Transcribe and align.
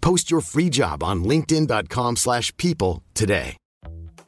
Post 0.00 0.30
your 0.30 0.40
free 0.40 0.70
job 0.70 1.02
on 1.02 1.24
linkedin.com/people 1.24 2.16
slash 2.16 2.56
people 2.56 3.02
today. 3.14 3.56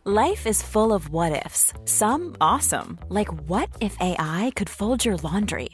Life 0.05 0.47
is 0.47 0.63
full 0.63 0.93
of 0.95 1.11
what 1.11 1.45
ifs. 1.45 1.75
Some 1.85 2.35
awesome, 2.41 2.99
like 3.11 3.29
what 3.49 3.69
if 3.81 3.95
AI 4.01 4.51
could 4.57 4.71
fold 4.71 5.05
your 5.05 5.17
laundry? 5.19 5.69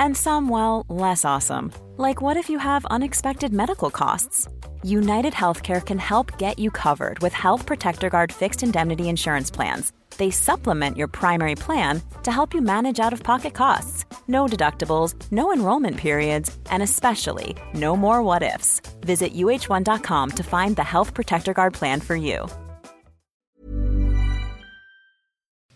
And 0.00 0.16
some 0.16 0.48
well, 0.48 0.84
less 0.88 1.24
awesome, 1.24 1.72
like 1.96 2.20
what 2.20 2.36
if 2.36 2.50
you 2.50 2.58
have 2.58 2.84
unexpected 2.86 3.52
medical 3.52 3.90
costs? 3.90 4.48
United 4.82 5.32
Healthcare 5.32 5.84
can 5.84 5.98
help 5.98 6.38
get 6.38 6.58
you 6.58 6.70
covered 6.70 7.20
with 7.20 7.32
Health 7.32 7.66
Protector 7.66 8.10
Guard 8.10 8.32
fixed 8.32 8.62
indemnity 8.62 9.08
insurance 9.08 9.50
plans. 9.50 9.92
They 10.18 10.30
supplement 10.30 10.96
your 10.96 11.08
primary 11.08 11.54
plan 11.54 12.02
to 12.22 12.30
help 12.30 12.54
you 12.54 12.60
manage 12.60 13.00
out 13.00 13.12
of 13.12 13.22
pocket 13.22 13.54
costs. 13.54 14.04
No 14.26 14.46
deductibles, 14.46 15.14
no 15.30 15.52
enrollment 15.52 15.96
periods, 15.96 16.56
and 16.70 16.82
especially 16.82 17.56
no 17.74 17.96
more 17.96 18.22
what 18.22 18.42
ifs. 18.42 18.82
Visit 19.00 19.34
uh1.com 19.34 20.30
to 20.30 20.42
find 20.42 20.76
the 20.76 20.84
Health 20.84 21.14
Protector 21.14 21.54
Guard 21.54 21.74
plan 21.74 22.00
for 22.00 22.16
you. 22.16 22.46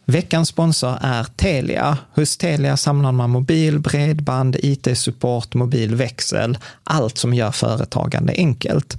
Veckans 0.07 0.49
sponsor 0.49 0.99
är 1.01 1.25
Telia. 1.25 1.99
Hos 2.15 2.37
Telia 2.37 2.77
samlar 2.77 3.13
man 3.13 3.31
mobil, 3.31 3.79
bredband, 3.79 4.57
IT-support, 4.63 5.55
mobilväxel, 5.55 6.59
allt 6.85 7.19
som 7.19 7.35
gör 7.35 7.51
företagande 7.51 8.35
enkelt. 8.37 8.99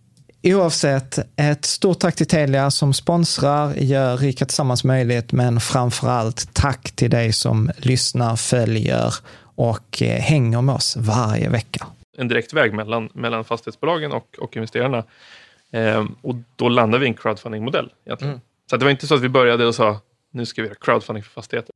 Oavsett, 0.43 1.19
ett 1.35 1.65
stort 1.65 1.99
tack 1.99 2.15
till 2.15 2.27
Telia 2.27 2.71
som 2.71 2.93
sponsrar, 2.93 3.73
gör 3.73 4.17
Rika 4.17 4.45
Tillsammans 4.45 4.83
möjligt, 4.83 5.31
men 5.31 5.59
framför 5.59 6.07
allt 6.07 6.53
tack 6.53 6.91
till 6.91 7.09
dig 7.09 7.33
som 7.33 7.71
lyssnar, 7.77 8.35
följer 8.35 9.13
och 9.55 10.01
eh, 10.01 10.21
hänger 10.21 10.61
med 10.61 10.75
oss 10.75 10.97
varje 10.99 11.49
vecka. 11.49 11.87
En 12.17 12.27
direkt 12.27 12.53
väg 12.53 12.73
mellan, 12.73 13.09
mellan 13.13 13.43
fastighetsbolagen 13.43 14.11
och, 14.11 14.35
och 14.39 14.55
investerarna. 14.55 15.03
Eh, 15.71 16.05
och 16.21 16.35
då 16.55 16.69
landar 16.69 16.99
vi 16.99 17.05
i 17.05 17.09
en 17.09 17.15
crowdfunding-modell. 17.15 17.91
Mm. 18.21 18.39
Så 18.69 18.77
det 18.77 18.85
var 18.85 18.91
inte 18.91 19.07
så 19.07 19.15
att 19.15 19.21
vi 19.21 19.29
började 19.29 19.65
och 19.65 19.75
sa 19.75 19.99
nu 20.31 20.45
ska 20.45 20.61
vi 20.61 20.67
göra 20.67 20.77
crowdfunding 20.81 21.23
för 21.23 21.31
fastigheter. 21.31 21.75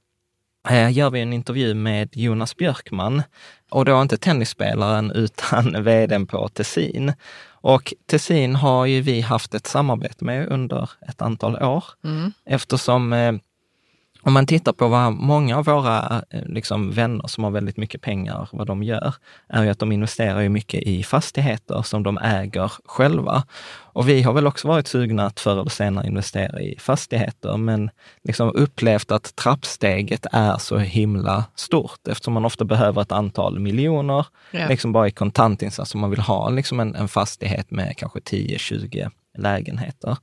gör 0.91 1.09
vi 1.09 1.21
en 1.21 1.33
intervju 1.33 1.73
med 1.73 2.09
Jonas 2.11 2.55
Björkman. 2.55 3.23
Och 3.69 3.85
då 3.85 4.01
inte 4.01 4.17
tennisspelaren 4.17 5.11
utan 5.11 5.83
vdn 5.83 6.27
på 6.27 6.47
Tessin. 6.47 7.13
Och 7.49 7.93
Tessin 8.05 8.55
har 8.55 8.85
ju 8.85 9.01
vi 9.01 9.21
haft 9.21 9.53
ett 9.53 9.67
samarbete 9.67 10.25
med 10.25 10.47
under 10.47 10.89
ett 11.07 11.21
antal 11.21 11.55
år 11.55 11.83
mm. 12.03 12.33
eftersom 12.45 13.13
eh, 13.13 13.33
om 14.23 14.33
man 14.33 14.45
tittar 14.45 14.73
på 14.73 14.87
vad 14.87 15.13
många 15.13 15.57
av 15.57 15.65
våra 15.65 16.23
eh, 16.29 16.45
liksom, 16.45 16.91
vänner 16.91 17.27
som 17.27 17.43
har 17.43 17.51
väldigt 17.51 17.77
mycket 17.77 18.01
pengar, 18.01 18.49
vad 18.51 18.67
de 18.67 18.83
gör, 18.83 19.13
är 19.47 19.63
ju 19.63 19.69
att 19.69 19.79
de 19.79 19.91
investerar 19.91 20.41
ju 20.41 20.49
mycket 20.49 20.83
i 20.83 21.03
fastigheter 21.03 21.81
som 21.81 22.03
de 22.03 22.17
äger 22.17 22.71
själva. 22.85 23.43
Och 23.93 24.09
vi 24.09 24.21
har 24.21 24.33
väl 24.33 24.47
också 24.47 24.67
varit 24.67 24.87
sugna 24.87 25.25
att 25.25 25.39
förr 25.39 25.59
eller 25.59 25.69
senare 25.69 26.07
investera 26.07 26.61
i 26.61 26.75
fastigheter, 26.79 27.57
men 27.57 27.89
liksom 28.23 28.51
upplevt 28.55 29.11
att 29.11 29.35
trappsteget 29.35 30.25
är 30.31 30.57
så 30.57 30.77
himla 30.77 31.45
stort 31.55 32.07
eftersom 32.07 32.33
man 32.33 32.45
ofta 32.45 32.65
behöver 32.65 33.01
ett 33.01 33.11
antal 33.11 33.59
miljoner, 33.59 34.25
yeah. 34.51 34.69
liksom 34.69 34.91
bara 34.91 35.07
i 35.07 35.11
kontantinsats 35.11 35.95
om 35.95 36.01
man 36.01 36.09
vill 36.09 36.19
ha 36.19 36.49
liksom 36.49 36.79
en, 36.79 36.95
en 36.95 37.07
fastighet 37.07 37.71
med 37.71 37.97
kanske 37.97 38.19
10-20 38.19 39.11
lägenheter. 39.37 40.17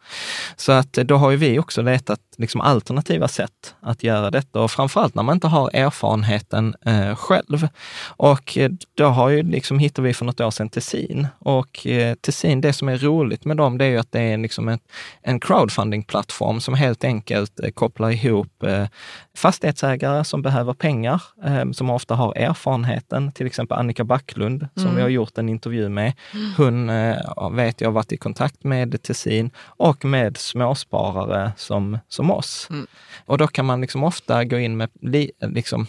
Så 0.56 0.72
att 0.72 0.92
då 0.92 1.16
har 1.16 1.30
ju 1.30 1.36
vi 1.36 1.58
också 1.58 1.82
letat 1.82 2.20
liksom 2.38 2.60
alternativa 2.60 3.28
sätt 3.28 3.74
att 3.80 4.02
göra 4.02 4.30
detta 4.30 4.60
och 4.60 4.70
framförallt 4.70 5.14
när 5.14 5.22
man 5.22 5.36
inte 5.36 5.46
har 5.46 5.70
erfarenheten 5.72 6.74
eh, 6.86 7.14
själv. 7.16 7.68
Och 8.06 8.58
eh, 8.58 8.70
då 8.94 9.04
har 9.04 9.28
ju 9.28 9.42
liksom, 9.42 9.78
hittade 9.78 10.08
vi 10.08 10.14
för 10.14 10.24
något 10.24 10.40
år 10.40 10.50
sedan 10.50 10.68
Tessin 10.68 11.26
och 11.38 11.86
eh, 11.86 12.14
Tessin, 12.14 12.60
det 12.60 12.72
som 12.72 12.88
är 12.88 12.98
roligt 12.98 13.44
med 13.44 13.56
dem, 13.56 13.78
det 13.78 13.84
är 13.84 13.88
ju 13.88 13.98
att 13.98 14.12
det 14.12 14.20
är 14.20 14.38
liksom 14.38 14.68
ett, 14.68 14.82
en 15.22 15.40
crowdfunding-plattform 15.40 16.60
som 16.60 16.74
helt 16.74 17.04
enkelt 17.04 17.60
eh, 17.60 17.70
kopplar 17.70 18.10
ihop 18.10 18.62
eh, 18.62 18.86
fastighetsägare 19.36 20.24
som 20.24 20.42
behöver 20.42 20.72
pengar, 20.72 21.22
eh, 21.44 21.70
som 21.72 21.90
ofta 21.90 22.14
har 22.14 22.32
erfarenheten, 22.36 23.32
till 23.32 23.46
exempel 23.46 23.78
Annika 23.78 24.04
Backlund 24.04 24.68
som 24.74 24.84
mm. 24.84 24.96
vi 24.96 25.02
har 25.02 25.08
gjort 25.08 25.38
en 25.38 25.48
intervju 25.48 25.88
med. 25.88 26.12
Hon 26.56 26.90
eh, 26.90 27.50
vet 27.52 27.80
jag 27.80 27.88
har 27.88 27.92
varit 27.92 28.12
i 28.12 28.16
kontakt 28.16 28.64
med 28.64 29.02
Tessin 29.02 29.50
och 29.60 30.04
med 30.04 30.36
småsparare 30.36 31.52
som, 31.56 31.98
som 32.08 32.27
oss. 32.34 32.66
Mm. 32.70 32.86
Och 33.26 33.38
då 33.38 33.46
kan 33.46 33.66
man 33.66 33.80
liksom 33.80 34.04
ofta 34.04 34.44
gå 34.44 34.58
in 34.58 34.76
med 34.76 34.90
li, 35.00 35.30
liksom, 35.40 35.86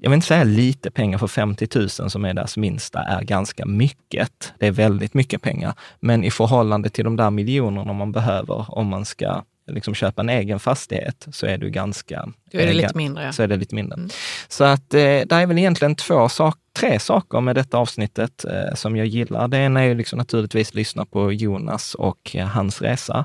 jag 0.00 0.10
vill 0.10 0.14
inte 0.16 0.26
säga 0.26 0.44
lite 0.44 0.90
pengar, 0.90 1.18
för 1.18 1.26
50 1.26 1.68
000 1.74 1.88
som 1.88 2.24
är 2.24 2.34
deras 2.34 2.56
minsta 2.56 3.02
är 3.02 3.22
ganska 3.22 3.66
mycket. 3.66 4.52
Det 4.58 4.66
är 4.66 4.72
väldigt 4.72 5.14
mycket 5.14 5.42
pengar. 5.42 5.74
Men 6.00 6.24
i 6.24 6.30
förhållande 6.30 6.90
till 6.90 7.04
de 7.04 7.16
där 7.16 7.30
miljonerna 7.30 7.92
man 7.92 8.12
behöver 8.12 8.78
om 8.78 8.86
man 8.86 9.04
ska 9.04 9.42
liksom 9.66 9.94
köpa 9.94 10.22
en 10.22 10.28
egen 10.28 10.60
fastighet 10.60 11.26
så 11.32 11.46
är 11.46 11.58
du 11.58 11.70
ganska... 11.70 12.28
Då 12.52 12.58
är 12.58 12.66
det 12.66 12.72
lite 12.72 12.96
mindre. 12.96 13.24
Ja. 13.24 13.32
Så 13.32 13.42
är 13.42 13.46
det 13.46 13.56
lite 13.56 13.74
mindre. 13.74 13.94
Mm. 13.96 14.10
Så 14.48 14.64
att 14.64 14.94
eh, 14.94 15.00
det 15.00 15.32
är 15.32 15.46
väl 15.46 15.58
egentligen 15.58 15.94
två 15.94 16.28
sak, 16.28 16.56
tre 16.72 16.98
saker 16.98 17.40
med 17.40 17.54
detta 17.54 17.78
avsnittet 17.78 18.44
eh, 18.44 18.74
som 18.74 18.96
jag 18.96 19.06
gillar. 19.06 19.48
Det 19.48 19.58
ena 19.58 19.80
är 19.80 19.84
ju 19.84 19.94
liksom 19.94 20.18
naturligtvis 20.18 20.74
lyssna 20.74 21.04
på 21.04 21.32
Jonas 21.32 21.94
och 21.94 22.36
eh, 22.36 22.46
hans 22.46 22.82
resa. 22.82 23.24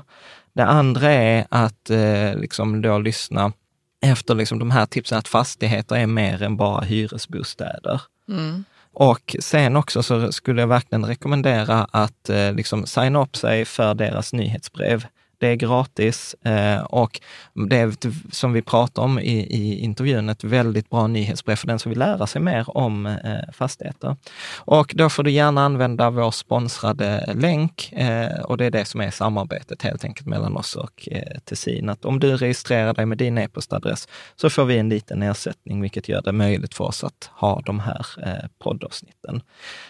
Det 0.54 0.64
andra 0.64 1.10
är 1.10 1.46
att 1.48 1.90
eh, 1.90 2.36
liksom 2.36 2.82
då 2.82 2.98
lyssna 2.98 3.52
efter 4.06 4.34
liksom 4.34 4.58
de 4.58 4.70
här 4.70 4.86
tipsen 4.86 5.18
att 5.18 5.28
fastigheter 5.28 5.96
är 5.96 6.06
mer 6.06 6.42
än 6.42 6.56
bara 6.56 6.80
hyresbostäder. 6.80 8.00
Mm. 8.28 8.64
Och 8.92 9.36
sen 9.40 9.76
också 9.76 10.02
så 10.02 10.32
skulle 10.32 10.62
jag 10.62 10.68
verkligen 10.68 11.04
rekommendera 11.04 11.86
att 11.90 12.30
eh, 12.30 12.52
liksom 12.52 12.86
signa 12.86 13.22
upp 13.22 13.36
sig 13.36 13.64
för 13.64 13.94
deras 13.94 14.32
nyhetsbrev. 14.32 15.06
Det 15.38 15.46
är 15.48 15.54
gratis 15.54 16.34
eh, 16.44 16.82
och 16.82 17.20
det 17.68 17.76
är 17.76 17.94
som 18.32 18.52
vi 18.52 18.62
pratar 18.62 19.02
om 19.02 19.18
i, 19.18 19.38
i 19.40 19.78
intervjun, 19.78 20.28
ett 20.28 20.44
väldigt 20.44 20.90
bra 20.90 21.06
nyhetsbrev 21.06 21.56
för 21.56 21.66
den 21.66 21.78
som 21.78 21.90
vill 21.90 21.98
lära 21.98 22.26
sig 22.26 22.42
mer 22.42 22.76
om 22.76 23.06
eh, 23.06 23.52
fastigheter. 23.52 24.16
Och 24.56 24.92
då 24.96 25.08
får 25.10 25.22
du 25.22 25.30
gärna 25.30 25.64
använda 25.64 26.10
vår 26.10 26.30
sponsrade 26.30 27.34
länk 27.34 27.92
eh, 27.92 28.40
och 28.40 28.56
det 28.56 28.64
är 28.64 28.70
det 28.70 28.84
som 28.84 29.00
är 29.00 29.10
samarbetet 29.10 29.82
helt 29.82 30.04
enkelt 30.04 30.26
mellan 30.26 30.56
oss 30.56 30.76
och 30.76 31.08
eh, 31.10 31.38
Tessin. 31.44 31.88
Att 31.88 32.04
om 32.04 32.20
du 32.20 32.36
registrerar 32.36 32.94
dig 32.94 33.06
med 33.06 33.18
din 33.18 33.38
e-postadress 33.38 34.08
så 34.36 34.50
får 34.50 34.64
vi 34.64 34.78
en 34.78 34.88
liten 34.88 35.22
ersättning, 35.22 35.80
vilket 35.80 36.08
gör 36.08 36.22
det 36.22 36.32
möjligt 36.32 36.74
för 36.74 36.84
oss 36.84 37.04
att 37.04 37.30
ha 37.32 37.60
de 37.60 37.80
här 37.80 38.06
eh, 38.22 38.48
poddavsnitten. 38.58 39.42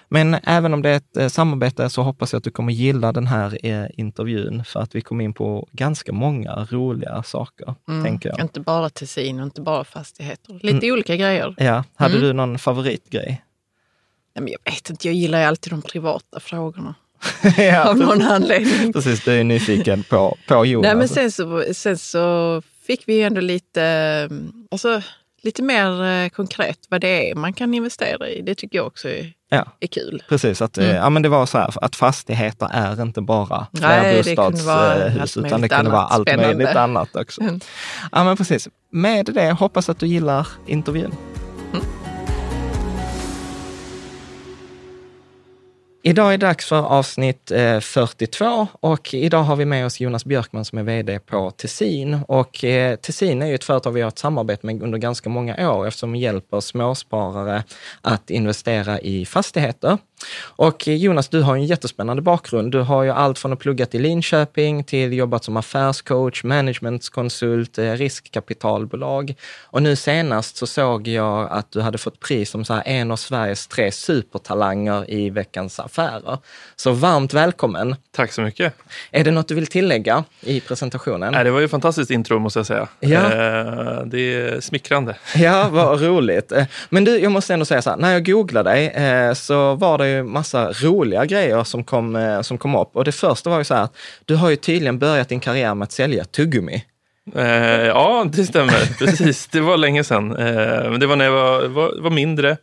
Men 0.09 0.35
även 0.35 0.75
om 0.75 0.83
det 0.83 0.91
är 0.91 0.97
ett 0.97 1.17
eh, 1.17 1.29
samarbete 1.29 1.91
så 1.91 2.03
hoppas 2.03 2.33
jag 2.33 2.39
att 2.39 2.45
du 2.45 2.51
kommer 2.51 2.73
gilla 2.73 3.13
den 3.13 3.27
här 3.27 3.59
intervjun 4.01 4.65
för 4.65 4.81
att 4.81 4.95
vi 4.95 5.01
kommer 5.01 5.25
in 5.25 5.33
på 5.35 5.69
ganska 5.73 6.13
många 6.13 6.67
roliga 6.71 7.23
saker, 7.23 7.75
mm. 7.89 8.05
tänker 8.05 8.29
jag. 8.29 8.41
Inte 8.41 8.61
bara 8.61 8.91
Tessin 8.91 9.41
och 9.41 9.45
inte 9.45 9.61
bara 9.61 9.85
fastigheter. 9.85 10.53
Lite 10.63 10.87
mm. 10.87 10.93
olika 10.93 11.17
grejer. 11.17 11.55
Ja. 11.59 11.85
Hade 11.95 12.15
mm. 12.15 12.27
du 12.27 12.33
någon 12.33 12.59
favoritgrej? 12.59 13.45
Nej, 14.35 14.43
men 14.43 14.49
jag 14.53 14.73
vet 14.73 14.91
inte, 14.91 15.09
jag 15.09 15.15
gillar 15.15 15.39
ju 15.39 15.45
alltid 15.45 15.73
de 15.73 15.83
privata 15.83 16.41
frågorna. 16.41 16.95
ja, 17.59 17.89
av 17.89 17.97
någon 17.97 18.23
anledning. 18.23 18.93
Precis, 18.93 19.25
du 19.25 19.33
är 19.33 19.45
nyfiken 19.45 20.03
på, 20.03 20.37
på 20.49 20.67
Jonas. 20.67 20.87
Nej, 20.87 20.97
men 20.97 21.09
sen 21.09 21.31
så, 21.33 21.65
sen 21.73 21.99
så 21.99 22.63
fick 22.87 23.09
vi 23.09 23.23
ändå 23.23 23.41
lite, 23.41 23.83
mm, 24.31 24.53
alltså, 24.71 25.03
lite 25.45 25.63
mer 25.63 26.05
eh, 26.05 26.29
konkret 26.29 26.79
vad 26.89 27.01
det 27.01 27.31
är 27.31 27.35
man 27.35 27.53
kan 27.53 27.75
investera 27.75 28.29
i. 28.29 28.43
Det 28.43 28.55
tycker 28.55 28.79
jag 28.79 28.87
också 28.87 29.09
är, 29.09 29.33
ja. 29.49 29.65
är 29.81 29.87
kul. 29.87 30.23
Precis, 30.29 30.63
att, 30.63 30.79
mm. 30.79 30.97
ja, 30.97 31.11
men 31.11 31.23
det 31.23 31.29
var 31.29 31.47
så 31.47 31.59
här, 31.59 31.85
att 31.85 31.97
fastigheter 31.97 32.69
är 32.73 33.03
inte 33.03 33.21
bara 33.21 33.67
flerbostadshus, 33.77 35.37
utan 35.37 35.61
det 35.61 35.69
kunde 35.69 35.91
vara 35.91 36.03
allt 36.03 36.29
spännande. 36.29 36.57
möjligt 36.57 36.77
annat 36.77 37.17
också. 37.17 37.41
Mm. 37.41 37.61
Ja, 38.13 38.25
men 38.25 38.37
precis. 38.37 38.69
Med 38.91 39.27
det, 39.27 39.51
hoppas 39.51 39.89
att 39.89 39.99
du 39.99 40.07
gillar 40.07 40.49
intervjun. 40.67 41.15
Idag 46.07 46.35
är 46.35 46.39
det 46.39 46.47
dags 46.47 46.67
för 46.67 46.83
avsnitt 46.83 47.51
eh, 47.51 47.81
42 47.81 48.67
och 48.81 49.15
idag 49.15 49.43
har 49.43 49.57
vi 49.57 49.65
med 49.65 49.87
oss 49.87 50.01
Jonas 50.01 50.25
Björkman 50.25 50.65
som 50.65 50.79
är 50.79 50.83
VD 50.83 51.19
på 51.19 51.51
Tessin. 51.51 52.19
Och 52.29 52.65
eh, 52.65 52.97
Tessin 52.97 53.43
är 53.43 53.47
ju 53.47 53.55
ett 53.55 53.65
företag 53.65 53.93
vi 53.93 54.01
har 54.01 54.09
ett 54.09 54.19
samarbete 54.19 54.67
med 54.67 54.83
under 54.83 54.99
ganska 54.99 55.29
många 55.29 55.71
år 55.71 55.87
eftersom 55.87 56.13
vi 56.13 56.19
hjälper 56.19 56.61
småsparare 56.61 57.65
att 58.01 58.31
investera 58.31 59.01
i 59.01 59.27
fastigheter. 59.27 59.99
Och 60.43 60.89
eh, 60.89 60.95
Jonas, 60.95 61.29
du 61.29 61.43
har 61.43 61.57
en 61.57 61.65
jättespännande 61.65 62.23
bakgrund. 62.23 62.73
Du 62.73 62.81
har 62.81 63.03
ju 63.03 63.11
allt 63.11 63.39
från 63.39 63.53
att 63.53 63.59
pluggat 63.59 63.95
i 63.95 63.99
Linköping 63.99 64.85
till 64.85 65.13
jobbat 65.13 65.45
som 65.45 65.57
affärscoach, 65.57 66.45
managementkonsult, 66.45 67.79
riskkapitalbolag. 67.79 69.35
Och 69.63 69.83
nu 69.83 69.97
senast 69.97 70.57
så 70.57 70.67
såg 70.67 71.09
jag 71.09 71.49
att 71.51 71.73
du 71.73 71.81
hade 71.81 71.99
fått 71.99 72.21
pris 72.21 72.51
som 72.51 72.65
så 72.65 72.83
en 72.85 73.11
av 73.11 73.17
Sveriges 73.17 73.67
tre 73.67 73.93
supertalanger 73.93 75.11
i 75.11 75.31
Veckans 75.31 75.81
Affärer. 75.95 76.39
Så 76.77 76.93
varmt 76.93 77.35
välkommen! 77.35 77.97
Tack 78.11 78.33
så 78.33 78.43
mycket! 78.43 78.75
Är 79.11 79.25
det 79.25 79.31
något 79.31 79.49
du 79.49 79.55
vill 79.55 79.67
tillägga 79.67 80.25
i 80.41 80.61
presentationen? 80.61 81.33
Nej, 81.33 81.45
det 81.45 81.51
var 81.51 81.59
ju 81.59 81.65
ett 81.65 81.71
fantastiskt 81.71 82.11
intro 82.11 82.39
måste 82.39 82.59
jag 82.59 82.67
säga. 82.67 82.89
Ja. 83.01 83.21
Eh, 83.21 84.07
det 84.07 84.19
är 84.19 84.61
smickrande. 84.61 85.17
Ja, 85.37 85.69
vad 85.69 86.03
roligt. 86.03 86.53
Eh, 86.53 86.65
men 86.89 87.05
du, 87.05 87.19
jag 87.19 87.33
måste 87.33 87.55
ändå 87.55 87.65
säga 87.65 87.83
så 87.83 87.91
här, 87.91 87.97
när 87.97 88.13
jag 88.13 88.27
googlade 88.27 88.71
dig 88.71 89.37
så 89.37 89.75
var 89.75 89.99
det 89.99 90.09
ju 90.09 90.23
massa 90.23 90.73
roliga 90.73 91.25
grejer 91.25 91.65
som 91.65 91.85
kom, 91.85 92.17
eh, 92.17 92.41
som 92.41 92.59
kom 92.59 92.77
upp. 92.77 92.97
Och 92.97 93.05
det 93.05 93.13
första 93.13 93.51
var 93.51 93.59
ju 93.59 93.65
så 93.65 93.75
här 93.75 93.83
att 93.83 93.97
du 94.25 94.37
har 94.37 94.51
ju 94.51 94.57
tydligen 94.57 94.99
börjat 94.99 95.29
din 95.29 95.41
karriär 95.41 95.75
med 95.75 95.87
att 95.87 95.93
sälja 95.93 96.25
tuggummi. 96.25 96.85
Eh, 97.35 97.87
ja, 97.87 98.27
det 98.33 98.45
stämmer. 98.45 98.99
Precis, 98.99 99.47
det 99.47 99.61
var 99.61 99.77
länge 99.77 100.05
sedan. 100.05 100.37
Eh, 100.37 100.91
men 100.91 101.01
det 101.01 101.07
var 101.07 101.17
när 101.17 101.25
jag 101.25 101.33
var, 101.33 101.69
var, 101.69 102.03
var 102.03 102.11
mindre. 102.11 102.57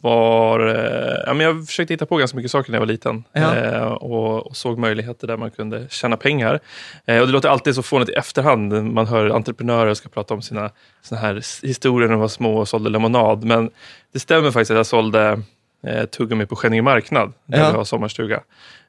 Var, 0.00 0.60
eh, 0.66 1.22
ja, 1.26 1.34
men 1.34 1.46
jag 1.46 1.66
försökte 1.66 1.94
hitta 1.94 2.06
på 2.06 2.16
ganska 2.16 2.36
mycket 2.36 2.50
saker 2.50 2.70
när 2.70 2.76
jag 2.76 2.80
var 2.80 2.86
liten 2.86 3.24
ja. 3.32 3.56
Eh, 3.56 3.82
och, 3.82 4.46
och, 4.46 4.56
såg 4.56 4.78
möjligheter 4.78 5.26
där 5.26 5.36
man 5.36 5.50
kunde 5.50 5.86
tjäna 5.88 6.16
pengar. 6.16 6.60
Eh, 7.06 7.20
och 7.20 7.26
det 7.26 7.32
låter 7.32 7.48
alltid 7.48 7.74
så 7.74 7.82
fånigt 7.82 8.10
i 8.10 8.12
efterhand. 8.12 8.84
Man 8.84 9.06
hör 9.06 9.30
entreprenörer 9.30 9.94
ska 9.94 10.08
prata 10.08 10.34
om 10.34 10.42
sina 10.42 10.70
såna 11.02 11.20
här 11.20 11.34
historier 11.66 12.08
när 12.08 12.14
de 12.14 12.20
var 12.20 12.28
små 12.28 12.56
och 12.56 12.68
sålde 12.68 12.90
lemonad. 12.90 13.44
Men 13.44 13.70
det 14.12 14.20
stämmer 14.20 14.50
faktiskt 14.50 14.70
att 14.70 14.76
jag 14.76 14.86
sålde 14.86 15.42
eh, 15.86 16.04
tuggummi 16.04 16.46
på 16.46 16.56
Skänninge 16.56 16.82
marknad, 16.82 17.32
där 17.46 17.58
ja. 17.58 17.70
vi 17.70 17.76
har 17.76 17.84
sommarstuga. 17.84 18.40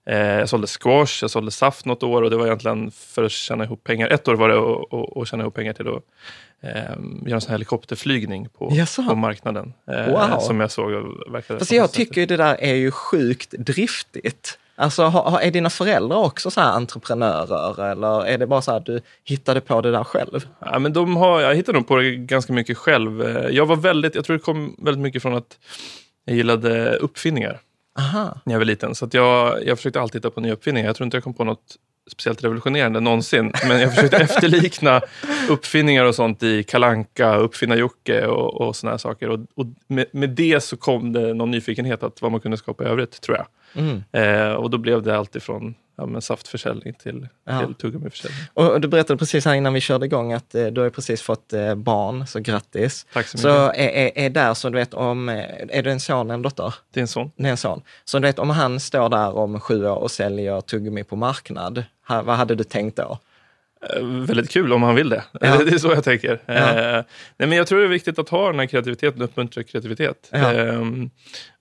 Eh, 0.06 0.18
jag 0.18 0.50
sålde 0.50 0.68
squash, 0.68 1.20
jag 1.22 1.32
sålde 1.32 1.52
saft 1.52 1.86
något 1.86 2.04
år 2.04 2.22
och 2.22 2.30
det 2.30 2.38
var 2.38 2.46
egentligen 2.46 2.92
för 2.92 3.24
att 3.24 3.32
tjäna 3.32 3.64
ihop 3.64 3.84
pengar. 3.84 4.08
Ett 4.08 4.28
år 4.28 4.36
var 4.36 4.50
det 4.50 4.58
att, 4.58 4.94
att, 4.94 5.18
att 5.18 5.28
tjäna 5.28 5.44
ihop 5.44 5.54
pengar 5.54 5.74
till 5.74 5.88
att 5.88 6.04
eh, 6.62 6.72
göra 7.26 7.36
en 7.36 7.42
sån 7.42 7.52
helikopterflygning 7.52 8.50
på, 8.50 8.86
på 9.08 9.16
marknaden. 9.16 9.74
Eh, 9.92 10.12
wow. 10.12 10.40
Som 10.40 10.60
jag 10.60 10.72
såg 10.72 10.92
verkade 11.32 11.60
Fast 11.60 11.72
jag 11.72 11.92
tycker 11.92 12.22
ju 12.22 12.28
det 12.28 12.38
där 12.38 12.58
är 12.60 12.74
ju 12.74 12.92
sjukt 12.92 13.52
driftigt. 13.52 14.58
Alltså, 14.76 15.04
är 15.42 15.52
dina 15.52 15.70
föräldrar 15.70 16.18
också 16.18 16.52
så 16.52 16.62
entreprenörer 16.62 17.92
eller 17.92 18.26
är 18.26 18.38
det 18.38 18.48
bara 18.48 18.62
så 18.62 18.72
att 18.72 18.86
du 18.86 19.02
hittade 19.24 19.62
på 19.62 19.82
det 19.82 19.92
där 19.92 20.04
själv? 20.04 20.48
Ja, 20.60 20.80
men 20.80 20.94
de 20.94 21.18
har, 21.18 21.42
jag 21.42 21.56
hittade 21.56 21.78
nog 21.78 21.88
på 21.88 21.96
det 21.96 22.16
ganska 22.16 22.54
mycket 22.54 22.78
själv. 22.78 23.22
Eh, 23.22 23.50
jag 23.50 23.66
var 23.66 23.76
väldigt, 23.76 24.16
jag 24.16 24.26
tror 24.26 24.38
det 24.38 24.44
kom 24.44 24.76
väldigt 24.80 25.02
mycket 25.02 25.22
från 25.22 25.36
att 25.36 25.58
jag 26.26 26.36
gillade 26.36 26.96
uppfinningar 26.96 27.60
Aha. 28.00 28.42
när 28.46 28.54
jag 28.54 28.60
var 28.60 28.66
liten. 28.66 28.96
Så 28.96 29.10
jag, 29.12 29.66
jag 29.66 29.78
försökte 29.78 30.02
alltid 30.02 30.20
hitta 30.20 30.30
på 30.32 30.42
nya 30.42 30.54
uppfinningar. 30.54 30.88
Jag 30.88 30.96
tror 30.96 31.06
inte 31.06 31.18
jag 31.18 31.24
kom 31.24 31.34
på 31.34 31.44
något 31.44 31.78
speciellt 32.12 32.44
revolutionerande 32.44 33.00
någonsin. 33.00 33.54
Men 33.68 33.82
jag 33.82 33.96
försökte 33.96 34.18
efterlikna 34.24 35.02
uppfinningar 35.50 36.06
och 36.06 36.16
sånt 36.16 36.44
i 36.44 36.64
Kalanka, 36.64 37.36
uppfinna 37.36 37.76
Jocke 37.76 38.26
och, 38.26 38.62
och 38.62 38.76
såna 38.76 38.92
här 38.92 38.98
saker. 38.98 39.30
Och, 39.30 39.40
och 39.56 39.66
med, 39.88 40.06
med, 40.12 40.30
det 40.30 40.64
så 40.64 40.78
kom 40.78 41.14
det 41.14 41.34
någon 41.34 41.52
nyfikenhet 41.52 42.04
att 42.04 42.22
vad 42.22 42.32
man 42.32 42.42
kunde 42.42 42.58
skapa 42.58 42.84
i 42.84 42.88
övrigt, 42.88 43.22
tror 43.22 43.38
jag. 43.38 43.48
Mm. 43.84 44.04
Eh, 44.12 44.54
och 44.54 44.70
då 44.70 44.78
blev 44.78 45.02
det 45.02 45.18
alltifrån 45.18 45.76
ja, 46.02 46.08
men 46.08 46.22
saftförsäljning 46.22 46.94
till, 46.94 47.28
ja. 47.46 47.66
till 47.66 47.76
tuggummiförsäljning. 47.76 48.42
Och 48.54 48.82
du 48.82 48.88
berättade 48.88 49.18
precis 49.18 49.46
här 49.46 49.54
innan 49.54 49.74
vi 49.74 49.82
körde 49.82 50.06
igång 50.06 50.34
att 50.34 50.56
eh, 50.56 50.66
du 50.66 50.82
har 50.82 50.90
precis 50.90 51.22
fått 51.22 51.54
eh, 51.54 51.76
barn, 51.76 52.28
så 52.28 52.40
grattis. 52.40 53.06
Tack 53.14 53.28
så 53.28 53.38
mycket. 53.38 53.42
Så 53.42 53.50
är, 53.50 53.90
är, 53.90 54.12
är 54.16 54.30
där, 54.30 54.54
så 54.54 54.70
du 54.70 54.78
vet 54.78 54.94
om, 54.94 55.30
eh, 55.30 55.46
är 55.70 55.84
det 55.84 55.92
en 55.92 56.00
son 56.00 56.26
eller 56.26 56.34
en 56.34 56.42
dotter? 56.42 56.74
Det 56.94 57.00
är 57.00 57.02
en 57.02 57.08
son. 57.08 57.32
Det 57.36 57.48
är 57.48 57.52
en 57.52 57.58
son. 57.58 57.82
Så 58.06 58.20
du 58.20 58.28
vet 58.28 58.40
om 58.40 58.50
han 58.50 58.80
står 58.80 59.10
där 59.10 59.38
om 59.38 59.60
sju 59.60 59.86
år 59.86 59.96
och 59.96 60.12
säljer 60.12 60.62
tuggummi 60.62 61.04
på 61.04 61.16
marknad, 61.16 61.84
vad 62.08 62.36
hade 62.36 62.56
du 62.56 62.64
tänkt 62.64 62.98
då? 62.98 63.20
Eh, 63.90 64.04
väldigt 64.04 64.52
kul 64.52 64.74
om 64.74 64.84
han 64.84 64.96
vill 64.96 65.10
det. 65.10 65.24
Ja. 65.32 65.58
Det 65.66 65.74
är 65.74 65.78
så 65.78 65.88
jag 65.88 66.04
tänker. 66.04 66.42
Ja. 66.46 66.54
Eh, 66.54 67.04
nej, 67.38 67.50
men 67.50 67.52
jag 67.52 67.68
tror 67.68 67.80
det 67.80 67.86
är 67.86 67.90
viktigt 67.90 68.20
att 68.20 68.30
ha 68.30 68.48
den 68.48 68.60
här 68.60 68.66
kreativiteten 68.66 69.22
och 69.22 69.26
uppmuntra 69.26 69.64
kreativitet. 69.64 70.30
Ja. 70.32 70.54
Eh, 70.54 70.82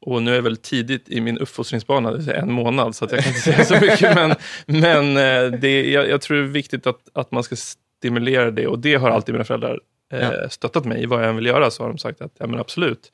och 0.01 0.23
nu 0.23 0.31
är 0.31 0.35
jag 0.35 0.43
väl 0.43 0.57
tidigt 0.57 1.09
i 1.09 1.21
min 1.21 1.39
uppfostringsbana, 1.39 2.13
det 2.13 2.33
en 2.33 2.53
månad, 2.53 2.95
så 2.95 3.05
att 3.05 3.13
jag 3.13 3.21
kan 3.21 3.29
inte 3.29 3.41
säga 3.41 3.65
så 3.65 3.75
mycket. 3.75 4.15
Men, 4.15 4.35
men 4.67 5.17
eh, 5.17 5.61
det, 5.61 5.91
jag, 5.91 6.09
jag, 6.09 6.21
tror 6.21 6.37
det 6.37 6.43
är 6.43 6.47
viktigt 6.47 6.87
att, 6.87 7.01
att 7.13 7.31
man 7.31 7.43
ska 7.43 7.57
stimulera 7.57 8.51
det 8.51 8.67
och 8.67 8.79
det 8.79 8.95
har 8.95 9.11
alltid 9.11 9.33
mina 9.33 9.45
föräldrar 9.45 9.81
eh, 10.13 10.49
stöttat 10.49 10.85
mig 10.85 11.03
i. 11.03 11.07
Vad 11.07 11.23
jag 11.23 11.29
än 11.29 11.37
vill 11.37 11.47
göra 11.47 11.71
så 11.71 11.83
har 11.83 11.89
de 11.89 11.99
sagt 11.99 12.21
att 12.21 12.33
ja, 12.39 12.47
men 12.47 12.61
absolut. 12.61 13.13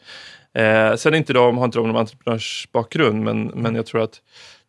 Sen 0.96 1.14
inte 1.14 1.32
de, 1.32 1.58
har 1.58 1.64
inte 1.64 1.78
de 1.78 1.86
någon 1.86 1.96
entreprenörsbakgrund, 1.96 3.24
men, 3.24 3.46
men 3.46 3.74
jag 3.74 3.86
tror 3.86 4.02
att 4.02 4.20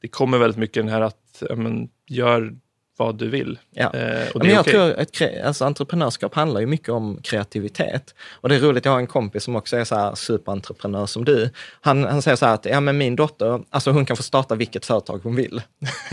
det 0.01 0.07
kommer 0.07 0.37
väldigt 0.37 0.57
mycket 0.57 0.83
den 0.83 0.93
här 0.93 1.01
att 1.01 1.43
ja, 1.49 1.55
men, 1.55 1.89
gör 2.07 2.53
vad 2.97 3.15
du 3.15 3.29
vill. 3.29 3.59
Ja. 3.71 3.93
Eh, 3.93 4.27
Men 4.35 4.49
jag 4.49 4.59
okay. 4.59 4.73
tror 4.73 4.99
att 4.99 5.45
alltså, 5.45 5.65
entreprenörskap 5.65 6.35
handlar 6.35 6.61
ju 6.61 6.67
mycket 6.67 6.89
om 6.89 7.19
kreativitet. 7.23 8.15
Och 8.31 8.49
det 8.49 8.55
är 8.55 8.59
roligt, 8.59 8.85
jag 8.85 8.91
har 8.91 8.99
en 8.99 9.07
kompis 9.07 9.43
som 9.43 9.55
också 9.55 9.77
är 9.77 9.83
så 9.83 9.95
här 9.95 10.15
superentreprenör 10.15 11.05
som 11.05 11.25
du. 11.25 11.49
Han, 11.81 12.03
han 12.03 12.21
säger 12.21 12.37
så 12.37 12.45
här 12.45 12.53
att 12.53 12.65
ja, 12.65 12.79
men 12.79 12.97
min 12.97 13.15
dotter, 13.15 13.61
alltså 13.69 13.91
hon 13.91 14.05
kan 14.05 14.17
få 14.17 14.23
starta 14.23 14.55
vilket 14.55 14.85
företag 14.85 15.19
hon 15.23 15.35
vill. 15.35 15.61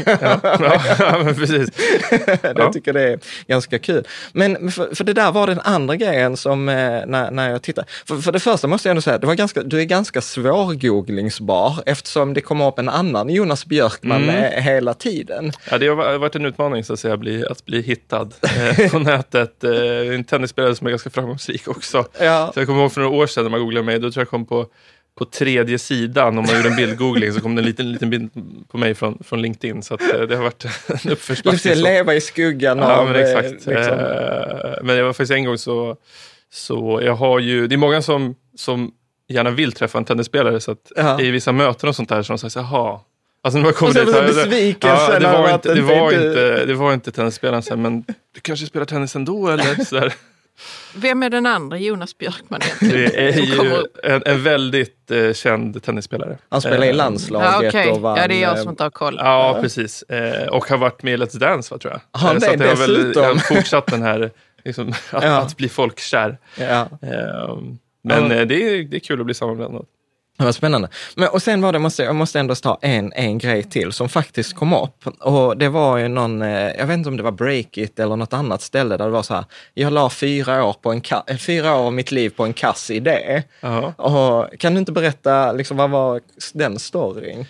Ja, 0.07 0.41
ja, 0.99 1.23
men 1.25 1.35
precis. 1.35 1.69
jag 2.43 2.59
ja. 2.59 2.73
tycker 2.73 2.93
det 2.93 3.03
är 3.03 3.19
ganska 3.47 3.79
kul. 3.79 4.07
Men 4.33 4.71
för, 4.71 4.95
för, 4.95 5.05
det 5.05 5.13
där 5.13 5.33
var 5.33 5.47
den 5.47 5.61
andra 5.61 5.97
grejen 5.97 6.37
som 6.37 6.69
eh, 6.69 6.75
när, 7.07 7.31
när 7.31 7.51
jag 7.51 7.63
tittar. 7.63 7.85
För, 8.07 8.17
för 8.17 8.33
det 8.33 8.41
första 8.41 8.69
måste 8.69 8.89
jag 8.89 8.91
ändå 8.91 9.03
säga, 9.03 9.19
det 9.19 9.27
var 9.27 9.35
ganska, 9.35 9.63
du 9.63 9.81
är 9.81 9.85
ganska 9.85 10.21
svårgooglingsbar 10.21 11.83
eftersom 11.87 12.35
det 12.35 12.41
kommer 12.41 12.69
upp 12.69 12.79
en 12.79 12.89
annan 12.89 13.29
Jonas 13.29 13.67
Björkman 13.67 14.29
mm. 14.29 14.63
hela 14.63 14.95
tiden. 14.95 15.53
Ja, 15.71 15.79
det 15.79 15.87
har 15.87 16.19
varit 16.19 16.35
en 16.35 16.47
utmaning 16.47 16.74
utmaning 16.75 16.85
så 16.85 16.93
att 16.93 17.01
säga, 17.01 17.17
bli, 17.17 17.47
att 17.47 17.65
bli 17.65 17.83
hittad 17.83 18.29
eh, 18.43 18.91
på 18.91 18.99
nätet. 19.11 19.65
Eh, 19.65 20.15
en 20.15 20.25
tennisspelare 20.25 20.75
som 20.75 20.87
är 20.87 20.91
ganska 20.91 21.11
framgångsrik 21.11 21.69
också. 21.69 22.05
Ja. 22.21 22.51
Så 22.55 22.61
jag 22.61 22.67
kommer 22.67 22.81
ihåg 22.81 22.93
för 22.93 23.01
några 23.01 23.17
år 23.17 23.27
sedan 23.27 23.45
när 23.45 23.51
man 23.51 23.61
googlade 23.61 23.87
mig, 23.87 23.99
då 23.99 24.11
tror 24.11 24.21
jag 24.21 24.29
kom 24.31 24.47
på 24.47 24.67
på 25.17 25.25
tredje 25.25 25.79
sidan, 25.79 26.39
om 26.39 26.45
man 26.45 26.57
gjorde 26.57 26.69
en 26.69 26.77
bildgoogling, 26.77 27.33
så 27.33 27.41
kom 27.41 27.55
det 27.55 27.61
en 27.61 27.67
liten, 27.67 27.93
liten 27.93 28.11
bild 28.11 28.31
på 28.69 28.79
mig 28.79 28.95
från, 28.95 29.19
från 29.25 29.43
LinkedIn. 29.43 29.83
Så 29.83 29.95
eh, 29.95 30.21
det 30.29 30.37
har 30.37 30.43
varit 30.43 30.65
en 31.05 31.11
uppförsbacke. 31.13 31.75
leva 31.75 32.15
i 32.15 32.21
skuggan 32.21 32.79
ja, 32.79 32.97
av... 32.97 33.07
Men 33.07 33.17
exakt. 33.17 33.67
Liksom. 33.67 33.99
Men 34.83 34.97
det 34.97 35.03
var 35.03 35.13
faktiskt 35.13 35.33
en 35.33 35.45
gång 35.45 35.59
så, 35.59 35.97
så 36.53 37.01
jag 37.03 37.15
har 37.15 37.39
ju, 37.39 37.67
det 37.67 37.75
är 37.75 37.77
många 37.77 38.03
som, 38.03 38.35
som 38.57 38.93
gärna 39.29 39.51
vill 39.51 39.73
träffa 39.73 39.99
en 39.99 40.05
tennisspelare, 40.05 40.61
så 40.61 40.71
att 40.71 40.93
ja. 40.97 41.21
i 41.21 41.31
vissa 41.31 41.53
möten 41.53 41.89
och 41.89 41.97
sånt 41.97 42.09
där 42.09 42.23
så 42.23 42.33
de 42.33 42.39
säger 42.39 42.67
jaha, 42.67 43.01
Alltså 43.45 43.59
när 43.59 43.65
man 43.65 43.73
kom 43.73 43.89
och 43.89 43.95
dit, 43.95 44.07
besvikelsen 44.07 45.13
ja, 45.13 45.19
det, 45.19 45.27
var 45.27 45.55
inte, 45.55 45.75
det, 45.75 45.83
var 45.83 46.13
inte, 46.13 46.65
det 46.65 46.75
var 46.75 46.95
inte 46.95 47.13
tennisspelaren 47.13 47.63
sen, 47.63 47.83
men 47.83 48.05
du 48.35 48.41
kanske 48.43 48.67
spelar 48.67 48.87
tennis 48.87 49.17
ändå 49.17 49.49
eller? 49.49 49.85
Så 49.85 50.11
Vem 50.95 51.23
är 51.23 51.31
den 51.31 51.47
andra 51.47 51.79
Jonas 51.79 52.19
Björkman 52.19 52.61
Det 52.81 53.29
är 53.29 53.41
ju 53.41 53.85
en, 54.03 54.23
en 54.27 54.43
väldigt 54.43 55.11
eh, 55.11 55.33
känd 55.33 55.83
tennisspelare. 55.83 56.39
Han 56.49 56.61
spelar 56.61 56.87
i 56.87 56.89
eh, 56.89 56.95
landslaget 56.95 57.63
ja, 57.63 57.69
okay. 57.69 57.91
och 57.91 58.01
vann... 58.01 58.17
Ja, 58.17 58.29
det 58.29 58.35
är 58.35 58.43
jag 58.43 58.59
som 58.59 58.71
inte 58.71 58.83
har 58.83 58.91
koll. 58.91 59.17
Ja, 59.21 59.59
precis. 59.61 60.03
Eh, 60.03 60.49
och 60.49 60.69
har 60.69 60.79
varit 60.79 61.03
med 61.03 61.15
i 61.15 61.17
Let's 61.17 61.39
Dance, 61.39 61.75
va, 61.75 61.79
tror 61.79 61.93
jag. 61.93 62.21
Han 62.21 62.37
eh, 62.37 62.41
det, 62.41 62.77
så 62.77 62.87
dessutom. 62.87 63.23
Jag 63.23 63.35
har 63.35 63.55
fortsatt 63.55 63.87
den 63.87 64.03
här, 64.03 64.31
liksom, 64.65 64.89
att, 65.11 65.25
ja. 65.25 65.39
att, 65.39 65.57
bli 65.57 65.69
folkkär. 65.69 66.39
Ja. 66.59 66.89
Eh, 67.03 67.59
men 68.03 68.31
ja. 68.31 68.45
det, 68.45 68.63
är, 68.63 68.83
det 68.83 68.97
är 68.97 69.01
kul 69.01 69.21
att 69.21 69.27
bli 69.27 69.35
sammanblandad. 69.35 69.87
Det 70.37 70.45
var 70.45 70.53
spännande. 70.53 70.89
Men, 71.17 71.29
och 71.29 71.43
sen 71.43 71.61
var 71.61 71.73
det, 71.73 71.79
måste, 71.79 72.03
jag 72.03 72.15
måste 72.15 72.41
ändå 72.41 72.55
ta 72.55 72.79
en, 72.83 73.13
en 73.13 73.39
grej 73.39 73.63
till 73.63 73.93
som 73.93 74.09
faktiskt 74.09 74.55
kom 74.55 74.73
upp. 74.73 75.07
Och 75.21 75.57
det 75.57 75.69
var 75.69 75.97
ju 75.99 76.09
någon, 76.09 76.43
eh, 76.43 76.71
jag 76.79 76.87
vet 76.87 76.97
inte 76.97 77.09
om 77.09 77.17
det 77.17 77.23
var 77.23 77.33
Breakit 77.33 77.99
eller 77.99 78.17
något 78.17 78.33
annat 78.33 78.63
ställe 78.63 78.97
där 78.97 79.05
det 79.05 79.11
var 79.11 79.23
så 79.23 79.35
här, 79.35 79.45
jag 79.75 79.93
la 79.93 80.11
fyra 80.11 80.65
år, 80.65 80.73
på 80.73 80.93
en, 80.93 81.03
eh, 81.27 81.37
fyra 81.37 81.77
år 81.77 81.87
av 81.87 81.93
mitt 81.93 82.13
liv 82.13 82.31
på 82.31 82.45
en 82.45 82.53
kass 82.53 82.91
idé. 82.91 83.43
Uh 83.65 83.71
-huh. 83.71 83.95
Och, 83.97 84.59
kan 84.59 84.75
du 84.75 84.79
inte 84.79 84.93
berätta, 84.93 85.53
liksom, 85.53 85.77
vad 85.77 85.91
var 85.91 86.21
den 86.55 86.79
storyn? 86.79 87.41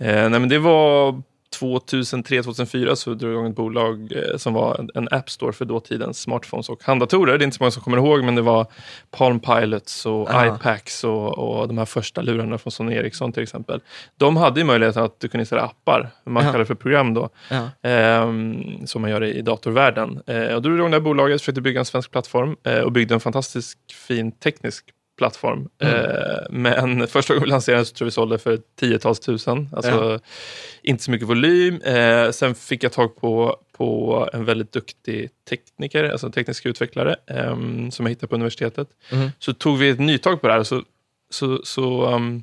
Eh, 0.00 0.28
nej 0.28 0.40
men 0.40 0.48
det 0.48 0.58
var 0.58 1.22
2003-2004 1.60 2.94
så 2.94 3.14
drog 3.14 3.32
jag 3.32 3.38
igång 3.38 3.50
ett 3.50 3.56
bolag 3.56 4.12
eh, 4.12 4.36
som 4.36 4.54
var 4.54 4.88
en, 4.94 5.08
App 5.10 5.30
Store 5.30 5.52
för 5.52 5.64
dåtidens 5.64 6.20
smartphones 6.20 6.68
och 6.68 6.84
handdatorer. 6.84 7.38
Det 7.38 7.42
är 7.42 7.44
inte 7.44 7.56
så 7.56 7.62
många 7.62 7.70
som 7.70 7.82
kommer 7.82 7.96
ihåg, 7.96 8.24
men 8.24 8.34
det 8.34 8.42
var 8.42 8.66
Palm 9.10 9.40
Pilots 9.40 10.06
och 10.06 10.30
Aha. 10.30 10.46
iPacs 10.46 11.04
och, 11.04 11.38
och 11.38 11.68
de 11.68 11.78
här 11.78 11.84
första 11.84 12.22
lurarna 12.22 12.58
från 12.58 12.70
Sony 12.70 12.94
Ericsson 12.94 13.32
till 13.32 13.42
exempel. 13.42 13.80
De 14.16 14.36
hade 14.36 14.60
ju 14.60 14.66
möjligheten 14.66 15.02
att 15.02 15.20
du 15.20 15.28
kunde 15.28 15.42
installera 15.42 15.66
appar, 15.66 16.10
man 16.24 16.42
Aha. 16.42 16.52
kallar 16.52 16.58
det 16.58 16.66
för 16.66 16.74
program 16.74 17.14
då, 17.14 17.28
eh, 17.82 18.32
som 18.84 19.02
man 19.02 19.10
gör 19.10 19.24
i 19.24 19.42
datorvärlden. 19.42 20.22
Eh, 20.26 20.54
och 20.54 20.62
då 20.62 20.68
drog 20.68 20.72
jag 20.72 20.78
igång 20.78 20.90
det 20.90 20.96
här 20.96 21.02
bolaget, 21.02 21.40
försökte 21.40 21.60
bygga 21.60 21.80
en 21.80 21.86
svensk 21.86 22.10
plattform 22.10 22.56
eh, 22.64 22.80
och 22.80 22.92
byggde 22.92 23.14
en 23.14 23.20
fantastisk 23.20 23.78
fin 24.08 24.32
teknisk 24.32 24.84
plattform. 25.16 25.68
Mm. 25.78 25.94
Eh, 25.94 26.38
men 26.50 27.06
första 27.08 27.34
gången 27.34 27.44
vi 27.44 27.50
lanserade 27.50 27.84
så 27.84 27.94
tror 27.94 28.06
jag 28.06 28.10
vi 28.10 28.14
sålde 28.14 28.38
för 28.38 28.58
tiotals 28.80 29.20
tusen. 29.20 29.68
Alltså 29.72 29.90
ja. 29.90 30.18
inte 30.82 31.02
så 31.02 31.10
mycket 31.10 31.28
volym. 31.28 31.80
Eh, 31.80 32.30
sen 32.30 32.54
fick 32.54 32.84
jag 32.84 32.92
tag 32.92 33.16
på, 33.16 33.56
på 33.72 34.28
en 34.32 34.44
väldigt 34.44 34.72
duktig 34.72 35.30
tekniker, 35.48 36.04
alltså 36.04 36.26
en 36.26 36.32
teknisk 36.32 36.66
utvecklare 36.66 37.16
eh, 37.26 37.56
som 37.90 38.06
jag 38.06 38.08
hittade 38.08 38.26
på 38.26 38.34
universitetet. 38.34 38.88
Mm. 39.12 39.30
Så 39.38 39.52
tog 39.52 39.78
vi 39.78 39.88
ett 39.88 40.00
nytag 40.00 40.40
på 40.40 40.46
det 40.46 40.52
här. 40.52 40.62
Så, 40.62 40.82
så, 41.30 41.60
så 41.64 42.14
um, 42.14 42.42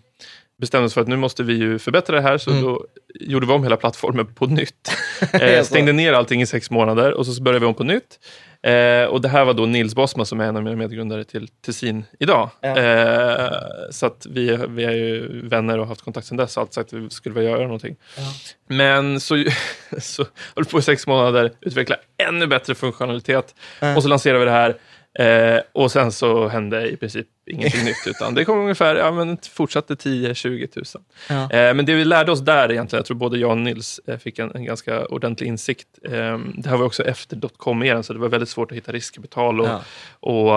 bestämde 0.63 0.85
oss 0.85 0.93
för 0.93 1.01
att 1.01 1.07
nu 1.07 1.17
måste 1.17 1.43
vi 1.43 1.53
ju 1.53 1.79
förbättra 1.79 2.15
det 2.15 2.21
här, 2.21 2.37
så 2.37 2.51
mm. 2.51 2.63
då 2.63 2.85
gjorde 3.19 3.45
vi 3.45 3.53
om 3.53 3.63
hela 3.63 3.77
plattformen 3.77 4.33
på 4.33 4.45
nytt. 4.45 4.91
Eh, 5.33 5.63
stängde 5.63 5.91
ner 5.91 6.13
allting 6.13 6.41
i 6.41 6.45
sex 6.45 6.71
månader 6.71 7.11
och 7.11 7.25
så 7.25 7.41
började 7.41 7.59
vi 7.59 7.65
om 7.65 7.73
på 7.73 7.83
nytt. 7.83 8.19
Eh, 8.63 9.05
och 9.05 9.21
det 9.21 9.29
här 9.29 9.45
var 9.45 9.53
då 9.53 9.65
Nils 9.65 9.95
Bosma 9.95 10.25
som 10.25 10.39
är 10.39 10.45
en 10.45 10.55
av 10.55 10.63
mina 10.63 10.75
medgrundare 10.75 11.23
till 11.23 11.47
Tessin 11.65 12.05
idag. 12.19 12.49
Ja. 12.61 12.77
Eh, 12.77 13.51
så 13.91 14.05
att 14.05 14.27
vi, 14.29 14.57
vi 14.69 14.83
är 14.83 14.91
ju 14.91 15.41
vänner 15.47 15.77
och 15.77 15.85
har 15.85 15.89
haft 15.89 16.01
kontakt 16.01 16.27
sedan 16.27 16.37
dess 16.37 16.57
och 16.57 16.61
alltid 16.61 16.73
sagt 16.73 16.93
att 16.93 16.99
vi 16.99 17.09
skulle 17.09 17.35
vilja 17.35 17.49
göra 17.49 17.63
någonting. 17.63 17.95
Ja. 18.17 18.23
Men 18.67 19.19
så, 19.19 19.43
så 19.99 20.25
höll 20.55 20.65
på 20.65 20.79
i 20.79 20.81
sex 20.81 21.07
månader, 21.07 21.51
utveckla 21.61 21.95
ännu 22.27 22.47
bättre 22.47 22.75
funktionalitet 22.75 23.55
ja. 23.79 23.95
och 23.95 24.03
så 24.03 24.09
lanserade 24.09 24.39
vi 24.39 24.45
det 24.45 24.51
här. 24.51 24.77
Eh, 25.19 25.61
och 25.71 25.91
sen 25.91 26.11
så 26.11 26.47
hände 26.47 26.89
i 26.89 26.97
princip 26.97 27.27
ingenting 27.45 27.83
nytt, 27.85 28.07
utan 28.07 28.33
det 28.33 28.45
kom 28.45 28.59
ungefär, 28.59 28.95
ja 28.95 29.11
men 29.11 29.37
fortsatte 29.51 29.93
10-20 29.95 30.67
tusen. 30.67 31.01
Ja. 31.29 31.51
Eh, 31.51 31.73
men 31.73 31.85
det 31.85 31.95
vi 31.95 32.05
lärde 32.05 32.31
oss 32.31 32.39
där 32.39 32.71
egentligen, 32.71 32.99
jag 32.99 33.05
tror 33.05 33.17
både 33.17 33.37
jag 33.37 33.51
och 33.51 33.57
Nils 33.57 33.99
eh, 34.07 34.17
fick 34.17 34.39
en, 34.39 34.51
en, 34.55 34.65
ganska 34.65 35.05
ordentlig 35.05 35.47
insikt. 35.47 35.87
Eh, 36.03 36.37
det 36.37 36.69
här 36.69 36.77
var 36.77 36.85
också 36.85 37.03
efter 37.03 37.35
dotcom-eran, 37.35 38.03
så 38.03 38.13
det 38.13 38.19
var 38.19 38.29
väldigt 38.29 38.49
svårt 38.49 38.71
att 38.71 38.77
hitta 38.77 38.91
riskkapital. 38.91 39.61
Och, 39.61 39.67
ja. 39.67 39.81
och 40.19 40.49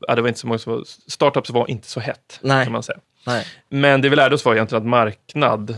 ja, 0.00 0.14
det 0.14 0.22
var 0.22 0.28
inte 0.28 0.40
så 0.40 0.46
många 0.46 0.58
som 0.58 0.72
var, 0.72 0.82
startups 1.06 1.50
var 1.50 1.70
inte 1.70 1.88
så 1.88 2.00
hett, 2.00 2.38
Nej. 2.42 2.64
kan 2.64 2.72
man 2.72 2.82
säga. 2.82 2.98
Nej. 3.26 3.46
Men 3.68 4.00
det 4.00 4.08
vi 4.08 4.16
lärde 4.16 4.34
oss 4.34 4.44
var 4.44 4.54
egentligen 4.54 4.82
att 4.82 4.88
marknad 4.88 5.76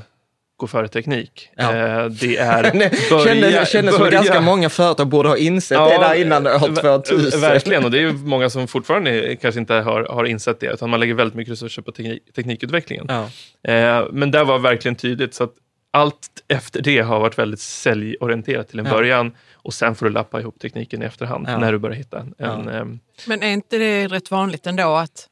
gå 0.59 0.67
före 0.67 0.88
teknik. 0.88 1.50
Ja. 1.57 1.77
Eh, 1.77 2.07
det 2.07 2.37
är... 2.37 2.62
börja, 3.11 3.25
kändes, 3.25 3.71
kändes 3.71 3.97
som 3.97 4.11
ganska 4.11 4.41
många 4.41 4.69
företag 4.69 5.09
borde 5.09 5.29
ha 5.29 5.37
insett 5.37 5.79
ja, 5.79 5.88
det 5.88 5.99
där 5.99 6.15
innan 6.15 6.47
år 6.47 7.03
2000. 7.03 7.41
Verkligen, 7.41 7.85
och 7.85 7.91
det 7.91 8.03
är 8.03 8.12
många 8.12 8.50
som 8.50 8.69
fortfarande 8.69 9.37
kanske 9.37 9.61
inte 9.61 9.75
har, 9.75 10.05
har 10.05 10.25
insett 10.25 10.61
det, 10.61 10.67
utan 10.67 10.91
man 10.91 11.00
lägger 11.00 11.15
väldigt 11.15 11.35
mycket 11.35 11.53
resurser 11.53 11.83
på 11.83 11.93
teknik, 11.93 12.35
teknikutvecklingen. 12.35 13.07
Ja. 13.09 13.29
Eh, 13.73 14.07
men 14.12 14.31
det 14.31 14.45
var 14.45 14.59
verkligen 14.59 14.97
tydligt, 14.97 15.35
så 15.35 15.45
att 15.45 15.53
allt 15.91 16.29
efter 16.49 16.83
det 16.83 16.99
har 16.99 17.21
varit 17.21 17.38
väldigt 17.38 17.61
säljorienterat 17.61 18.69
till 18.69 18.79
en 18.79 18.85
början 18.85 19.33
och 19.55 19.75
sen 19.75 19.95
får 19.95 20.07
du 20.07 20.12
lappa 20.12 20.41
ihop 20.41 20.61
tekniken 20.61 21.03
i 21.03 21.05
efterhand 21.05 21.45
när 21.45 21.73
du 21.73 21.79
börjar 21.79 21.97
hitta 21.97 22.21
en... 22.21 22.35
en 22.38 22.69
um... 22.69 23.00
Men 23.27 23.43
är 23.43 23.50
inte 23.50 23.79
det 23.79 24.07
rätt 24.07 24.31
vanligt 24.31 24.67
ändå 24.67 24.97
att 24.97 25.29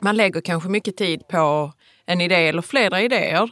man 0.00 0.16
lägger 0.16 0.40
kanske 0.40 0.68
mycket 0.68 0.96
tid 0.96 1.28
på 1.28 1.72
en 2.06 2.20
idé 2.20 2.48
eller 2.48 2.62
flera 2.62 3.02
idéer 3.02 3.50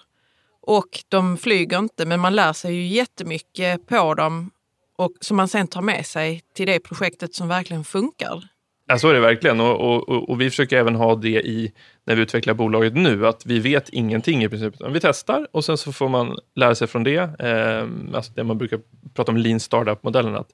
och 0.62 1.04
de 1.08 1.36
flyger 1.36 1.78
inte, 1.78 2.06
men 2.06 2.20
man 2.20 2.34
lär 2.34 2.52
sig 2.52 2.74
ju 2.74 2.86
jättemycket 2.86 3.86
på 3.86 4.14
dem 4.14 4.50
och 4.96 5.12
som 5.20 5.36
man 5.36 5.48
sen 5.48 5.66
tar 5.66 5.82
med 5.82 6.06
sig 6.06 6.42
till 6.54 6.66
det 6.66 6.80
projektet 6.80 7.34
som 7.34 7.48
verkligen 7.48 7.84
funkar. 7.84 8.51
Ja, 8.92 8.98
så 8.98 9.08
är 9.08 9.14
det 9.14 9.20
verkligen. 9.20 9.60
Och, 9.60 9.80
och, 9.80 10.30
och, 10.30 10.40
vi 10.40 10.50
försöker 10.50 10.76
även 10.76 10.94
ha 10.94 11.14
det 11.14 11.28
i 11.28 11.72
när 12.04 12.14
vi 12.14 12.22
utvecklar 12.22 12.54
bolaget 12.54 12.94
nu, 12.94 13.26
att 13.26 13.46
vi 13.46 13.58
vet 13.58 13.88
ingenting 13.88 14.44
i 14.44 14.48
princip. 14.48 14.74
Vi 14.90 15.00
testar 15.00 15.46
och 15.52 15.64
sen 15.64 15.78
så 15.78 15.92
får 15.92 16.08
man 16.08 16.36
lära 16.54 16.74
sig 16.74 16.86
från 16.86 17.04
det. 17.04 17.16
Eh, 17.16 18.14
alltså 18.16 18.32
det 18.32 18.44
man 18.44 18.58
brukar 18.58 18.80
prata 19.14 19.32
om 19.32 19.36
lean 19.36 19.60
startup-modellen, 19.60 20.36
att, 20.36 20.48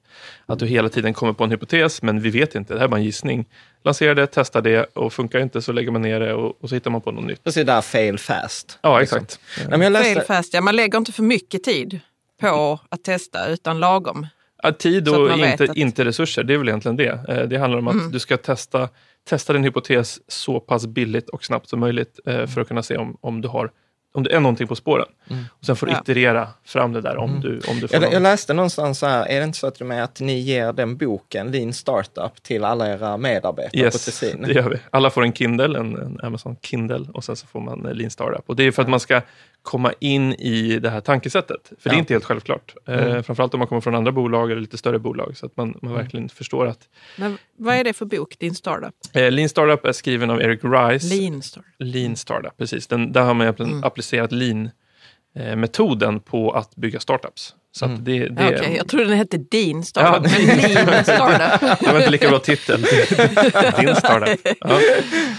att 0.45 0.59
du 0.59 0.65
hela 0.67 0.89
tiden 0.89 1.13
kommer 1.13 1.33
på 1.33 1.43
en 1.43 1.51
hypotes, 1.51 2.01
men 2.01 2.21
vi 2.21 2.29
vet 2.29 2.55
inte. 2.55 2.73
Det 2.73 2.79
här 2.79 2.85
är 2.85 2.89
bara 2.89 2.97
en 2.97 3.03
gissning. 3.03 3.45
Lansera 3.83 4.13
det, 4.13 4.27
testa 4.27 4.61
det 4.61 4.83
och 4.83 5.13
funkar 5.13 5.39
inte 5.39 5.61
så 5.61 5.71
lägger 5.71 5.91
man 5.91 6.01
ner 6.01 6.19
det 6.19 6.33
och, 6.33 6.63
och 6.63 6.69
så 6.69 6.75
hittar 6.75 6.91
man 6.91 7.01
på 7.01 7.11
något 7.11 7.25
nytt. 7.25 7.43
Precis 7.43 7.65
där, 7.65 7.81
fail 7.81 8.19
fast. 8.19 8.79
Ja, 8.81 9.01
exakt. 9.01 9.39
Liksom. 9.57 9.81
Ja. 9.81 9.89
Läste... 9.89 10.13
Fail 10.13 10.25
fast, 10.25 10.53
ja. 10.53 10.61
Man 10.61 10.75
lägger 10.75 10.97
inte 10.97 11.11
för 11.11 11.23
mycket 11.23 11.63
tid 11.63 11.99
på 12.41 12.79
att 12.89 13.03
testa, 13.03 13.47
utan 13.47 13.79
lagom. 13.79 14.27
Ja, 14.63 14.71
tid 14.71 15.09
och 15.09 15.31
inte, 15.31 15.63
att... 15.63 15.77
inte 15.77 16.05
resurser, 16.05 16.43
det 16.43 16.53
är 16.53 16.57
väl 16.57 16.67
egentligen 16.67 16.97
det. 16.97 17.23
Eh, 17.29 17.47
det 17.47 17.57
handlar 17.57 17.79
om 17.79 17.87
att 17.87 17.93
mm. 17.93 18.11
du 18.11 18.19
ska 18.19 18.37
testa, 18.37 18.89
testa 19.29 19.53
din 19.53 19.63
hypotes 19.63 20.19
så 20.27 20.59
pass 20.59 20.87
billigt 20.87 21.29
och 21.29 21.45
snabbt 21.45 21.69
som 21.69 21.79
möjligt 21.79 22.19
eh, 22.25 22.45
för 22.45 22.61
att 22.61 22.67
kunna 22.67 22.83
se 22.83 22.97
om, 22.97 23.17
om 23.21 23.41
du 23.41 23.47
har 23.47 23.71
om 24.13 24.23
det 24.23 24.35
är 24.35 24.39
någonting 24.39 24.67
på 24.67 24.75
spåren. 24.75 25.05
Mm. 25.29 25.43
Och 25.59 25.65
sen 25.65 25.75
får 25.75 25.87
du 25.87 25.93
ja. 25.93 25.99
iterera 26.01 26.47
fram 26.65 26.93
det 26.93 27.01
där 27.01 27.17
om 27.17 27.29
mm. 27.29 27.41
du, 27.41 27.59
om 27.67 27.79
du 27.79 27.87
får 27.87 28.03
jag, 28.03 28.13
jag 28.13 28.21
läste 28.21 28.53
någonstans 28.53 28.99
så 28.99 29.05
här, 29.05 29.25
är 29.25 29.39
det 29.39 29.45
inte 29.45 29.57
så 29.57 29.67
att, 29.67 29.79
med 29.79 30.03
att 30.03 30.19
ni 30.19 30.39
ger 30.39 30.73
den 30.73 30.97
boken, 30.97 31.51
Lean 31.51 31.73
Startup, 31.73 32.43
till 32.43 32.63
alla 32.63 32.93
era 32.93 33.17
medarbetare 33.17 33.81
yes, 33.81 33.93
på 33.93 34.11
Tessin? 34.11 34.41
det 34.41 34.53
gör 34.53 34.69
vi. 34.69 34.77
Alla 34.89 35.09
får 35.09 35.23
en 35.23 35.33
Kindle, 35.33 35.79
en, 35.79 35.97
en 35.97 36.19
Amazon 36.23 36.55
Kindle 36.61 37.05
och 37.13 37.23
sen 37.23 37.35
så 37.35 37.47
får 37.47 37.59
man 37.59 37.85
eh, 37.85 37.93
Lean 37.93 38.11
Startup. 38.11 38.43
Och 38.45 38.55
det 38.55 38.63
är 38.63 38.71
för 38.71 38.81
att 38.81 38.89
man 38.89 38.99
ska 38.99 39.21
komma 39.69 39.93
in 39.99 40.33
i 40.33 40.79
det 40.79 40.89
här 40.89 41.01
tankesättet. 41.01 41.67
För 41.67 41.75
ja. 41.83 41.91
det 41.91 41.97
är 41.97 41.99
inte 41.99 42.13
helt 42.13 42.23
självklart. 42.25 42.75
Eh, 42.87 42.93
mm. 42.93 43.15
Eh, 43.15 43.21
framförallt 43.21 43.53
om 43.53 43.59
man 43.59 43.67
kommer 43.67 43.81
från 43.81 43.95
andra 43.95 44.11
bolag 44.11 44.51
eller 44.51 44.61
lite 44.61 44.77
större 44.77 44.99
bolag. 44.99 45.37
Så 45.37 45.45
att 45.45 45.57
man, 45.57 45.67
man 45.81 45.91
mm. 45.91 46.03
verkligen 46.03 46.29
förstår 46.29 46.67
att... 46.67 46.89
Men 47.17 47.37
vad 47.57 47.75
är 47.75 47.83
det 47.83 47.93
för 47.93 48.05
bok, 48.05 48.35
din 48.39 48.55
startup? 48.55 48.93
Eh, 49.13 49.31
Lean 49.31 49.49
Startup 49.49 49.85
är 49.85 49.91
skriven 49.91 50.29
av 50.29 50.41
Eric 50.41 50.59
Rice. 50.63 51.15
Lean 51.15 51.41
Startup. 51.41 51.71
Lean 51.79 52.15
Startup, 52.15 52.57
precis. 52.57 52.87
Den, 52.87 53.11
där 53.11 53.21
har 53.21 53.33
man 53.33 53.47
mm. 53.47 53.83
applicerat 53.83 54.31
lean-metoden 54.31 56.19
på 56.19 56.51
att 56.51 56.75
bygga 56.75 56.99
startups. 56.99 57.55
Så 57.71 57.85
mm. 57.85 58.03
det, 58.03 58.27
det 58.29 58.43
ja, 58.43 58.49
okay. 58.49 58.75
Jag 58.75 58.87
trodde 58.87 59.05
den 59.05 59.17
hette 59.17 59.37
Din 59.37 59.83
Startup, 59.83 60.31
ja, 60.31 60.85
men 60.85 61.03
Startup. 61.03 61.79
det 61.79 61.91
var 61.91 61.97
inte 61.97 62.09
lika 62.09 62.29
bra 62.29 62.39
titel. 62.39 62.81
Din 63.79 63.95
Startup. 63.95 64.39
Ja. 64.59 64.79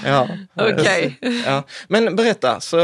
Ja. 0.05 0.29
Okay. 0.55 1.13
Ja. 1.47 1.63
Men 1.89 2.17
berätta, 2.17 2.61
så 2.61 2.77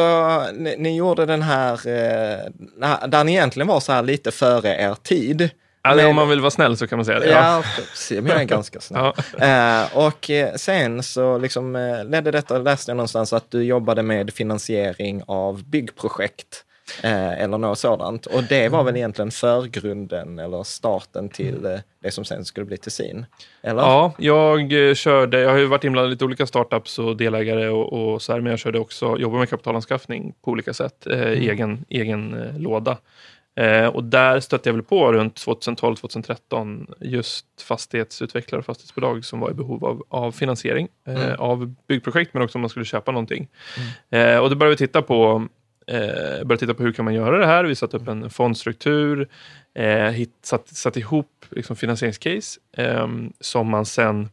ni, 0.52 0.76
ni 0.78 0.96
gjorde 0.96 1.26
den 1.26 1.42
här, 1.42 1.72
eh, 1.72 3.08
där 3.08 3.24
ni 3.24 3.32
egentligen 3.32 3.66
var 3.66 3.80
så 3.80 3.92
här 3.92 4.02
lite 4.02 4.30
före 4.30 4.68
er 4.68 4.94
tid. 5.02 5.50
Alltså, 5.82 5.96
men, 5.96 6.10
om 6.10 6.16
man 6.16 6.28
vill 6.28 6.40
vara 6.40 6.50
snäll 6.50 6.76
så 6.76 6.86
kan 6.86 6.98
man 6.98 7.04
säga 7.04 7.18
det. 7.18 7.30
Ja, 7.30 7.62
ja 8.10 8.20
men 8.20 8.26
jag 8.26 8.40
är 8.40 8.44
ganska 8.44 8.80
snäll. 8.80 9.12
ja. 9.38 9.82
uh, 9.82 10.06
och 10.06 10.30
eh, 10.30 10.54
sen 10.54 11.02
så 11.02 11.38
liksom, 11.38 11.72
ledde 12.08 12.30
detta, 12.30 12.58
läste 12.58 12.90
jag 12.90 12.96
någonstans 12.96 13.32
att 13.32 13.50
du 13.50 13.62
jobbade 13.62 14.02
med 14.02 14.34
finansiering 14.34 15.22
av 15.26 15.64
byggprojekt 15.64 16.65
Eh, 17.02 17.42
eller 17.42 17.58
något 17.58 17.78
sådant. 17.78 18.26
Och 18.26 18.42
det 18.42 18.68
var 18.68 18.84
väl 18.84 18.96
egentligen 18.96 19.30
förgrunden 19.30 20.38
eller 20.38 20.62
starten 20.62 21.28
till 21.28 21.64
eh, 21.64 21.78
det 22.02 22.10
som 22.10 22.24
sen 22.24 22.44
skulle 22.44 22.66
bli 22.66 22.76
Tessin? 22.76 23.26
Eller? 23.62 23.82
Ja, 23.82 24.12
jag 24.18 24.88
eh, 24.88 24.94
körde, 24.94 25.40
jag 25.40 25.50
har 25.50 25.58
ju 25.58 25.66
varit 25.66 25.84
inblandad 25.84 26.10
i 26.10 26.14
lite 26.14 26.24
olika 26.24 26.46
startups 26.46 26.98
och 26.98 27.16
delägare 27.16 27.68
och, 27.68 27.92
och 27.92 28.22
så 28.22 28.32
här, 28.32 28.40
men 28.40 28.50
jag 28.50 28.58
körde 28.58 28.78
också, 28.78 29.18
jobbade 29.18 29.38
med 29.38 29.50
kapitalanskaffning 29.50 30.34
på 30.44 30.50
olika 30.50 30.74
sätt, 30.74 31.06
mm. 31.06 31.20
egen, 31.20 31.84
egen 31.88 32.52
låda. 32.58 32.98
Och 33.92 34.04
där 34.04 34.40
stötte 34.40 34.68
jag 34.68 34.74
väl 34.74 34.82
på 34.82 35.12
runt 35.12 35.34
2012-2013 35.46 36.94
just 37.00 37.46
fastighetsutvecklare 37.62 38.58
och 38.58 38.64
fastighetsbolag 38.64 39.24
som 39.24 39.40
var 39.40 39.50
i 39.50 39.54
behov 39.54 39.84
av, 39.84 40.02
av 40.08 40.32
finansiering 40.32 40.88
mm. 41.06 41.40
av 41.40 41.74
byggprojekt 41.88 42.34
men 42.34 42.42
också 42.42 42.58
om 42.58 42.60
man 42.60 42.70
skulle 42.70 42.84
köpa 42.84 43.12
någonting. 43.12 43.48
Mm. 44.10 44.42
Och 44.42 44.50
då 44.50 44.56
började 44.56 44.74
vi 44.74 44.86
titta 44.86 45.02
på 45.02 45.48
eh, 45.86 46.44
började 46.44 46.56
titta 46.56 46.74
på 46.74 46.82
hur 46.82 46.92
kan 46.92 47.04
man 47.04 47.14
göra 47.14 47.38
det 47.38 47.46
här. 47.46 47.64
Vi 47.64 47.74
satte 47.74 47.96
upp 47.96 48.08
en 48.08 48.30
fondstruktur, 48.30 49.28
eh, 49.74 50.10
hit, 50.10 50.34
satt, 50.42 50.68
satt 50.68 50.96
ihop 50.96 51.46
liksom, 51.50 51.76
finansieringscase 51.76 52.60
eh, 52.76 53.08
som 53.40 53.68
man 53.70 53.86
sen 53.86 54.28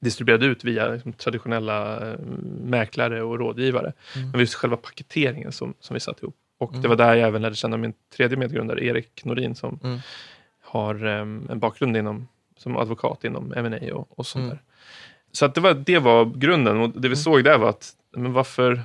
distribuerade 0.00 0.46
ut 0.46 0.64
via 0.64 0.88
liksom, 0.88 1.12
traditionella 1.12 2.10
eh, 2.10 2.18
mäklare 2.64 3.22
och 3.22 3.38
rådgivare. 3.38 3.92
Mm. 4.16 4.30
Men 4.30 4.40
just 4.40 4.54
själva 4.54 4.76
paketeringen 4.76 5.52
som, 5.52 5.74
som 5.80 5.94
vi 5.94 6.00
satte 6.00 6.24
ihop. 6.24 6.36
Och 6.58 6.70
mm. 6.70 6.82
det 6.82 6.88
var 6.88 6.96
där 6.96 7.14
jag 7.14 7.28
även 7.28 7.42
lärde 7.42 7.56
känna 7.56 7.76
min 7.76 7.92
tredje 8.16 8.36
medgrundare, 8.36 8.84
Erik 8.84 9.24
Norin, 9.24 9.54
som 9.54 9.80
mm. 9.84 9.98
har 10.62 11.04
um, 11.04 11.46
en 11.50 11.58
bakgrund 11.58 11.96
inom, 11.96 12.28
som 12.56 12.76
advokat 12.76 13.24
inom 13.24 13.52
M&A 13.56 13.94
och, 13.94 14.18
och 14.18 14.26
sånt 14.26 14.42
mm. 14.42 14.48
där. 14.48 14.62
Så 15.32 15.44
att 15.44 15.54
det, 15.54 15.60
var, 15.60 15.74
det 15.74 15.98
var 15.98 16.24
grunden. 16.24 16.80
Och 16.80 16.88
det 16.88 17.00
vi 17.00 17.06
mm. 17.06 17.16
såg 17.16 17.44
där 17.44 17.58
var 17.58 17.68
att 17.68 17.92
men 18.16 18.32
varför, 18.32 18.82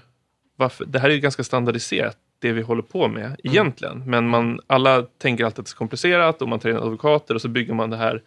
varför, 0.61 0.85
det 0.85 0.99
här 0.99 1.09
är 1.09 1.13
ju 1.13 1.19
ganska 1.19 1.43
standardiserat, 1.43 2.17
det 2.39 2.51
vi 2.51 2.61
håller 2.61 2.81
på 2.81 3.07
med 3.07 3.25
mm. 3.25 3.37
egentligen. 3.43 4.03
Men 4.05 4.29
man, 4.29 4.59
alla 4.67 5.01
tänker 5.01 5.45
alltid 5.45 5.59
att 5.59 5.65
det 5.65 5.71
är 5.71 5.75
komplicerat 5.75 6.41
och 6.41 6.49
man 6.49 6.59
tar 6.59 6.69
in 6.69 6.77
advokater 6.77 7.35
och 7.35 7.41
så 7.41 7.47
bygger 7.47 7.73
man 7.73 7.89
det 7.89 7.97
här 7.97 8.21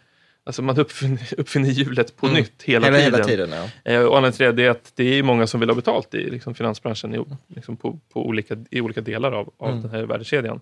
Alltså 0.47 0.61
man 0.61 0.79
uppfinner, 0.79 1.33
uppfinner 1.37 1.69
hjulet 1.69 2.17
på 2.17 2.25
mm. 2.25 2.37
nytt 2.39 2.63
hela, 2.63 2.85
hela, 2.85 2.97
tiden. 2.97 3.13
Hela 3.13 3.25
tiden 3.25 3.49
ja. 3.83 3.91
eh, 3.91 4.01
och 4.01 4.17
anledningen 4.17 4.31
till 4.31 4.55
det 4.55 4.65
är 4.65 4.69
att 4.69 4.91
det 4.95 5.19
är 5.19 5.23
många 5.23 5.47
som 5.47 5.59
vill 5.59 5.69
ha 5.69 5.75
betalt 5.75 6.13
i 6.13 6.29
liksom, 6.29 6.55
finansbranschen 6.55 7.15
i, 7.15 7.25
liksom, 7.47 7.77
på, 7.77 7.99
på 8.13 8.25
olika, 8.25 8.57
i 8.71 8.81
olika 8.81 9.01
delar 9.01 9.31
av, 9.31 9.53
av 9.57 9.69
mm. 9.69 9.81
den 9.81 9.91
här 9.91 10.03
värdekedjan. 10.03 10.59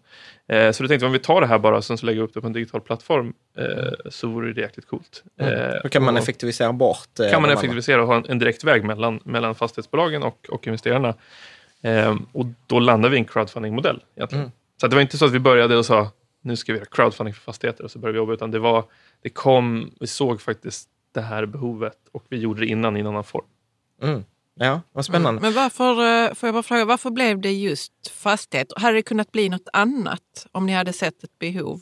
Eh, 0.48 0.72
så 0.72 0.84
då 0.84 0.88
tänkte 0.88 1.06
jag 1.06 1.10
om 1.10 1.14
vi 1.14 1.20
tar 1.20 1.42
det 1.42 1.48
här 1.48 1.60
bara 1.60 1.78
och 1.78 1.86
sen 1.86 1.98
så 1.98 2.06
lägger 2.06 2.22
upp 2.22 2.34
det 2.34 2.42
på 2.42 2.48
en 2.48 2.54
digital 2.54 2.82
plattform 2.82 3.34
eh, 3.58 3.66
så 4.10 4.28
vore 4.28 4.54
det 4.54 4.62
jäkligt 4.62 4.88
coolt. 4.88 5.24
Mm. 5.40 5.54
Eh, 5.54 5.74
Då 5.84 5.90
kan 5.90 6.04
man 6.04 6.18
effektivisera 6.18 6.74
bort? 6.74 7.20
Eh, 7.20 7.30
kan 7.30 7.42
man 7.42 7.52
effektivisera 7.52 8.02
och 8.02 8.08
ha 8.08 8.16
en, 8.16 8.26
en 8.30 8.40
direkt 8.40 8.64
väg 8.64 8.84
mellan, 8.84 9.20
mellan 9.24 9.56
fastighetsbolagen 9.56 10.24
och, 10.24 10.48
och 10.50 10.68
investerarna. 10.68 11.16
Eh, 11.84 12.16
och 12.32 12.46
då 12.68 12.80
landar 12.80 13.10
vi 13.10 13.16
i 13.16 13.20
en 13.20 13.26
crowdfunding-modell. 13.26 14.04
Mm. 14.32 14.52
Så 14.82 14.88
det 14.88 14.96
var 14.96 15.02
inte 15.02 15.18
så 15.18 15.26
att 15.26 15.32
vi 15.32 15.40
började 15.40 15.78
och 15.78 15.86
sa 15.86 16.12
nu 16.42 16.56
ska 16.56 16.74
vi 16.74 16.80
göra 16.80 16.90
crowdfunding 16.92 17.34
för 17.34 17.42
fastigheter 17.42 17.84
och 17.84 17.92
så 17.92 18.00
började 18.00 18.14
vi 18.14 18.18
jobba, 18.18 18.34
utan 18.34 18.52
det 18.52 18.60
var 18.60 18.86
det 19.22 19.30
kom, 19.30 19.92
vi 20.00 20.08
såg 20.08 20.42
faktiskt 20.42 20.90
det 21.12 21.22
här 21.22 21.46
behovet 21.46 21.98
och 22.12 22.26
vi 22.30 22.38
gjorde 22.38 22.60
det 22.60 22.68
innan 22.68 22.98
i 22.98 23.00
en 23.00 23.08
annan 23.08 23.24
form. 23.24 23.46
Mm. 24.02 24.24
Ja, 24.56 24.82
vad 24.92 25.06
spännande. 25.06 25.40
Mm. 25.40 25.42
Men 25.42 25.54
varför, 25.54 25.92
eh, 25.92 26.34
får 26.34 26.48
jag 26.48 26.54
bara 26.54 26.64
fråga, 26.64 26.86
varför 26.86 27.10
blev 27.10 27.42
det 27.42 27.52
just 27.52 28.08
fastighet? 28.08 28.68
Hade 28.76 28.96
det 28.96 29.02
kunnat 29.02 29.32
bli 29.32 29.50
något 29.50 29.68
annat 29.74 30.48
om 30.52 30.66
ni 30.66 30.74
hade 30.74 30.94
sett 30.94 31.24
ett 31.24 31.40
behov 31.40 31.82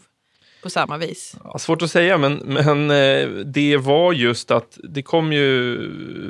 på 0.63 0.69
samma 0.69 0.97
vis? 0.97 1.35
Ja, 1.43 1.59
svårt 1.59 1.81
att 1.81 1.91
säga, 1.91 2.17
men, 2.17 2.35
men 2.35 2.91
eh, 2.91 3.29
det 3.45 3.77
var 3.77 4.13
just 4.13 4.51
att 4.51 4.77
det 4.83 5.01
kom 5.01 5.33
ju... 5.33 5.79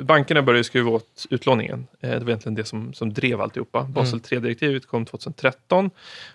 Bankerna 0.04 0.42
började 0.42 0.64
skruva 0.64 0.90
åt 0.90 1.26
utlåningen. 1.30 1.86
Eh, 2.00 2.10
det 2.10 2.18
var 2.18 2.28
egentligen 2.28 2.54
det 2.54 2.64
som, 2.64 2.92
som 2.92 3.12
drev 3.12 3.40
alltihopa. 3.40 3.80
Mm. 3.80 3.92
Basel 3.92 4.18
3-direktivet 4.18 4.86
kom 4.86 5.06
2013 5.06 5.90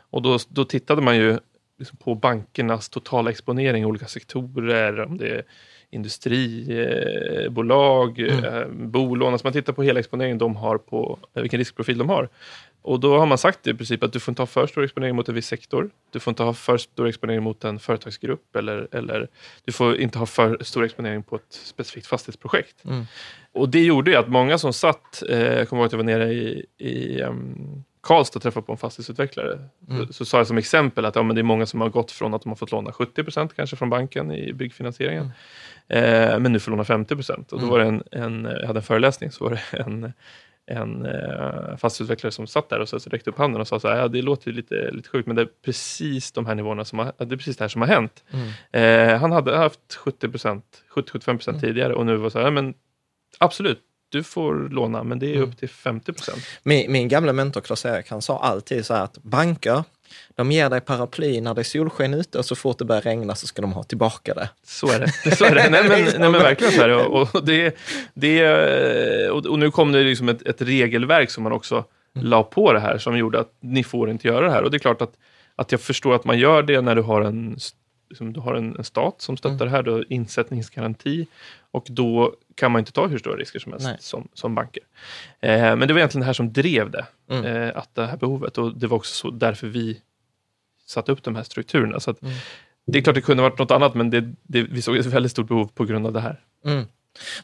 och 0.09 0.21
då, 0.21 0.39
då 0.49 0.65
tittade 0.65 1.01
man 1.01 1.17
ju 1.17 1.39
liksom 1.79 1.97
på 1.97 2.15
bankernas 2.15 2.89
totala 2.89 3.29
exponering 3.29 3.83
i 3.83 3.85
olika 3.85 4.07
sektorer. 4.07 4.99
Om 4.99 5.17
det 5.17 5.29
är 5.29 5.43
industribolag, 5.89 8.19
mm. 8.19 8.43
eh, 8.43 8.67
bolån. 8.67 9.33
Alltså 9.33 9.47
man 9.47 9.53
tittar 9.53 9.73
på 9.73 9.83
hela 9.83 9.99
exponeringen 9.99 10.37
de 10.37 10.55
har 10.55 10.77
på 10.77 11.19
vilken 11.33 11.59
riskprofil 11.59 11.97
de 11.97 12.09
har. 12.09 12.29
Och 12.87 12.99
då 12.99 13.19
har 13.19 13.25
man 13.25 13.37
sagt 13.37 13.67
i 13.67 13.73
princip 13.73 14.03
att 14.03 14.13
du 14.13 14.19
får 14.19 14.31
inte 14.31 14.41
ha 14.41 14.47
för 14.47 14.67
stor 14.67 14.83
exponering 14.83 15.15
mot 15.15 15.29
en 15.29 15.35
viss 15.35 15.47
sektor. 15.47 15.89
Du 16.11 16.19
får 16.19 16.31
inte 16.31 16.43
ha 16.43 16.53
för 16.53 16.77
stor 16.77 17.07
exponering 17.07 17.43
mot 17.43 17.63
en 17.63 17.79
företagsgrupp 17.79 18.55
eller, 18.55 18.87
eller 18.91 19.27
du 19.65 19.71
får 19.71 19.97
inte 19.97 20.19
ha 20.19 20.25
för 20.25 20.57
stor 20.61 20.83
exponering 20.83 21.23
på 21.23 21.35
ett 21.35 21.41
specifikt 21.49 22.07
fastighetsprojekt. 22.07 22.85
Mm. 22.85 23.05
Och 23.51 23.69
det 23.69 23.83
gjorde 23.83 24.11
ju 24.11 24.17
att 24.17 24.27
många 24.27 24.57
som 24.57 24.73
satt, 24.73 25.23
eh, 25.29 25.37
jag 25.37 25.69
kommer 25.69 25.81
ihåg 25.81 25.85
att 25.85 25.91
jag 25.91 25.97
var 25.97 26.05
nere 26.05 26.33
i, 26.33 26.65
i 26.77 27.21
um, 27.21 27.83
Karlstad 28.01 28.39
träffade 28.39 28.65
på 28.65 28.71
en 28.71 28.77
fastighetsutvecklare. 28.77 29.59
Mm. 29.89 30.07
Så, 30.07 30.13
så 30.13 30.25
sa 30.25 30.37
jag 30.37 30.47
som 30.47 30.57
exempel 30.57 31.05
att 31.05 31.15
ja, 31.15 31.23
men 31.23 31.35
det 31.35 31.41
är 31.41 31.43
många 31.43 31.65
som 31.65 31.81
har 31.81 31.89
gått 31.89 32.11
från 32.11 32.33
att 32.33 32.41
de 32.41 32.49
har 32.49 32.55
fått 32.55 32.71
låna 32.71 32.91
70 32.91 33.23
procent 33.23 33.53
kanske 33.55 33.75
från 33.75 33.89
banken 33.89 34.31
i 34.31 34.53
byggfinansieringen. 34.53 35.31
Mm. 35.87 36.33
Eh, 36.33 36.39
men 36.39 36.53
nu 36.53 36.59
får 36.59 36.71
låna 36.71 36.83
50 36.83 37.15
procent. 37.15 37.51
Och 37.51 37.59
då 37.59 37.65
mm. 37.65 37.71
var 37.71 37.79
det 37.79 37.85
en, 37.85 38.03
en, 38.23 38.51
jag 38.59 38.67
hade 38.67 38.79
en 38.79 38.83
föreläsning 38.83 39.31
så 39.31 39.43
var 39.43 39.51
det 39.51 39.77
en, 39.77 40.13
en 40.67 41.05
eh, 41.05 41.77
fastighetsutvecklare 41.77 42.31
som 42.31 42.47
satt 42.47 42.69
där 42.69 42.79
och 42.79 42.89
så, 42.89 42.99
så 42.99 43.09
räckte 43.09 43.29
upp 43.29 43.37
handen 43.37 43.61
och 43.61 43.67
sa 43.67 43.79
så 43.79 43.87
här, 43.87 43.97
ja, 43.97 44.07
det 44.07 44.21
låter 44.21 44.51
lite, 44.51 44.91
lite 44.91 45.09
sjukt 45.09 45.27
men 45.27 45.35
det 45.35 45.41
är 45.41 45.49
precis 45.65 46.31
de 46.31 46.45
här 46.45 46.55
nivåerna 46.55 46.85
som 46.85 46.99
har, 46.99 47.13
det 47.17 47.35
är 47.35 47.37
precis 47.37 47.57
det 47.57 47.63
här 47.63 47.69
som 47.69 47.81
har 47.81 47.87
hänt. 47.87 48.23
Mm. 48.31 49.11
Eh, 49.11 49.19
han 49.19 49.31
hade 49.31 49.57
haft 49.57 49.95
70 49.95 50.27
70-75 50.27 51.19
procent 51.19 51.47
mm. 51.47 51.61
tidigare 51.61 51.93
och 51.93 52.05
nu 52.05 52.17
var 52.17 52.29
så 52.29 52.37
här, 52.37 52.45
ja, 52.45 52.51
men 52.51 52.73
absolut, 53.37 53.79
du 54.09 54.23
får 54.23 54.69
låna, 54.69 55.03
men 55.03 55.19
det 55.19 55.27
är 55.27 55.35
mm. 55.35 55.49
upp 55.49 55.57
till 55.57 55.69
50 55.69 56.13
procent. 56.13 56.43
Min, 56.63 56.91
min 56.91 57.07
gamla 57.07 57.33
mentor 57.33 57.61
Klas-Erik, 57.61 58.09
han 58.09 58.21
sa 58.21 58.39
alltid 58.39 58.85
så 58.85 58.93
här 58.93 59.03
att 59.03 59.17
banker, 59.23 59.83
de 60.35 60.51
ger 60.51 60.69
dig 60.69 60.81
paraply 60.81 61.41
när 61.41 61.53
det 61.53 61.61
är 61.61 61.63
solsken 61.63 62.13
ute 62.13 62.37
och 62.37 62.45
så 62.45 62.55
fort 62.55 62.77
det 62.77 62.85
börjar 62.85 63.01
regna 63.01 63.35
så 63.35 63.47
ska 63.47 63.61
de 63.61 63.73
ha 63.73 63.83
tillbaka 63.83 64.33
det. 64.33 64.49
Så 64.63 64.91
är 64.91 64.99
det. 64.99 65.35
Så 65.35 65.45
är 65.45 65.55
det. 65.55 65.69
nej, 65.69 65.83
men, 65.89 66.03
nej, 66.19 66.31
men 66.31 66.31
verkligen 66.31 66.73
så 66.73 66.81
är 66.81 66.87
det. 66.87 66.95
Och, 66.95 67.45
det, 67.45 67.77
det, 68.13 69.29
och, 69.29 69.59
nu 69.59 69.71
kom 69.71 69.91
det 69.91 70.03
liksom 70.03 70.29
ett, 70.29 70.41
ett, 70.41 70.61
regelverk 70.61 71.29
som 71.29 71.43
man 71.43 71.51
också 71.51 71.75
mm. 72.15 72.27
la 72.27 72.43
på 72.43 72.73
det 72.73 72.79
här 72.79 72.97
som 72.97 73.17
gjorde 73.17 73.39
att 73.39 73.51
ni 73.59 73.83
får 73.83 74.09
inte 74.09 74.27
göra 74.27 74.45
det 74.45 74.51
här. 74.51 74.63
Och 74.63 74.71
det 74.71 74.77
är 74.77 74.79
klart 74.79 75.01
att, 75.01 75.13
att 75.55 75.71
jag 75.71 75.81
förstår 75.81 76.15
att 76.15 76.25
man 76.25 76.39
gör 76.39 76.63
det 76.63 76.81
när 76.81 76.95
du 76.95 77.01
har 77.01 77.21
en 77.21 77.57
liksom, 78.09 78.33
du 78.33 78.39
har 78.39 78.55
en, 78.55 78.75
en 78.77 78.83
stat 78.83 79.21
som 79.21 79.37
stöttar 79.37 79.55
mm. 79.55 79.65
det 79.65 79.71
här, 79.71 79.83
du 79.83 79.91
har 79.91 80.05
insättningsgaranti 80.09 81.27
och 81.71 81.87
då 81.89 82.35
kan 82.55 82.71
man 82.71 82.79
inte 82.79 82.91
ta 82.91 83.07
hur 83.07 83.17
stora 83.17 83.35
risker 83.35 83.59
som 83.59 83.71
helst 83.71 84.01
som, 84.01 84.27
som 84.33 84.55
banker. 84.55 84.83
Eh, 85.39 85.75
men 85.75 85.79
det 85.79 85.93
var 85.93 85.97
egentligen 85.97 86.21
det 86.21 86.25
här 86.25 86.33
som 86.33 86.53
drev 86.53 86.91
det, 86.91 87.05
mm. 87.29 87.45
eh, 87.45 87.77
att 87.77 87.95
det 87.95 88.05
här 88.05 88.17
behovet 88.17 88.57
och 88.57 88.77
det 88.77 88.87
var 88.87 88.97
också 88.97 89.15
så, 89.15 89.29
därför 89.29 89.67
vi 89.67 90.01
satte 90.85 91.11
upp 91.11 91.23
de 91.23 91.35
här 91.35 91.43
strukturerna. 91.43 91.99
Så 91.99 92.11
att, 92.11 92.21
mm. 92.21 92.33
Det 92.85 92.97
är 92.97 93.03
klart 93.03 93.15
det 93.15 93.21
kunde 93.21 93.43
varit 93.43 93.59
något 93.59 93.71
annat 93.71 93.95
men 93.95 94.09
det, 94.09 94.33
det, 94.43 94.63
vi 94.63 94.81
såg 94.81 94.97
ett 94.97 95.05
väldigt 95.05 95.31
stort 95.31 95.47
behov 95.47 95.71
på 95.73 95.85
grund 95.85 96.07
av 96.07 96.13
det 96.13 96.21
här. 96.21 96.39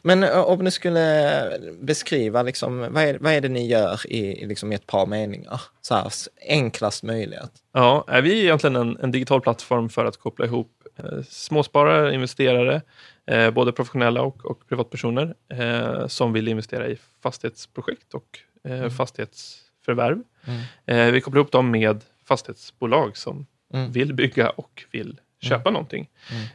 Men 0.02 0.22
eh, 0.22 0.40
om 0.40 0.64
ni 0.64 0.70
skulle 0.70 1.58
beskriva, 1.80 2.42
liksom, 2.42 2.78
vad, 2.78 3.02
är, 3.02 3.18
vad 3.18 3.32
är 3.32 3.40
det 3.40 3.48
ni 3.48 3.66
gör 3.66 4.12
i, 4.12 4.46
liksom, 4.46 4.72
i 4.72 4.74
ett 4.74 4.86
par 4.86 5.06
meningar? 5.06 5.60
Så 5.80 5.94
här, 5.94 6.12
enklast 6.48 7.02
möjligt. 7.02 7.52
Ja, 7.72 8.04
vi 8.22 8.40
är 8.40 8.44
egentligen 8.44 8.76
en, 8.76 8.98
en 9.02 9.10
digital 9.10 9.40
plattform 9.40 9.88
för 9.88 10.04
att 10.04 10.16
koppla 10.16 10.46
ihop 10.46 10.70
eh, 10.98 11.22
småsparare, 11.28 12.14
investerare, 12.14 12.82
eh, 13.26 13.50
både 13.50 13.72
professionella 13.72 14.22
och, 14.22 14.44
och 14.44 14.68
privatpersoner 14.68 15.34
eh, 15.52 16.06
som 16.06 16.32
vill 16.32 16.48
investera 16.48 16.88
i 16.88 16.98
fastighetsprojekt 17.22 18.14
och 18.14 18.38
eh, 18.64 18.78
mm. 18.78 18.90
fastighetsförvärv. 18.90 20.22
Mm. 20.44 20.60
Eh, 20.86 21.12
vi 21.12 21.20
kopplar 21.20 21.40
ihop 21.40 21.52
dem 21.52 21.70
med 21.70 22.04
fastighetsbolag 22.24 23.16
som 23.16 23.46
mm. 23.74 23.92
vill 23.92 24.14
bygga 24.14 24.50
och 24.50 24.84
vill 24.90 25.20
köpa 25.44 25.68
mm. 25.68 25.72
någonting. 25.72 26.08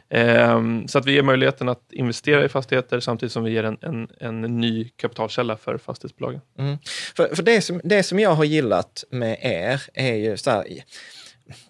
Mm. 0.08 0.80
Eh, 0.80 0.86
så 0.86 0.98
att 0.98 1.06
vi 1.06 1.12
ger 1.12 1.22
möjligheten 1.22 1.68
att 1.68 1.92
investera 1.92 2.44
i 2.44 2.48
fastigheter 2.48 3.00
samtidigt 3.00 3.32
som 3.32 3.44
vi 3.44 3.50
ger 3.50 3.64
en, 3.64 3.78
en, 3.80 4.08
en 4.20 4.40
ny 4.40 4.88
kapitalkälla 4.96 5.56
för 5.56 5.78
fastighetsbolagen. 5.78 6.40
Mm. 6.58 6.78
För, 7.16 7.34
för 7.34 7.42
det, 7.42 7.60
som, 7.60 7.80
det 7.84 8.02
som 8.02 8.18
jag 8.18 8.34
har 8.34 8.44
gillat 8.44 9.04
med 9.10 9.38
er 9.40 9.82
är 9.94 10.14
ju 10.14 10.36
så 10.36 10.50
här, 10.50 10.64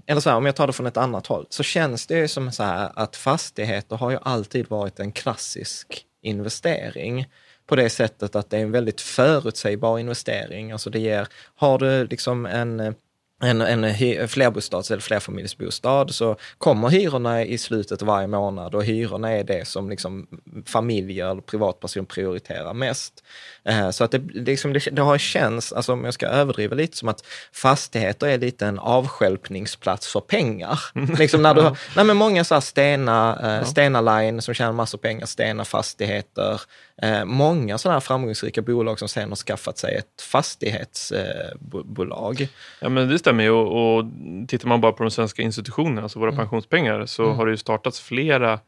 eller 0.07 0.21
så 0.21 0.31
här, 0.31 0.37
om 0.37 0.47
jag 0.47 0.57
tar 0.57 0.67
det 0.67 0.73
från 0.73 0.87
ett 0.87 0.97
annat 0.97 1.27
håll, 1.27 1.47
så 1.51 1.63
känns 1.63 2.07
det 2.07 2.19
ju 2.19 2.29
som 2.29 2.53
så 2.53 2.63
här 2.63 2.91
att 2.95 3.17
fastigheter 3.17 3.97
har 3.97 4.11
ju 4.11 4.19
alltid 4.23 4.69
varit 4.69 5.01
en 5.01 5.13
klassisk 5.13 6.05
investering 6.23 7.27
på 7.67 7.77
det 7.77 7.91
sättet 7.91 8.37
att 8.37 8.51
det 8.51 8.57
är 8.57 8.63
en 8.63 8.73
väldigt 8.73 9.01
förutsägbar 9.01 9.99
investering. 9.99 10.73
Alltså 10.73 10.91
det 10.91 10.99
ger, 10.99 11.29
har 11.55 11.79
du 11.79 12.07
liksom 12.07 12.47
en 12.47 12.95
en, 13.40 13.61
en 13.61 14.29
flerbostads 14.29 14.90
eller 14.90 15.03
flerfamiljsbostad 15.03 16.09
så 16.09 16.37
kommer 16.59 16.88
hyrorna 16.88 17.44
i 17.44 17.59
slutet 17.59 18.03
av 18.03 18.09
varje 18.09 18.26
månad 18.26 18.74
och 18.74 18.85
hyrorna 18.85 19.31
är 19.31 19.44
det 19.44 19.68
som 19.68 19.90
liksom 19.90 20.26
familjer 20.66 21.31
eller 21.31 21.42
privatperson 21.42 22.07
prioriterar 22.07 22.74
mest. 22.74 23.24
Eh, 23.64 23.90
så 23.90 24.05
att 24.05 24.11
det, 24.11 24.18
liksom, 24.18 24.72
det, 24.72 24.88
det 24.92 25.03
har 25.03 25.18
känts, 25.18 25.72
alltså 25.72 25.92
om 25.92 26.05
jag 26.05 26.14
ska 26.14 26.26
överdriva 26.26 26.74
lite, 26.74 26.96
som 26.96 27.09
att 27.09 27.24
fastigheter 27.53 28.26
är 28.26 28.38
lite 28.38 28.66
en 28.66 28.79
avskälpningsplats 28.79 30.12
för 30.12 30.20
pengar. 30.20 30.81
liksom 31.18 31.42
när 31.42 31.55
du 31.55 31.61
har, 31.61 31.79
nej 31.96 32.05
men 32.05 32.16
många 32.16 32.44
så 32.44 32.55
här 32.55 32.61
Stena, 32.61 33.38
eh, 33.59 33.66
Stena 33.66 34.00
Line 34.00 34.42
som 34.42 34.55
tjänar 34.55 34.72
massor 34.72 34.98
pengar, 34.98 35.26
Stena 35.26 35.64
Fastigheter, 35.64 36.61
eh, 37.03 37.25
många 37.25 37.79
sådana 37.79 38.01
framgångsrika 38.01 38.63
bolag 38.63 38.99
som 38.99 39.09
sen 39.09 39.29
har 39.29 39.37
skaffat 39.37 39.79
sig 39.79 39.95
ett 39.97 40.23
fastighetsbolag. 40.23 42.49
ja 42.81 42.89
men 42.89 43.09
det 43.09 43.19
stämmer 43.19 43.45
ju. 43.45 43.51
Och, 43.51 43.97
och 43.99 44.05
tittar 44.49 44.69
man 44.69 44.81
bara 44.81 44.93
på 44.93 45.03
de 45.03 45.11
svenska 45.11 45.43
institutionerna, 45.43 46.03
alltså 46.03 46.19
våra 46.19 46.31
Mm. 46.31 46.39
pensionspengar, 46.39 47.07
så 47.07 47.25
Mm. 47.25 47.37
har 47.37 47.47
det 47.47 47.51
ju 47.53 47.57
startats 47.57 48.01
flera 48.01 48.61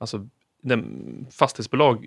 alltså, 0.00 0.28
den, 0.62 1.26
fastighetsbolag 1.32 2.06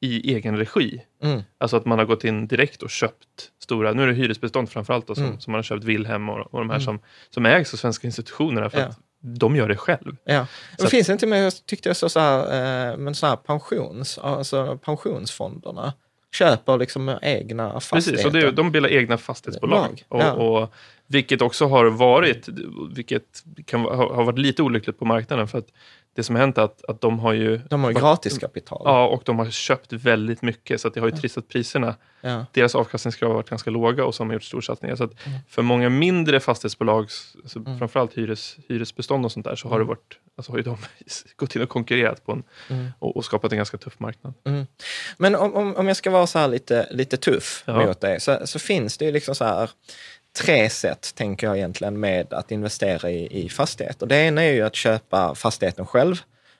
i 0.00 0.34
egen 0.34 0.56
regi. 0.58 1.02
Mm. 1.22 1.42
Alltså 1.58 1.76
att 1.76 1.84
man 1.84 1.98
har 1.98 2.06
gått 2.06 2.24
in 2.24 2.46
direkt 2.46 2.82
och 2.82 2.90
köpt 2.90 3.50
stora, 3.62 3.92
nu 3.92 4.02
är 4.02 4.06
det 4.06 4.12
hyresbestånd 4.14 4.70
framförallt, 4.70 5.06
då, 5.06 5.14
som, 5.14 5.24
Mm. 5.24 5.40
som 5.40 5.50
man 5.52 5.58
har 5.58 5.62
köpt 5.62 5.84
Wilhelm 5.84 6.28
och, 6.28 6.38
och 6.54 6.58
de 6.58 6.70
här 6.70 6.76
Mm. 6.76 6.84
som, 6.84 6.98
som 7.30 7.46
ägs 7.46 7.72
av 7.74 7.78
svenska 7.78 8.06
institutionerna 8.06 8.70
för 8.70 8.78
Ja. 8.80 8.86
att 8.86 8.98
de 9.26 9.56
gör 9.56 9.68
det 9.68 9.76
själv. 9.76 10.16
Ja. 10.24 10.46
Det 10.78 10.84
att- 10.84 10.90
finns 10.90 11.08
inte 11.08 11.26
med, 11.26 11.46
jag 11.46 11.52
tyckte 11.66 11.88
jag 11.88 11.96
så, 11.96 12.08
så 12.08 12.20
här, 12.20 12.90
eh, 12.90 12.96
men 12.96 13.14
så 13.14 13.26
här 13.26 13.36
pensions, 13.36 14.18
alltså 14.18 14.78
pensionsfonderna 14.84 15.92
köper 16.32 16.78
liksom 16.78 17.18
egna 17.22 17.80
fastigheter. 17.80 18.12
Precis, 18.12 18.26
och 18.26 18.32
det, 18.32 18.50
de 18.50 18.72
bildar 18.72 18.90
egna 18.90 19.18
fastighetsbolag. 19.18 20.04
Och, 20.08 20.20
ja. 20.20 20.32
och, 20.32 20.74
vilket 21.06 21.42
också 21.42 21.66
har 21.66 21.86
varit, 21.86 22.48
vilket 22.94 23.44
kan, 23.64 23.80
ha, 23.80 24.14
har 24.14 24.24
varit 24.24 24.38
lite 24.38 24.62
olyckligt 24.62 24.98
på 24.98 25.04
marknaden 25.04 25.48
för 25.48 25.58
att 25.58 25.68
det 26.16 26.22
som 26.22 26.34
har 26.34 26.40
hänt 26.40 26.58
är 26.58 26.62
att, 26.62 26.84
att 26.88 27.00
de 27.00 27.18
har 27.18 27.32
ju 27.32 27.56
de 27.70 27.84
har 27.84 27.90
ju 27.90 27.96
gratiskapital. 27.98 28.82
Ja, 28.84 29.06
och 29.06 29.22
de 29.24 29.38
har 29.38 29.50
köpt 29.50 29.92
väldigt 29.92 30.42
mycket 30.42 30.80
så 30.80 30.88
det 30.88 31.00
har 31.00 31.06
ju 31.08 31.16
trissat 31.16 31.48
priserna. 31.48 31.94
Ja. 32.20 32.46
Deras 32.52 32.74
avkastningskrav 32.74 33.30
har 33.30 33.34
varit 33.36 33.50
ganska 33.50 33.70
låga 33.70 34.04
och 34.04 34.14
så 34.14 34.22
har 34.22 34.26
man 34.26 34.34
gjort 34.34 34.42
storsatsningar. 34.44 34.96
Så 34.96 35.04
att 35.04 35.26
Mm. 35.26 35.38
för 35.48 35.62
många 35.62 35.88
mindre 35.88 36.40
fastighetsbolag, 36.40 37.06
alltså 37.42 37.64
framförallt 37.78 38.18
hyres, 38.18 38.56
hyresbestånd 38.68 39.24
och 39.24 39.32
sånt 39.32 39.46
där, 39.46 39.56
så 39.56 39.68
har, 39.68 39.78
det 39.78 39.84
varit, 39.84 40.18
alltså 40.36 40.52
har 40.52 40.58
de 40.62 40.76
gått 41.36 41.56
in 41.56 41.62
och 41.62 41.68
konkurrerat 41.68 42.26
på 42.26 42.32
en, 42.32 42.42
Mm. 42.70 42.86
och, 42.98 43.16
och 43.16 43.24
skapat 43.24 43.52
en 43.52 43.56
ganska 43.58 43.78
tuff 43.78 43.98
marknad. 43.98 44.34
Men 45.18 45.34
om, 45.34 45.54
om, 45.54 45.76
om 45.76 45.88
jag 45.88 45.96
ska 45.96 46.10
vara 46.10 46.26
så 46.26 46.38
här 46.38 46.48
lite, 46.48 46.88
lite 46.90 47.16
tuff 47.16 47.62
Ja. 47.66 47.86
mot 47.86 48.00
dig, 48.00 48.20
så, 48.20 48.38
så 48.44 48.58
finns 48.58 48.98
det 48.98 49.04
ju 49.04 49.12
liksom 49.12 49.34
så 49.34 49.44
här 49.44 49.70
tre 50.36 50.70
sätt, 50.70 51.14
tänker 51.14 51.46
jag 51.46 51.56
egentligen, 51.56 52.00
med 52.00 52.32
att 52.32 52.50
investera 52.50 53.10
i, 53.10 53.44
i 53.44 53.48
fastigheter. 53.48 54.06
Det 54.06 54.16
ena 54.16 54.42
är 54.42 54.52
ju 54.52 54.62
att 54.62 54.74
köpa 54.74 55.34
fastigheten 55.34 55.86
själv. 55.86 56.16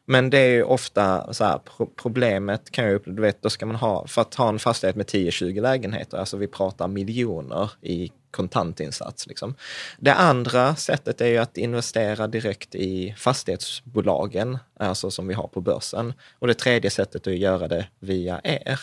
Men 0.08 0.30
det 0.30 0.38
är 0.38 0.50
ju 0.50 0.62
ofta 0.62 1.32
så 1.32 1.44
här, 1.44 1.60
problemet 2.02 2.70
kan 2.70 2.84
jag 2.84 2.92
ju, 2.92 2.98
du 3.04 3.22
vet, 3.22 3.42
då 3.42 3.50
ska 3.50 3.66
man 3.66 3.76
ha, 3.76 4.06
för 4.06 4.22
att 4.22 4.34
ha 4.34 4.48
en 4.48 4.58
fastighet 4.58 4.96
med 4.96 5.06
10-20 5.06 5.60
lägenheter, 5.60 6.18
alltså 6.18 6.36
vi 6.36 6.46
pratar 6.46 6.88
miljoner 6.88 7.70
i 7.82 8.10
kontantinsats. 8.30 9.26
Liksom. 9.26 9.54
Det 9.98 10.14
andra 10.14 10.76
sättet 10.76 11.20
är 11.20 11.26
ju 11.26 11.38
att 11.38 11.56
investera 11.56 12.26
direkt 12.26 12.74
i 12.74 13.14
fastighetsbolagen, 13.18 14.58
alltså 14.80 15.10
som 15.10 15.28
vi 15.28 15.34
har 15.34 15.48
på 15.48 15.60
börsen. 15.60 16.12
Och 16.38 16.46
det 16.46 16.54
tredje 16.54 16.90
sättet 16.90 17.26
är 17.26 17.30
att 17.30 17.38
göra 17.38 17.68
det 17.68 17.86
via 17.98 18.40
er. 18.44 18.80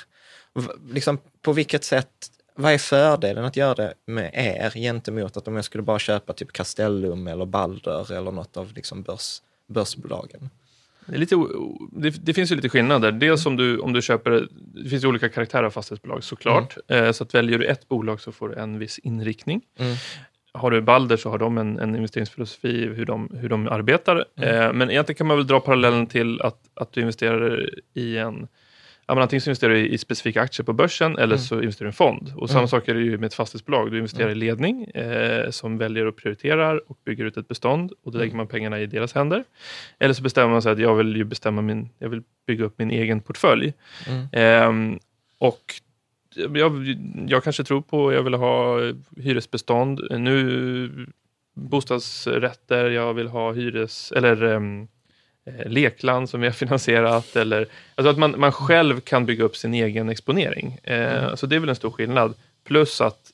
Liksom, 0.90 1.20
på 1.42 1.54
vilket 1.54 1.84
sätt, 1.84 2.10
vad 2.56 2.74
är 2.74 2.78
fördelen 2.78 3.46
att 3.46 3.56
göra 3.56 3.76
det 3.76 3.94
med 4.06 4.32
er 4.34 4.70
gentemot 4.70 5.38
att 5.38 5.48
om 5.48 5.56
jag 5.56 5.66
skulle 5.66 5.84
bara 5.84 6.00
köpa 6.00 6.34
typ 6.34 6.54
Castellum 6.54 7.28
eller 7.28 7.46
Balder 7.46 8.13
eller 8.13 8.32
något 8.32 8.58
av 8.58 8.74
liksom 8.76 9.02
börs, 9.02 9.42
börsbolagen? 9.68 10.50
Det, 11.06 11.18
lite, 11.18 11.36
det, 11.92 12.10
det 12.10 12.34
finns 12.34 12.52
ju 12.52 12.56
lite 12.56 12.70
skillnader. 12.70 13.12
Dels 13.12 13.46
om 13.46 13.56
du, 13.58 13.80
om 13.80 13.94
du 13.94 14.02
köper, 14.02 14.48
det 14.52 14.89
finns 14.89 15.04
ju 15.04 15.08
olika 15.08 15.30
karaktärer 15.30 15.63
av 15.63 15.70
fastighetsbolag 15.70 16.24
såklart. 16.24 16.78
Eh, 16.88 17.12
så 17.12 17.24
att 17.24 17.36
väljer 17.36 17.60
du 17.60 17.66
ett 17.66 17.88
bolag 17.88 18.22
så 18.22 18.32
får 18.32 18.50
du 18.50 18.56
en 18.56 18.80
viss 18.80 19.00
inriktning. 19.00 19.62
Mm. 19.78 19.96
Har 20.54 20.72
du 20.72 20.82
Balder 20.82 21.18
så 21.18 21.30
har 21.30 21.38
de 21.38 21.58
en, 21.58 21.80
en 21.80 21.96
investeringsfilosofi 21.96 22.86
hur 22.86 23.06
de, 23.06 23.30
hur 23.39 23.50
de 23.50 23.68
arbetar. 23.68 24.26
Eh, 24.36 24.74
men 24.74 24.92
egentligen 24.92 25.18
kan 25.18 25.28
man 25.28 25.38
väl 25.38 25.48
dra 25.48 25.60
parallellen 25.60 26.08
till 26.08 26.42
att, 26.42 26.60
att 26.74 26.92
du 26.92 27.02
investerar 27.02 27.70
i 27.94 28.18
en 28.18 28.48
Ja, 29.08 29.13
men 29.13 29.22
antingen 29.24 29.42
så 29.42 29.50
investerar 29.50 29.74
du 29.74 29.88
i 29.88 29.98
specifika 29.98 30.42
aktier 30.42 30.66
på 30.66 30.74
börsen 30.74 31.18
eller 31.18 31.38
så 31.38 31.62
investerar 31.62 31.86
du 31.86 31.89
i 31.89 31.89
en 31.89 31.94
fond. 31.94 32.34
Och 32.36 32.50
samma 32.50 32.68
sak 32.68 32.88
är 32.88 32.94
det 32.94 33.02
ju 33.02 33.18
med 33.18 33.28
ett 33.28 33.34
fastighetsbolag. 33.34 33.92
Du 33.92 33.98
investerar 33.98 34.30
i 34.30 34.36
ledning 34.36 34.84
eh, 34.84 35.50
som 35.50 35.78
väljer 35.78 36.06
och 36.06 36.16
prioriterar 36.16 36.92
och 36.92 36.98
bygger 37.06 37.26
ut 37.26 37.38
ett 37.38 37.48
bestånd 37.48 37.94
och 38.04 38.12
då 38.12 38.18
lägger 38.18 38.36
man 38.36 38.48
pengarna 38.48 38.80
i 38.80 38.86
deras 38.86 39.13
händer. 39.13 39.44
Eller 40.00 40.13
så 40.13 40.24
bestämmer 40.24 40.52
man 40.52 40.62
sig 40.62 40.72
att 40.72 40.80
jag 40.80 40.96
vill, 40.96 41.16
ju 41.16 41.24
bestämma 41.24 41.62
min, 41.62 41.89
jag 41.98 42.10
vill 42.10 42.24
bygga 42.48 42.66
upp 42.66 42.80
min 42.80 42.92
egen 42.92 43.22
portfölj. 43.22 43.74
Ehm, 44.32 45.00
och 45.38 45.74
jag, 46.36 46.86
jag 47.28 47.44
kanske 47.44 47.63
tror 47.63 47.82
på, 47.82 48.13
jag 48.13 48.24
vill 48.24 48.34
ha 48.34 48.80
hyresbestånd. 49.18 50.02
Nu 50.12 50.89
bostadsrätter, 51.54 52.89
jag 52.89 53.13
vill 53.13 53.28
ha 53.28 53.52
hyres 53.52 54.12
eller 54.12 54.44
um, 54.44 54.88
lekland 55.66 56.30
som 56.30 56.42
vi 56.42 56.48
har 56.48 56.54
finansierat. 56.54 57.36
Eller, 57.36 57.68
alltså 57.96 58.10
att 58.10 58.18
man, 58.18 58.40
man 58.40 58.52
själv 58.52 59.00
kan 59.00 59.26
bygga 59.26 59.44
upp 59.44 59.56
sin 59.56 59.74
egen 59.74 60.10
exponering. 60.10 60.74
Eh, 60.84 61.36
Så 61.36 61.46
det 61.46 61.56
är 61.56 61.60
väl 61.60 61.70
en 61.70 61.76
stor 61.76 61.92
skillnad. 61.92 62.34
Plus 62.64 63.02
att 63.02 63.32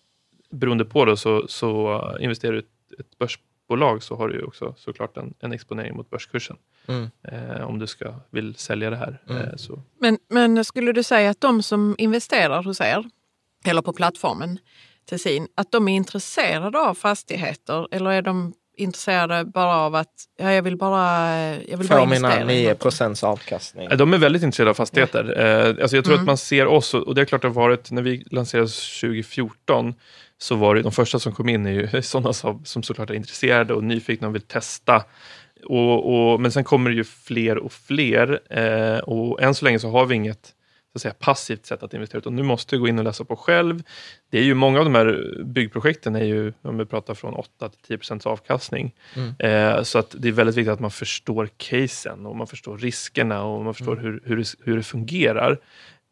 beroende 0.50 0.86
på 0.86 1.06
då, 1.06 1.16
så, 1.18 1.48
så 1.48 2.02
investerar 2.20 2.54
du 2.54 2.60
ett, 2.60 3.00
ett 3.00 3.18
börsbolag 3.20 4.04
så 4.04 4.16
har 4.16 4.28
du 4.30 4.36
ju 4.36 4.44
också 4.44 4.76
såklart 4.78 5.18
en, 5.18 5.34
en 5.40 5.52
exponering 5.52 5.96
mot 5.96 6.10
börskursen. 6.10 6.58
Mm. 6.88 7.10
Eh, 7.24 7.62
om 7.62 7.80
du 7.80 7.88
ska, 7.88 8.14
vill 8.30 8.56
sälja 8.56 8.90
det 8.90 8.96
här. 8.96 9.22
Eh, 9.30 9.56
så. 9.56 9.82
Men, 10.00 10.18
men 10.30 10.66
skulle 10.66 10.92
du 10.92 11.04
säga 11.04 11.30
att 11.30 11.42
de 11.42 11.64
som 11.64 11.96
investerar 11.98 12.64
hos 12.64 12.82
er, 12.82 13.06
eller 13.66 13.82
på 13.82 13.94
plattformen 13.94 14.60
Tessin, 15.10 15.48
att 15.56 15.72
de 15.72 15.88
är 15.88 15.96
intresserade 15.96 16.80
av 16.80 16.94
fastigheter 16.94 17.88
eller 17.92 18.12
är 18.12 18.22
de 18.22 18.54
intresserade 18.80 19.46
bara 19.46 19.76
av 19.76 19.96
att 19.96 20.14
ja, 20.40 20.52
jag 20.54 20.62
vill 20.62 20.78
bara, 20.78 21.30
jag 21.56 21.78
vill 21.78 21.88
bara 21.88 22.00
Får 22.00 22.06
mina 22.06 22.16
investera? 22.18 22.52
i 22.52 22.62
9 22.62 22.70
något? 22.70 22.80
procents 22.80 23.24
avkastning. 23.24 23.90
De 23.98 24.14
är 24.14 24.18
väldigt 24.18 24.44
intresserade 24.44 24.70
av 24.70 24.74
fastigheter. 24.74 25.40
Eh, 25.40 25.68
alltså 25.82 25.96
jag 25.98 26.06
tror 26.06 26.14
Mm. 26.16 26.24
att 26.24 26.28
man 26.28 26.38
ser 26.38 26.66
oss, 26.68 26.94
och 26.94 27.16
det 27.16 27.22
är 27.22 27.26
klart 27.26 27.42
det 27.42 27.48
har 27.48 27.56
varit, 27.56 27.92
när 27.92 28.02
vi 28.02 28.24
lanserades 28.32 29.00
2014, 29.02 29.94
så 30.38 30.56
var 30.56 30.76
det 30.76 30.82
de 30.82 30.92
första 30.92 31.20
som 31.20 31.34
kom 31.34 31.50
in 31.50 31.66
är 31.66 31.72
ju 31.72 32.02
sådana 32.02 32.34
som, 32.34 32.66
som 32.66 32.84
såklart 32.84 33.10
är 33.10 33.14
intresserade 33.14 33.74
och 33.74 33.84
nyfikna 33.84 34.28
och 34.28 34.36
vill 34.36 34.42
testa. 34.42 35.04
Och, 35.66 36.32
och, 36.34 36.42
men 36.42 36.52
sen 36.52 36.64
kommer 36.64 36.90
det 36.90 36.96
ju 36.96 37.04
fler 37.04 37.58
och 37.58 37.72
fler 37.74 38.40
eh, 38.50 39.00
och 39.00 39.42
än 39.42 39.56
så 39.56 39.66
länge 39.66 39.80
så 39.80 39.90
har 39.90 40.06
vi 40.06 40.16
inget 40.16 40.50
att 41.00 41.02
säga, 41.02 41.14
passivt 41.20 41.66
sätt 41.66 41.84
att 41.84 41.94
investera 41.94 42.20
utan 42.20 42.36
nu 42.36 42.44
måste 42.44 42.76
du 42.76 42.80
gå 42.80 42.88
in 42.88 43.00
och 43.00 43.06
läsa 43.06 43.24
på 43.24 43.36
själv. 43.36 43.84
Det 44.30 44.40
är 44.40 44.44
ju 44.44 44.54
många 44.54 44.80
av 44.80 44.86
de 44.86 44.96
här 44.96 45.38
byggprojekten 45.44 46.16
är 46.16 46.24
ju, 46.24 46.54
om 46.62 46.78
vi 46.78 46.86
pratar 46.86 47.14
från 47.14 47.34
8 47.34 47.70
till 47.70 47.80
10 47.88 47.98
procents 47.98 48.26
avkastning. 48.26 48.96
Eh, 49.40 49.84
så 49.84 50.00
att 50.00 50.16
det 50.18 50.28
är 50.28 50.32
väldigt 50.32 50.58
viktigt 50.58 50.74
att 50.74 50.80
man 50.80 50.92
förstår 50.92 51.50
casen 51.58 52.26
och 52.26 52.36
man 52.36 52.48
förstår 52.48 52.78
riskerna 52.78 53.44
och 53.44 53.66
man 53.66 53.74
förstår 53.74 53.96
hur, 53.96 54.22
hur, 54.26 54.38
det, 54.38 54.46
hur 54.64 54.78
det 54.78 54.84
fungerar. 54.84 55.60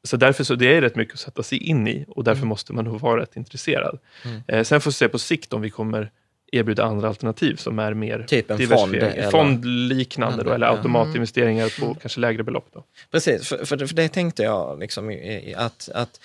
Så 0.04 0.18
därför 0.18 0.44
så 0.44 0.56
det 0.56 0.76
är 0.78 0.82
rätt 0.82 0.96
mycket 0.96 1.14
att 1.14 1.20
sätta 1.20 1.44
sig 1.44 1.58
in 1.58 1.88
i 1.88 2.06
och 2.08 2.24
därför 2.24 2.46
måste 2.46 2.74
man 2.74 2.86
nog 2.86 3.00
vara 3.00 3.22
rätt 3.22 3.36
intresserad. 3.36 4.00
Eh, 4.48 4.64
sen 4.64 4.82
får 4.82 4.92
vi 4.92 4.96
se 4.96 5.10
på 5.10 5.20
sikt 5.20 5.54
om 5.54 5.62
vi 5.62 5.70
kommer 5.70 6.12
erbjuda 6.52 6.84
andra 6.84 7.08
alternativ 7.08 7.56
som 7.56 7.80
är 7.80 7.94
mer 7.94 8.26
Typ 8.28 8.52
en 8.52 8.68
fond 8.68 8.96
eller- 8.96 9.32
Fondliknande 9.32 10.44
då, 10.44 10.52
eller 10.52 10.68
automatinvesteringar 10.68 11.80
på 11.80 11.96
kanske 11.96 12.20
lägre 12.20 12.44
belopp. 12.44 12.68
Då. 12.74 12.84
Precis, 13.12 13.48
för, 13.48 13.66
för, 13.66 13.76
det, 13.76 13.88
för 13.88 13.96
det 13.96 14.10
tänkte 14.10 14.44
jag 14.44 14.80
liksom 14.80 15.18
att, 15.58 15.90
att 15.94 16.20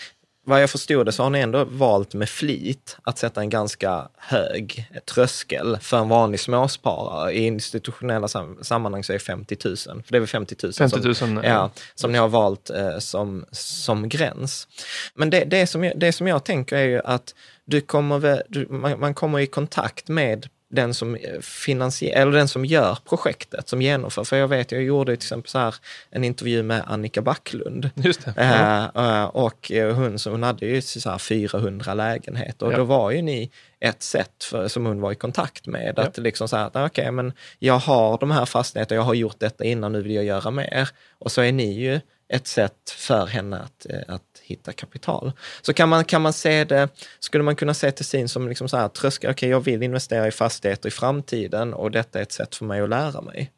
vad 0.45 0.63
jag 0.63 0.71
förstod 0.71 1.07
det 1.07 1.13
så 1.13 1.23
har 1.23 1.31
ni 1.31 1.39
ändå 1.41 1.65
valt 1.65 2.15
med 2.15 2.29
flit 2.29 2.97
att 3.03 3.19
sätta 3.19 3.41
en 3.41 3.51
ganska 3.51 4.09
hög 4.17 4.91
tröskel 5.15 5.79
för 5.81 5.99
en 5.99 6.09
vanlig 6.09 6.41
småsparare. 6.41 7.33
I 7.33 7.47
institutionella 7.47 8.29
sam 8.29 8.59
sammanhang 8.63 9.05
så 9.05 9.13
är 9.13 9.19
50 9.19 9.57
000, 9.65 9.77
för 9.77 10.03
det 10.09 10.17
är 10.17 10.21
väl 10.21 10.29
50 10.29 10.57
000, 10.63 10.73
50 10.73 11.01
000, 11.01 11.15
som, 11.15 11.37
ja. 11.37 11.43
ja, 11.45 11.71
som 11.95 12.13
ni 12.13 12.19
har 12.19 12.29
valt 12.29 12.71
eh, 12.71 12.99
som, 12.99 13.45
som 13.51 14.09
gräns. 14.09 14.69
Men 15.15 15.31
det, 15.31 15.45
det, 15.45 15.67
som 15.67 15.85
jag, 15.85 15.99
det 15.99 16.13
som 16.13 16.27
jag 16.27 16.45
tänker 16.45 16.77
är 16.77 16.85
ju 16.85 17.01
att 17.05 17.35
du 17.65 17.81
kommer 17.81 18.43
du, 18.49 18.67
man, 18.71 19.01
man 19.01 19.15
kommer 19.15 19.39
i 19.39 19.47
kontakt 19.47 20.09
med 20.09 20.47
den 20.71 20.95
som 20.95 21.19
finansierar, 21.41 22.23
eller 22.23 22.33
den 22.33 22.49
som 22.49 22.65
gör 22.65 22.99
projektet, 23.09 23.69
som 23.69 23.83
genomför. 23.83 24.25
För 24.25 24.37
jag 24.37 24.49
vet, 24.49 24.73
jag 24.73 24.83
gjorde 24.83 25.17
till 25.17 25.25
exempel 25.25 25.51
så 25.51 25.59
här 25.59 25.75
en 26.11 26.25
intervju 26.25 26.63
med 26.63 26.83
Annika 26.87 27.23
Backlund. 27.23 27.91
Eh, 28.37 28.85
eh, 28.85 29.25
och 29.25 29.73
eh, 29.73 29.95
hon, 29.95 30.19
så 30.19 30.31
hon 30.31 30.43
hade 30.43 30.67
ju 30.67 30.83
så 30.83 31.11
här 31.11 31.19
400 31.19 31.95
lägenheter 31.95 32.67
och 32.67 32.73
Ja. 32.73 32.77
då 32.77 32.85
var 32.85 33.11
ju 33.11 33.23
ni 33.23 33.51
ett 33.81 34.03
sätt 34.03 34.45
för, 34.45 34.69
som 34.69 34.87
hon 34.87 35.01
var 35.01 35.13
i 35.13 35.15
kontakt 35.15 35.67
med. 35.67 35.99
Att 35.99 36.19
liksom 36.19 36.49
så 36.49 36.57
här, 36.57 36.67
att, 36.67 36.77
okej, 36.77 37.11
men 37.11 37.33
jag 37.59 37.79
har 37.79 38.19
de 38.19 38.31
här 38.31 38.45
fastigheterna, 38.45 38.97
jag 38.99 39.05
har 39.05 39.15
gjort 39.15 39.41
detta 39.41 39.65
innan, 39.65 39.93
nu 39.93 40.03
vill 40.03 40.15
jag 40.15 40.25
göra 40.25 40.51
mer. 40.51 40.89
Och 41.19 41.33
så 41.33 41.43
är 41.43 41.53
ni 41.53 41.73
ju 41.73 42.01
ett 42.29 42.47
sätt 42.47 42.91
för 42.97 43.27
henne 43.27 43.59
att, 43.59 43.87
eh, 43.91 44.15
att 44.15 44.23
hitta 44.53 44.73
kapital. 44.73 45.33
Så 45.63 45.73
kan 45.73 45.89
man, 45.89 46.05
kan 46.05 46.23
man 46.23 46.33
se 46.33 46.65
det, 46.65 46.89
skulle 47.19 47.45
man 47.45 47.57
kunna 47.57 47.75
se 47.75 47.91
Tessin 47.91 48.29
som 48.29 48.49
liksom 48.49 48.69
så 48.69 48.77
här, 48.77 48.89
tröskel, 48.89 49.31
okej 49.31 49.49
jag 49.49 49.61
vill 49.61 49.83
investera 49.83 50.29
i 50.29 50.31
fastigheter 50.31 50.89
i 50.89 50.93
framtiden 50.93 51.75
och 51.75 51.91
detta 51.91 52.19
är 52.19 52.23
ett 52.23 52.33
sätt 52.33 52.55
för 52.55 52.65
mig 52.65 52.81
att 52.81 52.89
lära 52.89 53.21
mig. 53.21 53.53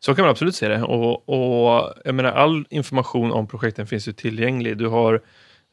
Så 0.00 0.14
kan 0.14 0.22
man 0.22 0.30
absolut 0.30 0.54
se 0.54 0.68
det. 0.68 0.82
Och, 0.82 1.28
och 1.28 1.94
jag 2.04 2.14
menar, 2.14 2.32
all 2.32 2.64
information 2.70 3.32
om 3.32 3.46
projekten 3.46 3.86
finns 3.86 4.08
ju 4.08 4.12
tillgänglig. 4.12 4.78
Du 4.78 4.86
har 4.86 5.22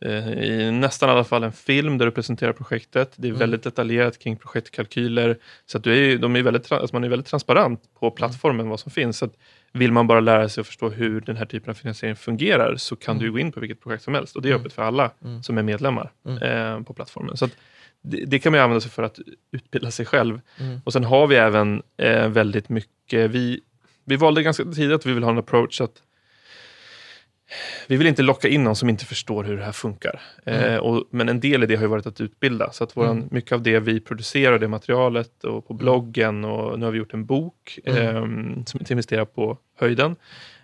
eh, 0.06 0.30
i 0.30 0.72
nästan 0.72 1.10
alla 1.10 1.24
fall 1.24 1.44
en 1.44 1.52
film 1.52 1.98
där 1.98 2.06
du 2.06 2.12
presenterar 2.12 2.54
projektet. 2.54 3.14
Det 3.16 3.28
är 3.28 3.32
väldigt 3.32 3.64
detaljerat 3.64 4.20
kring 4.20 4.38
projektkalkyler. 4.38 5.38
Så 5.66 5.78
att 5.78 5.84
du 5.84 6.14
är, 6.14 6.18
de 6.18 6.36
är 6.36 6.42
väldigt, 6.42 6.72
alltså 6.72 6.96
man 6.96 7.04
är 7.04 7.10
väldigt 7.10 7.28
transparent 7.28 7.82
på 8.00 8.12
plattformen 8.12 8.70
vad 8.70 8.80
som 8.80 8.92
finns. 8.92 9.18
Så 9.18 9.30
vill 9.76 9.92
man 9.92 10.08
bara 10.08 10.20
lära 10.20 10.50
sig 10.50 10.62
att 10.62 10.68
förstå 10.68 10.90
hur 10.90 11.22
den 11.22 11.38
här 11.38 11.46
typen 11.46 11.70
av 11.70 11.74
finansiering 11.74 12.16
fungerar 12.16 12.76
så 12.76 12.96
kan 12.96 13.20
du 13.20 13.26
ju 13.26 13.32
gå 13.32 13.40
in 13.40 13.52
på 13.52 13.60
vilket 13.60 13.82
projekt 13.82 14.04
som 14.04 14.14
helst. 14.14 14.36
Och 14.36 14.42
det 14.42 14.50
är 14.50 14.54
öppet 14.56 14.74
för 14.74 14.82
alla 14.82 15.12
som 15.44 15.58
är 15.58 15.64
medlemmar 15.64 16.12
eh, 16.42 16.82
på 16.82 16.94
plattformen. 16.94 17.38
Så 17.38 17.50
det, 18.02 18.26
det 18.26 18.40
kan 18.40 18.52
man 18.52 18.62
använda 18.62 18.82
sig 18.82 18.92
för 18.92 19.04
att 19.04 19.20
utbilda 19.52 19.92
sig 19.92 20.06
själv. 20.06 20.42
Mm. 20.60 20.82
Och 20.86 20.94
sen 20.94 21.04
har 21.04 21.28
vi 21.28 21.36
även 21.36 21.82
eh, 21.98 22.30
väldigt 22.30 22.70
mycket, 22.70 23.32
vi, 23.32 23.62
vi 24.06 24.16
valde 24.16 24.44
ganska 24.44 24.64
tidigt 24.64 24.96
att 24.96 25.06
vi 25.06 25.14
vill 25.14 25.24
ha 25.24 25.32
en 25.32 25.38
approach 25.38 25.82
att 25.82 26.02
vi 27.88 27.96
vill 27.98 28.08
inte 28.08 28.22
locka 28.22 28.48
in 28.48 28.64
någon 28.64 28.76
som 28.76 28.90
inte 28.90 29.06
förstår 29.06 29.44
hur 29.44 29.58
det 29.58 29.64
här 29.64 29.72
funkar. 29.72 30.22
Mm. 30.46 30.64
Eh, 30.74 30.78
och, 30.78 31.04
men 31.12 31.30
en 31.30 31.40
del 31.40 31.64
i 31.64 31.66
det 31.66 31.76
har 31.76 31.82
ju 31.84 31.88
varit 31.88 32.06
att 32.08 32.22
utbilda. 32.22 32.72
Så 32.72 32.84
att 32.84 32.98
våran, 32.98 33.18
Mm. 33.18 33.28
mycket 33.32 33.52
av 33.52 33.62
det 33.62 33.80
vi 33.80 34.00
producerar, 34.00 34.60
det 34.60 34.68
materialet 34.68 35.44
och 35.44 35.68
på 35.68 35.74
bloggen 35.74 36.46
och 36.46 36.80
nu 36.80 36.86
har 36.86 36.92
vi 36.92 36.98
gjort 36.98 37.14
en 37.14 37.26
bok 37.26 37.80
Mm. 37.86 38.54
eh, 38.58 38.64
som 38.66 38.80
investerar 38.90 39.26
på 39.26 39.58
höjden. 39.80 40.16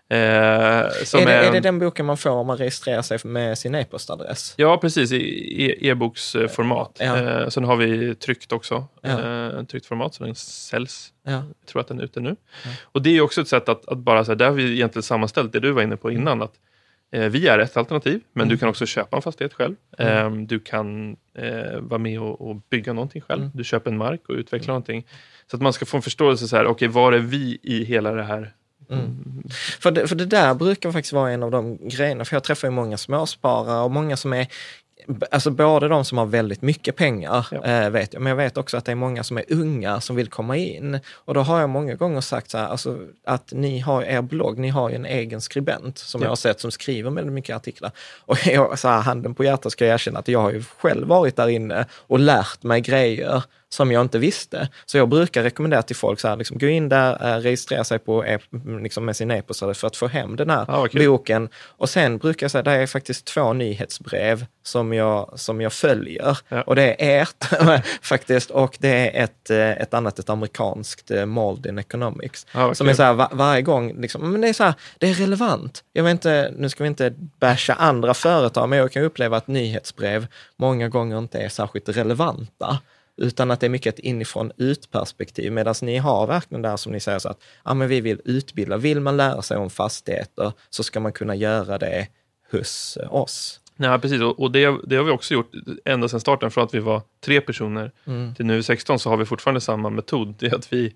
Eh, 0.09 0.17
Är 0.17 1.25
det, 1.25 1.33
är, 1.33 1.51
det 1.51 1.59
den 1.59 1.79
boken 1.79 2.05
man 2.05 2.17
får 2.17 2.29
om 2.29 2.47
man 2.47 2.57
registrerar 2.57 3.01
sig 3.01 3.17
med 3.23 3.57
sin 3.57 3.75
e-postadress? 3.75 4.53
Ja, 4.57 4.77
precis. 4.77 5.11
I 5.11 5.87
e-boksformat. 5.87 6.97
Ja. 6.99 7.17
Eh, 7.41 7.47
sen 7.49 7.63
har 7.63 7.75
vi 7.75 8.15
tryckt 8.15 8.51
också. 8.51 8.85
Ja. 9.01 9.09
Eh, 9.09 9.59
en 9.59 9.65
tryckt 9.65 9.85
format, 9.85 10.13
så 10.13 10.23
den 10.23 10.35
säljs. 10.35 11.09
Ja. 11.23 11.31
Jag 11.31 11.67
tror 11.67 11.79
att 11.81 11.87
den 11.87 11.99
är 11.99 12.03
ute 12.03 12.19
nu. 12.19 12.35
Och 12.83 13.01
det 13.01 13.17
är 13.17 13.21
också 13.21 13.41
ett 13.41 13.47
sätt 13.47 13.69
att, 13.69 13.87
att 13.87 13.97
bara, 13.97 14.25
så 14.25 14.31
här, 14.31 14.35
där 14.35 14.45
har 14.45 14.53
vi 14.53 14.71
egentligen 14.73 15.03
sammanställt 15.03 15.53
det 15.53 15.59
du 15.59 15.71
var 15.71 15.81
inne 15.81 15.97
på 15.97 16.11
innan. 16.11 16.41
Att, 16.41 16.53
vi 17.12 17.47
är 17.47 17.60
ett 17.60 17.78
alternativ, 17.78 18.21
men 18.34 18.41
Mm. 18.41 18.50
du 18.50 18.58
kan 18.58 18.69
också 18.69 18.86
köpa 18.86 19.15
en 19.15 19.21
fastighet 19.21 19.54
själv. 19.54 19.76
Eh, 19.97 20.32
du 20.32 20.60
kan 20.60 21.17
eh, 21.38 21.80
vara 21.80 21.97
med 22.00 22.19
och, 22.19 22.56
bygga 22.69 22.93
någonting 22.93 23.21
själv. 23.21 23.41
Mm. 23.41 23.52
Du 23.56 23.63
köper 23.63 23.91
en 23.91 23.97
mark 23.97 24.21
och 24.30 24.36
utvecklar 24.36 24.67
någonting. 24.67 25.06
Så 25.52 25.56
att 25.56 25.62
man 25.62 25.74
ska 25.74 25.86
få 25.86 25.97
en 25.97 26.04
förståelse, 26.04 26.47
så 26.47 26.56
här, 26.58 26.65
okej, 26.65 26.88
var 26.88 27.13
är 27.13 27.19
vi 27.19 27.60
i 27.63 27.84
hela 27.84 28.12
det 28.12 28.24
här? 28.24 28.54
Mm. 28.89 29.43
För, 29.80 29.91
det, 29.91 30.08
för 30.08 30.15
det 30.15 30.26
där 30.26 30.54
brukar 30.54 30.91
faktiskt 30.91 31.13
vara 31.13 31.32
en 31.32 31.43
av 31.43 31.52
de 31.52 31.78
grejerna, 31.89 32.26
för 32.26 32.36
jag 32.36 32.43
träffar 32.43 32.67
ju 32.67 32.71
många 32.71 32.97
småsparare 32.97 33.84
och 33.84 33.91
många 33.91 34.17
som 34.17 34.34
är 34.34 34.47
Alltså 35.31 35.51
både 35.51 35.87
de 35.87 36.05
som 36.05 36.17
har 36.17 36.25
väldigt 36.25 36.61
mycket 36.61 36.95
pengar, 36.95 37.47
Ja. 37.51 37.63
eh, 37.63 37.89
vet 37.89 38.13
jag, 38.13 38.21
men 38.21 38.29
jag 38.29 38.37
vet 38.37 38.57
också 38.57 38.77
att 38.77 38.85
det 38.85 38.91
är 38.91 38.95
många 38.95 39.23
som 39.23 39.37
är 39.37 39.43
unga 39.49 40.01
som 40.01 40.15
vill 40.15 40.27
komma 40.29 40.57
in. 40.57 40.99
Och 41.15 41.33
då 41.33 41.41
har 41.41 41.59
jag 41.59 41.69
många 41.69 41.95
gånger 41.95 42.21
sagt 42.21 42.49
så 42.51 42.57
här, 42.57 42.67
alltså, 42.67 42.97
att 43.25 43.51
ni 43.51 43.79
har 43.79 44.03
er 44.03 44.21
blogg, 44.21 44.57
ni 44.59 44.69
har 44.69 44.89
ju 44.89 44.95
en 44.95 45.05
egen 45.05 45.41
skribent 45.41 45.97
som 45.97 46.21
Ja. 46.21 46.25
jag 46.25 46.31
har 46.31 46.35
sett 46.35 46.59
som 46.59 46.71
skriver 46.71 47.11
väldigt 47.11 47.33
mycket 47.33 47.55
artiklar. 47.55 47.91
Och 48.25 48.37
jag, 48.47 48.79
så 48.79 48.87
här, 48.87 49.01
handen 49.01 49.35
på 49.35 49.43
hjärtat 49.43 49.71
ska 49.71 49.85
jag 49.85 49.93
erkänna 49.93 50.19
att 50.19 50.27
jag 50.27 50.39
har 50.41 50.51
ju 50.51 50.63
själv 50.63 51.07
varit 51.07 51.35
där 51.35 51.47
inne 51.47 51.85
och 51.93 52.19
lärt 52.19 52.63
mig 52.63 52.81
grejer 52.81 53.43
som 53.73 53.91
jag 53.91 54.01
inte 54.01 54.19
visste. 54.19 54.69
Så 54.86 54.97
jag 54.97 55.10
brukar 55.10 55.43
rekommendera 55.43 55.81
till 55.81 55.95
folk 55.95 56.19
så 56.19 56.27
här, 56.27 56.36
liksom, 56.36 56.57
gå 56.57 56.67
in 56.67 56.89
där, 56.89 57.36
eh, 57.36 57.39
registrera 57.39 57.84
sig 57.84 57.99
på 57.99 58.25
e- 58.25 58.39
liksom 58.81 59.05
med 59.05 59.15
sin 59.15 59.31
e-postadress 59.31 59.77
för 59.77 59.88
att 59.88 59.95
få 59.95 60.07
hem 60.07 60.36
den 60.36 60.49
här 60.49 60.65
vad 60.65 60.91
kul. 60.91 61.07
boken. 61.07 61.49
Och 61.55 61.89
sen 61.89 62.17
brukar 62.17 62.43
jag 62.43 62.51
säga, 62.51 62.63
det 62.63 62.71
är 62.71 62.88
faktiskt 62.88 63.25
två 63.25 63.53
nyhetsbrev 63.53 64.45
som 64.63 64.93
jag, 64.93 65.34
som 65.36 65.62
jag 65.62 65.73
följer. 65.73 66.38
Ja. 66.49 66.62
Och 66.62 66.75
det 66.75 67.15
är 67.17 67.21
ert 67.21 67.86
faktiskt 68.01 68.49
och 68.49 68.77
det 68.79 69.17
är 69.17 69.23
ett, 69.23 69.49
eh, 69.49 69.71
ett 69.71 69.93
annat, 69.93 70.19
ett 70.19 70.29
amerikanskt, 70.29 71.12
eh, 71.12 71.25
Malden 71.25 71.77
Economics. 71.77 72.47
Ja, 72.53 72.67
vad 72.67 72.77
som 72.77 72.89
är 72.89 72.93
så 72.93 73.03
här, 73.03 73.13
var, 73.13 73.29
varje 73.31 73.62
gång, 73.62 74.01
liksom, 74.01 74.31
men 74.31 74.41
det 74.41 74.49
är 74.49 74.53
så 74.53 74.63
här, 74.63 74.73
det 74.97 75.10
är 75.10 75.13
relevant. 75.13 75.84
Jag 75.93 76.03
vet 76.03 76.12
inte, 76.12 76.53
nu 76.57 76.69
ska 76.69 76.84
vi 76.84 76.88
inte 76.88 77.13
basha 77.39 77.73
andra 77.73 78.13
företag, 78.13 78.69
men 78.69 78.79
jag 78.79 78.91
kan 78.91 79.03
uppleva 79.03 79.38
att 79.38 79.47
nyhetsbrev 79.47 80.27
många 80.55 80.89
gånger 80.89 81.17
inte 81.17 81.39
är 81.39 81.49
särskilt 81.49 81.89
relevanta 81.89 82.79
utan 83.21 83.51
att 83.51 83.60
det 83.60 83.67
är 83.67 83.69
mycket 83.69 83.93
ett 83.93 83.99
inifrån 83.99 84.51
ut-perspektiv, 84.57 85.51
medan 85.51 85.75
ni 85.81 85.97
har 85.97 86.27
verkligen 86.27 86.62
där 86.62 86.77
som 86.77 86.91
ni 86.91 86.99
säger 86.99 87.19
så 87.19 87.29
att 87.29 87.39
ja, 87.65 87.73
men 87.73 87.88
vi 87.88 88.01
vill 88.01 88.21
utbilda. 88.25 88.77
Vill 88.77 88.99
man 88.99 89.17
lära 89.17 89.41
sig 89.41 89.57
om 89.57 89.69
fastigheter 89.69 90.51
så 90.69 90.84
ska 90.84 90.99
man 90.99 91.13
kunna 91.13 91.36
göra 91.36 91.77
det 91.77 92.07
hos 92.51 92.97
oss. 93.10 93.57
Nej, 93.75 93.99
precis. 93.99 94.21
Och 94.21 94.51
det, 94.51 94.77
det 94.88 94.95
har 94.95 95.03
vi 95.03 95.12
också 95.12 95.34
gjort 95.34 95.51
ända 95.86 96.07
sedan 96.07 96.19
starten. 96.19 96.51
Från 96.51 96.63
att 96.63 96.73
vi 96.73 96.79
var 96.79 97.01
tre 97.25 97.41
personer 97.41 97.91
Mm. 98.07 98.36
till 98.36 98.45
nu 98.45 98.63
16 98.63 98.99
så 98.99 99.10
har 99.10 99.17
vi 99.17 99.25
fortfarande 99.25 99.62
samma 99.62 99.89
metod. 99.89 100.36
Det 100.39 100.45
är 100.47 100.55
att 100.55 100.73
vi, 100.73 100.95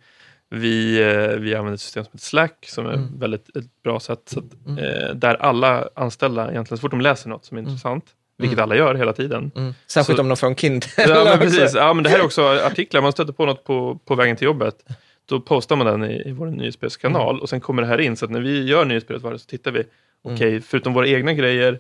vi, 0.50 1.02
eh, 1.02 1.28
vi 1.40 1.56
använder 1.56 1.74
ett 1.74 1.82
system 1.82 2.04
som 2.04 2.10
heter 2.12 2.26
Slack 2.26 2.66
som 2.70 2.86
är 2.86 2.94
Mm. 2.94 3.20
väldigt 3.20 3.56
ett 3.58 3.84
bra 3.84 4.00
sätt. 4.00 4.22
Så 4.26 4.40
att, 4.40 4.46
eh, 4.80 5.16
där 5.16 5.36
alla 5.36 5.90
anställda, 5.96 6.52
egentligen 6.52 6.78
så 6.78 6.82
fort 6.82 6.92
de 6.92 7.02
läser 7.02 7.30
något 7.30 7.46
som 7.46 7.58
är 7.58 7.62
intressant, 7.62 8.06
vilket 8.38 8.60
alla 8.60 8.76
gör 8.76 8.96
hela 8.96 9.14
tiden. 9.14 9.52
Mm. 9.56 9.74
Särskilt 9.88 10.18
Så- 10.18 10.22
om 10.24 10.28
de 10.30 10.38
får 10.38 10.48
en 10.48 10.56
Kindle. 10.56 10.90
Ja, 10.98 11.24
men 11.24 11.40
precis. 11.40 11.74
Ja, 11.76 11.94
men 11.94 12.04
det 12.04 12.10
här 12.10 12.20
är 12.20 12.26
också 12.26 12.44
artiklar. 12.48 13.02
Man 13.02 13.12
stöter 13.12 13.34
på 13.34 13.46
något 13.46 13.64
på, 13.64 14.00
på 14.06 14.16
vägen 14.16 14.36
till 14.36 14.46
jobbet. 14.46 14.86
Då 15.26 15.40
postar 15.40 15.76
man 15.76 15.88
den 15.88 16.12
i, 16.12 16.30
i 16.30 16.32
vår 16.32 16.46
nyhetsbrevskanal 16.48 17.40
och 17.40 17.50
sen 17.50 17.62
kommer 17.62 17.82
det 17.82 17.88
här 17.88 17.98
in. 18.02 18.16
Så 18.18 18.26
att 18.26 18.32
när 18.32 18.42
vi 18.42 18.64
gör 18.66 18.86
nyhetsbrevet 18.86 19.24
varje 19.24 19.40
så 19.40 19.46
tittar 19.46 19.72
vi. 19.72 19.84
Okej, 20.24 20.62
förutom 20.62 20.94
våra 20.94 21.08
egna 21.08 21.34
grejer, 21.34 21.80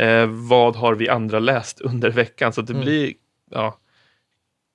eh, 0.00 0.26
vad 0.26 0.76
har 0.76 0.94
vi 0.94 1.08
andra 1.08 1.38
läst 1.38 1.80
under 1.80 2.10
veckan? 2.10 2.52
Så 2.52 2.62
det 2.62 2.72
Mm. 2.72 2.84
blir, 2.84 3.12
ja, 3.50 3.78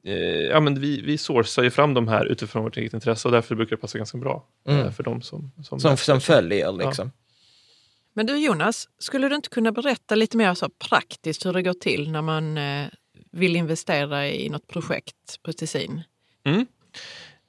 eh, 0.05 0.13
ja 0.49 0.59
men 0.59 0.79
vi, 0.81 1.01
vi 1.01 1.17
sourcar 1.17 1.63
ju 1.63 1.69
fram 1.69 1.93
de 1.93 2.07
här 2.07 2.25
utifrån 2.25 2.63
vårt 2.63 2.77
eget 2.77 2.93
intresse 2.93 3.27
och 3.27 3.31
därför 3.31 3.55
brukar 3.55 3.75
det 3.75 3.81
passa 3.81 3.97
ganska 3.97 4.17
bra 4.17 4.45
eh, 4.67 4.79
Mm. 4.79 4.93
för 4.93 5.03
de 5.03 5.21
som, 5.21 5.51
som, 5.63 5.79
Som, 5.79 5.97
som 5.97 6.21
följer 6.21 6.71
liksom. 6.71 7.11
Men 8.13 8.25
du 8.25 8.37
Jonas, 8.37 8.87
skulle 8.99 9.29
du 9.29 9.35
inte 9.35 9.49
kunna 9.49 9.71
berätta 9.71 10.15
lite 10.15 10.37
mer 10.37 10.53
så 10.53 10.69
praktiskt 10.69 11.45
hur 11.45 11.53
det 11.53 11.61
går 11.61 11.73
till 11.73 12.11
när 12.11 12.21
man 12.21 12.57
eh, 12.57 12.87
vill 13.31 13.55
investera 13.55 14.27
i 14.29 14.49
något 14.49 14.67
projekt 14.67 15.43
på 15.43 15.53
Tessin? 15.53 16.01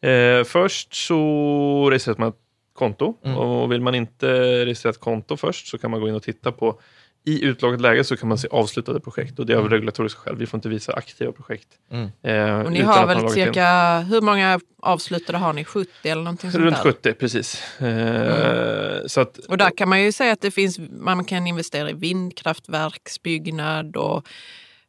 Eh, 0.02 0.44
först 0.44 0.94
så 0.94 1.90
registrerar 1.90 2.18
man 2.18 2.28
ett 2.28 2.38
konto 2.72 3.14
Mm. 3.24 3.38
och 3.38 3.72
vill 3.72 3.80
man 3.80 3.94
inte 3.94 4.26
registrera 4.64 4.90
ett 4.90 5.00
konto 5.00 5.36
först 5.36 5.66
så 5.66 5.78
kan 5.78 5.90
man 5.90 6.00
gå 6.00 6.08
in 6.08 6.14
och 6.14 6.22
titta 6.22 6.52
på 6.52 6.80
i 7.24 7.44
utloggat 7.44 7.80
läge 7.80 8.04
så 8.04 8.16
kan 8.16 8.28
man 8.28 8.38
se 8.38 8.48
avslutade 8.50 9.00
projekt 9.00 9.38
och 9.38 9.46
det 9.46 9.52
är 9.52 9.56
av 9.56 9.68
regulatoriska 9.68 10.20
skäl. 10.20 10.36
Vi 10.36 10.46
får 10.46 10.58
inte 10.58 10.68
visa 10.68 10.92
aktiva 10.92 11.32
projekt. 11.32 11.68
Mm. 11.90 12.08
Eh, 12.22 12.60
Och 12.66 12.72
ni 12.72 12.80
har 12.80 13.06
väl 13.06 13.16
loggat 13.16 13.36
in. 13.36 13.44
cirka, 13.44 13.98
hur 14.00 14.20
många 14.20 14.60
avslutade 14.82 15.38
har 15.38 15.52
ni? 15.52 15.64
70 15.64 15.90
eller 16.04 16.22
någonting 16.22 16.50
sånt 16.52 16.64
Runt 16.64 16.76
där? 16.76 16.82
70, 16.82 17.12
precis. 17.12 17.62
Eh, 17.80 19.06
Så 19.06 19.20
att, 19.20 19.38
Och 19.38 19.58
där 19.58 19.70
kan 19.76 19.88
man 19.88 20.02
ju 20.02 20.12
säga 20.12 20.32
att 20.32 20.40
det 20.40 20.50
finns, 20.50 20.78
man 20.90 21.24
kan 21.24 21.46
investera 21.46 21.90
i 21.90 21.92
vindkraftverksbyggnad 21.92 23.96
och 23.96 24.28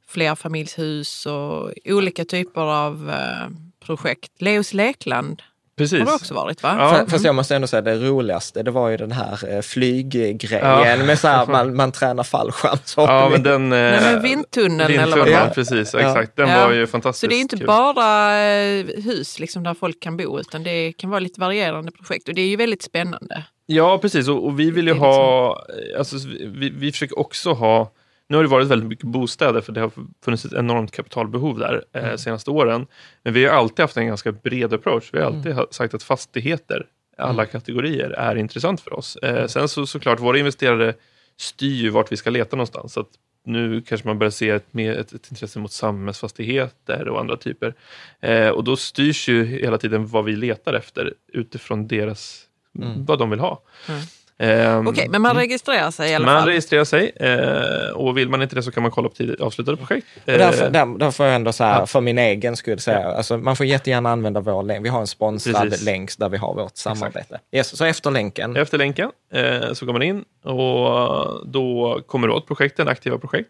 flerfamiljshus 0.08 1.26
och 1.26 1.72
olika 1.86 2.26
typer 2.26 2.62
av 2.62 3.10
eh, 3.10 3.48
projekt. 3.86 4.42
Leos 4.42 4.74
lekland 4.74 5.42
precis. 5.78 6.00
har 6.00 6.06
det 6.06 6.14
också 6.14 6.34
varit 6.34 6.64
va? 6.64 6.76
Ja. 6.80 7.06
Fast 7.10 7.26
jag 7.26 7.36
måste 7.36 7.56
ändå 7.56 7.68
säga 7.68 7.82
det 7.82 7.96
roligaste, 7.96 8.64
det 8.64 8.72
var 8.72 8.90
ju 8.90 8.98
den 8.98 9.12
här 9.12 9.56
eh, 9.56 9.62
flyggrejen 9.62 10.40
Ja. 10.52 10.96
med 11.06 11.20
så 11.20 11.28
här, 11.28 11.46
man, 11.52 11.76
man 11.76 11.92
tränar 11.92 12.24
fallskärmshoppning. 12.24 13.16
Ja, 13.18 13.30
men 13.30 13.44
den... 13.44 13.70
Nej, 13.70 13.94
eh, 13.96 14.02
men 14.02 14.22
vindtunneln 14.22 14.82
eller 14.82 14.98
vad 15.00 15.10
det 15.10 15.16
Vindtunneln, 15.16 15.48
var. 15.48 15.54
precis. 15.54 15.94
Ja. 15.94 16.00
Exakt. 16.00 16.36
Den 16.36 16.50
Ja. 16.50 16.68
var 16.68 16.74
ju 16.74 16.88
fantastiskt 16.88 17.22
Så 17.22 17.28
det 17.28 17.36
är 17.36 17.42
inte 17.42 17.58
kul. 17.58 17.68
bara 17.68 18.40
eh, 18.44 18.86
hus 19.04 19.40
liksom, 19.40 19.64
där 19.64 19.74
folk 19.74 20.00
kan 20.00 20.18
bo 20.18 20.40
utan 20.40 20.64
det 20.64 20.94
kan 20.94 21.10
vara 21.10 21.20
lite 21.20 21.40
varierande 21.40 21.92
projekt 21.92 22.28
och 22.30 22.36
det 22.36 22.42
är 22.42 22.48
ju 22.48 22.56
väldigt 22.56 22.84
spännande. 22.84 23.44
Ja, 23.66 23.98
precis. 23.98 24.28
Och, 24.28 24.46
och 24.46 24.60
vi 24.60 24.72
vill 24.72 24.88
ju 24.88 24.94
ha... 24.94 25.58
Alltså, 25.98 26.16
vi, 26.48 26.70
vi 26.70 26.92
försöker 26.92 27.20
också 27.20 27.52
ha... 27.54 27.92
Nu 28.30 28.36
har 28.38 28.44
det 28.44 28.50
varit 28.50 28.68
väldigt 28.68 28.90
mycket 28.90 29.06
bostäder 29.06 29.62
för 29.62 29.72
det 29.74 29.82
har 29.82 29.92
funnits 30.26 30.46
ett 30.46 30.54
enormt 30.54 30.92
kapitalbehov 30.92 31.60
där 31.60 31.84
eh, 31.94 32.04
Mm. 32.04 32.18
senaste 32.18 32.52
åren. 32.52 32.88
Men 33.24 33.34
vi 33.34 33.46
har 33.46 33.54
alltid 33.58 33.80
haft 33.84 33.98
en 33.98 34.08
ganska 34.08 34.32
bred 34.32 34.74
approach. 34.74 35.10
Vi 35.14 35.20
har 35.20 35.26
Mm. 35.28 35.38
alltid 35.38 35.54
ha- 35.54 35.68
sagt 35.72 35.94
att 35.94 36.04
fastigheter, 36.04 36.86
alla 37.18 37.46
kategorier, 37.46 38.10
är 38.10 38.36
intressant 38.36 38.82
för 38.82 38.94
oss. 38.94 39.18
Mm. 39.22 39.36
Eh, 39.36 39.48
sen 39.48 39.68
så 39.70 39.86
såklart, 39.86 40.20
våra 40.20 40.38
investerare 40.38 40.94
styr 41.38 41.76
ju 41.76 41.90
vart 41.90 42.12
vi 42.12 42.18
ska 42.18 42.30
leta 42.30 42.56
någonstans. 42.56 42.94
Så 42.94 43.06
nu 43.46 43.82
kanske 43.82 44.08
man 44.08 44.20
börjar 44.20 44.32
se 44.32 44.50
ett, 44.50 44.74
mer, 44.74 44.94
ett, 44.98 45.14
ett 45.14 45.32
intresse 45.32 45.60
mot 45.60 45.72
samhällsfastigheter 45.72 47.08
och 47.08 47.20
andra 47.20 47.38
typer. 47.38 47.74
Eh, 48.20 48.50
och 48.50 48.64
då 48.64 48.76
styrs 48.76 49.30
ju 49.30 49.46
hela 49.46 49.78
tiden 49.78 50.08
vad 50.08 50.26
vi 50.26 50.36
letar 50.36 50.74
efter 50.74 51.14
utifrån 51.34 51.88
deras, 51.88 52.46
Mm. 52.80 53.06
vad 53.06 53.20
de 53.20 53.30
vill 53.30 53.40
ha. 53.40 53.62
Mm. 53.90 54.02
Ehm, 54.44 54.88
Okej, 54.88 55.08
men 55.10 55.22
man 55.22 55.36
registrerar 55.36 55.92
sig 55.92 56.12
i 56.12 56.16
alla 56.16 56.26
man 56.26 56.40
fall. 56.40 56.48
registrerar 56.50 56.84
sig 56.84 57.12
eh, 57.16 57.90
och 57.96 58.18
vill 58.18 58.30
man 58.30 58.42
inte 58.42 58.56
det 58.56 58.64
så 58.64 58.72
kan 58.72 58.84
man 58.84 58.92
kolla 58.92 59.10
på 59.10 59.16
tidigt 59.16 59.42
avslutade 59.42 59.78
projekt. 59.78 60.08
Därför, 60.26 60.66
Eh, 60.66 60.72
där, 60.72 60.98
där 61.00 61.12
får 61.12 61.26
jag 61.26 61.36
ändå 61.36 61.52
så 61.52 61.64
här, 61.64 61.80
Ja. 61.80 61.86
för 61.86 62.02
min 62.02 62.18
egen 62.18 62.56
skull 62.58 62.80
säga, 62.80 63.06
alltså, 63.08 63.38
man 63.38 63.56
får 63.56 63.66
jättegärna 63.66 64.12
använda 64.12 64.40
vår 64.40 64.64
länk. 64.64 64.86
Vi 64.86 64.90
har 64.90 65.00
en 65.02 65.08
sponsrad 65.08 65.56
Precis. 65.70 65.86
länk 65.86 66.18
där 66.18 66.30
vi 66.30 66.38
har 66.38 66.54
vårt 66.54 66.78
samarbete. 66.78 67.40
Yes, 67.52 67.78
så 67.78 67.86
efter 67.86 68.12
länken. 68.12 68.56
Efter 68.56 68.78
länken 68.78 69.12
eh, 69.34 69.74
så 69.74 69.86
går 69.86 69.94
man 69.94 70.02
in 70.04 70.24
och 70.44 71.48
då 71.48 72.00
kommer 72.08 72.28
du 72.28 72.34
åt 72.34 72.48
projekten, 72.48 72.88
aktiva 72.88 73.18
projekt. 73.18 73.50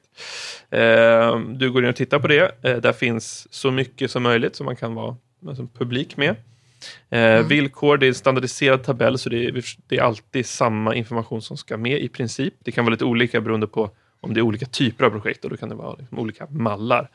Eh, 0.72 1.38
du 1.40 1.72
går 1.72 1.84
in 1.84 1.90
och 1.90 1.96
tittar 1.96 2.20
på 2.20 2.28
det. 2.28 2.52
Där 2.62 2.94
finns 2.94 3.48
så 3.54 3.72
mycket 3.72 4.12
som 4.12 4.24
möjligt 4.24 4.56
som 4.56 4.66
man 4.66 4.76
kan 4.76 4.96
vara 4.96 5.16
alltså, 5.48 5.68
publik 5.78 6.18
med. 6.18 6.36
Eh, 7.10 7.48
Villkor, 7.48 7.98
det 7.98 8.06
är 8.06 8.08
en 8.08 8.16
standardiserad 8.16 8.84
tabell 8.84 9.18
så 9.18 9.30
det 9.30 9.46
är, 9.46 9.64
det 9.88 9.98
är 9.98 10.02
alltid 10.02 10.46
samma 10.46 10.96
information 10.96 11.42
som 11.42 11.58
ska 11.58 11.78
med 11.78 12.02
i 12.02 12.10
princip. 12.10 12.54
Det 12.60 12.72
kan 12.72 12.86
vara 12.86 12.92
lite 12.92 13.06
olika 13.06 13.42
beroende 13.42 13.68
på 13.68 13.92
om 14.24 14.34
det 14.34 14.40
är 14.40 14.42
olika 14.42 14.66
typer 14.66 15.06
av 15.06 15.10
projekt 15.10 15.44
och 15.44 15.50
då 15.50 15.58
kan 15.58 15.70
det 15.70 15.76
vara 15.76 15.96
liksom 16.00 16.20
olika 16.20 16.48
mallar. 16.50 17.10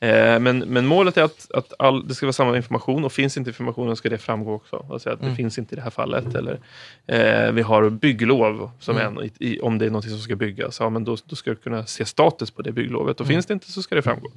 Eh, 0.00 0.38
men, 0.40 0.58
men 0.58 0.86
målet 0.86 1.16
är 1.16 1.22
att, 1.22 1.50
att 1.54 1.72
all, 1.78 2.08
det 2.08 2.14
ska 2.14 2.26
vara 2.26 2.32
samma 2.32 2.56
information 2.56 3.04
och 3.04 3.12
finns 3.12 3.36
inte 3.36 3.50
informationen 3.50 3.96
ska 3.96 4.08
det 4.08 4.18
framgå 4.18 4.54
också. 4.54 4.86
Alltså 4.90 5.10
att 5.10 5.20
det 5.20 5.24
mm. 5.24 5.36
finns 5.36 5.58
inte 5.58 5.74
i 5.74 5.76
det 5.76 5.82
här 5.82 5.90
fallet. 5.90 6.34
Eller, 6.34 6.60
eh, 7.06 7.52
vi 7.52 7.62
har 7.62 7.90
bygglov 7.90 8.70
som 8.80 8.96
mm. 8.96 9.18
en, 9.18 9.30
i, 9.38 9.60
om 9.60 9.78
det 9.78 9.86
är 9.86 9.90
något 9.90 10.08
som 10.08 10.18
ska 10.18 10.36
byggas. 10.36 10.80
Ja, 10.80 10.90
men 10.90 11.04
då, 11.04 11.16
då 11.26 11.36
ska 11.36 11.50
du 11.50 11.56
kunna 11.56 11.86
se 11.86 12.04
status 12.04 12.50
på 12.50 12.62
det 12.62 12.72
bygglovet 12.72 13.20
och 13.20 13.26
mm. 13.26 13.34
finns 13.34 13.46
det 13.46 13.54
inte 13.54 13.72
så 13.72 13.82
ska 13.82 13.94
det 13.94 14.02
framgå. 14.02 14.30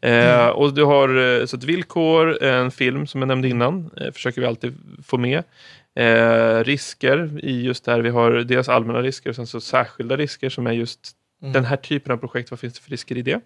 Eh, 0.00 0.48
och 0.48 0.74
du 0.74 0.84
har 0.84 1.38
eh, 1.40 1.46
så 1.46 1.56
ett 1.56 1.64
villkor, 1.64 2.42
en 2.42 2.70
film 2.70 3.06
som 3.06 3.20
jag 3.20 3.28
nämnde 3.28 3.48
innan, 3.48 3.90
eh, 3.96 4.12
försöker 4.12 4.40
vi 4.40 4.46
alltid 4.46 4.74
få 5.04 5.18
med. 5.18 5.42
Eh, 5.94 6.64
risker 6.64 7.30
i 7.42 7.62
just 7.62 7.84
det 7.84 7.92
här. 7.92 8.00
Vi 8.00 8.10
har 8.10 8.32
dels 8.32 8.68
allmänna 8.68 9.02
risker 9.02 9.30
och 9.30 9.36
sen 9.36 9.46
så 9.46 9.60
särskilda 9.60 10.16
risker 10.16 10.50
som 10.50 10.66
är 10.66 10.72
just 10.72 11.16
Mm. 11.42 11.52
Den 11.52 11.64
här 11.64 11.76
typen 11.76 12.12
av 12.12 12.16
projekt, 12.16 12.50
vad 12.50 12.60
finns 12.60 12.74
det 12.74 12.80
för 12.80 12.90
risker 12.90 13.16
i 13.16 13.22
det? 13.22 13.40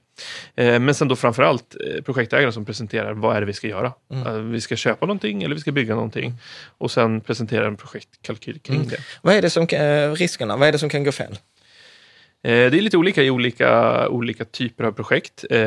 Eh, 0.55 0.81
men 0.81 0.95
sen 0.95 1.09
då 1.09 1.17
framförallt 1.17 1.77
eh, 1.87 2.03
projektägaren 2.03 2.53
som 2.53 2.65
presenterar 2.65 3.13
vad 3.13 3.37
är 3.37 3.41
det 3.41 3.47
vi 3.47 3.53
ska 3.53 3.69
göra. 3.69 3.93
Mm. 4.13 4.27
Eh, 4.27 4.35
vi 4.35 4.61
ska 4.61 4.77
köpa 4.77 5.07
någonting 5.07 5.43
eller 5.43 5.55
vi 5.55 5.61
ska 5.61 5.73
bygga 5.73 5.95
någonting. 5.95 6.35
Och 6.79 6.91
sen 6.91 7.21
presentera 7.21 7.67
en 7.67 7.77
projektkalkyl 7.77 8.59
kring 8.59 8.77
mm. 8.77 8.89
det. 8.89 8.97
Vad 9.23 9.35
är 9.35 9.43
det 9.43 9.51
som, 9.51 9.67
eh, 9.73 10.13
riskerna? 10.13 10.57
Vad 10.57 10.69
är 10.69 10.73
det 10.73 10.79
som 10.79 10.89
kan 10.89 11.05
gå 11.05 11.13
fel? 11.13 11.33
Eh, 11.33 12.71
det 12.71 12.79
är 12.79 12.81
lite 12.81 12.97
olika 12.97 13.23
i 13.23 13.31
olika, 13.31 14.09
olika 14.09 14.45
typer 14.45 14.85
av 14.85 14.93
projekt. 14.93 15.45
Eh, 15.51 15.61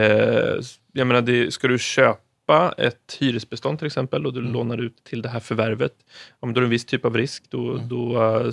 jag 0.94 1.08
menar, 1.08 1.22
det, 1.22 1.54
ska 1.54 1.68
du 1.68 1.80
köpa 1.80 2.74
ett 2.78 3.18
hyresbestånd 3.20 3.80
till 3.80 3.88
exempel 3.88 4.26
och 4.26 4.34
du 4.34 4.40
mm. 4.40 4.54
lånar 4.54 4.78
ut 4.78 5.04
till 5.04 5.22
det 5.22 5.30
här 5.30 5.40
förvärvet, 5.40 5.94
om 6.40 6.54
då 6.54 6.60
är 6.60 6.62
det 6.62 6.66
en 6.66 6.70
viss 6.70 6.86
typ 6.86 7.06
av 7.06 7.18
risk, 7.18 7.44
då, 7.50 7.72
mm. 7.72 7.90
då 7.90 8.52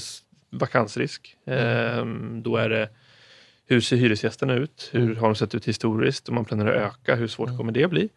vakansrisk. 0.51 1.37
Mm. 1.47 2.43
Då 2.43 2.57
är 2.57 2.69
det 2.69 2.89
hur 3.71 3.81
ser 3.81 3.97
hyresgästerna 3.97 4.55
ut? 4.55 4.89
Hur 4.93 5.03
mm. 5.03 5.17
har 5.17 5.29
de 5.29 5.35
sett 5.35 5.55
ut 5.55 5.69
historiskt? 5.69 6.29
Om 6.29 6.35
man 6.35 6.45
planerar 6.45 6.73
att 6.73 6.95
öka, 6.95 7.15
hur 7.15 7.29
svårt 7.29 7.49
mm. 7.49 7.59
kommer 7.59 7.73
det 7.73 7.89
bli? 7.89 8.09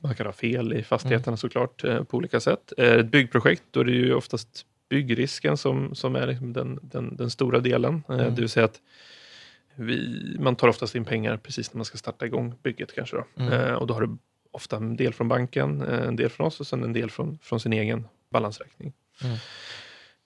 Man 0.00 0.14
kan 0.14 0.26
ha 0.26 0.32
fel 0.32 0.72
i 0.72 0.82
fastigheterna 0.82 1.30
mm. 1.30 1.36
såklart 1.36 1.84
eh, 1.84 2.04
på 2.04 2.16
olika 2.16 2.40
sätt. 2.40 2.72
Eh, 2.78 2.92
ett 2.92 3.06
byggprojekt, 3.06 3.62
då 3.70 3.80
är 3.80 3.84
det 3.84 3.92
ju 3.92 4.14
oftast 4.14 4.66
byggrisken 4.88 5.56
som, 5.56 5.94
som 5.94 6.16
är 6.16 6.26
liksom 6.26 6.52
den, 6.52 6.78
den, 6.82 7.16
den 7.16 7.30
stora 7.30 7.58
delen. 7.58 8.02
Eh, 8.08 8.14
mm. 8.14 8.34
Det 8.34 8.40
vill 8.40 8.48
säga 8.48 8.64
att 8.64 8.80
vi, 9.74 10.36
man 10.40 10.56
tar 10.56 10.68
oftast 10.68 10.94
in 10.94 11.04
pengar 11.04 11.36
precis 11.36 11.72
när 11.72 11.78
man 11.78 11.84
ska 11.84 11.98
starta 11.98 12.26
igång 12.26 12.54
bygget 12.62 12.94
kanske. 12.94 13.16
Då. 13.16 13.44
Mm. 13.44 13.76
och 13.76 13.86
då 13.86 13.94
har 13.94 14.00
du 14.00 14.16
ofta 14.50 14.76
en 14.76 14.96
del 14.96 15.12
från 15.12 15.28
banken, 15.28 15.80
en 15.80 16.16
del 16.16 16.30
från 16.30 16.46
oss 16.46 16.60
och 16.60 16.66
sen 16.66 16.84
en 16.84 16.92
del 16.92 17.10
från, 17.10 17.38
från 17.42 17.60
sin 17.60 17.72
egen 17.72 18.08
balansräkning. 18.30 18.92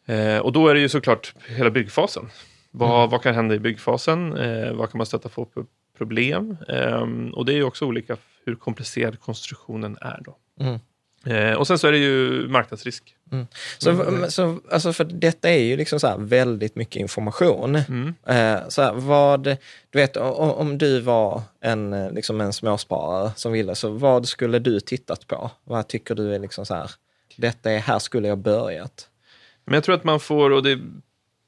Mm. 0.06 0.42
och 0.42 0.52
då 0.52 0.68
är 0.68 0.74
det 0.74 0.80
ju 0.80 0.88
såklart 0.88 1.34
hela 1.46 1.70
byggfasen. 1.70 2.30
Vad, 2.78 2.98
mm. 2.98 3.10
vad 3.10 3.22
kan 3.22 3.34
hända 3.34 3.54
i 3.54 3.58
byggfasen? 3.58 4.36
Eh, 4.36 4.72
vad 4.72 4.90
kan 4.90 4.98
man 4.98 5.06
stöta 5.06 5.28
på 5.28 5.46
för 5.54 5.64
problem? 5.98 6.56
Eh, 6.68 7.06
och 7.32 7.44
det 7.44 7.52
är 7.52 7.62
också 7.62 7.84
olika 7.84 8.16
hur 8.44 8.54
komplicerad 8.54 9.20
konstruktionen 9.20 9.98
är. 10.00 10.20
Då. 10.24 10.36
Mm. 10.60 10.78
Eh, 11.26 11.54
och 11.54 11.66
sen 11.66 11.78
så 11.78 11.86
är 11.86 11.92
det 11.92 11.98
ju 11.98 12.48
marknadsrisk. 12.48 13.14
Mm. 13.32 13.46
Så, 13.78 13.90
mm. 13.90 14.30
så, 14.30 14.60
alltså 14.70 14.92
för 14.92 15.04
detta 15.04 15.50
är 15.50 15.58
ju 15.58 15.76
liksom 15.76 16.00
så 16.00 16.14
väldigt 16.18 16.76
mycket 16.76 17.00
information. 17.00 17.76
Mm. 17.76 18.14
Eh, 18.26 18.68
så 18.68 18.82
här, 18.82 18.92
vad, 18.92 19.42
du 19.90 19.98
vet, 19.98 20.16
om, 20.16 20.50
om, 20.50 20.78
du 20.78 21.00
var 21.00 21.42
en, 21.60 22.08
liksom 22.12 22.40
en 22.40 22.52
småsparare 22.52 23.30
som 23.36 23.52
ville, 23.52 23.74
så 23.74 23.90
vad 23.90 24.28
skulle 24.28 24.58
du 24.58 24.80
tittat 24.80 25.26
på? 25.26 25.50
Vad 25.64 25.88
tycker 25.88 26.14
du 26.14 26.34
är 26.34 26.38
liksom 26.38 26.66
så 26.66 26.74
här, 26.74 26.90
detta 27.36 27.70
är, 27.70 27.78
här 27.78 27.98
skulle 27.98 28.28
jag 28.28 28.38
börjat? 28.38 29.08
Men 29.64 29.74
jag 29.74 29.84
tror 29.84 29.94
att 29.94 30.04
man 30.04 30.20
får, 30.20 30.50
och 30.50 30.62
det 30.62 30.80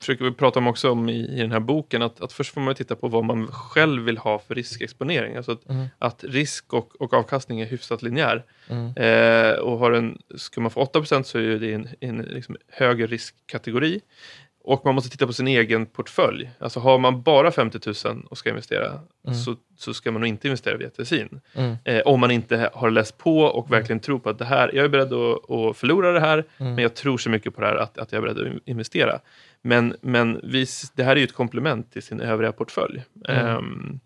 försöker 0.00 0.24
vi 0.24 0.32
prata 0.32 0.58
om 0.58 0.66
också 0.66 0.90
om 0.90 1.08
i, 1.08 1.38
i 1.38 1.40
den 1.40 1.52
här 1.52 1.60
boken, 1.60 2.02
att, 2.02 2.20
att 2.20 2.32
först 2.32 2.54
får 2.54 2.60
man 2.60 2.74
titta 2.74 2.96
på 2.96 3.08
vad 3.08 3.24
man 3.24 3.46
själv 3.46 4.02
vill 4.02 4.18
ha 4.18 4.38
för 4.38 4.54
riskexponering. 4.54 5.36
Alltså 5.36 5.52
att, 5.52 5.68
mm. 5.68 5.86
att 5.98 6.24
risk 6.24 6.72
och, 6.72 7.00
och, 7.00 7.14
avkastning 7.14 7.60
är 7.60 7.66
hyfsat 7.66 8.02
linjär. 8.02 8.44
Mm. 8.68 8.96
Eh, 8.96 9.58
och 9.58 9.78
har 9.78 9.92
en, 9.92 10.18
ska 10.36 10.60
man 10.60 10.70
få 10.70 10.84
8% 10.84 11.22
så 11.22 11.38
är 11.38 11.58
det 11.58 11.72
en, 11.72 11.88
en 12.00 12.18
liksom 12.18 12.56
högre 12.68 13.06
riskkategori. 13.06 14.00
Och 14.68 14.84
man 14.84 14.94
måste 14.94 15.10
titta 15.10 15.26
på 15.26 15.32
sin 15.32 15.48
egen 15.48 15.86
portfölj. 15.86 16.50
Alltså 16.58 16.80
har 16.80 16.98
man 16.98 17.22
bara 17.22 17.50
50 17.50 17.78
000 18.04 18.26
och 18.30 18.38
ska 18.38 18.50
investera 18.50 18.86
mm. 18.86 19.38
så, 19.38 19.56
så 19.76 19.94
ska 19.94 20.12
man 20.12 20.20
nog 20.20 20.28
inte 20.28 20.48
investera 20.48 20.76
via 20.76 20.90
Tessin. 20.90 21.40
Mm. 21.54 21.76
Eh, 21.84 22.00
om 22.04 22.20
man 22.20 22.30
inte 22.30 22.70
har 22.74 22.90
läst 22.90 23.18
på 23.18 23.38
och 23.40 23.66
mm. 23.66 23.78
verkligen 23.78 24.00
tror 24.00 24.18
på 24.18 24.30
att 24.30 24.38
det 24.38 24.44
här, 24.44 24.70
jag 24.74 24.84
är 24.84 24.88
beredd 24.88 25.12
att, 25.12 25.50
att 25.50 25.76
förlora 25.76 26.12
det 26.12 26.20
här, 26.20 26.44
mm. 26.58 26.74
men 26.74 26.82
jag 26.82 26.94
tror 26.94 27.18
så 27.18 27.30
mycket 27.30 27.54
på 27.54 27.60
det 27.60 27.66
här 27.66 27.76
att, 27.76 27.98
att 27.98 28.12
jag 28.12 28.24
är 28.24 28.34
beredd 28.34 28.56
att 28.56 28.68
investera. 28.68 29.20
Men, 29.62 29.96
men 30.00 30.40
vi, 30.42 30.66
det 30.94 31.02
här 31.02 31.12
är 31.12 31.16
ju 31.16 31.24
ett 31.24 31.32
komplement 31.32 31.92
till 31.92 32.02
sin 32.02 32.20
övriga 32.20 32.52
portfölj. 32.52 33.04
Um, 33.28 34.00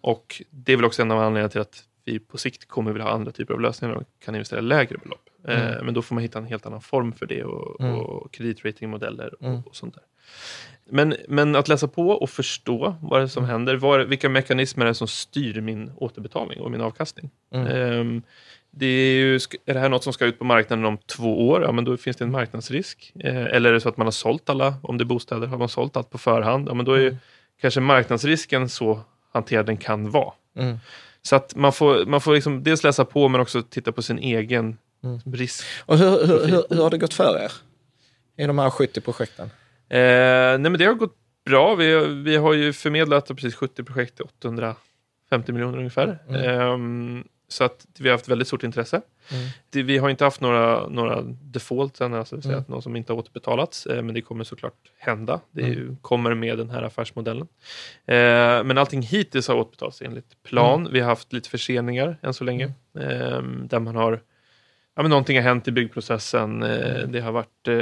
och 0.00 0.42
det 0.50 0.72
är 0.72 0.76
väl 0.76 0.84
också 0.84 1.02
en 1.02 1.10
av 1.10 1.18
anledningarna 1.18 1.48
till 1.48 1.60
att 1.60 1.82
vi 2.04 2.18
på 2.18 2.38
sikt 2.38 2.68
kommer 2.68 2.92
vilja 2.92 3.04
ha 3.04 3.12
andra 3.12 3.32
typer 3.32 3.54
av 3.54 3.60
lösningar 3.60 3.94
och 3.94 4.02
kan 4.24 4.34
investera 4.34 4.60
lägre 4.60 4.98
belopp. 4.98 5.28
Mm. 5.44 5.76
Uh, 5.76 5.82
men 5.82 5.94
då 5.94 6.02
får 6.02 6.14
man 6.14 6.22
hitta 6.22 6.38
en 6.38 6.44
helt 6.44 6.66
annan 6.66 6.80
form 6.80 7.12
för 7.12 7.26
det 7.26 7.44
och, 7.44 7.80
mm. 7.80 7.94
och 7.94 8.32
kreditratingmodeller 8.32 9.34
och, 9.34 9.48
mm. 9.48 9.62
och, 9.66 9.76
sånt 9.76 9.94
där. 9.94 10.02
Men, 10.90 11.14
men 11.28 11.56
att 11.56 11.68
läsa 11.68 11.88
på 11.88 12.10
och 12.10 12.30
förstå 12.30 12.96
vad 13.02 13.20
det 13.20 13.24
är 13.24 13.26
som 13.26 13.44
mm. 13.44 13.52
händer. 13.52 13.76
Var, 13.76 13.98
vilka 13.98 14.28
mekanismer 14.28 14.84
är 14.84 14.88
det 14.88 14.94
som 14.94 15.08
styr 15.08 15.60
min 15.60 15.92
återbetalning 15.96 16.60
och 16.60 16.70
min 16.70 16.80
avkastning? 16.80 17.30
Um, 17.50 18.22
det 18.70 18.86
är, 18.86 19.14
ju, 19.14 19.34
är 19.66 19.74
det 19.74 19.80
här 19.80 19.88
något 19.88 20.04
som 20.04 20.12
ska 20.12 20.24
ut 20.24 20.38
på 20.38 20.44
marknaden 20.44 20.84
om 20.84 20.98
två 20.98 21.48
år? 21.48 21.62
Ja, 21.62 21.72
men 21.72 21.84
då 21.84 21.96
finns 21.96 22.16
det 22.16 22.24
en 22.24 22.30
marknadsrisk. 22.30 23.12
Eh, 23.20 23.44
eller 23.44 23.70
är 23.70 23.72
det 23.72 23.80
så 23.80 23.88
att 23.88 23.96
man 23.96 24.06
har 24.06 24.12
sålt 24.12 24.50
alla, 24.50 24.74
om 24.82 24.98
det 24.98 25.02
är 25.02 25.06
bostäder, 25.06 25.46
har 25.46 25.58
man 25.58 25.68
sålt 25.68 25.96
allt 25.96 26.10
på 26.10 26.18
förhand? 26.18 26.68
Ja, 26.68 26.74
men 26.74 26.86
då 26.86 26.92
är 26.92 27.00
mm. 27.00 27.16
kanske 27.60 27.80
marknadsrisken 27.80 28.68
så 28.68 29.00
hanterad 29.32 29.66
den 29.66 29.76
kan 29.76 30.10
vara. 30.10 30.32
Mm. 30.56 30.78
Så 31.22 31.36
att 31.36 31.56
man 31.56 31.72
får, 31.72 32.06
man 32.06 32.20
får 32.20 32.34
liksom 32.34 32.62
dels 32.62 32.84
läsa 32.84 33.04
på 33.04 33.28
men 33.28 33.40
också 33.40 33.62
titta 33.62 33.92
på 33.92 34.02
sin 34.02 34.18
egen 34.18 34.78
mm. 35.02 35.20
risk. 35.32 35.64
Och 35.86 35.98
hur, 35.98 36.26
hur, 36.26 36.46
hur, 36.46 36.64
hur, 36.70 36.82
har 36.82 36.90
det 36.90 36.98
gått 36.98 37.14
för 37.14 37.38
er 37.44 37.52
i 38.36 38.46
de 38.46 38.58
här 38.58 38.70
70 38.70 39.00
projekten? 39.00 39.50
Eh, 39.88 39.98
nej 39.98 40.58
men 40.58 40.78
det 40.78 40.84
har 40.84 40.94
gått 40.94 41.16
bra. 41.44 41.74
Vi, 41.74 42.06
vi 42.06 42.36
har 42.36 42.52
ju 42.52 42.72
förmedlat 42.72 43.28
precis 43.28 43.54
70 43.54 43.84
projekt 43.84 44.16
till 44.16 44.24
850 44.24 45.52
miljoner 45.52 45.78
ungefär. 45.78 46.18
Eh, 46.28 46.78
så 47.48 47.64
att 47.64 47.86
vi 47.98 48.08
har 48.08 48.16
haft 48.16 48.28
väldigt 48.28 48.48
stort 48.48 48.62
intresse. 48.62 49.00
Mm. 49.32 49.48
Det, 49.70 49.82
vi 49.82 49.98
har 49.98 50.08
inte 50.10 50.24
haft 50.24 50.40
några, 50.40 50.88
några 50.88 51.22
defaults 51.22 52.00
än, 52.00 52.14
alltså 52.14 52.48
mm. 52.48 52.64
någon 52.68 52.82
som 52.82 52.96
inte 52.96 53.12
har 53.12 53.18
återbetalats. 53.18 53.86
Eh, 53.86 54.02
men 54.02 54.14
det 54.14 54.20
kommer 54.20 54.44
såklart 54.44 54.74
hända. 54.98 55.40
Det 55.50 55.62
mm. 55.62 55.72
ju, 55.72 55.96
kommer 56.02 56.34
med 56.34 56.58
den 56.58 56.70
här 56.70 56.82
affärsmodellen. 56.82 57.48
Eh, 58.06 58.64
men 58.64 58.78
allting 58.78 59.02
hittills 59.02 59.48
har 59.48 59.54
återbetalats 59.54 60.02
enligt 60.02 60.42
plan. 60.42 60.80
Mm. 60.80 60.92
Vi 60.92 61.00
har 61.00 61.08
haft 61.08 61.32
lite 61.32 61.50
förseningar 61.50 62.16
än 62.22 62.34
så 62.34 62.44
länge. 62.44 62.64
Eh, 62.98 63.42
där 63.42 63.78
man 63.78 63.96
har 63.96 64.20
Ja, 64.98 65.02
men 65.02 65.10
någonting 65.10 65.36
har 65.36 65.42
hänt 65.42 65.68
i 65.68 65.72
byggprocessen. 65.72 66.62
Mm. 66.62 67.12
Det 67.12 67.20
har 67.20 67.32
varit, 67.32 67.68
eh, 67.68 67.74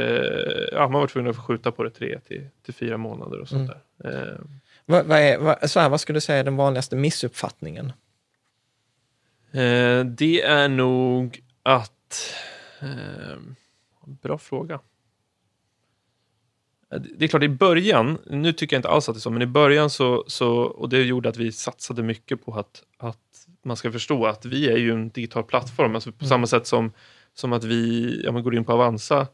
ja, 0.72 0.81
man 0.81 0.94
har 0.94 1.00
varit 1.00 1.11
tvungen 1.11 1.31
att 1.31 1.46
skjuta 1.46 1.72
på 1.72 1.85
det 1.85 1.90
tre 1.90 2.18
till, 2.20 2.48
till 2.62 2.74
fyra 2.74 2.96
månader 2.96 3.40
och 3.40 3.48
sånt 3.48 3.70
där. 3.70 4.11
Eh. 4.11 4.38
Vad, 4.87 5.07
vad, 5.07 5.18
är, 5.18 5.38
vad, 5.38 5.70
så 5.70 5.81
här, 5.81 5.88
vad 5.88 6.00
skulle 6.00 6.16
du 6.16 6.20
säga 6.20 6.38
är 6.38 6.44
den 6.44 6.57
vanligaste 6.57 6.96
missuppfattningen? 6.96 7.92
Eh, 9.52 10.05
det 10.05 10.42
är 10.42 10.68
nog 10.68 11.42
att... 11.62 12.35
Eh, 12.81 13.38
bra 14.22 14.38
fråga. 14.38 14.81
Eh, 16.92 17.01
det 17.18 17.25
är 17.25 17.29
klart, 17.29 17.42
i 17.42 17.49
början, 17.49 18.18
nu 18.27 18.53
tycker 18.53 18.77
jag 18.77 18.79
inte 18.79 18.88
alls 18.88 19.09
att 19.09 19.14
det 19.14 19.18
är 19.18 19.20
så, 19.20 19.31
men 19.31 19.42
i 19.42 19.46
början 19.46 19.90
så, 19.90 20.25
så 20.27 20.53
och 20.53 20.88
det 20.88 21.03
gjorde 21.03 21.29
att 21.29 21.37
vi 21.37 21.53
satsade 21.53 22.03
mycket 22.03 22.44
på 22.44 22.55
att, 22.55 22.83
att 22.99 23.18
man 23.64 23.77
ska 23.77 23.92
förstå 23.92 24.27
att 24.27 24.44
vi 24.44 24.68
är 24.68 24.77
ju 24.77 24.92
en 24.92 25.11
digital 25.11 25.44
plattform, 25.44 25.94
alltså 25.94 26.12
på 26.12 26.25
mm. 26.25 26.29
samma 26.29 26.46
sätt 26.46 26.66
som, 26.66 26.92
som 27.35 27.53
att 27.53 27.64
vi 27.64 28.20
ja, 28.25 28.33
man 28.33 28.42
går 28.42 28.55
in 28.55 28.64
på 28.64 28.72
Avanza 28.72 29.27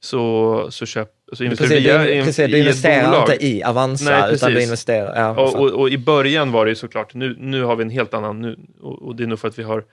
så, 0.00 0.66
så, 0.70 0.86
köp, 0.86 1.08
så 1.32 1.44
investerar 1.44 1.68
precis, 1.68 1.84
du 1.84 2.12
via 2.14 2.24
precis, 2.24 2.50
du 2.50 2.58
investerar 2.58 3.20
inte 3.20 3.46
i 3.46 3.62
Avanza, 3.62 4.10
Nej, 4.10 4.34
utan 4.34 4.52
du 4.52 4.62
investerar... 4.62 5.20
Ja, 5.20 5.30
och, 5.30 5.54
och, 5.54 5.70
och, 5.70 5.90
i 5.90 5.98
början 5.98 6.52
var 6.52 6.64
det 6.64 6.68
ju 6.68 6.74
såklart, 6.74 7.14
nu, 7.14 7.36
nu 7.38 7.62
har 7.62 7.76
vi 7.76 7.82
en 7.82 7.90
helt 7.90 8.14
annan, 8.14 8.40
nu, 8.40 8.58
och, 8.80 9.02
och, 9.02 9.16
det 9.16 9.22
är 9.22 9.26
nog 9.26 9.38
för 9.38 9.48
att 9.48 9.58
vi 9.58 9.62
har 9.62 9.84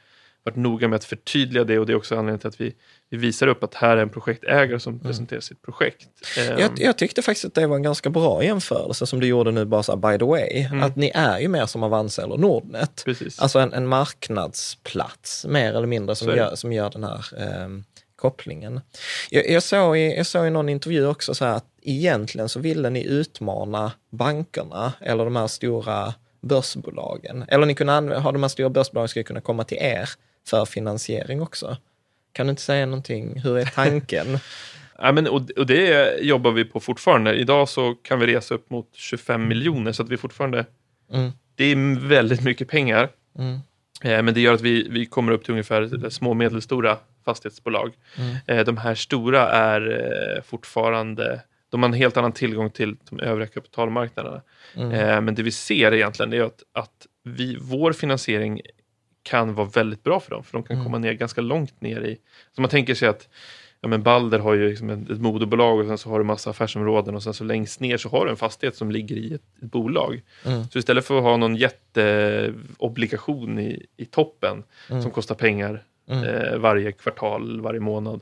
varit 0.44 0.56
noga 0.56 0.88
med 0.88 0.98
att 0.98 1.04
förtydliga 1.04 1.64
det 1.64 1.80
och 1.80 1.86
det 1.86 1.94
är 1.94 1.98
också 1.98 2.16
anledningen 2.16 2.40
till 2.40 2.48
att 2.48 2.62
vi, 2.62 2.76
vi 3.10 3.18
visar 3.18 3.48
upp 3.48 3.64
att 3.64 3.76
här 3.76 3.98
är 3.98 4.02
en 4.02 4.10
projektägare 4.10 4.80
som 4.80 4.94
mm. 4.94 5.06
presenterar 5.06 5.42
sitt 5.42 5.62
projekt. 5.62 6.08
Jag, 6.38 6.62
ehm. 6.62 6.72
jag, 6.78 6.98
tyckte 6.98 7.22
faktiskt 7.22 7.46
att 7.46 7.54
det 7.54 7.68
var 7.68 7.76
en 7.76 7.84
ganska 7.84 8.10
bra 8.10 8.44
jämförelse 8.44 9.06
som 9.06 9.20
du 9.20 9.28
gjorde 9.28 9.52
nu, 9.52 9.66
bara 9.66 9.84
så 9.84 9.92
här, 9.92 10.12
by 10.12 10.18
the 10.18 10.26
way. 10.26 10.68
Mm. 10.72 10.84
Att 10.84 10.96
ni 10.96 11.12
är 11.14 11.40
ju 11.40 11.48
mer 11.48 11.66
som 11.66 11.84
Avanza 11.84 12.24
eller 12.24 12.38
Nordnet. 12.38 13.02
Precis. 13.06 13.40
Alltså 13.40 13.60
en, 13.60 13.74
en 13.74 13.88
marknadsplats, 13.88 15.46
mer 15.46 15.74
eller 15.74 15.88
mindre, 15.88 16.16
som, 16.16 16.36
gör, 16.36 16.56
som 16.56 16.74
gör 16.74 16.90
den 16.90 17.04
här 17.04 17.26
um, 17.64 17.84
kopplingen. 18.16 18.82
Jag, 19.30 19.50
jag, 19.50 19.64
såg 19.64 19.98
i, 19.98 20.16
jag 20.18 20.26
såg 20.26 20.48
i 20.48 20.50
någon 20.50 20.70
intervju 20.70 21.08
också 21.08 21.34
så 21.34 21.46
här 21.46 21.56
att 21.56 21.66
egentligen 21.82 22.50
så 22.50 22.60
ville 22.60 22.90
ni 22.90 23.06
utmana 23.06 23.92
bankerna 24.12 24.94
eller 25.00 25.24
de 25.24 25.36
här 25.36 25.48
stora 25.48 26.14
börsbolagen. 26.42 27.46
Eller 27.48 27.66
ni 27.66 27.76
kunde 27.76 27.94
ha 28.20 28.32
de 28.32 28.44
här 28.44 28.50
stora 28.50 28.70
börsbolagen 28.70 29.10
skulle 29.10 29.24
kunna 29.24 29.42
komma 29.42 29.64
till 29.64 29.78
er 29.78 30.10
för 30.52 30.66
finansiering 30.66 31.42
också. 31.42 31.78
Kan 32.34 32.48
du 32.48 32.50
inte 32.50 32.62
säga 32.62 32.86
någonting? 32.86 33.40
Hur 33.40 33.58
är 33.58 33.66
tanken? 33.66 34.40
ja, 34.98 35.12
men, 35.12 35.28
och, 35.28 35.42
och 35.58 35.66
det 35.66 36.18
jobbar 36.22 36.52
vi 36.52 36.66
på 36.66 36.80
fortfarande. 36.80 37.36
Idag 37.36 37.70
så 37.70 37.96
kan 37.96 38.20
vi 38.20 38.28
resa 38.28 38.56
upp 38.56 38.70
mot 38.70 38.90
25 38.94 39.48
miljoner 39.48 39.92
så 39.92 40.04
att 40.04 40.10
vi 40.10 40.18
fortfarande 40.18 40.66
Mm. 41.14 41.32
Det 41.56 41.64
är 41.64 42.08
väldigt 42.08 42.44
mycket 42.44 42.68
pengar. 42.68 43.10
Mm. 43.40 43.60
Eh, 44.04 44.24
men 44.24 44.34
det 44.34 44.42
gör 44.42 44.54
att 44.54 44.62
vi, 44.62 44.88
vi 44.90 45.06
kommer 45.06 45.32
upp 45.32 45.44
till 45.44 45.52
ungefär 45.52 46.10
små 46.10 46.30
och 46.30 46.38
medelstora 46.38 46.98
fastighetsbolag. 47.26 47.94
Mm. 48.18 48.36
Eh, 48.48 48.66
de 48.66 48.78
här 48.78 48.96
stora 48.96 49.50
är 49.50 49.82
eh, 49.82 50.44
fortfarande 50.44 51.42
de 51.70 51.84
har 51.84 51.90
en 51.90 51.94
helt 51.94 52.18
annan 52.18 52.32
tillgång 52.32 52.70
till 52.70 52.96
de 53.10 53.20
övriga 53.20 53.48
kapitalmarknaderna. 53.48 54.42
Mm. 54.76 54.92
Eh, 54.92 55.22
men 55.22 55.36
det 55.36 55.44
vi 55.44 55.52
ser 55.52 55.94
egentligen 55.94 56.34
är 56.34 56.42
att, 56.42 56.64
att 56.74 57.08
vi, 57.24 57.58
vår 57.62 57.94
finansiering 57.94 58.62
kan 59.24 59.54
vara 59.54 59.68
väldigt 59.68 60.04
bra 60.04 60.20
för 60.20 60.32
dem, 60.32 60.44
för 60.44 60.54
de 60.54 60.64
kan 60.64 60.76
Mm. 60.76 60.86
komma 60.86 60.98
ner 60.98 61.14
ganska 61.14 61.42
långt 61.42 61.82
ner 61.82 62.02
i... 62.02 62.18
Så 62.56 62.62
man 62.62 62.70
tänker 62.70 62.96
sig 62.96 63.10
att 63.10 63.30
ja, 63.82 63.88
men 63.88 64.04
Balder 64.04 64.40
har 64.40 64.54
ju 64.54 64.70
liksom 64.70 64.90
ett, 64.90 65.10
ett 65.10 65.22
moderbolag 65.22 65.80
och 65.80 65.86
sen 65.86 65.98
så 65.98 66.10
har 66.10 66.20
du 66.20 66.26
massa 66.26 66.50
affärsområden 66.50 67.16
och 67.16 67.24
sen 67.24 67.34
så 67.34 67.44
längst 67.44 67.80
ner 67.80 67.98
så 67.98 68.10
har 68.10 68.26
du 68.26 68.32
en 68.32 68.38
fastighet 68.38 68.76
som 68.76 68.92
ligger 68.92 69.16
i 69.16 69.34
ett, 69.34 69.42
ett 69.64 69.72
bolag. 69.72 70.22
Mm. 70.46 70.64
Så 70.68 70.80
istället 70.80 71.06
för 71.06 71.18
att 71.18 71.24
ha 71.24 71.38
någon 71.38 71.56
jätteobligation 72.32 73.60
i, 73.60 73.86
i 73.98 74.06
toppen 74.06 74.64
Mm. 74.90 75.02
som 75.02 75.12
kostar 75.12 75.36
pengar 75.36 75.84
Mm. 76.08 76.24
eh, 76.24 76.58
varje 76.58 76.92
kvartal, 76.92 77.62
varje 77.62 77.80
månad 77.80 78.22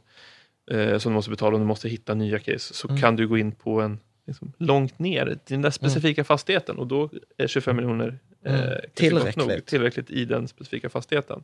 eh, 0.72 0.98
som 0.98 1.12
du 1.12 1.14
måste 1.16 1.30
betala 1.32 1.54
och 1.54 1.60
du 1.60 1.66
måste 1.66 1.90
hitta 1.90 2.14
nya 2.14 2.40
case 2.40 2.74
så 2.74 2.88
Mm. 2.88 3.02
kan 3.02 3.16
du 3.16 3.28
gå 3.28 3.38
in 3.38 3.52
på 3.52 3.82
en 3.82 4.00
liksom, 4.28 4.54
långt 4.58 5.00
ner 5.00 5.26
till 5.26 5.54
den 5.54 5.62
där 5.62 5.70
specifika 5.72 6.24
fastigheten 6.24 6.78
och 6.78 6.88
då 6.88 7.10
är 7.38 7.48
25 7.48 7.76
miljoner 7.76 8.20
Mm. 8.46 8.60
kanske 8.62 8.82
gott 8.82 8.96
Tillräckligt. 8.96 9.36
Nog, 9.48 9.66
tillräckligt 9.66 10.10
i 10.10 10.26
den 10.26 10.48
specifika 10.48 10.90
fastigheten. 10.90 11.44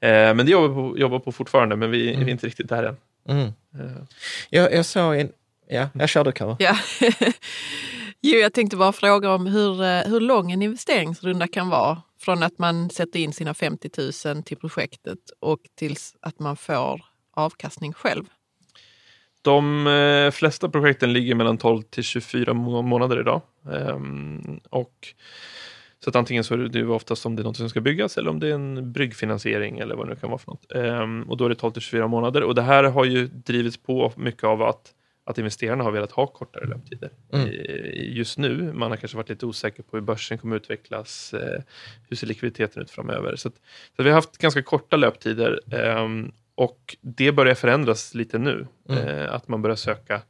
Eh, 0.00 0.08
men 0.10 0.36
det 0.46 0.52
jobbar 0.52 0.74
på, 0.90 0.98
jobbar 0.98 1.18
på 1.18 1.32
fortfarande 1.32 1.76
men 1.76 1.90
vi, 1.90 2.08
Mm. 2.08 2.20
vi 2.24 2.30
är 2.30 2.32
inte 2.32 2.46
riktigt 2.46 2.68
där 2.68 2.82
än. 2.84 2.96
Mm. 3.28 3.46
Eh, 3.46 4.02
Jag, 4.50 4.72
jag 4.72 4.86
såg 4.86 5.16
en... 5.16 5.32
Ja, 5.68 5.88
jag 5.94 6.08
kör 6.08 6.24
du 6.24 6.32
Karo. 6.32 6.56
Ja. 6.58 6.76
jo, 8.20 8.38
jag 8.38 8.52
tänkte 8.52 8.76
bara 8.76 8.92
fråga 8.92 9.30
om 9.34 9.46
hur, 9.46 9.82
eh, 9.82 10.00
hur 10.00 10.20
lång 10.20 10.52
en 10.52 10.62
investeringsrunda 10.62 11.48
kan 11.48 11.68
vara 11.68 12.02
från 12.20 12.42
att 12.42 12.58
man 12.58 12.90
sätter 12.90 13.18
in 13.20 13.32
sina 13.32 13.54
50 13.54 13.90
000 14.34 14.42
till 14.42 14.56
projektet 14.56 15.18
och 15.40 15.58
tills 15.78 16.16
att 16.20 16.38
man 16.38 16.56
får 16.56 17.00
avkastning 17.34 17.92
själv. 17.92 18.24
De 19.42 19.86
eh, 19.86 20.30
flesta 20.30 20.68
projekten 20.68 21.12
ligger 21.12 21.34
mellan 21.34 21.58
12 21.58 21.82
till 21.82 22.04
24 22.04 22.54
må- 22.54 22.82
månader 22.82 23.20
idag. 23.20 23.40
Ehm, 23.72 24.60
och 24.70 25.08
så 26.04 26.10
att 26.10 26.16
antingen 26.16 26.44
så 26.44 26.54
är 26.54 26.58
det 26.58 26.84
oftast 26.84 27.26
om 27.26 27.36
det 27.36 27.42
är 27.42 27.44
något 27.44 27.56
som 27.56 27.68
ska 27.68 27.80
byggas 27.80 28.18
eller 28.18 28.30
om 28.30 28.40
det 28.40 28.48
är 28.48 28.54
en 28.54 28.92
bryggfinansiering 28.92 29.78
eller 29.78 29.94
vad 29.94 30.06
det 30.06 30.10
nu 30.10 30.16
kan 30.20 30.30
vara 30.30 30.38
för 30.38 30.50
något. 30.50 30.72
Ehm, 30.72 31.22
och 31.22 31.36
då 31.36 31.44
är 31.44 31.48
det 31.48 31.54
12 31.54 31.72
till 31.72 31.82
24 31.82 32.06
månader 32.08 32.42
och 32.42 32.54
det 32.54 32.62
här 32.62 32.84
har 32.84 33.04
ju 33.04 33.26
drivits 33.26 33.76
på 33.76 34.12
mycket 34.16 34.44
av 34.44 34.62
att 34.62 34.94
att 35.24 35.38
investerarna 35.38 35.84
har 35.84 35.90
velat 35.90 36.12
ha 36.12 36.26
kortare 36.26 36.66
löptider 36.66 37.10
Mm. 37.32 37.48
just 37.94 38.38
nu. 38.38 38.72
Man 38.72 38.90
har 38.90 38.96
kanske 38.96 39.16
varit 39.16 39.28
lite 39.28 39.46
osäker 39.46 39.82
på 39.82 39.96
hur 39.96 40.02
börsen 40.02 40.38
kommer 40.38 40.56
utvecklas. 40.56 41.34
Eh, 41.34 41.62
hur 42.08 42.16
ser 42.16 42.26
likviditeten 42.26 42.82
ut 42.82 42.90
framöver? 42.90 43.36
Så, 43.36 43.48
att, 43.48 43.54
så 43.96 44.02
att 44.02 44.06
vi 44.06 44.10
har 44.10 44.14
haft 44.14 44.38
ganska 44.38 44.62
korta 44.62 44.96
löptider 44.96 45.60
ehm, 45.74 46.32
och 46.54 46.96
det 47.00 47.32
börjar 47.32 47.54
förändras 47.54 48.14
lite 48.14 48.38
nu. 48.38 48.66
Mm. 48.88 49.08
Eh, 49.08 49.34
att 49.34 49.48
man 49.48 49.62
börjar 49.62 49.76
söka, 49.76 50.22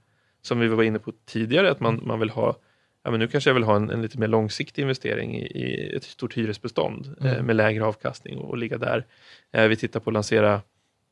som 0.42 0.58
vi 0.58 0.68
var 0.68 0.82
inne 0.82 0.98
på 0.98 1.12
tidigare, 1.26 1.70
att 1.70 1.80
man, 1.80 2.00
man 2.04 2.20
vill 2.20 2.30
ha 2.30 2.56
Ja, 3.04 3.10
men 3.10 3.20
nu 3.20 3.28
kanske 3.28 3.50
jag 3.50 3.54
vill 3.54 3.62
ha 3.64 3.76
en, 3.76 3.90
en 3.90 4.02
lite 4.02 4.18
mer 4.18 4.26
långsiktig 4.28 4.82
investering 4.82 5.36
i, 5.36 5.42
i 5.46 5.96
ett 5.96 6.04
stort 6.04 6.34
hyresbestånd 6.36 7.14
eh, 7.20 7.32
Mm. 7.32 7.46
med 7.46 7.56
lägre 7.56 7.84
avkastning 7.84 8.38
och, 8.38 8.50
och 8.50 8.56
ligga 8.58 8.78
där. 8.78 9.04
Eh, 9.52 9.66
vi 9.68 9.76
tittar 9.76 10.00
på 10.00 10.10
att 10.10 10.14
lansera 10.14 10.60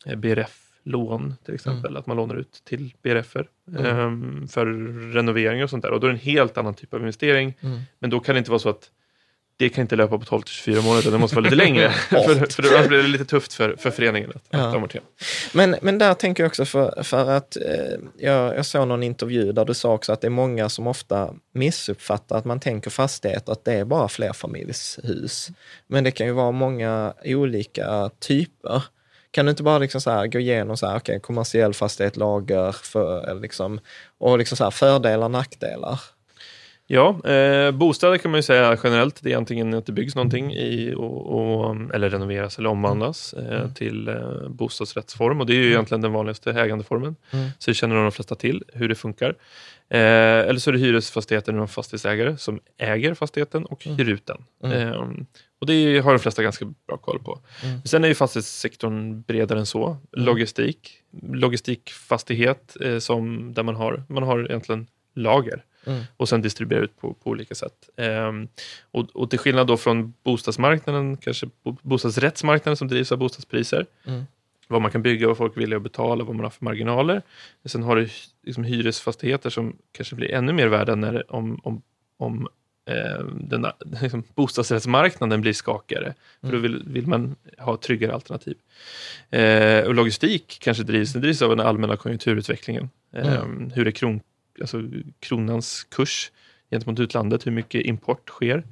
eh, 0.06 0.16
BRF-lån 0.16 1.34
till 1.44 1.54
exempel, 1.54 1.96
att 1.96 2.06
man 2.06 2.16
lånar 2.16 2.34
ut 2.36 2.62
till 2.64 2.94
BRF-er 3.02 3.48
Mm. 3.68 3.84
ehm, 3.86 4.48
för 4.48 4.66
renovering 5.12 5.62
och 5.62 5.70
sånt 5.70 5.82
där. 5.82 5.90
Och 5.92 6.00
då 6.00 6.06
är 6.06 6.10
det 6.10 6.16
en 6.16 6.20
helt 6.20 6.58
annan 6.58 6.74
typ 6.74 6.94
av 6.94 7.00
investering. 7.00 7.54
Mm. 7.60 7.80
Men 7.98 8.10
då 8.10 8.20
kan 8.20 8.34
det 8.34 8.38
inte 8.38 8.50
vara 8.50 8.58
så 8.58 8.68
att 8.68 8.90
det 9.60 9.68
kan 9.68 9.82
inte 9.82 9.96
löpa 9.96 10.18
på 10.18 10.24
12 10.24 10.42
till 10.42 10.52
24 10.52 10.82
månader, 10.82 11.10
det 11.10 11.18
måste 11.18 11.36
vara 11.36 11.44
lite 11.44 11.56
längre. 11.56 11.90
för, 12.08 12.52
för 12.52 12.74
annars 12.76 12.88
blir 12.88 13.02
det 13.02 13.08
lite 13.08 13.24
tufft 13.24 13.52
för, 13.52 13.76
för 13.78 13.90
föreningen 13.90 14.30
att, 14.34 14.42
Ja. 14.50 14.76
amortera. 14.76 15.02
Men, 15.54 15.76
men 15.82 15.98
där 15.98 16.14
tänker 16.14 16.42
jag 16.42 16.48
också 16.48 16.64
för, 16.64 17.02
för 17.02 17.30
att 17.30 17.56
eh, 17.56 17.62
jag, 18.18 18.56
jag 18.56 18.66
såg 18.66 18.88
någon 18.88 19.02
intervju 19.02 19.52
där 19.52 19.64
du 19.64 19.74
sa 19.74 19.92
också 19.92 20.12
att 20.12 20.20
det 20.20 20.26
är 20.28 20.30
många 20.30 20.68
som 20.68 20.86
ofta 20.86 21.34
missuppfattar 21.54 22.36
att 22.36 22.44
man 22.44 22.60
tänker 22.60 22.90
fastigheter 22.90 23.52
att 23.52 23.64
det 23.64 23.72
är 23.72 23.84
bara 23.84 24.08
flerfamiljshus. 24.08 25.48
Men 25.86 26.04
det 26.04 26.10
kan 26.10 26.26
ju 26.26 26.32
vara 26.32 26.50
många 26.50 27.14
olika 27.24 28.10
typer. 28.18 28.82
Kan 29.30 29.46
du 29.46 29.50
inte 29.50 29.62
bara 29.62 29.78
liksom 29.78 30.00
så 30.00 30.26
gå 30.32 30.38
igenom 30.38 30.76
så 30.76 30.86
här, 30.86 30.96
okay, 30.96 31.18
kommersiell 31.18 31.74
fastighet, 31.74 32.16
lager 32.16 32.72
för, 32.72 33.40
liksom, 33.40 33.80
och 34.18 34.38
liksom 34.38 34.56
så 34.56 34.64
här, 34.64 34.70
fördelar 34.70 35.24
och 35.24 35.30
nackdelar? 35.30 36.00
Ja, 36.92 37.30
eh, 37.30 37.70
bostäder 37.70 38.18
kan 38.18 38.30
man 38.30 38.38
ju 38.38 38.42
säga 38.42 38.78
generellt, 38.84 39.22
det 39.22 39.32
är 39.32 39.36
antingen 39.36 39.74
att 39.74 39.86
det 39.86 39.92
byggs 39.92 40.14
någonting 40.14 40.52
i, 40.52 40.94
och, 40.96 41.26
och, 41.26 41.76
eller 41.94 42.10
renoveras 42.10 42.58
eller 42.58 42.68
omvandlas 42.68 43.32
eh, 43.32 43.72
till 43.72 44.08
eh, 44.08 44.48
bostadsrättsform 44.48 45.40
och 45.40 45.46
det 45.46 45.52
är 45.52 45.56
ju 45.56 45.68
egentligen 45.68 46.00
den 46.00 46.12
vanligaste 46.12 46.52
ägandeformen. 46.52 47.16
Mm. 47.30 47.48
Så 47.58 47.70
det 47.70 47.74
känner 47.74 47.94
nog 47.94 48.04
de 48.04 48.12
flesta 48.12 48.34
till 48.34 48.64
hur 48.72 48.88
det 48.88 48.94
funkar. 48.94 49.28
Eh, 49.90 50.00
eller 50.48 50.58
så 50.58 50.70
är 50.70 50.72
det 50.72 50.78
hyresfastigheter, 50.78 51.52
någon 51.52 51.68
fastighetsägare 51.68 52.36
som 52.36 52.60
äger 52.78 53.14
fastigheten 53.14 53.64
och 53.64 53.84
hyr 53.84 54.08
ut 54.08 54.26
den. 54.26 54.44
Mm. 54.64 54.88
Eh, 54.88 55.00
och 55.60 55.66
det 55.66 55.98
har 55.98 56.12
de 56.12 56.18
flesta 56.18 56.42
ganska 56.42 56.64
bra 56.64 56.96
koll 56.96 57.18
på. 57.18 57.40
Mm. 57.64 57.80
Sen 57.84 58.04
är 58.04 58.08
ju 58.08 58.14
fastighetssektorn 58.14 59.22
bredare 59.22 59.58
än 59.58 59.66
så. 59.66 59.96
Logistik, 60.12 60.90
logistikfastighet 61.32 62.76
eh, 62.80 62.98
som, 62.98 63.52
där 63.54 63.62
man 63.62 63.76
har, 63.76 64.02
man 64.08 64.22
har 64.22 64.44
egentligen 64.44 64.86
lager 65.14 65.64
Mm. 65.86 66.02
och 66.16 66.28
sen 66.28 66.42
distribuera 66.42 66.84
ut 66.84 66.96
på, 67.00 67.14
på 67.14 67.30
olika 67.30 67.54
sätt. 67.54 67.88
Ehm, 67.96 68.48
och, 68.90 69.10
och 69.16 69.30
till 69.30 69.38
skillnad 69.38 69.66
då 69.66 69.76
från 69.76 70.14
bostadsmarknaden, 70.22 71.16
kanske 71.16 71.46
bo, 71.62 71.76
bostadsrättsmarknaden 71.82 72.76
som 72.76 72.88
drivs 72.88 73.12
av 73.12 73.18
bostadspriser, 73.18 73.86
Mm. 74.06 74.24
vad 74.68 74.82
man 74.82 74.90
kan 74.90 75.02
bygga, 75.02 75.26
vad 75.28 75.36
folk 75.36 75.56
vill 75.56 75.74
att 75.74 75.82
betala, 75.82 76.24
vad 76.24 76.36
man 76.36 76.44
har 76.44 76.50
för 76.50 76.64
marginaler. 76.64 77.22
Sen 77.64 77.82
har 77.82 77.96
du 77.96 78.08
liksom 78.42 78.64
hyresfastigheter 78.64 79.50
som 79.50 79.76
kanske 79.92 80.14
blir 80.16 80.30
ännu 80.30 80.52
mer 80.52 80.66
värda 80.66 80.94
när, 80.94 81.32
om, 81.34 81.60
om, 81.64 81.82
om 82.16 82.48
eh, 82.90 83.24
den, 83.40 83.66
liksom, 84.02 84.22
bostadsrättsmarknaden 84.34 85.40
blir 85.40 85.52
skakigare. 85.52 86.14
För 86.40 86.52
då 86.52 86.58
vill, 86.58 86.82
vill 86.86 87.06
man 87.06 87.36
ha 87.58 87.76
tryggare 87.76 88.14
alternativ. 88.14 88.56
Eh, 89.30 89.84
och 89.86 89.94
logistik 89.94 90.58
kanske 90.60 90.82
drivs, 90.82 91.12
det 91.12 91.20
drivs 91.20 91.42
av 91.42 91.50
den 91.56 91.66
allmänna 91.66 91.96
konjunkturutvecklingen. 91.96 92.90
Eh, 93.12 93.44
Hur 93.74 93.86
är 93.86 93.90
kron, 93.90 94.20
alltså 94.60 94.82
kronans 95.20 95.84
kurs 95.84 96.30
gentemot 96.70 97.00
utlandet, 97.00 97.46
hur 97.46 97.52
mycket 97.52 97.86
import 97.86 98.28
sker, 98.28 98.64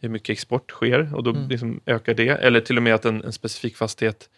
hur 0.00 0.08
mycket 0.08 0.30
export 0.30 0.70
sker 0.70 1.14
och 1.14 1.22
då 1.22 1.32
liksom 1.32 1.80
ökar 1.86 2.14
det. 2.14 2.28
Eller 2.28 2.60
till 2.60 2.76
och 2.76 2.82
med 2.82 2.94
att 2.94 3.04
en, 3.04 3.24
en 3.24 3.32
specifik 3.32 3.76
fastighet, 3.76 4.30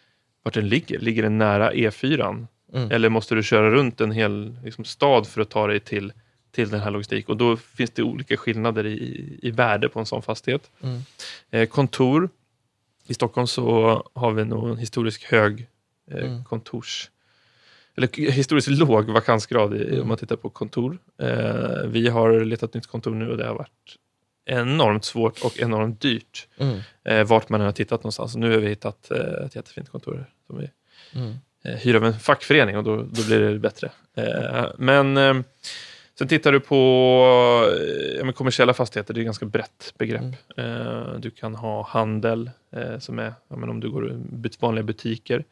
vart 0.43 0.53
den 0.53 0.67
ligger, 0.69 0.99
ligger 0.99 1.23
den 1.23 1.37
nära 1.37 1.73
E4? 1.73 2.45
Mm. 2.73 2.91
Eller 2.91 3.09
måste 3.09 3.35
du 3.35 3.43
köra 3.43 3.71
runt 3.71 4.01
en 4.01 4.11
hel 4.11 4.57
liksom, 4.63 4.85
stad 4.85 5.27
för 5.27 5.41
att 5.41 5.49
ta 5.49 5.67
dig 5.67 5.79
till, 5.79 6.13
till 6.51 6.69
den 6.69 6.79
här 6.79 6.91
logistik? 6.91 7.29
Och 7.29 7.37
då 7.37 7.57
finns 7.57 7.91
det 7.91 8.03
olika 8.03 8.37
skillnader 8.37 8.85
i, 8.85 9.39
i 9.41 9.51
värde 9.51 9.89
på 9.89 9.99
en 9.99 10.05
sån 10.05 10.21
fastighet. 10.21 10.71
Mm. 10.81 11.01
Eh, 11.51 11.67
kontor. 11.69 12.29
I 13.07 13.13
Stockholm 13.13 13.47
så 13.47 13.63
har 14.13 14.31
vi 14.31 14.45
nog 14.45 14.69
en 14.69 14.77
historiskt 14.77 15.23
hög 15.23 15.67
eh, 16.11 16.17
Mm. 16.17 16.43
kontors... 16.43 17.09
Eller 17.99 18.31
historiskt 18.31 18.67
låg 18.69 19.05
vakansgrad 19.09 19.73
i, 19.75 19.83
Mm. 19.87 20.01
om 20.01 20.07
man 20.07 20.17
tittar 20.17 20.35
på 20.35 20.49
kontor. 20.49 20.97
Eh, 21.21 21.85
vi 21.87 22.07
har 22.09 22.39
letat 22.45 22.73
nytt 22.73 22.87
kontor 22.87 23.11
nu 23.15 23.29
och 23.29 23.37
det 23.37 23.45
har 23.47 23.55
varit 23.55 23.95
enormt 24.45 25.05
svårt 25.05 25.41
och 25.43 25.59
enormt 25.59 26.01
dyrt. 26.01 26.47
Mm. 26.57 26.79
Eh, 27.03 27.23
vart 27.27 27.49
man 27.49 27.59
än 27.61 27.65
har 27.65 27.71
tittat 27.73 27.99
någonstans. 28.03 28.35
Nu 28.35 28.51
har 28.51 28.57
vi 28.57 28.67
hittat 28.69 29.11
eh, 29.11 29.45
ett 29.45 29.55
jättefint 29.55 29.89
kontor 29.89 30.25
som 30.47 30.57
vi 30.57 30.69
Mm. 31.15 31.33
eh, 31.65 31.71
hyr 31.75 31.95
av 31.95 32.05
en 32.05 32.19
fackförening 32.19 32.77
och 32.77 32.83
då, 32.83 32.95
då 32.95 33.23
blir 33.27 33.39
det 33.39 33.59
bättre. 33.59 33.91
Eh, 34.17 34.65
men 34.77 35.17
eh, 35.17 35.35
sen 36.19 36.27
tittar 36.27 36.51
du 36.51 36.59
på 36.59 36.75
eh, 37.73 38.25
ja, 38.27 38.31
kommersiella 38.31 38.73
fastigheter, 38.73 39.13
det 39.13 39.19
är 39.19 39.21
ett 39.21 39.25
ganska 39.25 39.45
brett 39.45 39.93
begrepp. 39.97 40.35
Eh, 40.57 41.13
du 41.19 41.29
kan 41.31 41.55
ha 41.55 41.87
handel 41.87 42.51
som 42.99 43.19
är, 43.19 43.33
ja, 43.47 43.55
om 43.55 43.79
du 43.79 43.89
går 43.89 44.11
i 44.11 44.49
vanliga 44.59 44.83
butiker. 44.83 45.43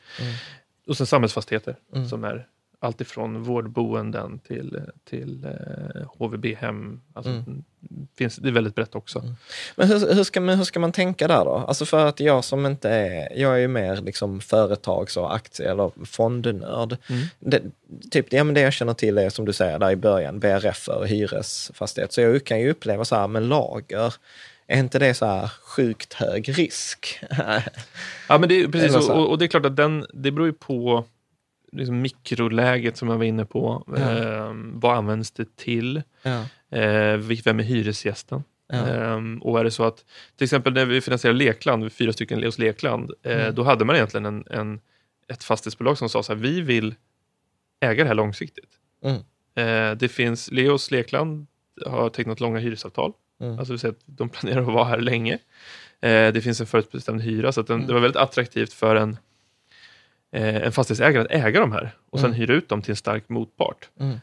Mm. 0.88 0.92
Och 0.92 0.98
sen 0.98 1.08
samhällsfastigheter 1.08 1.76
Mm. 1.96 2.08
som 2.10 2.24
är 2.24 2.48
allt 2.80 3.02
ifrån 3.02 3.44
vårdboenden 3.44 4.40
till, 4.40 4.82
till 5.10 5.46
eh, 5.46 6.08
HVB-hem. 6.18 7.02
Alltså, 7.14 7.32
Mm. 7.32 7.64
finns, 8.18 8.36
det 8.36 8.48
är 8.48 8.52
väldigt 8.52 8.76
brett 8.76 8.96
också. 8.96 9.24
Men 9.76 9.88
hur, 9.88 10.14
hur, 10.14 10.24
ska 10.24 10.42
man, 10.42 10.58
hur 10.58 10.64
ska 10.64 10.80
man 10.80 10.92
tänka 10.92 11.28
där 11.28 11.46
då? 11.46 11.56
Alltså 11.68 11.86
för 11.86 12.06
att 12.06 12.20
jag 12.20 12.44
som 12.44 12.66
inte 12.66 12.90
är, 12.90 13.38
jag 13.40 13.54
är 13.54 13.58
ju 13.58 13.68
mer 13.68 13.96
liksom 14.02 14.42
företags 14.42 15.18
och 15.18 15.36
aktie 15.36 15.72
eller 15.72 16.06
fondnörd. 16.06 16.98
Mm. 17.10 17.24
Det, 17.40 17.62
typ, 18.12 18.34
ja, 18.34 18.44
men 18.44 18.54
det 18.56 18.62
jag 18.62 18.74
känner 18.74 18.94
till 18.94 19.18
är 19.18 19.30
som 19.30 19.46
du 19.46 19.54
säger 19.54 19.80
där 19.80 19.92
i 19.92 19.96
början, 19.96 20.40
BRF 20.40 20.88
och 20.88 21.08
hyresfastighet. 21.08 22.14
Så 22.14 22.22
jag 22.22 22.44
kan 22.46 22.60
ju 22.60 22.70
uppleva 22.72 23.06
så 23.06 23.16
här 23.16 23.28
med 23.28 23.44
lager, 23.44 24.14
är 24.68 24.80
inte 24.80 25.00
det 25.00 25.14
så 25.14 25.26
här 25.26 25.48
sjukt 25.48 26.14
hög 26.14 26.58
risk? 26.58 27.20
Ja, 28.30 28.38
men 28.38 28.50
det, 28.50 28.68
precis. 28.68 29.08
Här. 29.08 29.16
Och, 29.16 29.30
och 29.30 29.38
det 29.38 29.46
är 29.46 29.48
klart 29.48 29.66
att 29.66 29.76
den, 29.76 30.06
det 30.14 30.32
beror 30.32 30.48
ju 30.48 30.54
på 30.54 31.06
liksom 31.72 32.02
mikroläget 32.02 32.98
som 32.98 33.10
jag 33.10 33.18
var 33.18 33.26
inne 33.26 33.46
på. 33.46 33.84
Ja. 33.88 34.12
Eh, 34.12 34.52
vad 34.54 34.98
används 34.98 35.32
det 35.32 35.56
till? 35.56 36.02
ja. 36.22 36.46
Eh, 36.78 37.18
vem 37.18 37.60
är 37.60 37.64
hyresgästen? 37.64 38.44
Ja. 38.68 38.78
Ehm, 38.88 39.42
och 39.42 39.60
är 39.60 39.64
det 39.64 39.72
så 39.72 39.84
att, 39.84 40.06
till 40.36 40.44
exempel 40.46 40.74
när 40.74 40.86
vi 40.86 41.02
finansierade 41.02 41.40
Lekland, 41.40 41.94
fyra 41.94 42.14
stycken 42.14 42.40
Leos 42.40 42.58
Lekland, 42.58 43.12
eh, 43.24 43.32
Mm. 43.42 43.56
då 43.56 43.64
hade 43.64 43.86
man 43.86 43.96
egentligen 43.96 44.26
en, 44.26 44.44
en, 44.50 44.80
ett 45.28 45.44
fastighetsbolag 45.44 45.98
som 45.98 46.10
sa 46.10 46.24
så 46.24 46.34
här, 46.34 46.40
vi 46.40 46.62
vill 46.62 46.96
äga 47.80 48.04
det 48.04 48.08
här 48.08 48.16
långsiktigt. 48.16 48.70
Mm. 49.04 49.16
Eh, 49.56 49.98
det 49.98 50.08
finns, 50.10 50.52
Leos 50.52 50.92
Lekland 50.92 51.48
har 51.86 52.10
tecknat 52.10 52.40
långa 52.40 52.60
hyresavtal, 52.60 53.14
Mm. 53.42 53.60
alltså 53.60 53.88
att 53.88 53.96
de 54.06 54.30
planerar 54.30 54.62
att 54.62 54.68
vara 54.74 54.86
här 54.86 54.98
länge. 55.00 55.34
Eh, 56.02 56.34
det 56.34 56.42
finns 56.44 56.62
en 56.62 56.68
förutbestämd 56.68 57.22
hyra, 57.22 57.52
så 57.52 57.62
att 57.62 57.68
den, 57.68 57.76
Mm. 57.76 57.88
det 57.88 57.94
var 57.94 58.00
väldigt 58.02 58.22
attraktivt 58.22 58.74
för 58.74 58.96
en, 58.96 59.18
eh, 60.32 60.56
en 60.56 60.72
fastighetsägare 60.72 61.22
att 61.22 61.32
äga 61.46 61.60
de 61.60 61.72
här 61.72 61.92
och 62.10 62.20
sen 62.20 62.30
Mm. 62.30 62.40
hyra 62.40 62.54
ut 62.54 62.70
dem 62.70 62.82
till 62.82 62.92
en 62.92 62.96
stark 62.96 63.30
motpart. 63.30 63.90
Mm. 64.00 64.18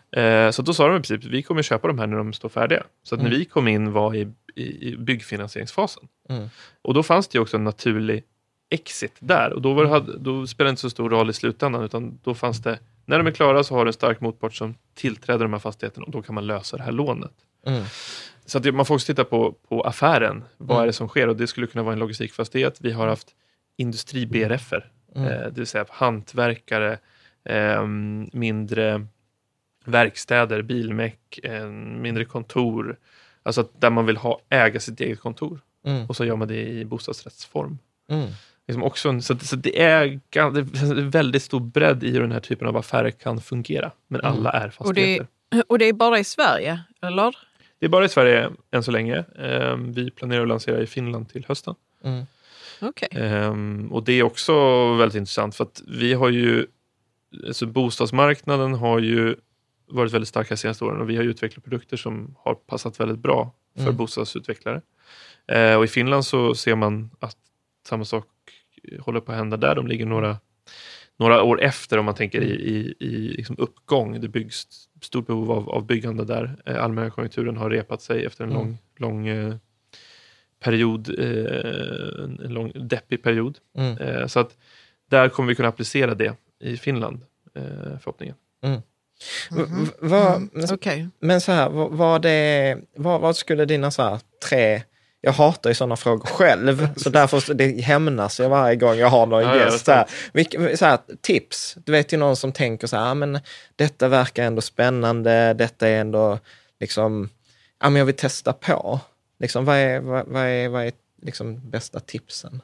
Eh, 0.46 0.50
så 0.50 0.62
då 0.62 0.74
sa 0.74 0.88
de 0.88 0.96
i 0.96 1.02
princip, 1.02 1.24
vi 1.32 1.42
kommer 1.42 1.62
köpa 1.62 1.88
de 1.88 1.98
här 1.98 2.06
när 2.06 2.16
de 2.16 2.32
står 2.32 2.48
färdiga. 2.48 2.82
Så 3.02 3.14
att 3.14 3.20
när 3.20 3.26
Mm. 3.28 3.38
vi 3.38 3.44
kom 3.44 3.68
in 3.68 3.92
var 3.92 4.14
i, 4.14 4.28
i, 4.54 4.88
i 4.88 4.96
byggfinansieringsfasen. 4.96 6.08
Mm. 6.28 6.48
Och 6.82 6.94
då 6.94 7.02
fanns 7.02 7.28
det 7.28 7.38
också 7.38 7.56
en 7.56 7.64
naturlig 7.64 8.24
exit 8.70 9.16
där. 9.18 9.52
Och 9.52 9.62
då, 9.62 9.74
var 9.74 10.00
då 10.18 10.46
spelade 10.46 10.68
det 10.68 10.70
inte 10.70 10.82
så 10.82 10.90
stor 10.90 11.10
roll 11.10 11.30
i 11.30 11.32
slutändan, 11.32 11.84
utan 11.84 12.18
då 12.22 12.34
fanns 12.34 12.62
det, 12.62 12.78
när 13.04 13.18
de 13.18 13.26
är 13.26 13.30
klara 13.30 13.64
så 13.64 13.74
har 13.74 13.84
du 13.84 13.88
en 13.88 13.92
stark 13.92 14.20
motpart 14.20 14.54
som 14.54 14.74
tillträder 14.94 15.44
de 15.44 15.52
här 15.52 15.60
fastigheterna 15.60 16.06
och 16.06 16.12
då 16.12 16.22
kan 16.22 16.34
man 16.34 16.46
lösa 16.46 16.76
det 16.76 16.82
här 16.82 16.92
lånet. 16.92 17.32
Mm. 17.66 17.84
Så 18.46 18.58
att 18.58 18.74
man 18.74 18.86
får 18.86 18.94
också 18.94 19.06
titta 19.06 19.24
på, 19.24 19.52
på 19.52 19.82
affären. 19.82 20.44
Vad 20.56 20.70
Mm. 20.76 20.82
är 20.82 20.86
det 20.86 20.92
som 20.92 21.08
sker? 21.08 21.28
Och 21.28 21.36
det 21.36 21.46
skulle 21.46 21.66
kunna 21.66 21.82
vara 21.82 21.92
en 21.92 21.98
logistikfastighet. 21.98 22.78
Vi 22.80 22.92
har 22.92 23.06
haft 23.08 23.28
industri-BRF-er, 23.76 24.90
Mm. 25.16 25.28
eh, 25.28 25.40
det 25.40 25.52
vill 25.58 25.66
säga 25.66 25.84
hantverkare, 25.90 26.98
ehm, 27.44 28.28
mindre 28.32 29.06
verkstäder, 29.84 30.62
bilmek, 30.62 31.38
eh, 31.42 31.66
mindre 32.00 32.24
kontor. 32.24 32.96
Alltså 33.42 33.60
att 33.60 33.80
där 33.80 33.90
man 33.90 34.06
vill 34.06 34.16
ha, 34.16 34.40
äga 34.48 34.80
sitt 34.80 35.00
eget 35.00 35.20
kontor. 35.20 35.60
Mm. 35.86 36.06
Och 36.06 36.16
så 36.16 36.24
gör 36.24 36.36
man 36.36 36.48
det 36.48 36.68
i 36.68 36.84
bostadsrättsform. 36.84 37.78
Mm. 38.08 38.28
Liksom 38.66 38.82
också 38.82 39.08
en, 39.08 39.22
så, 39.22 39.38
så 39.38 39.56
det, 39.56 39.82
är, 39.82 40.20
det 40.30 40.38
är 40.38 41.10
väldigt 41.10 41.42
stor 41.42 41.60
bredd 41.60 42.04
i 42.04 42.10
hur 42.10 42.20
den 42.20 42.32
här 42.32 42.40
typen 42.40 42.68
av 42.68 42.76
affärer 42.76 43.10
kan 43.10 43.40
fungera. 43.40 43.90
Men 44.08 44.20
Mm. 44.20 44.32
alla 44.32 44.50
är 44.50 44.72
Och 44.78 44.94
det, 44.94 45.18
fastigheter. 45.18 45.26
och 45.68 45.78
det 45.78 45.84
är 45.84 45.92
bara 45.92 46.18
i 46.18 46.24
Sverige, 46.24 46.80
eller? 47.02 47.36
Det 47.84 47.88
är 47.88 47.90
bara 47.90 48.04
i 48.04 48.08
Sverige 48.08 48.50
än 48.70 48.82
så 48.82 48.90
länge. 48.90 49.24
Ehm, 49.38 49.92
vi 49.92 50.10
planerar 50.10 50.42
att 50.42 50.48
lansera 50.48 50.82
i 50.82 50.86
Finland 50.86 51.28
till 51.28 51.44
hösten. 51.48 51.74
Mm. 52.04 52.24
Okej. 52.80 53.08
Ehm, 53.12 53.92
och 53.92 54.04
det 54.04 54.12
är 54.12 54.22
också 54.22 54.52
väldigt 54.94 55.16
intressant 55.16 55.56
för 55.56 55.64
att 55.64 55.82
vi 55.86 56.14
har 56.14 56.28
ju, 56.28 56.66
alltså 57.46 57.66
bostadsmarknaden 57.66 58.74
har 58.74 58.98
ju 58.98 59.36
varit 59.88 60.12
väldigt 60.12 60.28
stark 60.28 60.50
här 60.50 60.56
senaste 60.56 60.84
åren 60.84 61.00
och 61.00 61.10
vi 61.10 61.16
har 61.16 61.22
ju 61.22 61.30
utvecklat 61.30 61.64
produkter 61.64 61.96
som 61.96 62.34
har 62.38 62.54
passat 62.54 63.00
väldigt 63.00 63.18
bra 63.18 63.54
för 63.76 63.82
Mm. 63.82 63.96
bostadsutvecklare. 63.96 64.80
Eh, 65.46 65.74
och 65.74 65.84
i 65.84 65.88
Finland 65.88 66.24
så 66.26 66.54
ser 66.54 66.74
man 66.74 67.10
att 67.20 67.36
samma 67.88 68.04
sak 68.04 68.26
håller 69.00 69.20
på 69.20 69.32
att 69.32 69.38
hända 69.38 69.56
där. 69.56 69.74
De 69.74 69.86
ligger 69.86 70.06
några, 70.06 70.36
några 71.18 71.42
år 71.42 71.62
efter 71.62 71.98
om 71.98 72.04
man 72.04 72.14
tänker 72.14 72.40
i, 72.42 72.50
i, 72.50 72.94
i 73.06 73.08
liksom 73.28 73.56
uppgång. 73.58 74.20
Det 74.20 74.28
byggs 74.28 74.66
stort 75.02 75.26
behov 75.26 75.52
av, 75.52 75.70
av 75.70 75.86
byggande 75.86 76.24
där. 76.24 76.56
Eh, 76.66 76.84
allmänna 76.84 77.10
konjunkturen 77.10 77.56
har 77.56 77.70
repat 77.70 78.02
sig 78.02 78.24
efter 78.24 78.44
en 78.44 78.50
Mm. 78.50 78.62
lång, 78.62 78.78
lång 78.96 79.28
eh, 79.28 79.54
period, 80.60 81.08
eh, 81.18 82.24
en 82.44 82.52
lång 82.54 82.72
deppig 82.74 83.22
period. 83.22 83.58
Mm. 83.78 83.98
Eh, 83.98 84.26
så 84.26 84.40
att 84.40 84.56
där 85.10 85.28
kommer 85.28 85.48
vi 85.48 85.54
kunna 85.54 85.68
applicera 85.68 86.14
det 86.14 86.34
i 86.60 86.76
Finland, 86.76 87.20
förhoppningen. 88.00 88.36
V- 88.62 88.76
v- 89.50 89.90
vad- 90.00 90.36
Mm. 90.36 90.50
Okej. 90.72 91.08
Men 91.20 91.40
så 91.40 91.52
här, 91.52 91.70
vad, 91.70 91.90
vad, 91.92 92.22
det, 92.22 92.78
vad, 92.96 93.20
vad 93.20 93.36
skulle 93.36 93.64
dina 93.64 93.90
så 93.90 94.02
här, 94.02 94.20
tre... 94.48 94.82
Jag 95.24 95.32
hatar 95.32 95.70
ju 95.70 95.74
sådana 95.74 95.96
frågor 95.96 96.26
själv, 96.26 96.88
så 96.96 97.10
därför 97.10 97.54
det 97.54 97.80
hämnas 97.80 98.40
jag 98.40 98.48
varje 98.48 98.76
gång 98.76 98.96
jag 98.96 99.08
har 99.08 99.26
någon 99.26 99.42
Ja, 99.42 99.56
gäst. 99.56 99.84
Så 99.84 99.92
här, 99.92 100.06
Vilka, 100.32 100.76
så 100.76 100.84
här, 100.84 100.98
tips, 101.20 101.76
du 101.84 101.92
vet 101.92 102.12
ju 102.12 102.16
någon 102.16 102.36
som 102.36 102.52
tänker 102.52 102.86
så 102.86 102.96
här, 102.96 103.10
ah, 103.10 103.14
men 103.14 103.38
detta 103.76 104.08
verkar 104.08 104.44
ändå 104.44 104.62
spännande, 104.62 105.54
detta 105.54 105.88
är 105.88 106.00
ändå 106.00 106.38
liksom, 106.80 107.28
ja 107.80 107.90
men 107.90 107.98
jag 107.98 108.06
vill 108.06 108.16
testa 108.16 108.52
på. 108.52 109.00
Liksom, 109.38 109.64
vad 109.64 109.76
är, 109.76 110.00
vad, 110.00 110.26
vad 110.26 110.42
är, 110.42 110.68
vad 110.68 110.86
är 110.86 110.92
liksom 111.22 111.70
bästa 111.70 112.00
tipsen? 112.00 112.62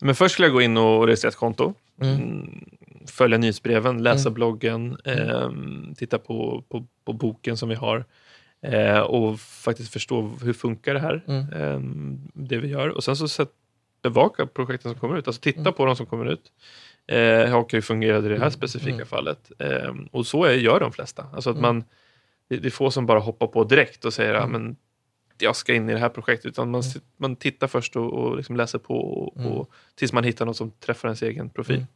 Men 0.00 0.14
först 0.14 0.32
skulle 0.32 0.46
jag 0.48 0.54
gå 0.54 0.62
in 0.62 0.76
och 0.76 1.06
registrera 1.06 1.28
ett 1.30 1.36
konto. 1.36 1.74
Mm. 2.02 2.14
Mm, 2.14 2.64
följa 3.06 3.38
nyhetsbreven, 3.38 4.02
läsa 4.02 4.28
Mm. 4.28 4.34
bloggen, 4.34 4.96
ehm, 5.04 5.94
titta 5.98 6.18
på, 6.18 6.64
på, 6.68 6.86
på 7.04 7.12
boken 7.12 7.56
som 7.56 7.68
vi 7.68 7.74
har 7.74 8.04
eh, 8.62 8.98
och 8.98 9.40
faktiskt 9.40 9.92
förstå 9.92 10.30
hur 10.42 10.52
funkar 10.52 10.94
det 10.94 11.00
här, 11.00 11.24
Mm. 11.26 11.52
ehm, 11.52 12.18
det 12.34 12.58
vi 12.58 12.68
gör. 12.68 12.88
Och 12.88 13.04
sen 13.04 13.16
så 13.16 13.28
sätt, 13.28 13.50
bevaka 14.02 14.46
projekten 14.46 14.90
som 14.92 15.00
kommer 15.00 15.18
ut, 15.18 15.26
alltså 15.26 15.40
titta 15.42 15.60
Mm. 15.60 15.72
på 15.72 15.86
de 15.86 15.96
som 15.96 16.06
kommer 16.06 16.26
ut. 16.26 16.52
Eh, 17.08 17.56
och 17.56 17.72
hur 17.72 17.80
fungerade 17.80 18.28
det 18.28 18.38
här 18.38 18.50
specifika 18.50 18.94
Mm. 18.94 19.06
fallet? 19.06 19.50
Ehm, 19.58 20.08
och 20.12 20.26
så 20.26 20.44
är, 20.44 20.52
gör 20.52 20.80
de 20.80 20.92
flesta. 20.92 21.26
Alltså 21.34 21.50
att 21.50 21.56
Mm. 21.56 21.62
man, 21.76 21.84
det, 22.48 22.56
det 22.56 22.68
är 22.68 22.70
få 22.70 22.90
som 22.90 23.06
bara 23.06 23.18
hoppar 23.18 23.46
på 23.46 23.64
direkt 23.64 24.04
och 24.04 24.14
säger 24.14 24.34
Mm. 24.34 24.50
men 24.52 24.76
jag 25.38 25.56
ska 25.56 25.74
in 25.74 25.88
i 25.88 25.92
det 25.92 25.98
här 25.98 26.08
projektet. 26.08 26.46
Utan 26.46 26.70
man, 26.70 26.80
sit- 26.82 27.02
man 27.16 27.36
tittar 27.36 27.66
först 27.66 27.96
och, 27.96 28.12
och 28.12 28.36
liksom 28.36 28.56
läser 28.56 28.78
på 28.78 28.94
och, 29.00 29.36
Mm. 29.40 29.52
och, 29.52 29.70
tills 29.94 30.12
man 30.12 30.24
hittar 30.24 30.46
något 30.46 30.56
som 30.56 30.70
träffar 30.70 31.08
ens 31.08 31.22
egen 31.22 31.50
profil. 31.50 31.86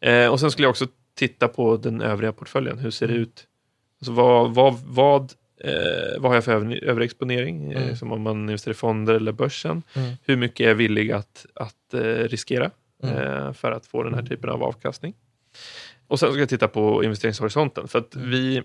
Eh, 0.00 0.28
och 0.28 0.40
sen 0.40 0.50
skulle 0.50 0.64
jag 0.66 0.70
också 0.70 0.86
titta 1.14 1.48
på 1.48 1.76
den 1.76 2.00
övriga 2.00 2.32
portföljen. 2.32 2.78
Hur 2.78 2.90
ser 2.90 3.06
det 3.06 3.12
Mm. 3.12 3.22
ut? 3.22 3.46
Alltså 4.00 4.12
vad, 4.12 4.54
vad, 4.54 4.74
vad, 4.86 5.32
eh, 5.60 6.18
vad 6.20 6.30
har 6.30 6.34
jag 6.34 6.44
för 6.44 6.52
över, 6.52 6.84
överexponering? 6.84 7.72
Eh, 7.72 7.82
Mm. 7.82 7.96
som 7.96 8.12
om 8.12 8.22
man 8.22 8.40
investerar 8.40 8.72
i 8.72 8.76
fonder 8.76 9.14
eller 9.14 9.32
börsen. 9.32 9.82
Mm. 9.94 10.12
Hur 10.24 10.36
mycket 10.36 10.64
är 10.64 10.68
jag 10.68 10.74
villig 10.74 11.12
att, 11.12 11.46
att 11.54 11.94
eh, 11.94 12.00
riskera 12.00 12.70
Mm. 13.02 13.16
eh, 13.16 13.52
för 13.52 13.72
att 13.72 13.86
få 13.86 14.02
den 14.02 14.14
här 14.14 14.22
typen 14.22 14.50
av 14.50 14.62
avkastning? 14.64 15.14
Och 16.06 16.20
sen 16.20 16.30
ska 16.30 16.38
jag 16.40 16.48
titta 16.48 16.68
på 16.68 17.04
investeringshorisonten. 17.04 17.88
För 17.88 17.98
att 17.98 18.14
Mm. 18.14 18.30
vi, 18.30 18.62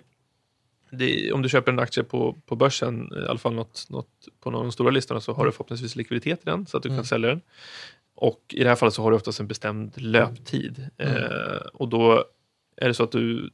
det, 0.92 1.32
om 1.32 1.42
du 1.42 1.50
köper 1.50 1.72
en 1.72 1.80
aktie 1.80 2.04
på, 2.04 2.38
på 2.46 2.56
börsen, 2.56 3.10
i 3.26 3.28
alla 3.30 3.38
fall 3.40 3.54
något, 3.54 3.88
något 3.90 4.28
på 4.40 4.52
någon 4.52 4.60
av 4.60 4.66
de 4.66 4.72
stora 4.72 4.92
listorna, 4.92 5.22
så 5.22 5.34
har 5.34 5.46
du 5.46 5.52
förhoppningsvis 5.52 5.96
likviditet 5.96 6.40
i 6.40 6.46
den 6.46 6.66
så 6.66 6.78
att 6.78 6.84
du 6.84 6.90
Mm. 6.90 6.98
kan 6.98 7.06
sälja 7.06 7.30
den. 7.30 7.42
Och 8.16 8.42
i 8.50 8.64
det 8.64 8.70
här 8.70 8.76
fallet 8.76 8.94
så 8.94 9.02
har 9.04 9.12
du 9.12 9.18
oftast 9.18 9.40
en 9.40 9.48
bestämd 9.48 10.02
löptid. 10.02 10.88
Mm. 10.98 11.16
Eh, 11.16 11.58
och 11.74 11.88
då 11.90 12.26
är 12.78 12.88
det 12.88 12.94
så 12.94 13.04
att 13.04 13.12
du 13.12 13.50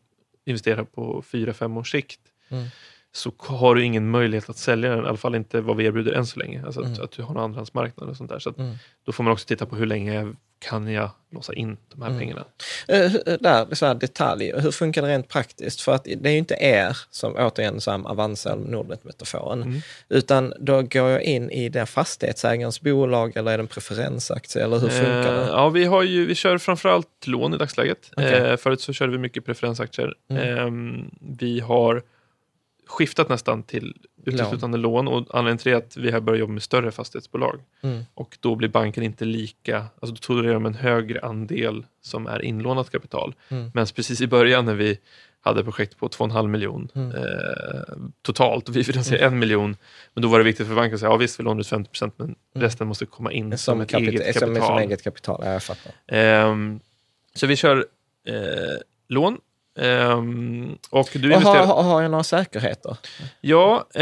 investerar 0.45 0.83
på 0.83 1.21
4-5 1.21 1.77
års 1.79 1.91
sikt 1.91 2.19
Mm. 2.49 2.67
Så 3.11 3.31
har 3.37 3.75
du 3.75 3.83
ingen 3.83 4.09
möjlighet 4.09 4.49
att 4.49 4.57
sälja 4.57 4.89
den, 4.89 5.05
i 5.05 5.07
alla 5.07 5.17
fall 5.17 5.35
inte 5.35 5.61
vad 5.61 5.77
vi 5.77 5.85
erbjuder 5.85 6.11
än 6.11 6.25
så 6.25 6.39
länge. 6.39 6.63
Alltså 6.65 6.79
att, 6.79 6.85
Mm. 6.87 7.03
att 7.03 7.11
du 7.11 7.23
har 7.23 7.31
en 7.31 7.37
andrahandsmarknad 7.41 8.09
och 8.09 8.17
sånt 8.17 8.29
där. 8.29 8.39
Så 8.39 8.53
Mm. 8.57 8.75
då 9.05 9.11
får 9.11 9.23
man 9.23 9.33
också 9.33 9.45
titta 9.47 9.65
på 9.65 9.75
hur 9.75 9.85
länge 9.85 10.33
kan 10.59 10.87
jag 10.87 11.09
låsa 11.31 11.53
in 11.53 11.77
de 11.93 12.01
här 12.01 12.09
Mm. 12.09 12.19
pengarna. 12.19 12.43
Eh, 12.87 12.99
hur- 12.99 13.37
Där, 13.37 13.75
så 13.75 13.85
här 13.85 13.95
detalj, 13.95 14.51
hur 14.61 14.71
funkar 14.71 15.01
det 15.01 15.07
rent 15.07 15.27
praktiskt? 15.27 15.81
För 15.81 15.91
att 15.95 16.03
det 16.03 16.29
är 16.29 16.31
ju 16.31 16.37
inte 16.37 16.55
er, 16.59 16.97
som 17.09 17.35
återigen 17.35 17.81
som 17.81 18.05
Avanza 18.05 18.51
eller 18.53 18.65
Nordnet-metaforen, 18.65 19.61
Mm. 19.63 19.79
utan 20.09 20.53
då 20.59 20.81
går 20.81 21.09
jag 21.09 21.21
in 21.23 21.51
i 21.51 21.69
den 21.69 21.87
fastighetsägarens 21.87 22.81
bolag 22.81 23.37
eller 23.37 23.51
är 23.51 23.57
det 23.57 23.61
en 23.63 23.67
preferensaktie 23.67 24.63
eller 24.63 24.79
hur 24.79 24.89
funkar 24.89 25.33
Eh, 25.33 25.39
det? 25.39 25.47
ja, 25.47 25.69
vi, 25.69 25.85
har 25.85 26.03
ju, 26.03 26.25
vi 26.25 26.35
kör 26.35 26.57
framförallt 26.57 27.27
lån 27.27 27.53
i 27.53 27.57
dagsläget. 27.57 28.11
Okej. 28.17 28.33
Eh, 28.33 28.57
förut 28.57 28.81
så 28.81 28.93
körde 28.93 29.11
vi 29.11 29.17
mycket 29.17 29.45
preferensaktier. 29.45 30.13
Eh, 30.29 30.67
vi 31.39 31.59
har 31.59 32.03
skiftat 32.87 33.29
nästan 33.29 33.63
till 33.63 33.95
uteslutande 34.25 34.77
lån. 34.77 35.07
och 35.07 35.27
anledningen 35.37 35.57
till 35.57 35.71
det 35.71 35.75
är 35.77 35.81
att 35.81 35.97
vi 35.97 36.11
har 36.11 36.19
börjat 36.19 36.39
jobba 36.39 36.53
med 36.53 36.63
större 36.63 36.91
fastighetsbolag. 36.91 37.59
Mm. 37.81 38.03
Och 38.13 38.37
då 38.39 38.55
blir 38.55 38.69
banken 38.69 39.03
inte 39.03 39.25
lika, 39.25 39.77
alltså 39.77 40.13
då 40.13 40.19
tolererar 40.21 40.53
de 40.53 40.65
en 40.65 40.73
högre 40.75 41.21
andel 41.21 41.85
som 42.01 42.27
är 42.27 42.41
inlånat 42.45 42.89
kapital. 42.91 43.35
Mm. 43.49 43.71
Men 43.73 43.85
precis 43.95 44.21
i 44.21 44.27
början 44.27 44.65
när 44.65 44.73
vi 44.73 44.99
hade 45.41 45.63
projekt 45.63 45.97
på 45.97 46.07
2,5 46.09 46.47
miljon 46.47 46.89
Mm. 46.95 47.11
eh, 47.11 47.23
totalt 48.21 48.69
och 48.69 48.75
vi 48.75 48.83
finansierade 48.83 49.25
en 49.27 49.39
miljon. 49.39 49.75
Men 50.13 50.21
då 50.21 50.27
var 50.27 50.37
det 50.37 50.43
viktigt 50.45 50.67
för 50.67 50.75
banken 50.75 50.93
att 50.93 50.99
säga, 50.99 51.09
ja 51.11 51.17
visst 51.17 51.39
vi 51.39 51.43
lånar 51.43 51.61
ut 51.61 51.67
50 51.67 51.89
procent 51.91 52.13
men 52.17 52.35
resten 52.55 52.87
måste 52.87 53.05
komma 53.05 53.31
in 53.31 53.49
som, 53.49 53.57
Som, 53.57 53.81
ett 53.81 53.89
kapita- 53.91 54.09
eget 54.21 54.35
som, 54.39 54.47
kapital. 54.47 54.67
som 54.67 54.77
eget 54.77 55.03
kapital, 55.03 55.41
ja, 55.45 55.51
jag 55.53 55.63
fattar. 55.63 55.91
Ehm, 56.07 56.79
så 57.33 57.47
vi 57.47 57.55
kör 57.55 57.77
eh, 58.27 58.35
lån. 59.07 59.37
Ehm, 59.77 60.77
och 60.89 61.09
du 61.13 61.35
Och 61.35 61.41
har, 61.41 61.65
har, 61.65 61.83
har 61.83 62.01
jag 62.01 62.11
några 62.11 62.23
säkerheter? 62.23 62.97
Ja, 63.41 63.87
eh, 63.93 64.01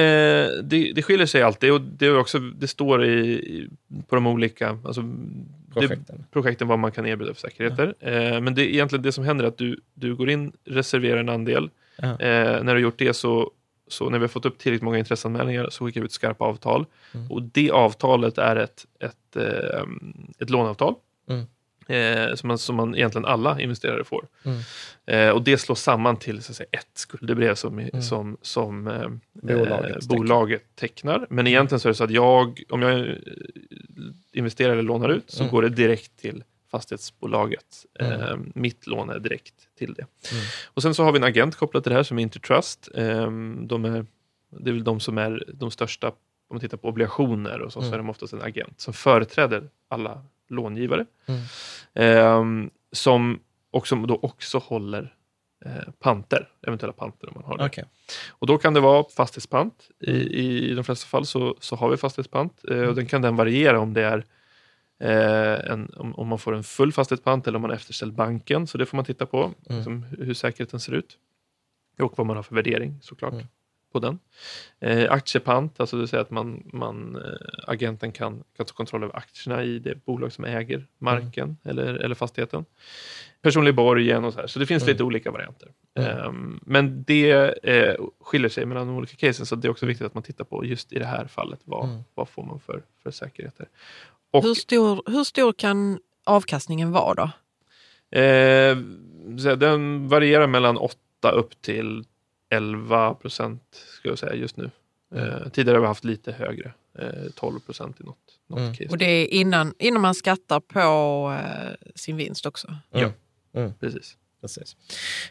det, 0.64 0.92
det 0.96 1.02
skiljer 1.02 1.28
sig 1.28 1.42
alltid 1.42 1.72
och 1.72 1.82
det, 1.82 2.06
är 2.06 2.18
också, 2.18 2.40
det 2.40 2.68
står 2.68 3.06
i, 3.06 3.20
i, 3.34 3.70
på 4.08 4.16
de 4.16 4.28
olika 4.28 4.80
alltså, 4.86 5.02
Det, 5.02 5.82
Projekten? 5.82 6.26
projekten 6.32 6.68
vad 6.68 6.80
man 6.80 6.92
kan 6.92 7.06
erbjuda 7.06 7.34
för 7.34 7.42
säkerheter. 7.42 7.96
Eh, 8.00 8.42
men 8.42 8.56
det 8.56 8.62
är 8.62 8.68
egentligen 8.68 9.04
det 9.04 9.12
som 9.12 9.24
händer 9.24 9.46
är 9.46 9.48
att 9.48 9.58
du, 9.58 9.80
du 9.94 10.16
går 10.16 10.30
in, 10.30 10.52
reserverar 10.66 11.20
en 11.20 11.30
andel. 11.30 11.70
Ja. 11.98 12.08
Eh, 12.20 12.64
när 12.64 12.76
du 12.76 12.82
gjort 12.82 12.98
det 13.00 13.14
så, 13.14 13.52
så 13.88 14.10
när 14.10 14.20
vi 14.20 14.24
har 14.24 14.28
fått 14.28 14.46
upp 14.46 14.58
tillräckligt 14.58 14.84
många 14.84 14.98
intresseanmälningar 14.98 15.70
så 15.70 15.86
skickar 15.86 16.02
vi 16.02 16.06
ut 16.06 16.12
skarpa 16.12 16.46
avtal. 16.46 16.86
Mm. 17.14 17.32
Och 17.32 17.42
det 17.42 17.72
avtalet 17.72 18.38
är 18.38 18.56
ett, 18.56 18.86
ett, 19.00 19.36
eh, 19.36 19.84
ett 20.40 20.50
låneavtal. 20.50 20.96
Mm. 21.30 21.46
Eh, 21.88 22.36
som, 22.36 22.48
man, 22.48 22.58
som 22.58 22.76
man 22.76 22.96
egentligen 22.96 23.26
alla 23.26 23.62
investerare 23.62 24.04
får. 24.04 24.28
Mm. 24.44 24.60
Eh, 25.06 25.30
och 25.30 25.42
det 25.42 25.58
slås 25.58 25.82
samman 25.82 26.18
till 26.18 26.44
så 26.44 26.52
att 26.52 26.56
säga, 26.56 26.68
ett 26.72 26.90
skuldebrev 26.94 27.56
som, 27.56 27.80
mm. 27.80 28.02
som, 28.02 28.38
som 28.42 28.88
eh, 28.88 29.10
bolaget, 29.34 30.04
eh, 30.04 30.18
bolaget 30.18 30.76
tecknar. 30.76 31.28
Men 31.30 31.48
egentligen 31.48 31.80
så 31.80 31.88
är 31.88 31.90
det 31.90 31.96
så 31.96 32.04
att 32.04 32.12
jag, 32.12 32.64
om 32.70 32.82
jag 32.82 33.16
investerar 34.34 34.72
eller 34.72 34.84
lånar 34.84 35.10
ut 35.10 35.32
så 35.32 35.44
mm. 35.44 35.52
går 35.52 35.62
det 35.62 35.70
direkt 35.70 36.18
till 36.18 36.44
fastighetsbolaget. 36.72 37.86
Mm. 38.00 38.22
Eh, 38.22 38.38
mitt 38.56 38.88
lån 38.88 39.10
är 39.10 39.20
direkt 39.20 39.54
till 39.78 39.94
det. 39.94 40.06
Mm. 40.32 40.44
Och 40.74 40.82
Sen 40.82 40.96
så 40.96 41.04
har 41.04 41.12
vi 41.12 41.18
en 41.18 41.24
agent 41.24 41.56
kopplat 41.56 41.84
till 41.84 41.90
det 41.90 41.96
här 41.96 42.04
som 42.04 42.20
är 42.20 42.24
Intertrust. 42.24 42.90
Eh, 42.96 43.32
de 43.62 43.86
är, 43.86 44.06
det 44.50 44.70
är 44.70 44.74
väl 44.74 44.84
de 44.84 45.00
som 45.00 45.18
är 45.18 45.44
de 45.54 45.72
största, 45.72 46.08
om 46.08 46.14
man 46.50 46.60
tittar 46.60 46.78
på 46.78 46.88
obligationer 46.88 47.62
och 47.62 47.74
så, 47.74 47.80
mm. 47.80 47.92
så 47.92 47.94
är 47.94 47.98
de 47.98 48.10
oftast 48.10 48.34
en 48.34 48.42
agent 48.42 48.82
som 48.82 48.94
företräder 48.94 49.70
alla 49.88 50.26
långivare. 50.48 51.06
Eh, 51.94 52.44
som, 52.92 53.40
och 53.72 53.88
som 53.88 54.08
då 54.08 54.20
också 54.22 54.58
håller 54.58 55.14
eh, 55.66 55.92
panter, 56.00 56.50
eventuella 56.68 56.94
panter 56.94 57.28
om 57.28 57.34
man 57.36 57.44
har 57.44 57.58
det. 57.58 57.66
Okay. 57.66 57.84
Och 58.30 58.48
då 58.48 58.58
kan 58.58 58.74
det 58.74 58.80
vara 58.80 59.06
fastighetspant. 59.18 59.90
I, 60.00 60.12
mm. 60.12 60.28
i 60.34 60.74
de 60.74 60.84
flesta 60.84 61.08
fall 61.08 61.26
så, 61.26 61.56
så 61.60 61.76
har 61.76 61.90
vi 61.90 61.98
fastighetspant 61.98 62.62
eh, 62.70 62.78
och 62.78 62.84
mm. 62.84 62.96
den 62.96 63.06
kan 63.06 63.22
den 63.22 63.36
variera 63.36 63.80
om 63.80 63.94
det 63.94 64.04
är 64.04 64.26
Eh, 65.00 65.72
en, 65.72 65.94
om, 65.96 66.16
om, 66.16 66.28
man 66.28 66.40
får 66.40 66.56
en 66.56 66.64
full 66.64 66.94
fastighetspant 66.94 67.48
eller 67.48 67.56
om 67.56 67.62
man 67.62 67.72
efterställt 67.72 68.14
banken. 68.14 68.68
Så 68.68 68.78
det 68.78 68.86
får 68.86 68.98
man 68.98 69.06
titta 69.06 69.26
på, 69.26 69.44
mm. 69.44 69.54
liksom, 69.68 70.06
hur 70.20 70.34
säkerheten 70.34 70.80
ser 70.80 70.92
ut. 70.92 71.18
Och 72.00 72.18
vad 72.18 72.28
man 72.28 72.36
har 72.36 72.44
för 72.44 72.56
värdering 72.56 73.00
såklart 73.02 73.34
mm. 73.34 73.46
På 73.96 74.00
den. 74.00 74.20
Eh, 74.80 75.12
aktiepant, 75.12 75.80
alltså 75.80 75.98
det 75.98 76.14
vill 76.14 76.20
att 76.20 76.32
man, 76.32 76.64
man, 76.74 77.16
eh, 77.16 77.72
agenten 77.72 78.12
kan, 78.12 78.44
kan 78.58 78.66
ta 78.66 78.74
kontroll 78.74 79.04
över 79.04 79.16
aktierna 79.16 79.64
i 79.64 79.80
det 79.80 80.06
bolag 80.06 80.34
som 80.34 80.46
äger 80.46 80.88
marken 80.98 81.44
mm. 81.44 81.58
eller, 81.64 81.94
eller 81.94 82.16
fastigheten. 82.16 82.66
Personlig 83.42 83.76
borgen 83.76 84.24
och 84.24 84.34
så 84.34 84.40
här. 84.40 84.48
Så 84.48 84.60
det 84.60 84.66
finns 84.66 84.84
mm. 84.84 84.94
lite 84.94 85.04
olika 85.04 85.32
varianter. 85.32 85.70
Um, 86.28 86.60
men 86.66 87.04
det 87.04 87.32
eh, 87.64 87.96
skiljer 88.22 88.50
sig 88.50 88.66
mellan 88.66 88.88
de 88.88 88.96
olika 88.96 89.16
casen, 89.16 89.46
så 89.46 89.56
det 89.56 89.68
är 89.68 89.70
också 89.70 89.86
viktigt 89.86 90.08
att 90.08 90.14
man 90.14 90.24
tittar 90.24 90.46
på 90.46 90.66
just 90.66 90.94
i 90.94 91.00
det 91.00 91.06
här 91.06 91.28
fallet, 91.28 91.60
vad, 91.64 91.90
mm. 91.90 92.04
vad 92.16 92.30
får 92.30 92.44
man 92.44 92.60
för, 92.60 92.82
för 93.04 93.12
säkerheter. 93.12 93.68
Och, 94.32 94.44
hur, 94.44 94.54
stor, 94.54 95.02
hur 95.06 95.24
stor 95.24 95.54
kan 95.54 96.00
avkastningen 96.24 96.92
vara 96.92 97.14
då? 97.14 97.30
Eh, 98.20 98.78
den 99.58 100.08
varierar 100.08 100.48
mellan 100.48 100.78
8 100.78 101.32
upp 101.32 101.62
till 101.62 102.06
11 102.56 103.14
procent 103.14 103.62
ska 104.00 104.10
jag 104.10 104.20
säga 104.20 104.34
just 104.34 104.58
nu. 104.58 104.72
Eh, 105.16 105.50
tidigare 105.50 105.76
har 105.76 105.82
vi 105.82 105.88
haft 105.88 106.04
lite 106.04 106.32
högre, 106.32 106.74
eh, 107.00 107.32
12 107.36 107.60
procent 107.60 108.02
i 108.02 108.04
något, 108.04 108.18
något 108.48 108.60
mm. 108.60 108.74
case. 108.74 108.90
Och 108.90 108.98
det 108.98 109.06
är 109.06 109.34
innan, 109.34 109.74
innan 109.80 110.02
man 110.02 110.16
skattar 110.16 110.60
på 110.60 110.80
eh, 111.34 111.90
sin 111.96 112.18
vinst 112.18 112.46
också? 112.46 112.68
Mm. 112.68 112.80
Ja, 112.92 113.12
mm. 113.60 113.74
precis. 113.80 114.18
precis. 114.42 114.76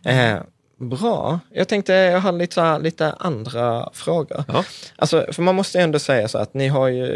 Eh, 0.04 0.42
bra. 0.76 1.40
Jag 1.50 1.68
tänkte, 1.68 1.92
jag 1.92 2.20
har 2.20 2.32
lite, 2.32 2.78
lite 2.78 3.12
andra 3.12 3.90
frågor. 3.92 4.44
Ja. 4.48 4.64
Alltså, 4.96 5.26
för 5.32 5.42
man 5.42 5.54
måste 5.54 5.80
ändå 5.80 5.98
säga 5.98 6.28
så 6.28 6.38
att 6.38 6.54
ni, 6.54 6.68
har 6.68 6.88
ju, 6.88 7.06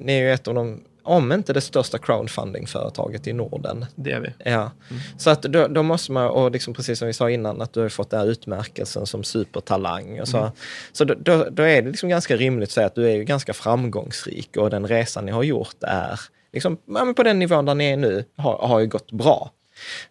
ni 0.00 0.12
är 0.12 0.22
ju 0.22 0.32
ett 0.32 0.48
av 0.48 0.54
de 0.54 0.84
om 1.06 1.32
inte 1.32 1.52
det 1.52 1.60
största 1.60 1.98
crowdfunding-företaget 1.98 3.26
i 3.26 3.32
Norden. 3.32 3.86
Det 3.94 4.12
är 4.12 4.20
vi. 4.20 4.50
Ja. 4.50 4.50
Mm. 4.90 5.02
Så 5.18 5.30
att 5.30 5.42
då, 5.42 5.66
då, 5.68 5.82
måste 5.82 6.12
man, 6.12 6.30
och 6.30 6.50
liksom 6.50 6.74
precis 6.74 6.98
som 6.98 7.06
vi 7.06 7.12
sa 7.12 7.30
innan, 7.30 7.62
att 7.62 7.72
du 7.72 7.80
har 7.80 7.88
fått 7.88 8.10
den 8.10 8.20
här 8.20 8.26
utmärkelsen 8.26 9.06
som 9.06 9.24
supertalang. 9.24 10.20
Och 10.20 10.28
så 10.28 10.38
mm. 10.38 10.50
så 10.92 11.04
då, 11.04 11.14
då, 11.14 11.46
då, 11.50 11.62
är 11.62 11.82
det 11.82 11.90
liksom 11.90 12.08
ganska 12.08 12.36
rimligt 12.36 12.68
att 12.68 12.72
säga 12.72 12.86
att 12.86 12.94
du 12.94 13.10
är 13.10 13.22
ganska 13.22 13.52
framgångsrik 13.52 14.56
och 14.56 14.70
den 14.70 14.86
resan 14.86 15.26
ni 15.26 15.32
har 15.32 15.42
gjort 15.42 15.76
är, 15.80 16.20
liksom, 16.52 16.76
på 17.16 17.22
den 17.22 17.38
nivån 17.38 17.64
där 17.64 17.74
ni 17.74 17.84
är 17.84 17.96
nu, 17.96 18.24
har, 18.36 18.58
har 18.58 18.80
ju 18.80 18.86
gått 18.86 19.12
bra. 19.12 19.50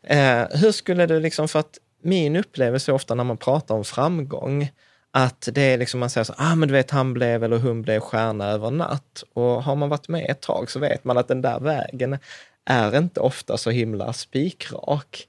Eh, 0.04 0.44
hur 0.52 0.72
skulle 0.72 1.06
du 1.06 1.20
liksom, 1.20 1.48
för 1.48 1.60
att 1.60 1.80
min 2.02 2.36
upplevelse 2.36 2.92
ofta 2.92 3.16
när 3.16 3.24
man 3.24 3.38
pratar 3.38 3.76
om 3.76 3.84
framgång, 3.84 4.72
att 5.18 5.50
det 5.52 5.62
är 5.62 5.78
liksom 5.78 6.00
man 6.00 6.10
säger 6.10 6.26
så, 6.26 6.34
ah 6.38 6.56
men 6.56 6.68
du 6.68 6.74
vet 6.74 6.92
han 6.92 7.14
blev 7.14 7.44
eller 7.44 7.58
hon 7.58 7.82
blev 7.82 8.00
stjärna 8.00 8.48
över 8.48 8.72
natt. 8.72 9.24
Och 9.34 9.64
har 9.64 9.76
man 9.76 9.90
varit 9.90 10.08
med 10.08 10.26
ett 10.30 10.42
tag 10.42 10.72
så 10.72 10.80
vet 10.80 11.04
man 11.04 11.18
att 11.18 11.28
den 11.28 11.42
där 11.42 11.60
vägen 11.60 12.18
är 12.66 12.98
inte 12.98 13.20
ofta 13.20 13.58
så 13.58 13.70
himla 13.70 14.14
spikrak. 14.14 15.28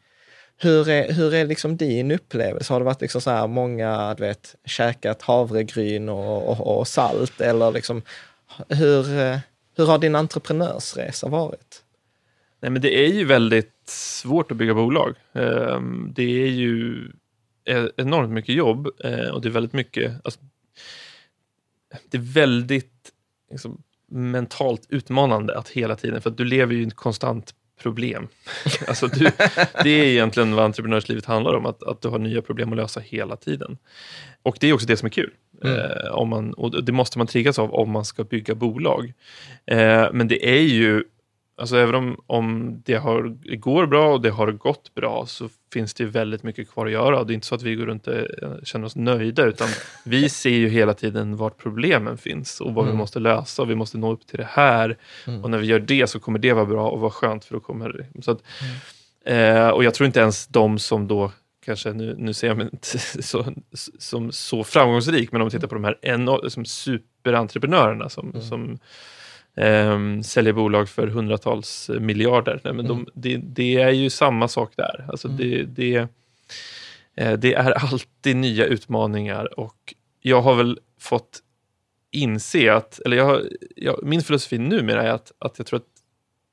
Hur 0.56 0.88
är, 0.88 1.12
hur 1.12 1.34
är 1.34 1.46
liksom 1.46 1.76
din 1.76 2.10
upplevelse? 2.10 2.72
Har 2.72 2.80
det 2.80 2.84
varit 2.84 3.00
liksom 3.00 3.20
så 3.20 3.30
här 3.30 3.46
många, 3.46 4.14
du 4.14 4.22
vet, 4.22 4.54
käkat 4.64 5.22
havregryn 5.22 6.08
och, 6.08 6.48
och, 6.48 6.78
och 6.78 6.88
salt 6.88 7.40
eller 7.40 7.72
liksom 7.72 8.02
hur, 8.68 9.04
hur 9.76 9.86
har 9.86 9.98
din 9.98 10.14
entreprenörsresa 10.14 11.28
varit? 11.28 11.82
Nej, 12.60 12.70
men 12.70 12.82
det 12.82 13.04
är 13.04 13.12
ju 13.12 13.24
väldigt 13.24 13.88
svårt 13.88 14.50
att 14.50 14.56
bygga 14.56 14.74
bolag. 14.74 15.14
Ehm, 15.32 16.12
det 16.14 16.42
är 16.42 16.50
ju 16.50 17.08
enormt 17.96 18.32
mycket 18.32 18.54
jobb 18.54 18.88
eh, 19.04 19.28
och 19.28 19.40
det 19.40 19.48
är 19.48 19.52
väldigt 19.52 19.72
mycket, 19.72 20.12
alltså, 20.24 20.40
det 22.10 22.16
är 22.16 22.22
väldigt 22.22 23.12
liksom, 23.50 23.82
mentalt 24.10 24.86
utmanande 24.88 25.58
att 25.58 25.68
hela 25.68 25.96
tiden, 25.96 26.22
för 26.22 26.30
att 26.30 26.36
du 26.36 26.44
lever 26.44 26.74
ju 26.74 26.82
i 26.82 26.86
ett 26.86 26.96
konstant 26.96 27.54
problem. 27.82 28.28
alltså 28.88 29.06
du, 29.06 29.30
det 29.82 29.90
är 29.90 30.04
egentligen 30.04 30.54
vad 30.54 30.64
entreprenörslivet 30.64 31.24
handlar 31.24 31.54
om, 31.54 31.66
att, 31.66 31.82
att 31.82 32.02
du 32.02 32.08
har 32.08 32.18
nya 32.18 32.42
problem 32.42 32.72
att 32.72 32.76
lösa 32.76 33.00
hela 33.00 33.36
tiden. 33.36 33.78
Och 34.42 34.56
det 34.60 34.68
är 34.68 34.72
också 34.72 34.86
det 34.86 34.96
som 34.96 35.06
är 35.06 35.10
kul. 35.10 35.32
Mm. 35.64 35.78
Eh, 35.78 36.10
om 36.10 36.28
man, 36.28 36.52
och 36.52 36.84
det 36.84 36.92
måste 36.92 37.18
man 37.18 37.26
triggas 37.26 37.58
av 37.58 37.74
om 37.74 37.90
man 37.90 38.04
ska 38.04 38.24
bygga 38.24 38.54
bolag. 38.54 39.12
Eh, 39.66 40.06
men 40.12 40.28
det 40.28 40.48
är 40.48 40.62
ju 40.62 41.04
Alltså 41.58 41.76
även 41.76 41.94
om, 41.94 42.20
om 42.26 42.80
det 42.84 42.94
har, 42.94 43.22
går 43.56 43.86
bra 43.86 44.12
och 44.12 44.20
det 44.20 44.30
har 44.30 44.52
gått 44.52 44.94
bra 44.94 45.26
så 45.26 45.48
finns 45.72 45.94
det 45.94 46.04
väldigt 46.04 46.42
mycket 46.42 46.70
kvar 46.70 46.86
att 46.86 46.92
göra. 46.92 47.24
Det 47.24 47.32
är 47.32 47.34
inte 47.34 47.46
så 47.46 47.54
att 47.54 47.62
vi 47.62 47.74
går 47.74 47.86
runt 47.86 48.06
och 48.06 48.14
eh, 48.14 48.62
känner 48.64 48.86
oss 48.86 48.96
nöjda 48.96 49.44
utan 49.44 49.68
vi 50.04 50.28
ser 50.28 50.50
ju 50.50 50.68
hela 50.68 50.94
tiden 50.94 51.36
vart 51.36 51.58
problemen 51.58 52.18
finns 52.18 52.60
och 52.60 52.74
vad 52.74 52.84
mm. 52.84 52.94
vi 52.94 52.98
måste 52.98 53.18
lösa. 53.18 53.62
Och 53.62 53.70
vi 53.70 53.74
måste 53.74 53.98
nå 53.98 54.12
upp 54.12 54.26
till 54.26 54.38
det 54.38 54.48
här 54.50 54.96
mm. 55.26 55.44
och 55.44 55.50
när 55.50 55.58
vi 55.58 55.66
gör 55.66 55.78
det 55.78 56.06
så 56.06 56.20
kommer 56.20 56.38
det 56.38 56.52
vara 56.52 56.66
bra 56.66 56.90
och 56.90 57.00
vara 57.00 57.10
skönt 57.10 57.44
för 57.44 57.54
då 57.54 57.60
kommer 57.60 58.06
så 58.22 58.30
att, 58.30 58.42
mm. 59.26 59.56
eh, 59.56 59.68
Och 59.68 59.84
jag 59.84 59.94
tror 59.94 60.06
inte 60.06 60.20
ens 60.20 60.46
de 60.46 60.78
som 60.78 61.08
då 61.08 61.32
kanske, 61.66 61.92
nu, 61.92 62.14
nu 62.18 62.34
ser 62.34 62.48
jag 62.48 62.56
mig 62.56 62.68
inte 62.72 62.98
så, 63.22 63.54
som 63.98 64.32
så 64.32 64.64
framgångsrik, 64.64 65.32
men 65.32 65.40
om 65.40 65.44
man 65.44 65.50
tittar 65.50 65.68
på 65.68 65.74
de 65.74 65.84
här 65.84 65.98
enorm, 66.02 66.50
som 66.50 66.64
superentreprenörerna 66.64 68.08
som, 68.08 68.30
mm. 68.30 68.42
som 68.42 68.78
eh, 69.56 70.20
säljer 70.22 70.52
bolag 70.52 70.88
för 70.88 71.06
hundratals 71.06 71.90
miljarder. 72.00 72.60
Nej, 72.64 72.72
men 72.72 72.86
de, 72.86 72.98
mm. 72.98 73.10
det, 73.14 73.36
det, 73.36 73.76
är 73.76 73.90
ju 73.90 74.10
samma 74.10 74.48
sak 74.48 74.72
där. 74.76 75.06
Alltså 75.08 75.28
mm. 75.28 75.38
det, 75.38 75.62
det, 75.62 76.08
eh, 77.16 77.32
det 77.32 77.54
är 77.54 77.70
alltid 77.70 78.36
nya 78.36 78.64
utmaningar 78.64 79.60
och 79.60 79.94
jag 80.20 80.42
har 80.42 80.54
väl 80.54 80.78
fått 81.00 81.42
inse 82.10 82.74
att, 82.74 82.98
eller 82.98 83.16
jag, 83.16 83.42
jag, 83.76 84.00
min 84.02 84.22
filosofi 84.22 84.58
numera 84.58 85.02
är 85.02 85.10
att, 85.10 85.32
att 85.38 85.58
jag 85.58 85.66
tror 85.66 85.76
att 85.76 85.86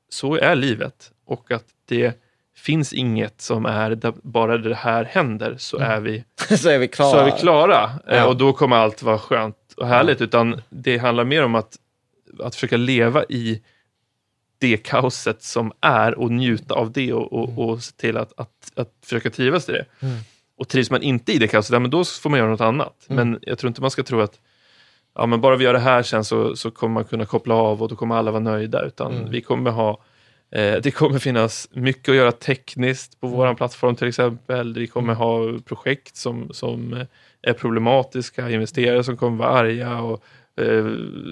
så 0.08 0.36
är 0.36 0.54
livet 0.54 1.10
och 1.26 1.50
att 1.50 1.64
det 1.88 2.20
finns 2.56 2.92
inget 2.92 3.40
som 3.40 3.66
är 3.66 3.98
bara 4.22 4.58
det 4.58 4.74
här 4.74 5.04
händer 5.04 5.54
så 5.58 5.76
mm. 5.76 5.90
är 5.90 6.00
vi, 6.00 6.24
så 6.56 6.68
är 6.68 6.78
vi 6.78 6.88
klara. 6.88 7.10
Så 7.10 7.18
är 7.18 7.24
vi 7.24 7.30
klara. 7.30 7.90
Ja. 8.06 8.12
Eh, 8.12 8.24
och 8.24 8.36
då 8.36 8.52
kommer 8.52 8.76
allt 8.76 9.02
vara 9.02 9.18
skönt 9.18 9.56
och 9.76 9.86
härligt. 9.86 10.20
Ja. 10.20 10.26
Utan 10.26 10.60
det 10.70 10.98
handlar 10.98 11.24
mer 11.24 11.44
om 11.44 11.54
att 11.54 11.76
att 12.40 12.54
försöka 12.54 12.76
leva 12.76 13.24
i 13.24 13.62
det 14.58 14.76
kaoset 14.76 15.42
som 15.42 15.72
är 15.80 16.18
och 16.18 16.30
njuta 16.30 16.74
av 16.74 16.92
det 16.92 17.12
och, 17.12 17.32
och, 17.32 17.48
mm. 17.48 17.58
och 17.58 17.82
se 17.82 17.92
till 17.96 18.16
att, 18.16 18.32
att, 18.36 18.72
att 18.74 18.92
försöka 19.02 19.30
trivas 19.30 19.68
i 19.68 19.72
det. 19.72 19.84
Mm. 20.00 20.16
Och 20.58 20.68
trivs 20.68 20.90
man 20.90 21.02
inte 21.02 21.32
i 21.32 21.38
det 21.38 21.48
kaoset, 21.48 21.72
ja, 21.72 21.78
men 21.78 21.90
då 21.90 22.04
får 22.04 22.30
man 22.30 22.38
göra 22.38 22.50
något 22.50 22.60
annat. 22.60 23.06
Mm. 23.08 23.30
Men 23.30 23.40
jag 23.42 23.58
tror 23.58 23.68
inte 23.68 23.80
man 23.80 23.90
ska 23.90 24.02
tro 24.02 24.20
att 24.20 24.40
ja, 25.14 25.26
men 25.26 25.40
bara 25.40 25.56
vi 25.56 25.64
gör 25.64 25.72
det 25.72 25.78
här 25.78 26.02
sen 26.02 26.24
så, 26.24 26.56
så 26.56 26.70
kommer 26.70 26.94
man 26.94 27.04
kunna 27.04 27.26
koppla 27.26 27.54
av 27.54 27.82
och 27.82 27.88
då 27.88 27.96
kommer 27.96 28.14
alla 28.14 28.30
vara 28.30 28.42
nöjda. 28.42 28.84
Utan 28.84 29.16
mm. 29.16 29.30
vi 29.30 29.40
kommer 29.40 29.70
ha 29.70 29.90
eh, 30.50 30.74
det 30.82 30.94
kommer 30.94 31.18
finnas 31.18 31.68
mycket 31.72 32.08
att 32.08 32.16
göra 32.16 32.32
tekniskt 32.32 33.20
på 33.20 33.26
vår 33.26 33.44
mm. 33.44 33.56
plattform 33.56 33.96
till 33.96 34.08
exempel. 34.08 34.74
Vi 34.74 34.86
kommer 34.86 35.14
ha 35.14 35.58
projekt 35.64 36.16
som, 36.16 36.48
som 36.52 37.04
är 37.42 37.52
problematiska, 37.52 38.50
investerare 38.50 39.04
som 39.04 39.16
kommer 39.16 39.36
vara 39.36 39.58
arga 39.58 40.00
och 40.00 40.24
Eh, 40.24 40.43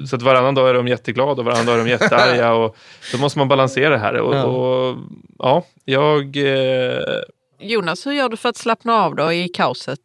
så 0.09 0.17
att 0.17 0.23
varannan 0.23 0.55
dag 0.55 0.71
är 0.71 0.75
de 0.75 0.89
jätteglada 0.89 1.31
och 1.31 1.45
varannan 1.45 1.67
dag 1.67 1.75
är 1.75 1.85
de 1.85 1.91
jättearga. 1.91 2.55
och 2.55 2.77
då 3.13 3.19
måste 3.19 3.39
man 3.39 3.49
balansera 3.49 3.91
det 3.91 3.99
här. 3.99 4.15
Och, 4.15 4.35
ja. 4.35 4.45
och 4.45 4.97
ja, 5.39 5.65
jag... 5.85 6.37
Eh... 6.37 7.03
Jonas, 7.59 8.07
hur 8.07 8.13
gör 8.13 8.29
du 8.29 8.37
för 8.37 8.49
att 8.49 8.57
slappna 8.57 8.95
av 8.95 9.15
då 9.15 9.33
i 9.33 9.49
kaoset? 9.49 10.01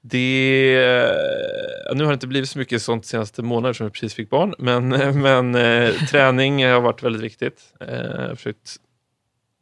Det, 0.00 1.10
nu 1.94 2.04
har 2.04 2.10
det 2.10 2.14
inte 2.14 2.26
blivit 2.26 2.48
så 2.48 2.58
mycket 2.58 2.82
sånt 2.82 3.06
senaste 3.06 3.42
månader 3.42 3.72
som 3.72 3.84
jag 3.84 3.92
precis 3.92 4.14
fick 4.14 4.30
barn, 4.30 4.54
men, 4.58 4.88
men 5.22 5.54
eh, 5.54 5.94
träning 5.94 6.66
har 6.66 6.80
varit 6.80 7.02
väldigt 7.02 7.22
viktigt. 7.22 7.74
Eh, 7.80 7.94
jag 7.94 8.28
har 8.28 8.34
försökt 8.34 8.76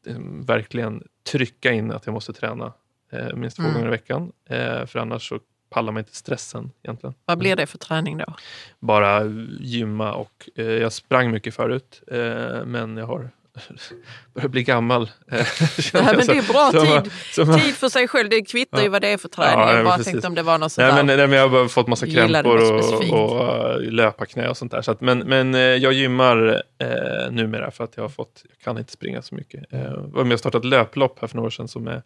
eh, 0.06 0.16
verkligen 0.46 1.02
trycka 1.32 1.72
in 1.72 1.92
att 1.92 2.06
jag 2.06 2.12
måste 2.12 2.32
träna 2.32 2.72
eh, 3.12 3.34
minst 3.34 3.56
två 3.56 3.62
mm. 3.62 3.74
gånger 3.74 3.86
i 3.86 3.90
veckan, 3.90 4.32
eh, 4.48 4.86
för 4.86 4.98
annars 4.98 5.28
så 5.28 5.38
pallar 5.70 5.92
man 5.92 6.00
inte 6.00 6.16
stressen 6.16 6.70
egentligen. 6.82 7.14
Vad 7.24 7.38
blir 7.38 7.56
det 7.56 7.66
för 7.66 7.78
träning 7.78 8.18
då? 8.18 8.34
Bara 8.78 9.24
gymma 9.60 10.12
och 10.12 10.48
eh, 10.56 10.64
jag 10.66 10.92
sprang 10.92 11.30
mycket 11.30 11.54
förut 11.54 12.02
eh, 12.10 12.64
men 12.64 12.96
jag 12.96 13.06
har 13.06 13.30
börjar 14.34 14.48
bli 14.48 14.62
gammal. 14.62 15.10
Nej, 15.26 15.46
men 15.92 16.26
det 16.26 16.38
är 16.38 16.52
bra 16.52 16.70
som, 16.72 17.02
tid. 17.02 17.12
som, 17.32 17.60
tid 17.60 17.74
för 17.74 17.88
sig 17.88 18.08
själv. 18.08 18.28
Det 18.30 18.42
kvittar 18.42 18.78
ju 18.78 18.84
Ja. 18.84 18.90
vad 18.90 19.02
det 19.02 19.08
är 19.08 19.18
för 19.18 19.28
träning. 19.28 19.60
Ja, 19.60 19.74
jag 19.76 19.84
bara 19.84 19.96
precis. 19.96 20.12
tänkte 20.12 20.28
om 20.28 20.34
det 20.34 20.42
var 20.42 20.58
något 20.58 20.72
sånt 20.72 20.88
Nej, 20.88 21.04
men, 21.04 21.06
nej, 21.06 21.28
men 21.28 21.38
jag 21.38 21.48
har 21.48 21.68
fått 21.68 21.86
massa 21.86 22.06
krämpor 22.06 22.72
och, 22.74 22.84
specifikt? 22.84 23.12
och 23.12 23.80
uh, 23.80 23.90
löparknä 23.92 24.48
och 24.48 24.56
sånt 24.56 24.72
där. 24.72 24.82
Så 24.82 24.90
att, 24.90 25.00
men, 25.00 25.18
men 25.18 25.54
eh, 25.54 25.60
jag 25.60 25.92
gymmar 25.92 26.62
eh, 26.78 27.30
numera 27.30 27.70
för 27.70 27.84
att 27.84 27.96
jag 27.96 28.04
har 28.04 28.08
fått, 28.08 28.42
jag 28.48 28.58
kan 28.58 28.78
inte 28.78 28.92
springa 28.92 29.22
så 29.22 29.34
mycket. 29.34 29.72
Eh, 29.72 29.80
Jag 30.14 30.32
och 30.32 30.38
startade 30.38 30.58
ett 30.58 30.70
löplopp 30.70 31.18
här 31.20 31.28
för 31.28 31.36
några 31.36 31.46
år 31.46 31.50
sedan 31.50 31.68
som 31.68 31.88
är 31.88 32.02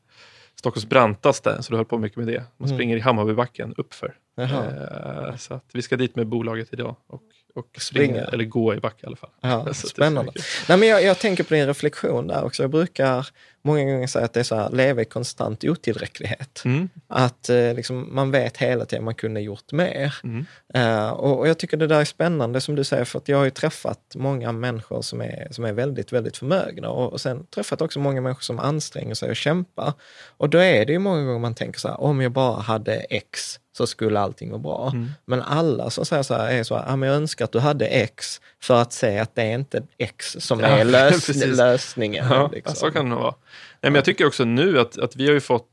Stockholms 0.61 0.87
brantaste, 0.89 1.63
så 1.63 1.71
du 1.73 1.77
höll 1.77 1.85
på 1.87 1.99
mycket 1.99 2.19
med 2.19 2.27
det. 2.27 2.45
Man 2.57 2.69
Mm. 2.69 2.77
springer 2.79 2.97
i 2.97 3.01
Hammarbybacken 3.01 3.75
uppför. 3.77 4.15
Eh, 4.41 5.37
så 5.37 5.55
att 5.55 5.65
vi 5.73 5.83
ska 5.83 5.97
dit 5.97 6.17
med 6.17 6.27
bolaget 6.27 6.69
idag 6.73 6.97
och, 7.07 7.23
och 7.55 7.67
Springa. 7.81 8.13
springa, 8.13 8.25
eller 8.25 8.45
gå 8.45 8.75
i 8.75 8.81
backe 8.81 9.03
i 9.03 9.07
alla 9.07 9.17
fall. 9.17 9.75
Så 9.75 9.87
spännande. 9.89 10.33
Nej, 10.69 10.79
men 10.79 10.89
jag, 10.89 11.03
jag 11.03 11.19
tänker 11.19 11.45
på 11.45 11.55
din 11.55 11.67
reflektion 11.67 12.27
där 12.27 12.45
också. 12.45 12.63
Jag 12.63 12.71
brukar 12.71 13.29
många 13.63 13.85
gånger 13.85 14.07
säga 14.07 14.25
att 14.25 14.33
det 14.33 14.41
är 14.41 14.45
så 14.45 14.55
här, 14.57 14.71
leva 14.71 15.03
i 15.03 15.05
konstant 15.05 15.65
otillräcklighet. 15.65 16.63
Mm. 16.65 16.89
Att 17.09 17.49
eh, 17.49 17.75
liksom, 17.75 18.15
man 18.15 18.31
vet 18.31 18.57
hela 18.57 18.85
tiden 18.85 19.05
man 19.05 19.15
kunde 19.15 19.41
gjort 19.41 19.73
mer. 19.73 20.15
Mm. 20.25 20.47
Eh, 20.75 21.11
och, 21.11 21.39
och 21.39 21.49
jag 21.49 21.59
tycker 21.59 21.77
det 21.77 21.87
där 21.87 22.01
är 22.01 22.05
spännande 22.05 22.61
som 22.61 22.75
du 22.75 22.85
säger, 22.85 23.05
för 23.05 23.19
att 23.19 23.29
jag 23.29 23.37
har 23.37 23.45
ju 23.45 23.51
träffat 23.51 24.01
många 24.15 24.53
människor 24.53 25.03
som 25.03 25.21
är, 25.21 25.49
som 25.51 25.65
är 25.65 25.73
väldigt, 25.73 26.13
väldigt 26.13 26.37
förmögna 26.37 26.91
och, 26.91 27.13
och 27.13 27.21
sen 27.21 27.47
träffat 27.47 27.83
också 27.83 27.99
många 27.99 28.21
människor 28.21 28.43
som 28.43 28.59
anstränger 28.59 29.15
sig 29.15 29.31
och 29.31 29.37
kämpar. 29.37 29.93
Och 30.37 30.51
då 30.51 30.59
är 30.59 30.87
det 30.87 30.93
ju 30.93 30.99
många 30.99 31.25
gånger 31.25 31.39
man 31.39 31.55
tänker 31.55 31.81
så 31.81 31.89
här, 31.89 32.01
om 32.01 32.21
jag 32.21 32.33
bara 32.33 32.61
hade 32.61 32.95
X 32.95 33.61
så 33.73 33.87
skulle 33.87 34.21
allting 34.21 34.51
vara 34.51 34.59
bra. 34.59 34.91
Mm. 34.95 35.11
Men 35.25 35.43
alla 35.43 35.91
som 35.91 36.05
säger 36.05 36.23
så 36.23 36.35
här 36.35 36.51
är 36.51 36.63
så 36.63 36.77
här, 36.77 37.05
jag 37.07 37.15
önskar 37.15 37.45
att 37.45 37.53
du 37.53 37.59
hade 37.59 37.87
X 37.87 38.41
för 38.61 38.83
att 38.83 38.93
se 38.93 39.19
att 39.19 39.35
det 39.35 39.43
är 39.43 39.55
inte 39.55 39.83
X 39.99 40.37
som 40.41 40.61
Ja, 40.61 40.67
är 40.67 40.85
lös, 40.85 41.27
precis. 41.27 41.57
lösningen. 41.57 42.27
Ja, 42.31 42.51
liksom. 42.53 42.77
så 42.77 42.91
kan 42.91 43.05
det 43.05 43.11
nog 43.11 43.21
vara. 43.21 43.35
Nej, 43.81 43.91
men 43.91 43.95
jag 43.95 44.05
tycker 44.05 44.27
också 44.27 44.45
nu 44.45 44.81
att, 44.81 44.99
att 44.99 45.17
vi 45.17 45.27
har 45.27 45.33
ju 45.33 45.41
fått 45.41 45.67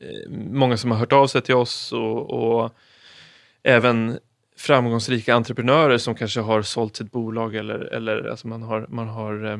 eh, 0.00 0.30
många 0.30 0.76
som 0.76 0.90
har 0.90 0.98
hört 0.98 1.12
av 1.12 1.26
sig 1.26 1.42
till 1.42 1.54
oss 1.54 1.92
och, 1.92 2.30
och 2.30 2.72
även 3.68 4.18
framgångsrika 4.56 5.34
entreprenörer 5.34 5.98
som 5.98 6.14
kanske 6.14 6.40
har 6.40 6.62
sålt 6.62 6.96
sitt 6.96 7.12
bolag 7.12 7.54
eller, 7.54 7.78
eller 7.78 8.28
alltså 8.28 8.48
man 8.48 8.62
har, 8.62 8.86
man 8.88 9.08
har 9.08 9.44
eh, 9.46 9.52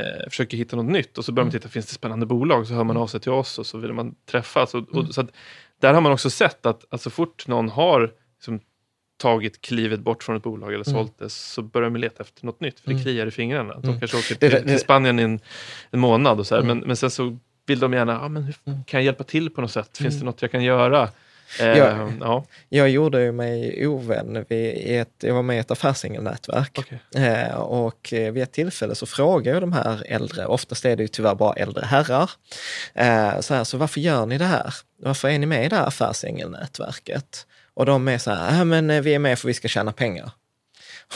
eh, 0.00 0.28
försöker 0.30 0.56
hitta 0.56 0.76
något 0.76 0.92
nytt 0.92 1.18
och 1.18 1.24
så 1.24 1.32
börjar 1.32 1.44
man 1.44 1.52
titta, 1.52 1.68
finns 1.68 1.86
det 1.86 1.92
spännande 1.94 2.26
bolag? 2.26 2.66
Så 2.66 2.74
hör 2.74 2.84
man 2.84 2.96
av 2.96 3.06
sig 3.06 3.20
till 3.20 3.32
oss 3.32 3.58
och 3.58 3.66
så 3.66 3.78
vill 3.78 3.92
man 3.92 4.14
träffas. 4.30 4.74
Och, 4.74 4.88
och, 4.96 5.14
så 5.14 5.20
att, 5.20 5.30
där 5.80 5.94
har 5.94 6.00
man 6.00 6.12
också 6.12 6.30
sett 6.30 6.66
att, 6.66 6.84
att 6.90 7.00
så 7.00 7.10
fort 7.10 7.46
någon 7.46 7.68
har 7.68 8.12
liksom, 8.36 8.60
tagit 9.16 9.60
klivet 9.60 10.00
bort 10.00 10.22
från 10.22 10.36
ett 10.36 10.42
bolag 10.42 10.74
eller 10.74 10.88
Mm. 10.90 11.00
sålt 11.00 11.18
det 11.18 11.28
så 11.30 11.62
börjar 11.62 11.90
de 11.90 11.96
leta 12.00 12.22
efter 12.22 12.46
något 12.46 12.60
nytt 12.60 12.80
för 12.80 12.88
det 12.88 12.92
Mm. 12.94 13.04
kliar 13.04 13.26
i 13.26 13.30
fingrarna. 13.30 13.74
De 13.74 13.88
Mm. 13.88 13.98
kanske 14.00 14.16
åker 14.16 14.34
till, 14.34 14.68
till 14.68 14.78
Spanien 14.80 15.18
i 15.18 15.22
en, 15.22 15.40
en 15.90 16.00
månad 16.00 16.38
och 16.38 16.46
så 16.46 16.54
här, 16.54 16.62
Mm. 16.62 16.78
men, 16.78 16.86
men 16.86 16.96
sen 16.96 17.10
så 17.10 17.38
vill 17.66 17.78
de 17.80 17.92
gärna, 17.92 18.20
ah, 18.20 18.28
men 18.28 18.42
hur 18.44 18.54
Mm. 18.66 18.84
kan 18.84 19.00
jag 19.00 19.04
hjälpa 19.04 19.24
till 19.24 19.50
på 19.50 19.60
något 19.60 19.70
sätt? 19.70 19.98
Finns 19.98 20.14
Mm. 20.14 20.20
det 20.20 20.24
något 20.26 20.42
jag 20.42 20.50
kan 20.50 20.64
göra? 20.64 21.08
Eh, 21.60 21.78
Ja. 21.78 22.10
ja. 22.20 22.44
Jag 22.68 22.88
gjorde 22.88 23.22
ju 23.22 23.32
mig 23.32 23.86
ovän 23.86 24.44
vid 24.48 25.00
ett, 25.00 25.14
jag 25.20 25.34
var 25.34 25.42
med 25.42 25.56
i 25.56 25.58
ett 25.60 25.70
affärsingelnätverk. 25.70 26.78
okej. 26.78 27.24
Eh, 27.26 27.54
och 27.54 28.08
vid 28.10 28.38
ett 28.38 28.52
tillfälle 28.52 28.94
så 28.94 29.06
frågar 29.06 29.52
jag 29.52 29.62
de 29.62 29.72
här 29.72 30.02
äldre, 30.08 30.46
oftast 30.46 30.84
är 30.84 30.96
det 30.96 31.02
ju 31.02 31.08
tyvärr 31.08 31.34
bara 31.34 31.52
äldre 31.52 31.84
herrar, 31.84 32.30
eh, 32.94 33.40
så, 33.40 33.54
här, 33.54 33.64
så 33.64 33.76
varför 33.78 34.00
gör 34.00 34.26
ni 34.26 34.38
det 34.38 34.44
här? 34.44 34.74
Varför 35.02 35.28
är 35.28 35.38
ni 35.38 35.46
med 35.46 35.64
i 35.64 35.68
det 35.68 35.76
här 35.76 35.86
affärsingelnätverket? 35.86 37.46
Och 37.74 37.86
de 37.86 38.08
är 38.08 38.18
så 38.18 38.30
här, 38.30 38.58
ja 38.58 38.64
men 38.64 39.02
vi 39.02 39.14
är 39.14 39.18
med 39.18 39.38
för 39.38 39.48
vi 39.48 39.54
ska 39.54 39.68
tjäna 39.68 39.92
pengar. 39.92 40.30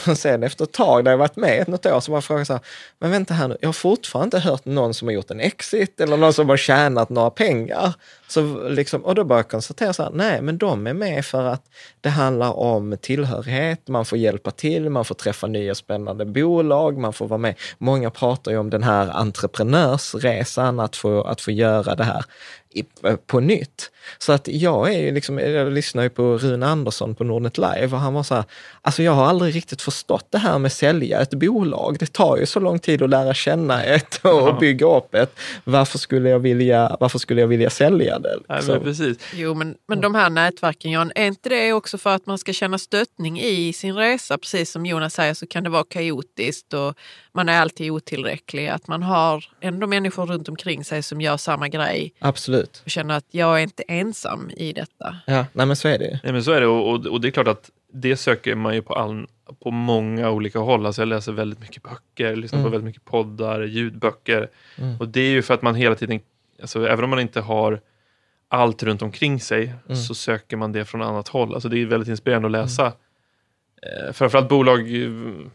Och 0.07 0.17
sen 0.17 0.43
efter 0.43 0.63
ett 0.63 0.71
tag, 0.71 1.03
när 1.03 1.11
jag 1.11 1.17
varit 1.17 1.35
med 1.35 1.67
något 1.67 1.85
år, 1.85 1.99
så 1.99 2.11
bara 2.11 2.21
frågar 2.21 2.39
jag 2.39 2.47
så 2.47 2.53
här, 2.53 2.61
men 2.99 3.11
vänta 3.11 3.33
här 3.33 3.47
nu, 3.47 3.57
jag 3.61 3.67
har 3.67 3.73
fortfarande 3.73 4.37
inte 4.37 4.49
hört 4.49 4.65
någon 4.65 4.93
som 4.93 5.07
har 5.07 5.13
gjort 5.13 5.31
en 5.31 5.39
exit 5.39 5.99
eller 5.99 6.17
någon 6.17 6.33
som 6.33 6.49
har 6.49 6.57
tjänat 6.57 7.09
några 7.09 7.29
pengar. 7.29 7.93
Så 8.27 8.69
liksom, 8.69 9.05
och 9.05 9.15
då 9.15 9.23
bara 9.23 9.43
konstatera 9.43 9.93
så 9.93 10.03
här, 10.03 10.11
nej 10.13 10.41
men 10.41 10.57
de 10.57 10.87
är 10.87 10.93
med 10.93 11.25
för 11.25 11.43
att 11.43 11.63
det 12.01 12.09
handlar 12.09 12.59
om 12.59 12.97
tillhörighet, 13.01 13.87
man 13.87 14.05
får 14.05 14.17
hjälpa 14.17 14.51
till, 14.51 14.89
man 14.89 15.05
får 15.05 15.15
träffa 15.15 15.47
nya 15.47 15.75
spännande 15.75 16.25
bolag, 16.25 16.97
man 16.97 17.13
får 17.13 17.27
vara 17.27 17.37
med. 17.37 17.55
Många 17.77 18.09
pratar 18.09 18.51
ju 18.51 18.57
om 18.57 18.69
den 18.69 18.83
här 18.83 19.09
entreprenörsresan, 19.09 20.79
att 20.79 20.95
få, 20.95 21.21
att 21.21 21.41
få 21.41 21.51
göra 21.51 21.95
det 21.95 22.03
här 22.03 22.25
i, 22.73 22.83
på 23.27 23.39
nytt. 23.39 23.91
Så 24.17 24.31
att 24.33 24.47
jag 24.47 24.93
är 24.93 24.99
ju 24.99 25.11
liksom, 25.11 25.39
jag 25.39 25.73
lyssnar 25.73 26.03
ju 26.03 26.09
på 26.09 26.37
Rune 26.37 26.65
Andersson 26.67 27.15
på 27.15 27.23
Nordnet 27.23 27.57
Live 27.57 27.87
och 27.91 27.99
han 27.99 28.13
var 28.13 28.23
så 28.23 28.35
här, 28.35 28.43
alltså 28.81 29.03
jag 29.03 29.11
har 29.11 29.25
aldrig 29.25 29.55
riktigt 29.55 29.81
förstått 29.81 30.27
det 30.29 30.37
här 30.37 30.59
med 30.59 30.71
sälja 30.71 31.21
ett 31.21 31.33
bolag. 31.33 31.97
Det 31.99 32.13
tar 32.13 32.37
ju 32.37 32.45
så 32.45 32.59
lång 32.59 32.79
tid 32.79 33.01
att 33.01 33.09
lära 33.09 33.33
känna 33.33 33.83
ett 33.83 34.19
och 34.23 34.29
Ja. 34.29 34.57
bygga 34.59 34.87
upp 34.87 35.15
ett. 35.15 35.39
Varför 35.63 35.97
skulle 35.97 36.29
jag 36.29 36.39
vilja, 36.39 36.97
varför 36.99 37.19
skulle 37.19 37.41
jag 37.41 37.47
vilja 37.47 37.69
sälja 37.69 38.19
det? 38.19 38.37
Liksom? 38.49 38.73
men 38.73 38.83
precis. 38.83 39.17
Jo, 39.33 39.53
men, 39.53 39.75
men 39.87 40.01
de 40.01 40.15
här 40.15 40.29
nätverken, 40.29 40.91
Jan, 40.91 41.11
är 41.15 41.25
inte 41.25 41.49
det 41.49 41.73
också 41.73 41.97
för 41.97 42.15
att 42.15 42.25
man 42.25 42.37
ska 42.37 42.53
känna 42.53 42.77
stöttning 42.77 43.39
i 43.41 43.73
sin 43.73 43.95
resa? 43.95 44.37
Precis 44.37 44.71
som 44.71 44.85
Jonas 44.85 45.13
säger 45.13 45.33
så 45.33 45.47
kan 45.47 45.63
det 45.63 45.69
vara 45.69 45.83
kaotiskt 45.89 46.73
och 46.73 46.93
man 47.33 47.49
är 47.49 47.61
alltid 47.61 47.91
otillräcklig. 47.91 48.67
Att 48.67 48.87
man 48.87 49.03
har 49.03 49.45
ändå 49.61 49.87
människor 49.87 50.25
runt 50.25 50.49
omkring 50.49 50.83
sig 50.83 51.03
som 51.03 51.21
gör 51.21 51.37
samma 51.37 51.67
grej 51.67 52.13
Absolut. 52.19 52.81
och 52.85 52.91
känner 52.91 53.17
att 53.17 53.25
jag 53.31 53.57
är 53.59 53.63
inte 53.63 53.83
ensam 53.87 54.49
i 54.57 54.73
detta. 54.73 55.15
Ja, 55.27 55.45
nej 55.53 55.65
men 55.65 55.75
så 55.75 55.87
är 55.87 55.99
det. 55.99 56.19
Nej, 56.23 56.33
men 56.33 56.43
så 56.43 56.51
är 56.51 56.61
det 56.61 56.67
och, 56.67 56.89
och, 56.93 57.05
och 57.05 57.21
det 57.21 57.27
är 57.27 57.31
klart 57.31 57.47
att 57.47 57.69
det 57.93 58.17
söker 58.17 58.55
man 58.55 58.75
ju 58.75 58.81
på, 58.81 58.93
all, 58.93 59.27
på 59.63 59.71
många 59.71 60.29
olika 60.29 60.59
håll. 60.59 60.85
Alltså 60.85 61.01
jag 61.01 61.07
läser 61.09 61.31
väldigt 61.31 61.59
mycket 61.59 61.83
böcker, 61.83 62.35
lyssnar 62.35 62.57
på 62.59 62.61
Mm. 62.61 62.71
väldigt 62.71 62.85
mycket 62.85 63.05
poddar, 63.05 63.61
ljudböcker. 63.61 64.49
Mm. 64.77 64.97
Och 64.99 65.07
det 65.07 65.21
är 65.21 65.29
ju 65.31 65.41
för 65.41 65.53
att 65.53 65.61
man 65.61 65.75
hela 65.75 65.95
tiden, 65.95 66.19
alltså 66.61 66.87
även 66.87 67.03
om 67.03 67.09
man 67.09 67.19
inte 67.19 67.41
har 67.41 67.79
allt 68.51 68.83
runt 68.83 69.01
omkring 69.01 69.39
sig 69.39 69.73
Mm. 69.85 69.95
så 69.97 70.15
söker 70.15 70.57
man 70.57 70.71
det 70.71 70.85
från 70.85 71.01
annat 71.01 71.27
håll. 71.27 71.53
Alltså 71.53 71.69
det 71.69 71.81
är 71.81 71.85
väldigt 71.85 72.09
inspirerande 72.09 72.45
att 72.47 72.51
läsa. 72.51 72.93
Eh, 73.81 74.11
framförallt 74.13 74.49
bolag, 74.49 75.03
eh, 75.03 75.09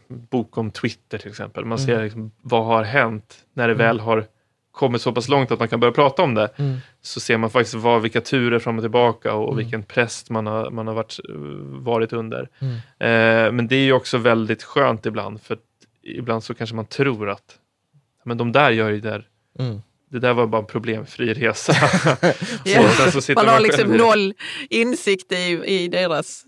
bok 0.07 0.57
om 0.57 0.71
Twitter 0.71 1.17
till 1.17 1.29
exempel. 1.29 1.65
Man 1.65 1.79
ser 1.79 1.91
Mm. 1.93 2.03
liksom, 2.03 2.31
vad 2.41 2.65
har 2.65 2.83
hänt 2.83 3.45
när 3.53 3.67
det 3.67 3.73
väl 3.73 3.99
har 3.99 4.25
kommit 4.71 5.01
så 5.01 5.11
pass 5.11 5.29
långt 5.29 5.51
att 5.51 5.59
man 5.59 5.67
kan 5.67 5.79
börja 5.79 5.91
prata 5.93 6.23
om 6.23 6.33
det 6.33 6.49
Mm. 6.57 6.77
så 7.01 7.19
ser 7.19 7.37
man 7.37 7.49
faktiskt 7.49 7.75
vad, 7.75 8.01
vilka 8.01 8.21
turer 8.21 8.59
fram 8.59 8.77
och 8.77 8.83
tillbaka 8.83 9.33
och 9.33 9.53
Mm. 9.53 9.57
vilken 9.57 9.83
press 9.83 10.29
man 10.29 10.45
har, 10.47 10.71
man 10.71 10.87
har 10.87 10.93
varit, 10.93 11.19
eh, 11.29 11.35
varit 11.83 12.13
under. 12.13 12.49
Mm. 12.59 12.73
Eh, 12.75 13.51
men 13.51 13.67
det 13.67 13.75
är 13.75 13.83
ju 13.85 13.93
också 13.93 14.17
väldigt 14.17 14.63
skönt 14.63 15.05
ibland 15.05 15.41
för 15.41 15.57
ibland 16.03 16.43
så 16.43 16.53
kanske 16.53 16.75
man 16.75 16.85
tror 16.85 17.29
att 17.29 17.59
men 18.23 18.37
de 18.37 18.51
där 18.51 18.71
gör 18.71 18.89
ju 18.89 18.99
det 18.99 19.09
där. 19.09 19.27
Det 20.15 20.19
där 20.19 20.33
var 20.33 20.47
bara 20.47 20.61
en 20.61 20.67
problemfri 20.67 21.33
resa. 21.33 21.73
Sitter 23.21 23.35
Man 23.35 23.47
har 23.47 23.53
själv 23.53 23.63
liksom 23.63 23.91
det. 23.91 23.97
noll 23.97 24.33
insikt 24.69 25.31
i, 25.31 25.61
i 25.65 25.87
deras... 25.87 26.45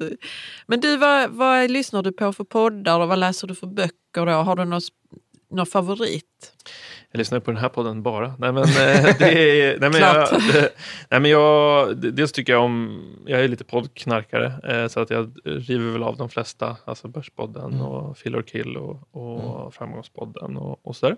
Men 0.67 0.79
du, 0.79 0.97
vad, 0.97 1.29
vad 1.29 1.71
lyssnar 1.71 2.03
du 2.03 2.11
på 2.11 2.33
för 2.33 2.43
poddar 2.43 2.99
och 2.99 3.07
vad 3.07 3.19
läser 3.19 3.47
du 3.47 3.55
för 3.55 3.67
böcker 3.67 4.25
då? 4.25 4.31
Har 4.31 4.55
du 4.55 4.65
någon, 4.65 4.81
någon 5.51 5.65
favorit? 5.65 6.23
Jag 7.17 7.19
lyssnar 7.19 7.39
på 7.39 7.51
den 7.51 7.59
här 7.61 7.69
podden 7.69 8.03
bara. 8.03 8.33
Nej 8.39 8.51
men, 8.51 8.63
eh, 8.63 9.15
det 9.19 9.61
är, 9.63 9.79
nej, 9.79 9.89
men 9.89 10.01
jag, 10.01 10.27
det, 10.53 10.69
nej, 11.09 11.19
men 11.19 11.31
jag, 11.31 11.97
dels 11.97 12.31
tycker 12.31 12.53
jag 12.53 12.63
om, 12.63 13.01
jag 13.25 13.43
är 13.43 13.47
lite 13.47 13.63
poddknarkare 13.63 14.53
eh, 14.63 14.87
så 14.87 14.99
att 14.99 15.09
jag 15.09 15.31
river 15.43 15.91
väl 15.91 16.03
av 16.03 16.17
de 16.17 16.29
flesta, 16.29 16.77
alltså 16.85 17.07
Börspodden 17.07 17.73
Mm. 17.73 17.81
och 17.81 18.17
Fill 18.17 18.35
or 18.35 18.41
Kill 18.41 18.77
och, 18.77 19.15
och 19.15 19.73
Framgångspodden 19.73 20.57
och, 20.57 20.79
och 20.87 20.95
sådär. 20.95 21.15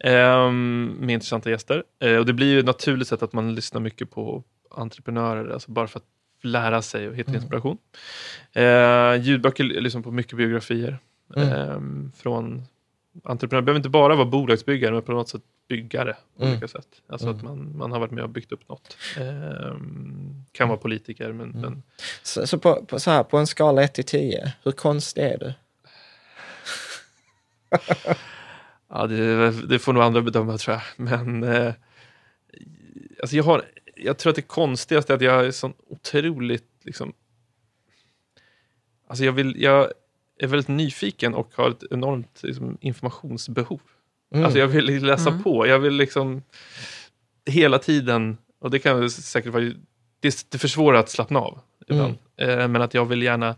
Ehm, 0.00 0.96
med 1.00 1.10
intressanta 1.14 1.50
gäster. 1.50 1.84
Eh, 2.02 2.16
och 2.16 2.26
det 2.26 2.32
blir 2.32 2.46
ju 2.54 2.62
naturligt 2.62 3.08
sätt 3.08 3.22
att 3.22 3.32
man 3.32 3.54
lyssnar 3.54 3.80
mycket 3.80 4.10
på 4.10 4.42
entreprenörer, 4.70 5.50
alltså 5.52 5.70
bara 5.70 5.86
för 5.86 5.98
att 5.98 6.06
lära 6.42 6.82
sig 6.82 7.08
och 7.08 7.14
hitta 7.16 7.30
Mm. 7.30 7.40
inspiration. 7.42 7.78
Eh, 8.52 9.14
ljudböcker, 9.22 9.64
jag 9.64 9.82
lyssnar 9.82 10.02
på 10.02 10.10
mycket 10.10 10.36
biografier. 10.36 10.98
Mm. 11.36 11.48
Ehm, 11.48 12.12
från 12.16 12.62
entreprenörer, 13.24 13.64
behöver 13.64 13.78
inte 13.78 13.88
bara 13.88 14.14
vara 14.16 14.26
bolagsbyggare, 14.26 14.92
men 14.92 15.02
på 15.02 15.12
något 15.12 15.28
sätt 15.28 15.42
byggare 15.68 16.16
på 16.36 16.42
Mm. 16.42 16.52
olika 16.52 16.68
sätt. 16.68 16.88
Alltså 17.06 17.26
Mm. 17.26 17.36
att 17.38 17.44
man, 17.44 17.76
man 17.76 17.92
har 17.92 18.00
varit 18.00 18.10
med 18.10 18.24
och 18.24 18.30
byggt 18.30 18.52
upp 18.52 18.68
något. 18.68 18.96
Ehm, 19.20 20.44
kan 20.52 20.68
vara 20.68 20.78
politiker, 20.78 21.32
men, 21.32 21.50
Mm. 21.50 21.60
men 21.60 21.82
Så, 22.22 22.46
så, 22.46 22.58
på, 22.58 22.84
på, 22.84 23.00
så 23.00 23.10
här, 23.10 23.22
på 23.24 23.38
en 23.38 23.46
skala 23.46 23.82
1 23.82 23.94
till 23.94 24.04
10, 24.04 24.52
hur 24.64 24.72
konstig 24.72 25.22
är 25.22 25.38
du? 25.38 25.52
ja, 28.88 29.06
det, 29.06 29.50
det 29.68 29.78
får 29.78 29.92
nog 29.92 30.02
andra 30.02 30.20
bedöma 30.22 30.58
tror 30.58 30.74
jag. 30.76 30.82
Men 30.96 31.42
eh, 31.44 31.74
alltså 33.20 33.36
jag, 33.36 33.44
har, 33.44 33.64
jag 33.96 34.18
tror 34.18 34.30
att 34.30 34.36
det 34.36 34.42
konstigaste 34.42 35.12
är 35.12 35.14
att 35.14 35.22
jag 35.22 35.46
är 35.46 35.50
så 35.50 35.72
otroligt 35.88 36.68
liksom, 36.84 37.12
Alltså 39.06 39.24
jag, 39.24 39.32
vill, 39.32 39.62
jag 39.62 39.92
är 40.42 40.46
väldigt 40.46 40.68
nyfiken 40.68 41.34
och 41.34 41.50
har 41.54 41.70
ett 41.70 41.84
enormt 41.90 42.40
liksom, 42.42 42.78
informationsbehov. 42.80 43.80
Mm. 44.34 44.44
Alltså 44.44 44.58
jag 44.58 44.66
vill 44.68 45.06
läsa 45.06 45.30
Mm. 45.30 45.42
på. 45.42 45.66
Jag 45.66 45.78
vill 45.78 45.94
liksom 45.94 46.42
hela 47.46 47.78
tiden, 47.78 48.38
och 48.60 48.70
det 48.70 48.78
kan 48.78 49.10
säkert 49.10 49.52
vara, 49.52 49.64
det, 50.20 50.46
det 50.48 50.58
försvårar 50.58 50.98
att 50.98 51.08
slappna 51.10 51.38
av 51.38 51.60
ibland. 51.88 52.14
Mm. 52.36 52.60
Eh, 52.60 52.68
men 52.68 52.82
att 52.82 52.94
jag 52.94 53.04
vill 53.04 53.22
gärna, 53.22 53.56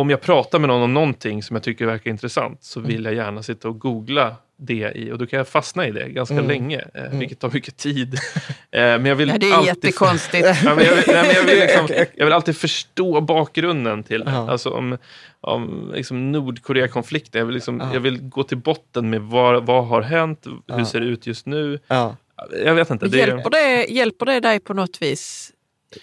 om 0.00 0.10
jag 0.10 0.20
pratar 0.20 0.58
med 0.58 0.68
någon 0.68 0.82
om 0.82 0.94
någonting 0.94 1.42
som 1.42 1.56
jag 1.56 1.62
tycker 1.62 1.86
verkar 1.86 2.10
intressant 2.10 2.64
så 2.64 2.78
Mm. 2.80 2.90
vill 2.92 3.04
jag 3.04 3.14
gärna 3.14 3.42
sitta 3.42 3.68
och 3.68 3.78
googla 3.78 4.36
det 4.58 4.92
i 4.94 5.12
och 5.12 5.18
då 5.18 5.26
kan 5.26 5.36
jag 5.36 5.48
fastna 5.48 5.86
i 5.86 5.90
det 5.92 6.08
ganska 6.08 6.34
Mm. 6.34 6.46
länge, 6.48 6.84
eh, 6.94 7.18
vilket 7.18 7.38
tar 7.40 7.50
mycket 7.50 7.76
tid. 7.76 8.14
Eh, 8.14 8.80
men 8.80 9.06
jag 9.06 9.16
vill 9.16 9.28
Ja, 9.28 9.38
det 9.38 9.46
är 9.50 9.54
alltid 9.54 9.68
jättekonstigt. 9.84 10.46
Ja, 10.64 10.74
men 10.74 10.84
jag, 10.84 10.94
vill, 10.96 11.04
nej, 11.06 11.22
men 11.26 11.34
jag, 11.36 11.42
vill 11.44 11.58
liksom, 11.58 11.88
jag 12.14 12.24
vill 12.26 12.32
alltid 12.32 12.56
förstå 12.56 13.20
bakgrunden 13.20 14.02
till 14.02 14.20
det. 14.24 14.30
Ja. 14.30 14.50
Alltså 14.50 14.70
om, 14.70 14.98
om 15.40 15.92
liksom 15.94 16.32
Nordkorea-konflikten. 16.32 17.38
Jag, 17.38 17.46
vill 17.46 17.54
liksom, 17.54 17.80
Ja. 17.80 17.90
jag 17.94 18.00
vill 18.00 18.22
gå 18.22 18.42
till 18.42 18.58
botten 18.58 19.10
med 19.10 19.20
vad, 19.22 19.66
vad 19.66 19.86
har 19.86 20.02
hänt, 20.02 20.46
hur 20.46 20.78
Ja. 20.78 20.84
ser 20.84 21.00
det 21.00 21.06
ut 21.06 21.26
just 21.26 21.46
nu. 21.46 21.78
Ja. 21.88 22.16
Jag 22.64 22.74
vet 22.74 22.90
inte. 22.90 23.08
Det, 23.08 23.18
Hjälper, 23.18 23.50
det, 23.50 23.84
hjälper 23.90 24.26
det 24.26 24.40
dig 24.40 24.60
på 24.60 24.74
något 24.74 25.02
vis 25.02 25.52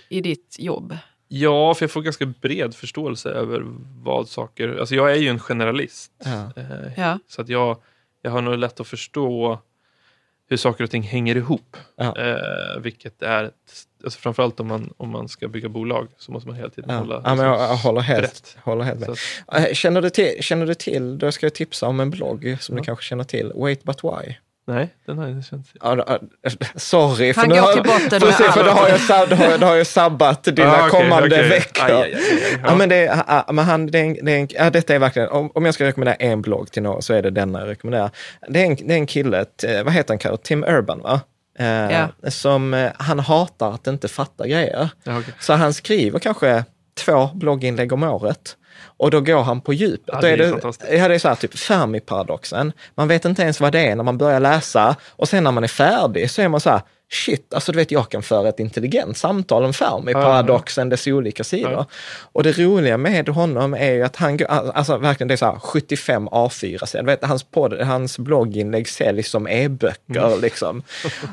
i 0.10 0.22
ditt 0.22 0.56
jobb? 0.60 0.98
Ja, 1.36 1.74
för 1.74 1.84
jag 1.84 1.92
får 1.92 2.02
ganska 2.02 2.26
bred 2.26 2.76
förståelse 2.76 3.30
över 3.30 3.62
vad 4.04 4.28
saker... 4.30 4.78
Alltså 4.80 4.96
jag 4.96 5.12
är 5.12 5.16
ju 5.16 5.28
en 5.30 5.40
generalist. 5.40 6.12
Ja. 6.26 6.62
Eh, 6.62 6.94
Ja. 6.98 7.20
Så 7.28 7.42
att 7.42 7.50
jag, 7.50 7.78
jag 8.22 8.32
har 8.32 8.42
nog 8.42 8.58
lätt 8.58 8.80
att 8.80 8.88
förstå 8.88 9.60
hur 10.50 10.58
saker 10.58 10.84
och 10.84 10.90
ting 10.92 11.04
hänger 11.04 11.36
ihop. 11.36 11.78
Ja. 11.96 12.18
Eh, 12.18 12.80
vilket 12.82 13.22
är, 13.22 13.52
alltså 14.04 14.20
framförallt 14.20 14.60
om 14.60 14.68
man, 14.68 14.94
om 14.98 15.10
man 15.10 15.30
ska 15.30 15.48
bygga 15.48 15.70
bolag 15.70 16.08
så 16.18 16.32
måste 16.32 16.48
man 16.50 16.58
hela 16.58 16.70
tiden 16.70 16.90
Ja. 16.90 16.98
hålla 16.98 17.22
ja, 17.26 17.36
men 17.36 17.46
jag, 17.46 17.62
jag 17.62 17.76
håller 17.78 18.02
helt, 18.02 18.58
håller 18.64 18.84
helt 18.84 19.00
med. 19.00 19.10
Att, 19.10 19.68
Eh, 19.70 19.74
Känner 19.74 20.02
du 20.02 20.10
till, 20.10 20.38
känner 20.44 20.66
du 20.66 20.74
till, 20.74 21.18
då 21.18 21.32
ska 21.32 21.46
jag 21.46 21.54
tipsa 21.54 21.88
om 21.88 22.00
en 22.00 22.10
blogg 22.10 22.58
som 22.60 22.76
du 22.76 22.84
kanske 22.84 23.06
känner 23.06 23.24
till, 23.24 23.52
Wait 23.56 23.84
But 23.84 24.04
Why. 24.04 24.36
Nej, 24.68 24.89
den 25.05 25.18
har 25.18 25.28
jag 25.28 25.36
inte 25.38 25.49
känt 25.49 25.68
sorry, 26.76 27.34
för 27.34 27.47
nu 27.47 27.55
har, 27.55 27.74
för, 28.51 28.64
har 28.70 28.89
jag, 28.89 28.97
sab- 28.99 29.30
då 29.30 29.36
har 29.36 29.45
jag, 29.45 29.59
då 29.59 29.66
har 29.66 29.76
jag 29.76 29.88
sabbat 29.88 30.43
dina 30.43 30.72
Ah, 30.76 30.89
kommande 30.89 31.43
veckor. 31.43 31.86
Aj, 31.86 31.91
aj, 31.93 32.01
aj, 32.01 32.14
aj, 32.14 32.59
Ja. 32.64 32.76
men 32.76 32.89
det, 32.89 32.95
är- 32.95 33.24
ja, 33.28 33.45
men 33.53 33.66
han, 33.66 33.88
det 33.88 33.99
är 33.99 34.03
en, 34.03 34.14
det 34.26 34.32
är 34.32 34.39
en, 34.39 34.47
ja, 34.51 34.70
detta 34.70 34.95
är 34.95 34.99
verkligen, 34.99 35.30
om, 35.30 35.51
om 35.53 35.66
jag 35.66 35.74
ska 35.74 35.86
rekommendera 35.86 36.16
en 36.16 36.41
blogg 36.41 36.72
till 36.72 36.84
någon 36.84 37.01
så 37.01 37.14
är 37.14 37.22
det 37.22 37.30
denna 37.30 37.59
jag 37.59 37.68
rekommenderar. 37.70 38.09
Det 38.47 38.61
är 38.61 38.66
en, 38.66 38.76
det 38.76 38.93
är 38.93 38.97
en 38.97 39.07
kille, 39.07 39.45
eh, 39.64 39.84
vad 39.84 39.93
heter 39.93 40.14
han, 40.14 40.18
Karo? 40.18 40.38
Tim 40.38 40.64
Urban 40.64 40.99
va? 41.01 41.22
Eh, 41.59 41.66
Ja. 41.66 42.30
Som, 42.30 42.74
eh, 42.74 42.91
han 42.97 43.20
hatar 43.20 43.72
att 43.74 43.88
inte 43.88 44.07
fatta 44.07 44.47
grejer. 44.47 44.89
Ja, 45.03 45.18
okej. 45.20 45.34
Så 45.39 45.53
han 45.53 45.74
skriver 45.74 46.20
kanske 46.20 46.64
två 47.05 47.30
blogginlägg 47.34 47.93
om 47.93 48.03
året. 48.03 48.57
Och 48.97 49.11
då 49.11 49.21
går 49.21 49.43
han 49.43 49.61
på 49.61 49.74
djupet. 49.74 50.03
Ja, 50.07 50.15
Då 50.15 50.21
det 50.21 50.30
är 50.30 50.38
det, 50.38 50.49
fantastiskt. 50.49 50.91
ja, 50.93 51.07
det 51.07 51.15
är 51.15 51.19
så 51.19 51.28
här, 51.28 51.36
typ 51.36 51.53
Fermi-paradoxen. 51.57 52.71
Man 52.95 53.07
vet 53.07 53.26
inte 53.26 53.41
ens 53.41 53.59
vad 53.59 53.71
det 53.71 53.80
är 53.80 53.95
när 53.95 54.03
man 54.03 54.17
börjar 54.17 54.39
läsa 54.39 54.95
och 55.09 55.30
sen 55.30 55.43
när 55.43 55.51
man 55.51 55.63
är 55.63 55.67
färdig 55.67 56.32
så 56.32 56.41
är 56.41 56.47
man 56.47 56.59
så 56.59 56.69
här, 56.69 56.82
shit, 57.14 57.53
alltså 57.53 57.72
du 57.72 57.78
vet 57.78 57.91
jag 57.91 58.09
kan 58.09 58.24
föra 58.24 58.49
ett 58.49 58.59
intelligent 58.59 59.18
samtal 59.18 59.64
om 59.64 59.74
Fermi-paradoxen, 59.74 60.89
dess 60.89 61.07
olika 61.07 61.43
sidor. 61.43 61.72
Ja. 61.72 61.86
Och 62.32 62.43
det 62.43 62.57
roliga 62.57 62.97
med 62.97 63.30
honom 63.30 63.74
är 63.74 63.91
ju 63.91 64.03
att 64.03 64.16
han, 64.16 64.39
alltså 64.47 64.97
verkligen 64.97 65.28
det 65.28 65.34
är 65.34 65.38
så 65.38 65.45
här 65.45 65.59
75 65.59 66.30
A4-sidor. 66.30 67.05
Vet, 67.05 67.24
hans, 67.26 67.43
podd, 67.43 67.82
hans 67.82 68.18
blogginlägg 68.20 68.89
säljs 68.89 69.30
som 69.30 69.47
e-böcker 69.47 70.28
Mm. 70.28 70.41
liksom. 70.41 70.84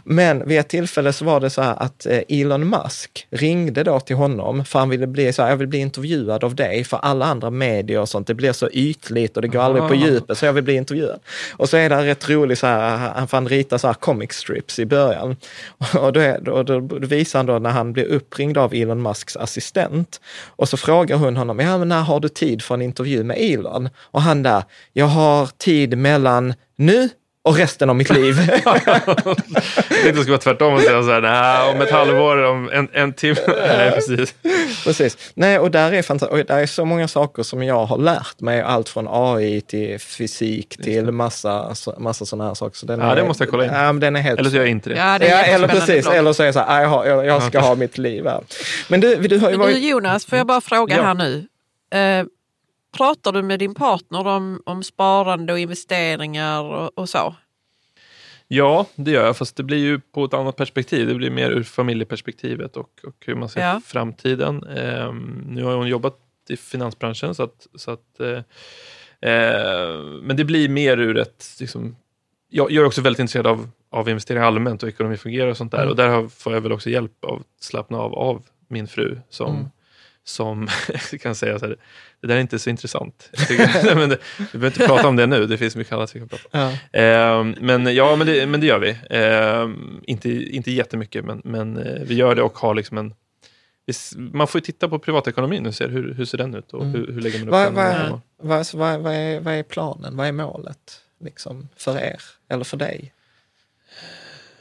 Men 0.05 0.49
vid 0.49 0.59
ett 0.59 0.69
tillfälle 0.69 1.13
så 1.13 1.25
var 1.25 1.41
det 1.41 1.51
så 1.51 1.63
här 1.63 1.75
att 1.83 2.07
eh, 2.07 2.19
Elon 2.29 2.69
Musk 2.69 3.27
ringde 3.31 3.83
då 3.85 4.01
till 4.01 4.17
honom 4.17 4.65
för 4.65 4.79
han 4.79 4.89
ville 4.89 5.07
bli 5.07 5.33
så 5.33 5.43
här, 5.43 5.49
jag 5.51 5.57
vill 5.57 5.67
bli 5.69 5.79
intervjuad 5.79 6.45
av 6.45 6.55
dig 6.55 6.85
för 6.85 6.97
alla 6.97 7.27
andra 7.27 7.51
medier 7.51 8.01
och 8.01 8.09
sånt, 8.09 8.27
det 8.27 8.35
blir 8.35 8.53
så 8.53 8.69
ytligt 8.71 9.37
och 9.37 9.43
det 9.43 9.49
går 9.49 9.61
aldrig 9.61 9.89
på 9.89 9.95
Ah. 9.95 9.97
djupet 9.97 10.39
så 10.39 10.47
jag 10.47 10.53
vill 10.53 10.65
bli 10.65 10.75
intervjuad. 10.75 11.21
Och 11.57 11.69
så 11.69 11.77
är 11.77 11.89
det 11.89 12.05
rätt 12.07 12.29
roligt 12.29 12.59
så 12.59 12.67
här, 12.67 12.97
han 12.97 13.29
får 13.29 13.41
rita 13.41 13.79
så 13.79 13.87
här 13.87 13.95
comic 13.95 14.33
strips 14.33 14.79
i 14.79 14.87
början. 14.87 15.37
Och 16.01 16.13
då, 16.13 16.21
är, 16.21 16.41
då, 16.41 16.63
då, 16.63 16.81
då 16.81 17.07
visar 17.07 17.39
han 17.39 17.47
då 17.47 17.59
när 17.59 17.71
han 17.71 17.93
blir 17.93 18.05
uppringd 18.05 18.59
av 18.59 18.75
Elon 18.75 19.03
Musks 19.03 19.37
assistent 19.37 20.21
och 20.47 20.69
så 20.69 20.77
frågar 20.77 21.17
hon 21.17 21.37
honom, 21.37 21.59
ja 21.59 21.79
men 21.79 21.89
när 21.89 22.03
har 22.03 22.21
du 22.21 22.29
tid 22.29 22.63
för 22.63 22.75
en 22.75 22.83
intervju 22.83 23.25
med 23.25 23.37
Elon? 23.41 23.89
Och 23.99 24.23
han 24.23 24.43
där, 24.43 24.65
jag 24.93 25.07
har 25.07 25.47
tid 25.59 25.99
mellan 25.99 26.55
nu 26.77 27.09
och 27.43 27.57
resten 27.57 27.91
av 27.91 27.97
mitt 27.97 28.11
liv. 28.11 28.35
Jag 28.65 28.75
det 30.05 30.13
skulle 30.13 30.31
vara 30.31 30.39
tvärtom 30.39 30.75
och 30.75 30.81
säga 30.81 31.03
så 31.03 31.11
här, 31.11 31.21
nej, 31.21 31.75
om 31.75 31.81
ett 31.83 31.91
halvår, 31.91 32.43
om 32.45 32.71
en, 32.73 32.89
en 32.93 33.13
timme. 33.13 33.37
Nej, 33.47 33.91
precis. 33.91 34.35
Precis. 34.85 35.33
Nej, 35.35 35.59
och 35.59 35.71
där 35.71 35.93
är, 35.93 36.03
fanta- 36.03 36.27
och 36.27 36.39
där 36.39 36.59
är 36.59 36.67
så 36.67 36.85
många 36.85 37.09
saker 37.09 37.43
som 37.43 37.63
jag 37.63 37.85
har 37.87 37.99
lärt 37.99 38.41
mig, 38.41 38.61
allt 38.63 38.89
från 38.89 39.07
AI 39.11 39.61
till 39.61 39.99
fysik 40.01 40.77
till 40.83 41.11
massa, 41.13 41.75
massa 41.99 42.27
sådana 42.27 42.49
här 42.49 42.55
saker. 42.55 42.77
Så 42.77 42.87
den 42.87 43.01
Ja, 43.01 43.13
är, 43.13 43.17
det 43.17 43.25
måste 43.25 43.45
jag 43.45 43.51
kolla 43.51 43.65
in. 43.65 43.71
Ja, 43.73 43.93
men 43.93 44.01
den 44.01 44.17
är 44.17 44.21
helt... 44.21 44.41
Eller 44.41 44.51
så 44.51 44.57
gör 44.57 44.63
jag 44.63 44.71
inte 44.71 44.91
det. 44.91 44.97
Ja, 44.97 45.19
det 45.19 45.29
är 45.29 45.31
Ja, 45.39 45.45
eller 45.55 45.69
precis, 45.69 46.05
blogg. 46.05 46.17
eller 46.17 46.33
så 46.33 46.43
är 46.43 46.47
det 46.47 46.53
så 46.53 46.59
här, 46.61 46.79
"Ah, 46.79 46.83
jag, 46.83 46.89
har, 46.89 47.07
jag, 47.07 47.27
jag 47.27 47.43
ska 47.43 47.61
ha 47.61 47.75
mitt 47.75 47.99
liv 47.99 48.25
här. 48.27 48.41
Men 48.89 49.01
du, 49.01 49.17
du 49.17 49.39
har 49.39 49.51
ju 49.51 49.57
Men 49.59 49.67
du 49.67 49.73
varit... 49.75 49.85
Jonas, 49.85 50.27
får 50.27 50.39
jag 50.39 50.47
bara 50.47 50.61
fråga 50.61 50.97
Ja. 50.97 51.03
här 51.03 51.15
nu. 51.15 51.47
Eh, 51.95 52.25
pratar 52.91 53.33
du 53.33 53.43
med 53.43 53.59
din 53.59 53.75
partner 53.75 54.27
om, 54.27 54.63
om 54.67 54.83
sparande 54.83 55.53
och 55.53 55.59
investeringar 55.59 56.63
och, 56.63 56.99
och 56.99 57.09
så? 57.09 57.35
Ja, 58.49 58.87
det 58.95 59.11
gör 59.11 59.27
jag, 59.27 59.37
fast 59.37 59.57
det 59.57 59.63
blir 59.63 59.79
ju 59.79 60.01
på 60.01 60.25
ett 60.25 60.35
annat 60.35 60.57
perspektiv. 60.57 61.07
Det 61.09 61.15
blir 61.15 61.31
mer 61.31 61.51
ur 61.51 61.63
familjeperspektivet 61.63 62.77
och, 62.77 62.91
och 63.07 63.15
hur 63.27 63.35
man 63.35 63.49
ser 63.49 63.61
Ja. 63.61 63.81
framtiden. 63.85 64.65
Ehm, 64.65 65.45
nu 65.49 65.65
har 65.65 65.77
hon 65.77 65.89
jobbat 65.89 66.17
i 66.49 66.57
finansbranschen, 66.57 67.35
så 67.35 67.43
att, 67.43 67.67
så 67.75 67.91
att, 67.91 68.21
eh, 68.21 68.43
eh, 69.31 70.01
men 70.23 70.37
det 70.37 70.45
blir 70.45 70.69
mer 70.69 70.97
ur 71.01 71.19
ett... 71.19 71.45
Liksom, 71.61 71.97
jag, 72.49 72.71
jag 72.71 72.83
är 72.83 72.87
också 72.87 73.01
väldigt 73.01 73.21
intresserad 73.21 73.47
av, 73.47 73.69
av 73.91 74.09
investeringar 74.09 74.47
allmänt 74.47 74.83
och 74.83 74.87
hur 74.87 74.95
ekonomi 74.95 75.17
fungerar 75.17 75.51
och 75.51 75.57
sånt 75.57 75.73
där. 75.73 75.79
Mm. 75.79 75.91
Och 75.91 75.97
där 75.97 76.09
har, 76.09 76.29
får 76.29 76.53
jag 76.55 76.61
väl 76.61 76.73
också 76.73 76.91
hjälp 76.91 77.25
av 77.25 77.41
att 77.41 77.65
slappna 77.65 77.99
av 77.99 78.15
av 78.15 78.43
min 78.69 78.87
fru 78.89 79.19
som, 79.29 79.55
Mm. 79.55 79.67
Som 80.31 80.69
kan 81.23 81.35
säga 81.35 81.59
så 81.59 81.67
här, 81.67 81.77
det 82.21 82.27
där 82.27 82.37
är 82.37 82.41
inte 82.41 82.59
så 82.59 82.71
intressant. 82.71 83.31
Tycker, 83.49 83.95
men 83.97 84.09
det, 84.09 84.19
vi 84.39 84.45
behöver 84.59 84.67
inte 84.67 84.87
prata 84.87 85.09
om 85.09 85.17
det 85.17 85.27
nu, 85.27 85.47
det 85.47 85.59
finns 85.59 85.77
mycket 85.77 85.93
annat 85.93 86.17
vi 86.17 86.19
kan 86.21 86.29
prata 86.29 86.49
om. 86.59 86.61
Ja. 86.93 86.99
Ehm, 87.01 87.55
men 87.61 87.95
ja, 87.95 88.17
men 88.17 88.27
det, 88.27 88.47
men 88.47 88.61
det 88.61 88.67
gör 88.67 88.79
vi. 88.79 88.97
Ehm, 89.11 90.01
inte, 90.05 90.31
inte 90.31 90.71
jättemycket, 90.71 91.25
men, 91.25 91.41
men 91.45 91.77
eh, 91.77 92.03
vi 92.03 92.15
gör 92.15 92.35
det 92.35 92.43
och 92.43 92.59
har 92.59 92.75
liksom 92.75 92.99
en... 92.99 93.15
Man 94.17 94.47
får 94.47 94.59
ju 94.59 94.63
titta 94.65 94.89
på 94.89 94.99
privatekonomin 94.99 95.67
och 95.67 95.75
se 95.75 95.87
hur, 95.87 96.15
hur 96.15 96.25
ser 96.25 96.39
den 96.39 96.55
ut 96.55 96.73
och 96.73 96.83
Mm. 96.83 96.95
hur, 96.95 97.13
hur 97.13 97.21
lägger 97.21 97.39
man 97.39 97.49
upp 97.49 97.53
Vad, 97.53 97.65
den. 97.67 97.75
vad, 97.75 98.13
och- 98.13 98.21
vad, 98.37 98.67
vad, 98.75 99.01
vad, 99.01 99.15
är, 99.15 99.41
vad 99.41 99.55
är 99.55 99.63
planen? 99.63 100.17
Vad 100.17 100.27
är 100.27 100.33
målet 100.33 101.01
liksom, 101.21 101.69
för 101.77 101.99
er 101.99 102.21
eller 102.49 102.65
för 102.65 102.77
dig? 102.77 103.13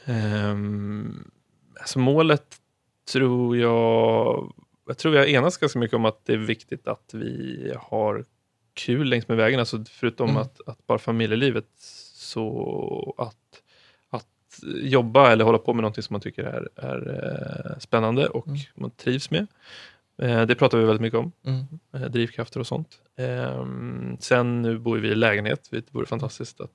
Ehm, 0.04 1.30
alltså 1.80 1.98
målet 1.98 2.44
tror 3.12 3.56
jag... 3.56 4.52
Jag 4.90 4.98
tror 4.98 5.12
vi 5.12 5.18
har 5.18 5.24
enats 5.26 5.56
ganska 5.58 5.78
mycket 5.78 5.96
om 5.96 6.04
att 6.04 6.24
det 6.26 6.32
är 6.32 6.36
viktigt 6.36 6.88
att 6.88 7.14
vi 7.14 7.72
har 7.78 8.24
kul 8.74 9.08
längs 9.08 9.28
med 9.28 9.36
vägen. 9.36 9.60
Alltså 9.60 9.84
förutom 9.90 10.30
Mm. 10.30 10.42
att, 10.42 10.60
att 10.68 10.86
bara 10.86 10.98
familjelivet, 10.98 11.66
så 12.14 13.14
att, 13.18 13.62
att 14.10 14.60
jobba 14.82 15.32
eller 15.32 15.44
hålla 15.44 15.58
på 15.58 15.72
med 15.74 15.82
någonting 15.82 16.02
som 16.02 16.14
man 16.14 16.20
tycker 16.20 16.42
är, 16.44 16.68
är 16.76 17.70
eh, 17.72 17.78
spännande 17.78 18.26
och 18.28 18.46
Mm. 18.46 18.58
man 18.74 18.90
trivs 18.90 19.30
med. 19.30 19.46
Eh, 20.22 20.42
det 20.46 20.54
pratar 20.54 20.78
vi 20.78 20.84
väldigt 20.84 21.00
mycket 21.02 21.18
om, 21.18 21.32
Mm. 21.46 21.64
eh, 21.94 22.10
drivkrafter 22.10 22.60
och 22.60 22.66
sånt. 22.66 22.98
Ehm, 23.16 24.16
sen 24.20 24.62
nu 24.62 24.78
bor 24.78 24.98
vi 24.98 25.08
i 25.08 25.14
lägenhet. 25.14 25.68
Det 25.70 25.94
vore 25.94 26.06
fantastiskt 26.06 26.60
att 26.60 26.70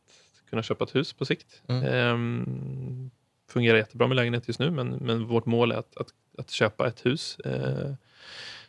kunna 0.49 0.63
köpa 0.63 0.83
ett 0.83 0.95
hus 0.95 1.13
på 1.13 1.25
sikt. 1.25 1.61
Mm. 1.67 1.83
Ehm, 1.83 3.11
fungerar 3.49 3.77
jättebra 3.77 4.07
med 4.07 4.15
lägenhet 4.15 4.47
just 4.47 4.59
nu, 4.59 4.71
men, 4.71 4.87
men 4.89 5.25
vårt 5.27 5.45
mål 5.45 5.71
är 5.71 5.75
att, 5.77 5.97
att, 5.97 6.07
att 6.37 6.49
köpa 6.51 6.87
ett 6.87 7.05
hus. 7.05 7.37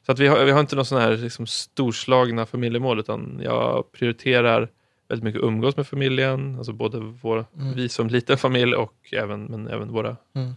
Så 0.07 0.13
att 0.13 0.19
vi, 0.19 0.27
har, 0.27 0.45
vi 0.45 0.51
har 0.51 0.61
inte 0.61 0.77
någon 0.77 0.85
sån 0.85 1.01
här 1.01 1.17
liksom, 1.17 1.47
storslagna 1.47 2.47
familjemål, 2.47 3.01
utan 3.01 3.41
jag 3.43 3.93
prioriterar 3.93 4.69
väldigt 5.09 5.25
mycket 5.25 5.43
umgås 5.43 5.77
med 5.77 5.87
familjen, 5.87 6.57
alltså 6.57 6.73
både 6.73 6.99
vår, 6.99 7.45
Mm. 7.59 7.75
vi 7.75 7.89
som 7.89 8.09
liten 8.09 8.39
familj 8.39 8.75
och 8.75 8.95
även, 9.13 9.45
men 9.45 9.69
även 9.69 9.93
våra 9.93 10.17
Mm. 10.35 10.55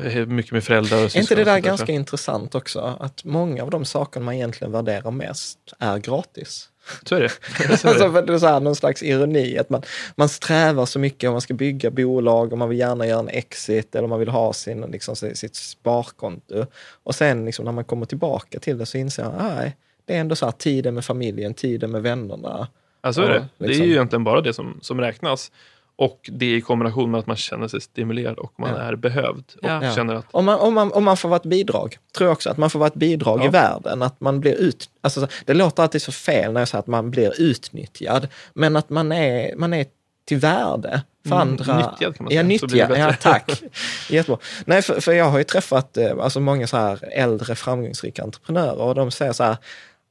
eh, 0.00 0.26
mycket 0.26 0.52
med 0.52 0.64
föräldrar 0.64 1.04
och 1.04 1.16
Är 1.16 1.20
inte 1.20 1.34
det 1.34 1.44
där 1.44 1.58
ganska 1.60 1.92
intressant 1.92 2.54
också? 2.54 2.96
Att 3.00 3.24
många 3.24 3.62
av 3.62 3.70
de 3.70 3.84
saker 3.84 4.20
man 4.20 4.34
egentligen 4.34 4.72
värderar 4.72 5.10
mest 5.10 5.58
är 5.78 5.98
gratis. 5.98 6.68
Så 7.04 7.14
är 7.14 7.20
det. 7.20 7.28
Så 7.56 7.62
är 7.62 7.68
det. 7.68 7.88
Alltså, 7.88 8.12
för 8.12 8.22
det 8.22 8.34
är 8.34 8.38
så 8.38 8.46
här, 8.46 8.60
någon 8.60 8.76
slags 8.76 9.02
ironi, 9.02 9.58
att 9.58 9.70
man, 9.70 9.82
man 10.14 10.28
strävar 10.28 10.86
så 10.86 10.98
mycket 10.98 11.28
om 11.28 11.32
man 11.32 11.40
ska 11.40 11.54
bygga 11.54 11.90
bolag 11.90 12.52
och 12.52 12.58
man 12.58 12.68
vill 12.68 12.78
gärna 12.78 13.06
göra 13.06 13.20
en 13.20 13.28
exit 13.28 13.94
eller 13.94 14.08
man 14.08 14.18
vill 14.18 14.28
ha 14.28 14.52
sin, 14.52 14.80
liksom, 14.80 15.16
sitt 15.16 15.56
sparkonto. 15.56 16.66
Och 17.02 17.14
sen 17.14 17.44
liksom, 17.44 17.64
när 17.64 17.72
man 17.72 17.84
kommer 17.84 18.06
tillbaka 18.06 18.58
till 18.58 18.78
det 18.78 18.86
så 18.86 18.98
inser 18.98 19.24
man, 19.24 19.56
nej, 19.56 19.76
det 20.04 20.16
är 20.16 20.20
ändå 20.20 20.36
så 20.36 20.44
här 20.44 20.52
tiden 20.52 20.94
med 20.94 21.04
familjen, 21.04 21.54
tiden 21.54 21.90
med 21.90 22.02
vännerna. 22.02 22.68
Ja, 23.02 23.12
så 23.12 23.22
är 23.22 23.28
det. 23.28 23.46
Det 23.58 23.64
är 23.64 23.68
liksom. 23.68 23.86
ju 23.86 23.92
egentligen 23.92 24.24
bara 24.24 24.40
det 24.40 24.52
som, 24.52 24.78
som 24.82 25.00
räknas. 25.00 25.52
Och 26.00 26.30
det 26.32 26.56
i 26.56 26.60
kombination 26.60 27.10
med 27.10 27.18
att 27.20 27.26
man 27.26 27.36
känner 27.36 27.68
sig 27.68 27.80
stimulerad 27.80 28.38
och 28.38 28.52
man 28.58 28.70
Ja. 28.70 28.76
är 28.76 28.94
behövd. 28.96 29.44
Och 29.62 29.68
Ja. 29.68 29.92
känner 29.94 30.14
att 30.14 30.26
Om 30.30 30.44
man, 30.44 30.58
om, 30.60 30.74
man, 30.74 30.92
om 30.92 31.04
man 31.04 31.16
får 31.16 31.28
vara 31.28 31.36
ett 31.36 31.42
bidrag, 31.46 31.98
tror 32.16 32.26
jag 32.28 32.32
också 32.32 32.50
att 32.50 32.56
man 32.56 32.70
får 32.70 32.78
vara 32.78 32.86
ett 32.86 32.94
bidrag 32.94 33.40
Ja. 33.40 33.44
i 33.44 33.48
världen. 33.48 34.02
Att 34.02 34.20
man 34.20 34.40
blir 34.40 34.54
ut, 34.54 34.90
alltså, 35.00 35.26
det 35.46 35.54
låter 35.54 35.82
alltid 35.82 36.02
så 36.02 36.12
fel 36.12 36.52
när 36.52 36.60
jag 36.60 36.68
säger 36.68 36.80
att 36.80 36.86
man 36.86 37.10
blir 37.10 37.40
utnyttjad, 37.40 38.28
men 38.54 38.76
att 38.76 38.90
man 38.90 39.12
är, 39.12 39.56
man 39.56 39.74
är 39.74 39.86
till 40.24 40.36
värde 40.38 41.02
för 41.28 41.36
Mm, 41.36 41.48
andra. 41.48 41.76
nyttjad 41.76 42.16
kan 42.16 42.24
man 42.24 42.32
ja, 42.34 42.42
säga, 42.42 42.42
det 42.42 42.48
nyttjad. 42.48 42.98
Ja, 42.98 43.14
tack. 43.20 43.62
Jättebra. 44.10 44.38
Nej, 44.64 44.82
för, 44.82 45.00
för 45.00 45.12
jag 45.12 45.24
har 45.24 45.38
ju 45.38 45.44
träffat 45.44 45.96
eh, 45.96 46.12
alltså 46.20 46.40
många 46.40 46.66
så 46.66 46.76
här 46.76 46.98
äldre 47.12 47.54
framgångsrika 47.54 48.22
entreprenörer 48.22 48.80
och 48.80 48.94
de 48.94 49.10
säger 49.10 49.32
så 49.32 49.44
här, 49.44 49.56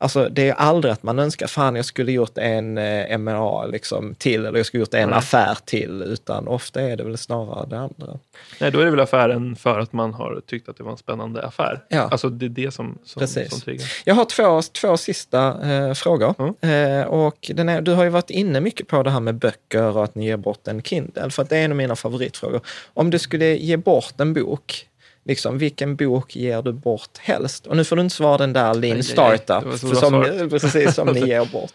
Alltså 0.01 0.29
det 0.29 0.49
är 0.49 0.53
aldrig 0.53 0.91
att 0.91 1.03
man 1.03 1.19
önskar, 1.19 1.47
fan 1.47 1.75
jag 1.75 1.85
skulle 1.85 2.11
gjort 2.11 2.37
en 2.37 2.77
eh, 2.77 3.11
M&A 3.11 3.65
liksom 3.65 4.15
till, 4.15 4.45
eller 4.45 4.59
jag 4.59 4.65
skulle 4.65 4.81
gjort 4.81 4.93
en 4.93 5.03
Mm. 5.03 5.17
affär 5.17 5.57
till, 5.65 6.01
utan 6.01 6.47
ofta 6.47 6.81
är 6.81 6.97
det 6.97 7.03
väl 7.03 7.17
snarare 7.17 7.65
det 7.69 7.79
andra. 7.79 8.19
Nej, 8.59 8.71
då 8.71 8.79
är 8.79 8.85
det 8.85 8.91
väl 8.91 8.99
affären 8.99 9.55
för 9.55 9.79
att 9.79 9.93
man 9.93 10.13
har 10.13 10.41
tyckt 10.47 10.69
att 10.69 10.77
det 10.77 10.83
var 10.83 10.91
en 10.91 10.97
spännande 10.97 11.45
affär. 11.45 11.83
Ja. 11.89 12.01
Alltså 12.11 12.29
det 12.29 12.45
är 12.45 12.49
det 12.49 12.71
som, 12.71 12.97
som, 13.03 13.19
Precis. 13.19 13.49
som 13.51 13.61
triggar. 13.61 13.87
Jag 14.05 14.15
har 14.15 14.25
två, 14.25 14.61
två 14.61 14.97
sista 14.97 15.71
eh, 15.71 15.93
frågor. 15.93 16.35
Mm. 16.61 16.99
Eh, 17.01 17.07
och 17.07 17.51
den 17.53 17.69
är, 17.69 17.81
du 17.81 17.93
har 17.93 18.03
ju 18.03 18.09
varit 18.09 18.29
inne 18.29 18.59
mycket 18.61 18.87
på 18.87 19.03
det 19.03 19.11
här 19.11 19.19
med 19.19 19.35
böcker 19.35 19.83
och 19.97 20.03
att 20.03 20.15
ni 20.15 20.25
ger 20.25 20.37
bort 20.37 20.67
en 20.67 20.81
Kindle, 20.81 21.29
för 21.29 21.43
att 21.43 21.49
det 21.49 21.57
är 21.57 21.65
en 21.65 21.71
av 21.71 21.77
mina 21.77 21.95
favoritfrågor. 21.95 22.61
Om 22.93 23.09
du 23.09 23.19
skulle 23.19 23.45
ge 23.55 23.77
bort 23.77 24.19
en 24.19 24.33
bok, 24.33 24.85
liksom, 25.23 25.57
vilken 25.57 25.95
bok 25.95 26.35
ger 26.35 26.61
du 26.61 26.73
bort 26.73 27.17
helst? 27.17 27.67
Och 27.67 27.77
nu 27.77 27.83
får 27.83 27.95
du 27.95 28.01
inte 28.01 28.15
svara 28.15 28.37
den 28.37 28.53
där 28.53 28.73
Lean. 28.73 29.03
Startup, 29.03 29.79
som, 29.79 29.95
svar. 29.95 30.49
precis 30.59 30.95
som 30.95 31.07
ni 31.07 31.19
ger 31.27 31.51
bort. 31.51 31.73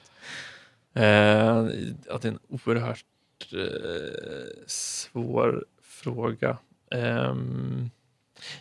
Eh, 0.95 1.59
att 2.15 2.23
det 2.23 2.29
är 2.29 2.33
en 2.33 2.39
oerhört 2.49 3.05
eh, 3.53 4.67
svår 4.67 5.65
fråga. 5.83 6.59
Ehm, 6.91 7.91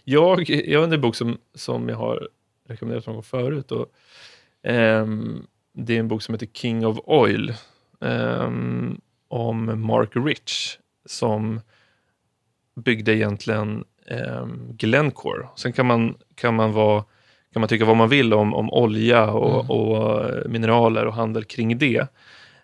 jag, 0.04 0.50
jag 0.50 0.80
har 0.80 0.94
en 0.94 1.02
bok 1.02 1.16
som, 1.16 1.38
som 1.54 1.90
jag 1.90 1.98
har 1.98 2.30
rekommenderat 2.68 3.06
någon 3.06 3.16
gång 3.16 3.24
förut. 3.24 3.72
Och, 3.72 3.92
ehm, 4.64 5.48
det 5.74 5.96
är 5.96 6.00
en 6.00 6.08
bok 6.08 6.22
som 6.22 6.34
heter 6.34 6.48
King 6.54 6.86
of 6.86 6.98
Oil 7.06 7.54
ehm, 8.02 9.02
om 9.28 9.82
Mark 9.82 10.12
Rich 10.14 10.78
som 11.06 11.62
byggde 12.76 13.16
egentligen 13.16 13.84
um, 14.12 14.70
Glencore. 14.78 15.48
Sen 15.56 15.74
kan 15.74 15.86
man, 15.86 16.16
kan 16.36 16.56
man 16.56 16.72
vara 16.74 17.04
kan 17.54 17.60
man 17.60 17.70
tycka 17.70 17.86
vad 17.86 17.98
man 17.98 18.10
vill 18.10 18.34
om, 18.34 18.54
om 18.54 18.74
olja 18.74 19.32
och, 19.32 19.54
Mm. 19.66 19.70
och 19.72 20.26
eh, 20.26 20.48
mineraler 20.50 21.06
och 21.06 21.14
handel 21.14 21.44
kring 21.44 21.78
det. 21.78 22.00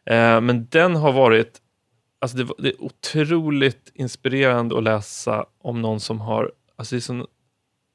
Eh, 0.06 0.42
men 0.42 0.68
den 0.70 0.96
har 0.96 1.12
varit, 1.12 1.58
alltså 2.22 2.38
det, 2.38 2.48
det 2.58 2.70
är 2.70 2.84
otroligt 2.84 3.92
inspirerande 3.94 4.78
att 4.78 4.84
läsa 4.84 5.46
om 5.62 5.82
någon 5.82 6.00
som 6.00 6.22
har, 6.22 6.52
alltså 6.76 6.96
det 6.96 7.02
sån, 7.02 7.26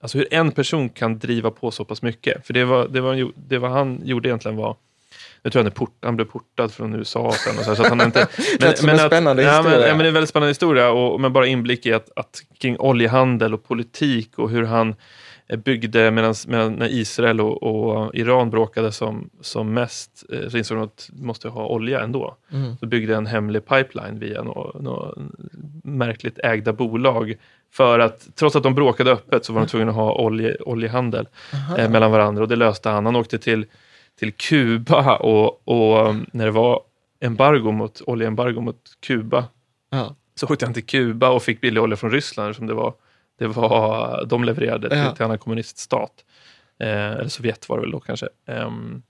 alltså 0.03 0.19
hur 0.19 0.35
en 0.35 0.53
person 0.53 0.89
kan 0.89 1.19
driva 1.19 1.51
på 1.51 1.71
så 1.71 1.85
pass 1.85 2.03
mycket. 2.03 2.47
För 2.47 2.55
det 2.55 2.65
var, 2.65 2.89
det 2.89 3.01
var, 3.01 3.33
det 3.49 3.59
var 3.59 3.69
han 3.69 4.01
gjorde 4.05 4.29
egentligen 4.29 4.57
var, 4.57 4.77
jag 5.45 5.53
tror 5.53 5.63
han, 5.63 5.73
port, 5.73 5.99
han 6.03 6.17
blev 6.17 6.27
portad 6.27 6.73
från 6.73 6.95
USA 6.95 7.33
sen. 7.33 7.59
Och 7.59 7.65
så, 7.65 7.77
så 7.77 7.83
att 7.83 7.89
han 7.89 8.01
inte, 8.01 8.29
Lät 8.61 8.79
som 8.79 8.89
en 8.89 8.99
spännande 8.99 9.43
ja, 9.43 9.63
men, 9.63 9.65
historia. 9.65 9.89
ja, 9.89 9.95
men 9.95 9.99
det 9.99 10.05
är 10.05 10.09
en 10.09 10.15
väldigt 10.15 10.31
spännande 10.31 10.51
historia. 10.51 10.91
Och, 10.91 11.21
men 11.21 11.33
bara 11.33 11.47
inblick 11.47 11.87
i 11.87 11.93
att, 11.93 12.11
att 12.17 12.43
kring 12.59 12.79
oljehandel 12.79 13.55
och 13.55 13.65
politik 13.65 14.39
och 14.39 14.51
hur 14.51 14.65
han 14.65 14.95
eh, 15.49 15.59
byggde 15.59 16.11
medan 16.11 16.35
när 16.47 16.89
Israel 16.89 17.41
och, 17.41 17.63
och 17.63 18.15
Iran 18.15 18.51
bråkade 18.51 18.93
som, 18.93 19.31
som 19.41 19.75
mest 19.75 20.25
eh, 20.33 20.49
så 20.49 20.59
insåg 20.59 20.79
de 20.79 20.85
att 20.85 21.11
de 21.13 21.27
måste 21.27 21.49
ha 21.49 21.67
olja 21.67 22.01
ändå. 22.01 22.37
Mm. 22.53 22.77
Så 22.77 22.87
byggde 22.87 23.17
en 23.17 23.27
hemlig 23.27 23.67
pipeline 23.67 24.19
via 24.19 24.43
något 24.43 24.83
nå 24.83 25.15
märkligt 25.85 26.39
ägda 26.39 26.73
bolag. 26.73 27.35
För 27.73 27.99
att 27.99 28.29
trots 28.35 28.57
att 28.57 28.63
de 28.63 28.75
bråkade 28.75 29.13
öppet 29.13 29.45
så 29.45 29.53
var 29.53 29.61
de 29.61 29.67
tvungna 29.67 29.91
att 29.91 29.97
ha 29.97 30.15
olje, 30.15 30.57
oljehandel 30.61 31.29
eh, 31.79 31.91
mellan 31.91 32.11
varandra 32.11 32.43
och 32.43 32.49
det 32.49 32.57
löste 32.57 32.89
han. 32.89 33.07
Han 33.07 33.17
åkte 33.17 33.39
till, 33.39 33.67
till 34.19 34.33
Kuba 34.33 35.17
och, 35.17 35.69
och 35.69 36.15
när 36.33 36.45
det 36.45 36.51
var 36.51 36.81
embargo 37.21 37.73
mot, 37.73 38.01
oljeembargo 38.07 38.61
mot 38.61 38.81
Kuba 39.07 39.45
Ja. 39.91 40.15
så 40.35 40.47
åkte 40.47 40.65
han 40.67 40.75
till 40.75 40.87
Kuba 40.87 41.29
och 41.29 41.43
fick 41.43 41.61
billig 41.61 41.83
olja 41.83 41.97
från 41.97 42.11
Ryssland 42.11 42.57
som 42.57 42.67
det 42.67 42.75
var, 42.75 42.95
det 43.39 43.47
var 43.47 44.25
de 44.27 44.45
levererade 44.45 44.89
till, 44.89 44.99
Ja. 44.99 45.11
till 45.13 45.23
en 45.23 45.25
annan 45.25 45.39
kommuniststat. 45.39 46.13
Eh, 46.81 46.89
eller 47.13 47.29
Sovjet 47.29 47.69
var 47.69 47.77
det 47.77 47.81
väl 47.83 47.91
då 47.91 48.01
kanske. 48.01 48.29
Ehm, 48.49 49.03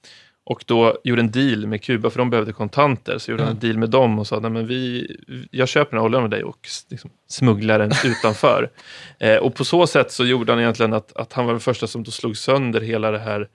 och 0.46 0.64
då 0.66 0.98
gjorde 1.05 1.20
en 1.22 1.30
deal 1.30 1.66
med 1.66 1.82
Kuba 1.82 2.11
för 2.11 2.18
de 2.18 2.30
behövde 2.30 2.52
kontanter. 2.52 3.18
Så 3.18 3.30
gjorde 3.30 3.42
han 3.42 3.52
en 3.52 3.59
deal 3.59 3.78
med 3.78 3.90
dem 3.90 4.18
och 4.18 4.26
sa 4.26 4.40
nej, 4.40 4.50
men 4.50 4.66
vi, 4.66 5.16
jag 5.50 5.68
köper 5.68 5.90
den 5.90 6.00
här 6.00 6.07
oljan 6.07 6.22
av 6.22 6.28
dig 6.30 6.44
och 6.44 6.68
liksom, 6.90 7.11
smugglar 7.28 7.78
den 7.78 7.92
utanför. 8.05 8.70
Eh, 9.18 9.36
och 9.36 9.55
på 9.55 9.64
så 9.64 9.86
sätt 9.86 10.12
så 10.12 10.24
gjorde 10.24 10.52
han 10.52 10.61
egentligen 10.61 10.92
att, 10.92 11.16
att 11.16 11.32
han 11.32 11.44
var 11.46 11.52
den 11.52 11.61
första 11.61 11.86
som 11.86 12.02
då 12.02 12.11
slog 12.11 12.36
sönder 12.36 12.80
hela 12.80 13.11
det 13.11 13.18
här 13.18 13.48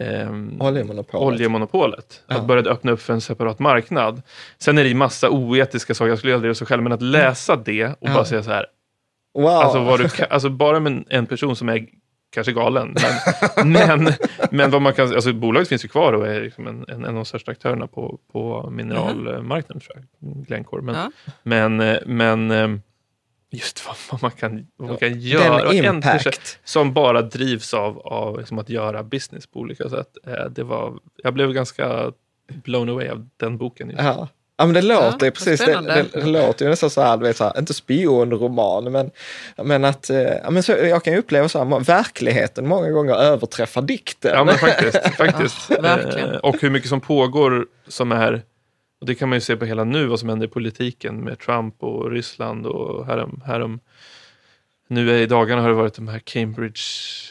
ehm, 0.00 0.60
Oljemonopolet. 0.62 1.26
oljemonopolet. 1.26 2.22
Ja. 2.26 2.36
Att 2.36 2.46
började 2.46 2.70
öppna 2.70 2.92
upp 2.92 3.00
för 3.00 3.12
en 3.12 3.20
separat 3.20 3.58
marknad. 3.58 4.22
Sen 4.58 4.78
är 4.78 4.82
det 4.82 4.88
ju 4.88 4.94
massa 4.94 5.30
oetiska 5.30 5.94
saker, 5.94 6.08
jag 6.08 6.18
skulle 6.18 6.32
göra 6.32 6.54
så 6.54 6.66
själv, 6.66 6.82
men 6.82 6.92
att 6.92 7.02
läsa 7.02 7.56
det 7.56 7.84
och 7.86 7.96
Ja. 8.00 8.14
bara 8.14 8.24
säga 8.24 8.42
så 8.42 8.50
här, 8.50 8.66
Wow! 9.34 9.46
alltså, 9.48 9.96
du, 9.96 10.24
alltså 10.30 10.48
bara 10.48 10.80
med 10.80 11.04
en- 11.08 11.26
person 11.26 11.56
som 11.56 11.68
är 11.68 11.86
kanske 12.34 12.52
galen, 12.52 12.94
men, 13.64 13.72
men, 13.72 14.12
men 14.50 14.70
vad 14.70 14.82
man 14.82 14.92
kan, 14.92 15.14
alltså 15.14 15.32
bolaget 15.32 15.68
finns 15.68 15.84
ju 15.84 15.88
kvar 15.88 16.12
och 16.12 16.26
är 16.28 16.40
liksom 16.40 16.66
en, 16.66 16.84
en, 16.88 16.94
en 16.96 17.04
av 17.04 17.14
de 17.14 17.24
största 17.24 17.50
aktörerna 17.50 17.86
på, 17.86 18.18
på 18.32 18.70
mineralmarknaden, 18.70 19.80
tror 19.80 19.96
jag, 20.20 20.44
Glencore. 20.46 20.82
Men, 20.82 20.94
Ja. 20.94 21.10
men, 21.42 21.80
eh, 21.80 21.96
men 22.06 22.50
eh, 22.50 22.68
just 23.54 23.86
vad, 23.86 23.96
vad 24.10 24.22
man 24.22 24.30
kan, 24.30 24.66
vad 24.76 24.88
man 24.88 24.98
kan 24.98 25.20
göra. 25.20 25.72
Den 25.72 25.84
impact. 25.96 26.58
som 26.64 26.92
bara 26.92 27.22
drivs 27.22 27.74
av, 27.74 27.98
av 27.98 28.38
liksom 28.38 28.58
att 28.58 28.68
göra 28.68 29.02
business 29.02 29.46
på 29.46 29.58
olika 29.58 29.88
sätt. 29.88 30.08
Eh, 30.26 30.44
Det 30.50 30.62
var, 30.62 30.92
jag 31.22 31.34
blev 31.34 31.52
ganska 31.52 32.12
blown 32.64 32.88
away 32.88 33.08
av 33.08 33.28
den 33.36 33.58
boken. 33.58 33.90
Just. 33.90 34.02
Ja. 34.02 34.28
Ja, 34.56 34.64
men 34.66 34.74
det 34.74 34.82
låter 34.82 35.26
ju 35.26 35.30
vad 35.30 35.34
precis, 35.34 35.60
det, 35.60 35.80
det, 35.80 36.06
det 36.20 36.26
låter 36.26 36.64
ju 36.64 36.70
nästan 36.70 36.90
så 36.90 37.00
här, 37.00 37.16
vet, 37.16 37.36
så 37.36 37.44
här 37.44 37.58
inte 37.58 37.74
spionroman, 37.74 38.92
men, 38.92 39.10
men 39.56 39.84
att, 39.84 40.10
eh, 40.10 40.18
ja, 40.22 40.50
men 40.50 40.62
så, 40.62 40.72
jag 40.72 41.04
kan 41.04 41.12
ju 41.12 41.18
uppleva 41.18 41.48
så 41.48 41.64
här, 41.64 41.80
verkligheten 41.80 42.68
många 42.68 42.90
gånger 42.90 43.14
överträffar 43.14 43.82
dikten. 43.82 44.30
Ja, 44.34 44.44
men 44.44 44.54
faktiskt. 44.54 44.98
faktiskt. 45.16 45.56
Ja, 45.70 45.80
verkligen. 45.80 46.30
Eh, 46.30 46.36
och 46.36 46.56
hur 46.60 46.70
mycket 46.70 46.88
som 46.88 47.00
pågår 47.00 47.66
som 47.88 48.12
är, 48.12 48.42
och 49.04 49.08
det 49.08 49.14
kan 49.14 49.28
man 49.28 49.36
ju 49.36 49.40
se 49.40 49.56
på 49.56 49.64
hela 49.64 49.84
nu, 49.84 50.06
vad 50.06 50.20
som 50.20 50.28
händer 50.28 50.46
i 50.46 50.50
politiken 50.50 51.16
med 51.20 51.38
Trump 51.38 51.82
och 51.82 52.10
Ryssland 52.10 52.66
och 52.66 53.06
härom, 53.06 53.42
härom 53.46 53.80
nu 54.88 55.10
är, 55.10 55.18
i 55.22 55.26
dagarna 55.26 55.62
har 55.62 55.68
det 55.68 55.74
varit 55.74 55.94
de 55.94 56.08
här 56.08 56.18
Cambridge 56.18 56.80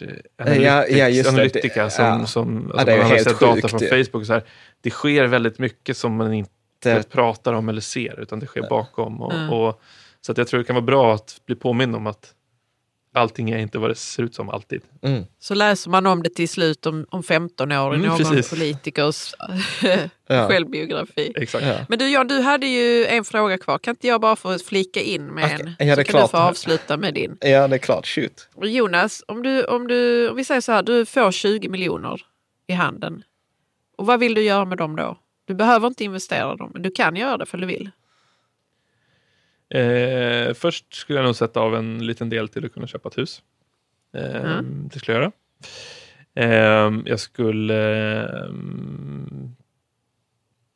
eh, 0.01 0.07
Analytics, 0.45 0.97
Ja, 0.97 1.07
ja. 1.09 1.29
Analytica 1.29 1.89
som, 1.89 2.05
Ja. 2.05 2.25
som 2.25 2.71
är 2.77 2.97
man 2.97 3.11
har 3.11 3.17
sett 3.17 3.39
data 3.39 3.67
från. 3.67 3.79
Facebook. 3.79 4.13
Och 4.15 4.25
så 4.25 4.33
här. 4.33 4.43
Det 4.81 4.89
sker 4.89 5.23
väldigt 5.27 5.59
mycket 5.59 5.97
som 5.97 6.15
man 6.15 6.33
inte 6.33 6.51
Det- 6.83 7.09
pratar 7.09 7.53
om 7.53 7.69
eller 7.69 7.81
ser, 7.81 8.19
utan 8.19 8.39
det 8.39 8.45
sker 8.45 8.69
bakom. 8.69 9.21
Och, 9.21 9.33
Mm. 9.33 9.49
och, 9.49 9.81
så 10.21 10.31
att 10.31 10.37
jag 10.37 10.47
tror 10.47 10.57
det 10.57 10.63
kan 10.63 10.75
vara 10.75 10.85
bra 10.85 11.13
att 11.13 11.41
bli 11.45 11.55
påmind 11.55 11.95
om 11.95 12.07
att 12.07 12.33
allting 13.13 13.49
är 13.49 13.57
inte 13.57 13.77
vad 13.79 13.89
det 13.89 13.95
ser 13.95 14.23
ut 14.23 14.35
som 14.35 14.49
alltid. 14.49 14.81
Mm. 15.01 15.23
Så 15.39 15.53
läser 15.55 15.89
man 15.89 16.05
om 16.05 16.23
det 16.23 16.29
till 16.29 16.49
slut 16.49 16.85
om, 16.85 17.05
om 17.09 17.23
15 17.23 17.71
år 17.71 17.93
i 17.93 17.95
Mm, 17.95 18.07
någon 18.07 18.17
precis. 18.17 18.49
politikers 18.49 19.33
Ja. 20.27 20.47
självbiografi. 20.47 21.31
Exakt. 21.35 21.65
Ja. 21.65 21.75
Men 21.89 21.99
du 21.99 22.09
Jan, 22.09 22.27
du 22.27 22.39
hade 22.41 22.67
ju 22.67 23.05
en 23.05 23.23
fråga 23.23 23.57
kvar. 23.57 23.77
Kan 23.77 23.91
inte 23.91 24.07
jag 24.07 24.21
bara 24.21 24.35
få 24.35 24.57
flika 24.59 24.99
in 25.01 25.25
med 25.25 25.45
Okej, 25.45 25.75
en? 25.79 25.87
ja, 25.87 25.95
så 25.95 26.03
kan 26.03 26.11
klart. 26.11 26.23
du 26.31 26.37
få 26.37 26.37
avsluta 26.37 26.97
med 26.97 27.13
din. 27.13 27.37
ja, 27.41 27.67
det 27.67 27.75
är 27.75 27.77
klart. 27.79 28.07
Shoot. 28.07 28.49
Jonas, 28.61 29.23
om, 29.27 29.43
du, 29.43 29.63
om, 29.63 29.87
du, 29.87 30.29
om 30.29 30.35
vi 30.35 30.43
säger 30.45 30.61
så 30.61 30.71
här, 30.71 30.83
du 30.83 31.05
får 31.05 31.31
20 31.31 31.69
miljoner 31.69 32.21
i 32.67 32.73
handen. 32.73 33.23
Och 33.97 34.05
vad 34.05 34.19
vill 34.19 34.33
du 34.33 34.41
göra 34.41 34.65
med 34.65 34.77
dem 34.77 34.95
då? 34.95 35.17
Du 35.45 35.53
behöver 35.53 35.87
inte 35.87 36.03
investera 36.03 36.55
dem, 36.55 36.69
men 36.73 36.81
du 36.81 36.91
kan 36.91 37.15
göra 37.15 37.37
det 37.37 37.45
för 37.45 37.57
du 37.57 37.65
vill. 37.67 37.89
Eh, 39.73 40.53
först 40.53 40.93
skulle 40.93 41.19
jag 41.19 41.25
nog 41.25 41.35
sätta 41.35 41.59
av 41.59 41.75
en 41.75 42.05
liten 42.05 42.29
del 42.29 42.49
till 42.49 42.65
att 42.65 42.73
kunna 42.73 42.87
köpa 42.87 43.09
ett 43.09 43.17
hus. 43.17 43.41
Eh, 44.17 44.35
Mm. 44.35 44.89
Det 44.93 44.99
skulle 44.99 45.17
jag 45.17 45.23
göra. 45.23 45.31
Eh, 46.35 46.93
jag 47.05 47.19
skulle 47.19 48.09
eh, 48.43 48.49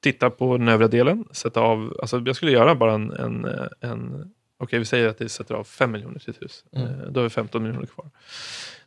titta 0.04 0.30
på 0.30 0.58
den 0.58 0.68
övre 0.68 0.88
delen. 0.88 1.26
Sätta 1.32 1.60
av, 1.62 1.98
alltså 2.02 2.24
jag 2.26 2.36
skulle 2.36 2.52
göra 2.52 2.76
bara 2.76 2.94
en, 2.94 3.12
en, 3.12 3.48
en 3.80 4.32
okej 4.58 4.80
vi 4.80 4.86
säger 4.86 5.08
att 5.08 5.18
det 5.18 5.30
sätter 5.30 5.56
av 5.56 5.64
5 5.64 5.92
miljoner 5.92 6.20
till 6.20 6.30
ett 6.30 6.42
hus. 6.42 6.66
Mm. 6.72 6.88
Eh, 6.88 7.08
då 7.08 7.20
har 7.20 7.24
vi 7.24 7.30
15 7.30 7.64
miljoner 7.64 7.86
kvar. 7.86 8.10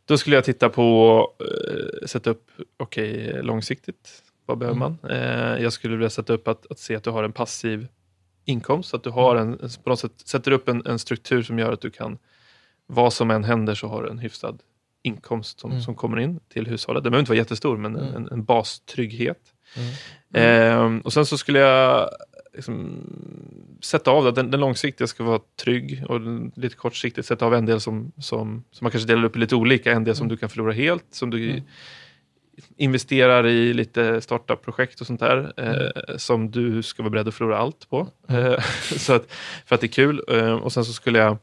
Då 0.05 0.17
skulle 0.17 0.35
jag 0.35 0.43
titta 0.43 0.69
på, 0.69 1.27
eh, 1.39 2.07
sätta 2.07 2.29
upp, 2.29 2.51
okej 2.77 3.43
långsiktigt, 3.43 4.23
vad 4.45 4.57
behöver 4.57 4.79
man? 4.79 4.97
Eh, 5.09 5.63
jag 5.63 5.73
skulle 5.73 5.95
vilja 5.95 6.09
sätta 6.09 6.33
upp 6.33 6.47
att, 6.47 6.71
att 6.71 6.79
se 6.79 6.95
att 6.95 7.03
du 7.03 7.09
har 7.09 7.23
en 7.23 7.31
passiv 7.31 7.87
inkomst, 8.51 8.89
så 8.89 8.95
att 8.97 9.03
du 9.03 9.09
har 9.09 9.35
en, 9.35 9.57
på 9.83 9.89
något 9.89 9.99
sätt 9.99 10.11
sätter 10.25 10.51
upp 10.51 10.67
en, 10.69 10.85
en 10.85 10.99
struktur 10.99 11.43
som 11.43 11.59
gör 11.59 11.71
att 11.73 11.81
du 11.81 11.89
kan, 11.89 12.17
vad 12.87 13.13
som 13.13 13.31
än 13.31 13.43
händer 13.43 13.75
så 13.75 13.87
har 13.87 14.03
du 14.03 14.09
en 14.09 14.19
hyfsad 14.19 14.59
inkomst 15.03 15.59
som, 15.59 15.71
Mm. 15.71 15.83
som 15.83 15.95
kommer 15.95 16.19
in 16.19 16.39
till 16.53 16.67
hushållet. 16.67 17.03
Den 17.03 17.11
behöver 17.11 17.21
inte 17.21 17.31
vara 17.31 17.37
jättestor, 17.37 17.77
men 17.77 17.95
en, 17.95 18.03
Mm. 18.03 18.15
en, 18.15 18.31
en 18.31 18.43
bastrygghet. 18.43 19.39
Mm. 19.75 19.91
Ehm, 20.33 20.99
och 21.01 21.13
sen 21.13 21.25
så 21.25 21.37
skulle 21.37 21.59
jag 21.59 22.09
liksom, 22.53 23.01
sätta 23.81 24.11
av 24.11 24.23
det. 24.25 24.31
Den, 24.31 24.51
den 24.51 24.59
långsiktiga 24.59 25.07
ska 25.07 25.23
vara 25.23 25.39
trygg 25.63 26.03
och 26.09 26.21
den 26.21 26.51
lite 26.55 26.75
kortsiktigt 26.75 27.27
sätta 27.27 27.45
av 27.45 27.53
en 27.53 27.65
del 27.65 27.79
som, 27.81 28.11
som, 28.17 28.63
som 28.71 28.85
man 28.85 28.91
kanske 28.91 29.07
delar 29.07 29.23
upp 29.23 29.35
i 29.35 29.39
lite 29.39 29.55
olika. 29.55 29.91
En 29.91 30.03
del 30.03 30.15
som 30.15 30.27
du 30.27 30.37
kan 30.37 30.49
förlora 30.49 30.71
helt, 30.73 31.05
som 31.11 31.29
du 31.29 31.49
Mm. 31.49 31.63
Investerar 32.77 33.47
i 33.47 33.73
lite 33.73 34.21
startup-projekt 34.21 35.01
och 35.01 35.07
sånt 35.07 35.19
där 35.19 35.53
eh, 35.57 36.17
som 36.17 36.51
du 36.51 36.83
ska 36.83 37.03
vara 37.03 37.09
beredd 37.11 37.27
att 37.27 37.33
förlora 37.35 37.57
allt 37.57 37.89
på. 37.89 38.07
Eh, 38.29 38.59
så 38.97 39.13
att, 39.13 39.25
för 39.65 39.75
att 39.75 39.81
det 39.81 39.87
är 39.87 39.91
kul. 39.91 40.21
Eh, 40.27 40.53
och 40.53 40.73
sen 40.73 40.85
så 40.85 40.93
skulle 40.93 41.19
jag 41.19 41.37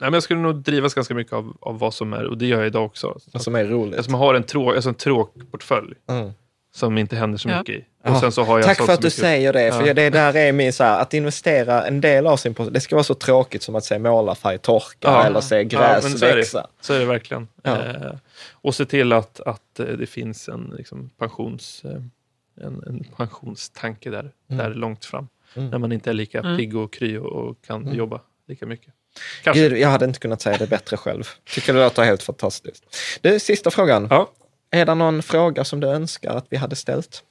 Nej, 0.00 0.10
men 0.10 0.12
jag 0.14 0.22
skulle 0.22 0.40
nog 0.40 0.54
drivas 0.56 0.94
ganska 0.94 1.14
mycket 1.14 1.32
av, 1.32 1.56
av 1.60 1.78
vad 1.78 1.94
som 1.94 2.12
är, 2.12 2.24
och 2.26 2.38
det 2.38 2.46
gör 2.46 2.58
jag 2.58 2.66
idag 2.66 2.84
också. 2.84 3.18
Som 3.34 3.54
är 3.54 3.64
roligt. 3.64 3.96
Alltså 3.96 4.10
man 4.10 4.20
har 4.20 4.34
en, 4.34 4.42
trå, 4.42 4.70
alltså 4.72 4.88
en 4.88 4.94
tråkportfölj. 4.94 5.94
Mm. 6.08 6.30
som 6.74 6.98
inte 6.98 7.16
händer 7.16 7.38
så 7.38 7.48
Ja. 7.48 7.58
mycket 7.58 7.74
i. 7.74 7.84
Och 8.04 8.16
sen 8.16 8.32
så 8.32 8.42
har 8.42 8.58
jag 8.58 8.66
Tack 8.66 8.76
för 8.76 8.84
så 8.86 8.92
att 8.92 9.00
du 9.00 9.06
mycket- 9.06 9.20
säger 9.20 9.52
det, 9.52 9.72
för 9.72 9.86
Ja. 9.86 9.94
det 9.94 10.10
där 10.10 10.36
är 10.36 10.52
min 10.52 10.72
så 10.72 10.84
här, 10.84 11.00
att 11.00 11.14
investera 11.14 11.86
en 11.86 12.00
del 12.00 12.26
av 12.26 12.36
sin 12.36 12.54
position, 12.54 12.72
det 12.72 12.80
ska 12.80 12.96
vara 12.96 13.04
så 13.04 13.14
tråkigt 13.14 13.62
som 13.62 13.74
att 13.74 13.84
se 13.84 13.98
målarfärg 13.98 14.58
torka 14.58 14.96
Ja. 15.00 15.24
eller 15.24 15.40
se 15.40 15.56
Ja, 15.56 15.62
gräs 15.62 16.02
men 16.04 16.18
så 16.18 16.24
är 16.24 16.30
det. 16.30 16.36
växa. 16.36 16.66
Så 16.80 16.92
är 16.94 16.98
det 16.98 17.04
verkligen. 17.04 17.48
Ja. 17.62 17.76
Eh, 17.78 18.12
och 18.52 18.74
se 18.74 18.84
till 18.86 19.12
att, 19.12 19.40
att 19.40 19.80
eh, 19.80 19.86
det 19.86 20.06
finns 20.06 20.48
en, 20.48 20.74
liksom, 20.78 21.10
pensions, 21.18 21.84
eh, 21.84 22.02
en, 22.66 22.82
en 22.86 23.04
pensionstanke 23.16 24.10
där, 24.10 24.32
där 24.46 24.74
långt 24.74 25.04
fram. 25.04 25.28
Mm. 25.54 25.70
När 25.70 25.78
man 25.78 25.92
inte 25.92 26.10
är 26.10 26.14
lika 26.14 26.40
Mm. 26.40 26.56
pigg 26.56 26.76
och 26.76 26.92
kry 26.92 27.16
och, 27.18 27.26
och 27.32 27.62
kan 27.64 27.82
Mm. 27.82 27.94
jobba 27.96 28.20
lika 28.48 28.66
mycket. 28.66 28.94
Kanske. 29.44 29.68
Gud, 29.68 29.78
jag 29.78 29.88
hade 29.88 30.04
inte 30.04 30.18
kunnat 30.18 30.40
säga 30.40 30.58
det 30.58 30.66
bättre 30.66 30.96
själv. 30.96 31.24
Tycker 31.44 31.74
det 31.74 31.80
låter 31.84 32.02
helt 32.04 32.22
fantastiskt. 32.22 32.96
Du, 33.20 33.40
sista 33.40 33.70
frågan. 33.70 34.06
Ja, 34.10 34.30
Är 34.70 34.86
det 34.86 34.94
någon 34.94 35.22
fråga 35.22 35.64
som 35.64 35.80
du 35.80 35.86
önskar 35.88 36.30
att 36.36 36.46
vi 36.48 36.56
hade 36.56 36.76
ställt? 36.76 37.24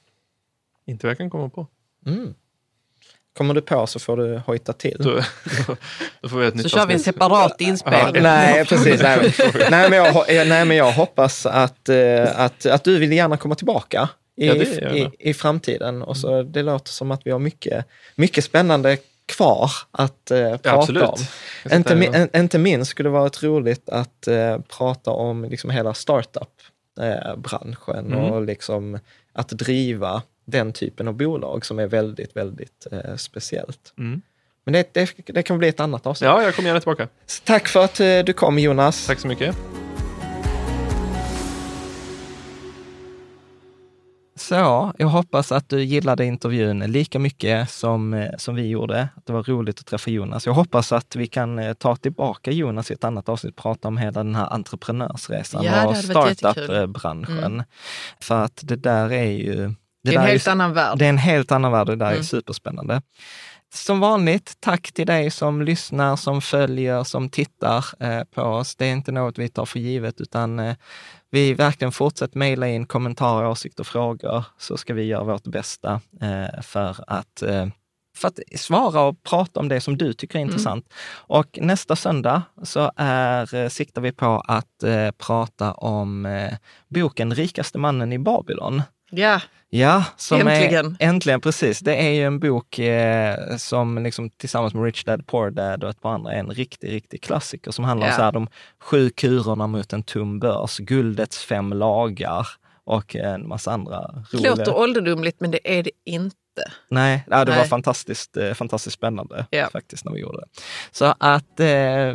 inte 0.86 1.06
vad 1.06 1.10
jag 1.10 1.18
kan 1.18 1.30
komma 1.30 1.48
på. 1.48 1.66
Mm. 2.06 2.34
Kommer 3.38 3.54
du 3.54 3.60
på 3.60 3.86
så 3.86 3.98
får 3.98 4.16
du 4.16 4.40
hojta 4.46 4.72
till. 4.72 4.96
Då, 4.98 5.20
då, 6.20 6.28
får 6.28 6.38
vi 6.38 6.46
ett 6.46 6.54
Så 6.54 6.58
nytt 6.62 6.70
kör 6.70 6.86
vi 6.86 6.94
en 6.94 7.00
separat 7.00 7.60
inspelning. 7.60 8.22
Nej, 8.22 8.64
precis. 8.64 9.02
Nej, 9.02 9.34
nej, 9.70 9.90
men 9.90 9.98
jag, 9.98 10.36
eh, 10.36 10.48
nej, 10.48 10.64
men 10.64 10.76
jag 10.76 10.92
hoppas 10.92 11.46
att, 11.46 11.88
eh, 11.88 12.40
att, 12.40 12.66
att 12.66 12.84
du 12.84 12.98
vill 12.98 13.12
gärna 13.12 13.36
komma 13.36 13.54
tillbaka 13.54 14.08
i, 14.36 14.46
Ja, 14.46 14.54
i, 14.54 15.10
i 15.18 15.34
framtiden. 15.34 16.02
Och 16.02 16.16
så, 16.16 16.42
det 16.42 16.62
låter 16.62 16.90
som 16.92 17.10
att 17.10 17.20
vi 17.26 17.30
har 17.30 17.38
mycket, 17.38 17.84
mycket 18.14 18.44
spännande 18.44 18.96
kvar 19.26 19.70
att 19.90 20.30
eh, 20.30 20.50
prata 20.50 20.72
absolut. 20.72 21.02
om. 21.02 21.18
Inte, 21.64 21.76
sitter 21.76 21.96
mi- 21.96 22.12
här 22.12 22.24
och- 22.24 22.28
en- 22.34 22.42
inte 22.42 22.58
minst 22.58 22.90
skulle 22.90 23.08
det 23.08 23.12
varit 23.12 23.42
roligt 23.42 23.88
att 23.88 24.26
eh, 24.28 24.58
prata 24.78 25.10
om 25.10 25.44
liksom 25.44 25.70
hela 25.70 25.94
startup-branschen 25.94 28.06
Mm. 28.12 28.18
och 28.24 28.42
liksom 28.42 28.98
att 29.32 29.48
driva 29.48 30.22
den 30.50 30.72
typen 30.72 31.08
av 31.08 31.14
bolag 31.14 31.66
som 31.66 31.78
är 31.78 31.86
väldigt, 31.86 32.36
väldigt 32.36 32.86
eh, 32.92 33.16
speciellt. 33.16 33.94
Mm. 33.98 34.22
Men 34.64 34.72
det, 34.72 34.94
det, 34.94 35.12
det 35.26 35.42
kan 35.42 35.58
bli 35.58 35.68
ett 35.68 35.80
annat 35.80 36.06
avsnitt. 36.06 36.26
Ja, 36.26 36.42
jag 36.42 36.54
kommer 36.54 36.68
gärna 36.68 36.80
tillbaka. 36.80 37.08
Så 37.26 37.42
Tack 37.44 37.68
för 37.68 37.84
att 37.84 38.00
eh, 38.00 38.18
du 38.18 38.32
kom 38.32 38.58
Jonas. 38.58 39.06
Tack 39.06 39.18
så 39.18 39.28
mycket. 39.28 39.56
Så, 44.40 44.92
jag 44.98 45.06
hoppas 45.06 45.52
att 45.52 45.68
du 45.68 45.82
gillade 45.84 46.24
intervjun 46.24 46.78
lika 46.78 47.18
mycket 47.18 47.70
som, 47.70 48.14
eh, 48.14 48.30
som 48.38 48.54
vi 48.54 48.68
gjorde. 48.68 49.08
Att 49.16 49.26
det 49.26 49.32
var 49.32 49.42
roligt 49.42 49.80
att 49.80 49.86
träffa 49.86 50.10
Jonas. 50.10 50.46
Jag 50.46 50.52
hoppas 50.52 50.92
att 50.92 51.16
vi 51.16 51.26
kan 51.26 51.58
eh, 51.58 51.72
ta 51.72 51.96
tillbaka 51.96 52.50
Jonas 52.50 52.90
i 52.90 52.94
ett 52.94 53.04
annat 53.04 53.28
avsnitt 53.28 53.54
och 53.56 53.62
prata 53.62 53.88
om 53.88 53.96
hela 53.96 54.22
den 54.22 54.34
här 54.34 54.52
entreprenörsresan 54.52 55.64
Ja, 55.64 55.86
och 55.86 55.96
startup-branschen. 55.96 57.38
Mm. 57.38 57.62
För 58.20 58.44
att 58.44 58.60
det 58.64 58.76
där 58.76 59.12
är 59.12 59.30
ju... 59.30 59.74
Det, 60.04 60.10
Det 60.10 60.16
är 60.16 60.20
en 60.20 60.26
helt 60.26 60.46
är, 60.46 60.50
annan 60.50 60.72
värld. 60.72 60.98
det 60.98 61.04
är 61.04 61.08
en 61.08 61.18
helt 61.18 61.52
annan 61.52 61.72
värld 61.72 61.88
och 61.88 61.98
det 61.98 62.04
där 62.04 62.10
är 62.10 62.14
Mm. 62.14 62.24
superspännande. 62.24 63.02
Som 63.74 64.00
vanligt, 64.00 64.52
tack 64.60 64.92
till 64.92 65.06
dig 65.06 65.30
som 65.30 65.62
lyssnar, 65.62 66.16
som 66.16 66.40
följer, 66.40 67.04
som 67.04 67.28
tittar 67.28 67.84
eh, 68.00 68.24
på 68.24 68.42
oss. 68.42 68.76
Det 68.76 68.86
är 68.86 68.92
inte 68.92 69.12
något 69.12 69.38
vi 69.38 69.48
tar 69.48 69.64
för 69.64 69.78
givet, 69.78 70.20
utan 70.20 70.58
eh, 70.58 70.74
vi 71.30 71.54
verkligen 71.54 71.92
fortsätter 71.92 72.38
mejla 72.38 72.68
in 72.68 72.86
kommentarer, 72.86 73.48
åsikter, 73.48 73.84
frågor, 73.84 74.44
så 74.58 74.76
ska 74.76 74.94
vi 74.94 75.02
göra 75.04 75.24
vårt 75.24 75.42
bästa 75.42 76.00
eh, 76.22 76.62
för 76.62 76.96
att 77.06 77.42
eh, 77.42 77.66
för 78.16 78.28
att 78.28 78.38
svara 78.56 79.00
och 79.00 79.22
prata 79.22 79.60
om 79.60 79.68
det 79.68 79.80
som 79.80 79.96
du 79.96 80.12
tycker 80.12 80.38
är 80.38 80.42
intressant. 80.42 80.92
Och 81.14 81.58
nästa 81.62 81.96
söndag 81.96 82.42
så 82.62 82.92
är, 82.96 83.54
eh, 83.54 83.68
siktar 83.68 84.02
vi 84.02 84.12
på 84.12 84.42
att 84.48 84.82
eh, 84.82 85.10
prata 85.10 85.72
om 85.72 86.26
eh, 86.26 86.52
boken 86.88 87.34
Rikaste 87.34 87.78
mannen 87.78 88.12
i 88.12 88.18
Babylon. 88.18 88.82
Ja, 89.10 89.40
Ja, 89.72 90.04
som 90.16 90.40
Äntligen. 90.48 90.96
Är, 90.98 91.08
äntligen, 91.08 91.40
precis. 91.40 91.80
Det 91.80 91.94
är 91.96 92.10
ju 92.10 92.22
en 92.24 92.38
bok 92.40 92.78
eh, 92.78 93.56
som 93.56 94.02
liksom, 94.04 94.30
tillsammans 94.30 94.74
med 94.74 94.84
Rich 94.84 95.04
Dad 95.04 95.26
Poor 95.26 95.50
Dad 95.50 95.84
och 95.84 95.90
ett 95.90 96.00
par 96.00 96.14
andra 96.14 96.32
är 96.32 96.38
en 96.38 96.50
riktig, 96.50 96.92
riktig 96.92 97.22
klassiker 97.22 97.70
som 97.70 97.84
handlar 97.84 98.06
Ja. 98.06 98.12
om 98.12 98.16
så 98.16 98.22
här, 98.22 98.32
de 98.32 98.48
sju 98.80 99.10
kurorna 99.10 99.66
mot 99.66 99.92
en 99.92 100.02
tom 100.02 100.38
börs, 100.38 100.78
guldets 100.78 101.44
fem 101.44 101.72
lagar 101.72 102.46
och 102.84 103.16
en 103.16 103.48
massa 103.48 103.70
andra 103.72 104.00
det 104.32 104.36
roliga... 104.38 104.54
låter 104.54 104.76
ålderdomligt 104.76 105.40
men 105.40 105.50
det 105.50 105.78
är 105.78 105.82
det 105.82 105.90
inte. 106.04 106.36
Nej, 106.88 107.24
ja, 107.30 107.44
det 107.44 107.50
var 107.50 107.58
Nej. 107.58 107.68
fantastiskt, 107.68 108.36
eh, 108.36 108.52
fantastiskt 108.54 108.96
spännande 108.96 109.46
Ja. 109.50 109.68
faktiskt 109.72 110.04
när 110.04 110.12
vi 110.12 110.20
gjorde 110.20 110.38
det. 110.38 110.46
Så 110.90 111.04
att 111.18 111.60
eh, 111.60 111.66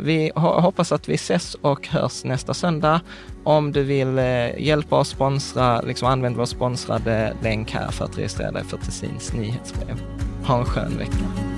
vi 0.02 0.32
ho- 0.34 0.60
hoppas 0.60 0.92
att 0.92 1.08
vi 1.08 1.14
ses 1.14 1.54
och 1.54 1.88
hörs 1.88 2.24
nästa 2.24 2.54
söndag. 2.54 3.00
Om 3.44 3.72
du 3.72 3.82
vill 3.82 4.18
eh, 4.18 4.58
hjälpa 4.58 4.96
oss 4.98 5.08
sponsra, 5.08 5.80
liksom 5.80 6.08
använd 6.08 6.36
vår 6.36 6.46
sponsrade 6.46 7.36
länk 7.42 7.70
här 7.70 7.90
för 7.90 8.04
att 8.04 8.18
registrera 8.18 8.50
dig 8.50 8.64
för 8.64 8.76
Tessins 8.78 9.32
nyhetsbrev. 9.32 10.00
Ha 10.46 10.58
en 10.58 10.64
skön 10.64 10.98
vecka. 10.98 11.55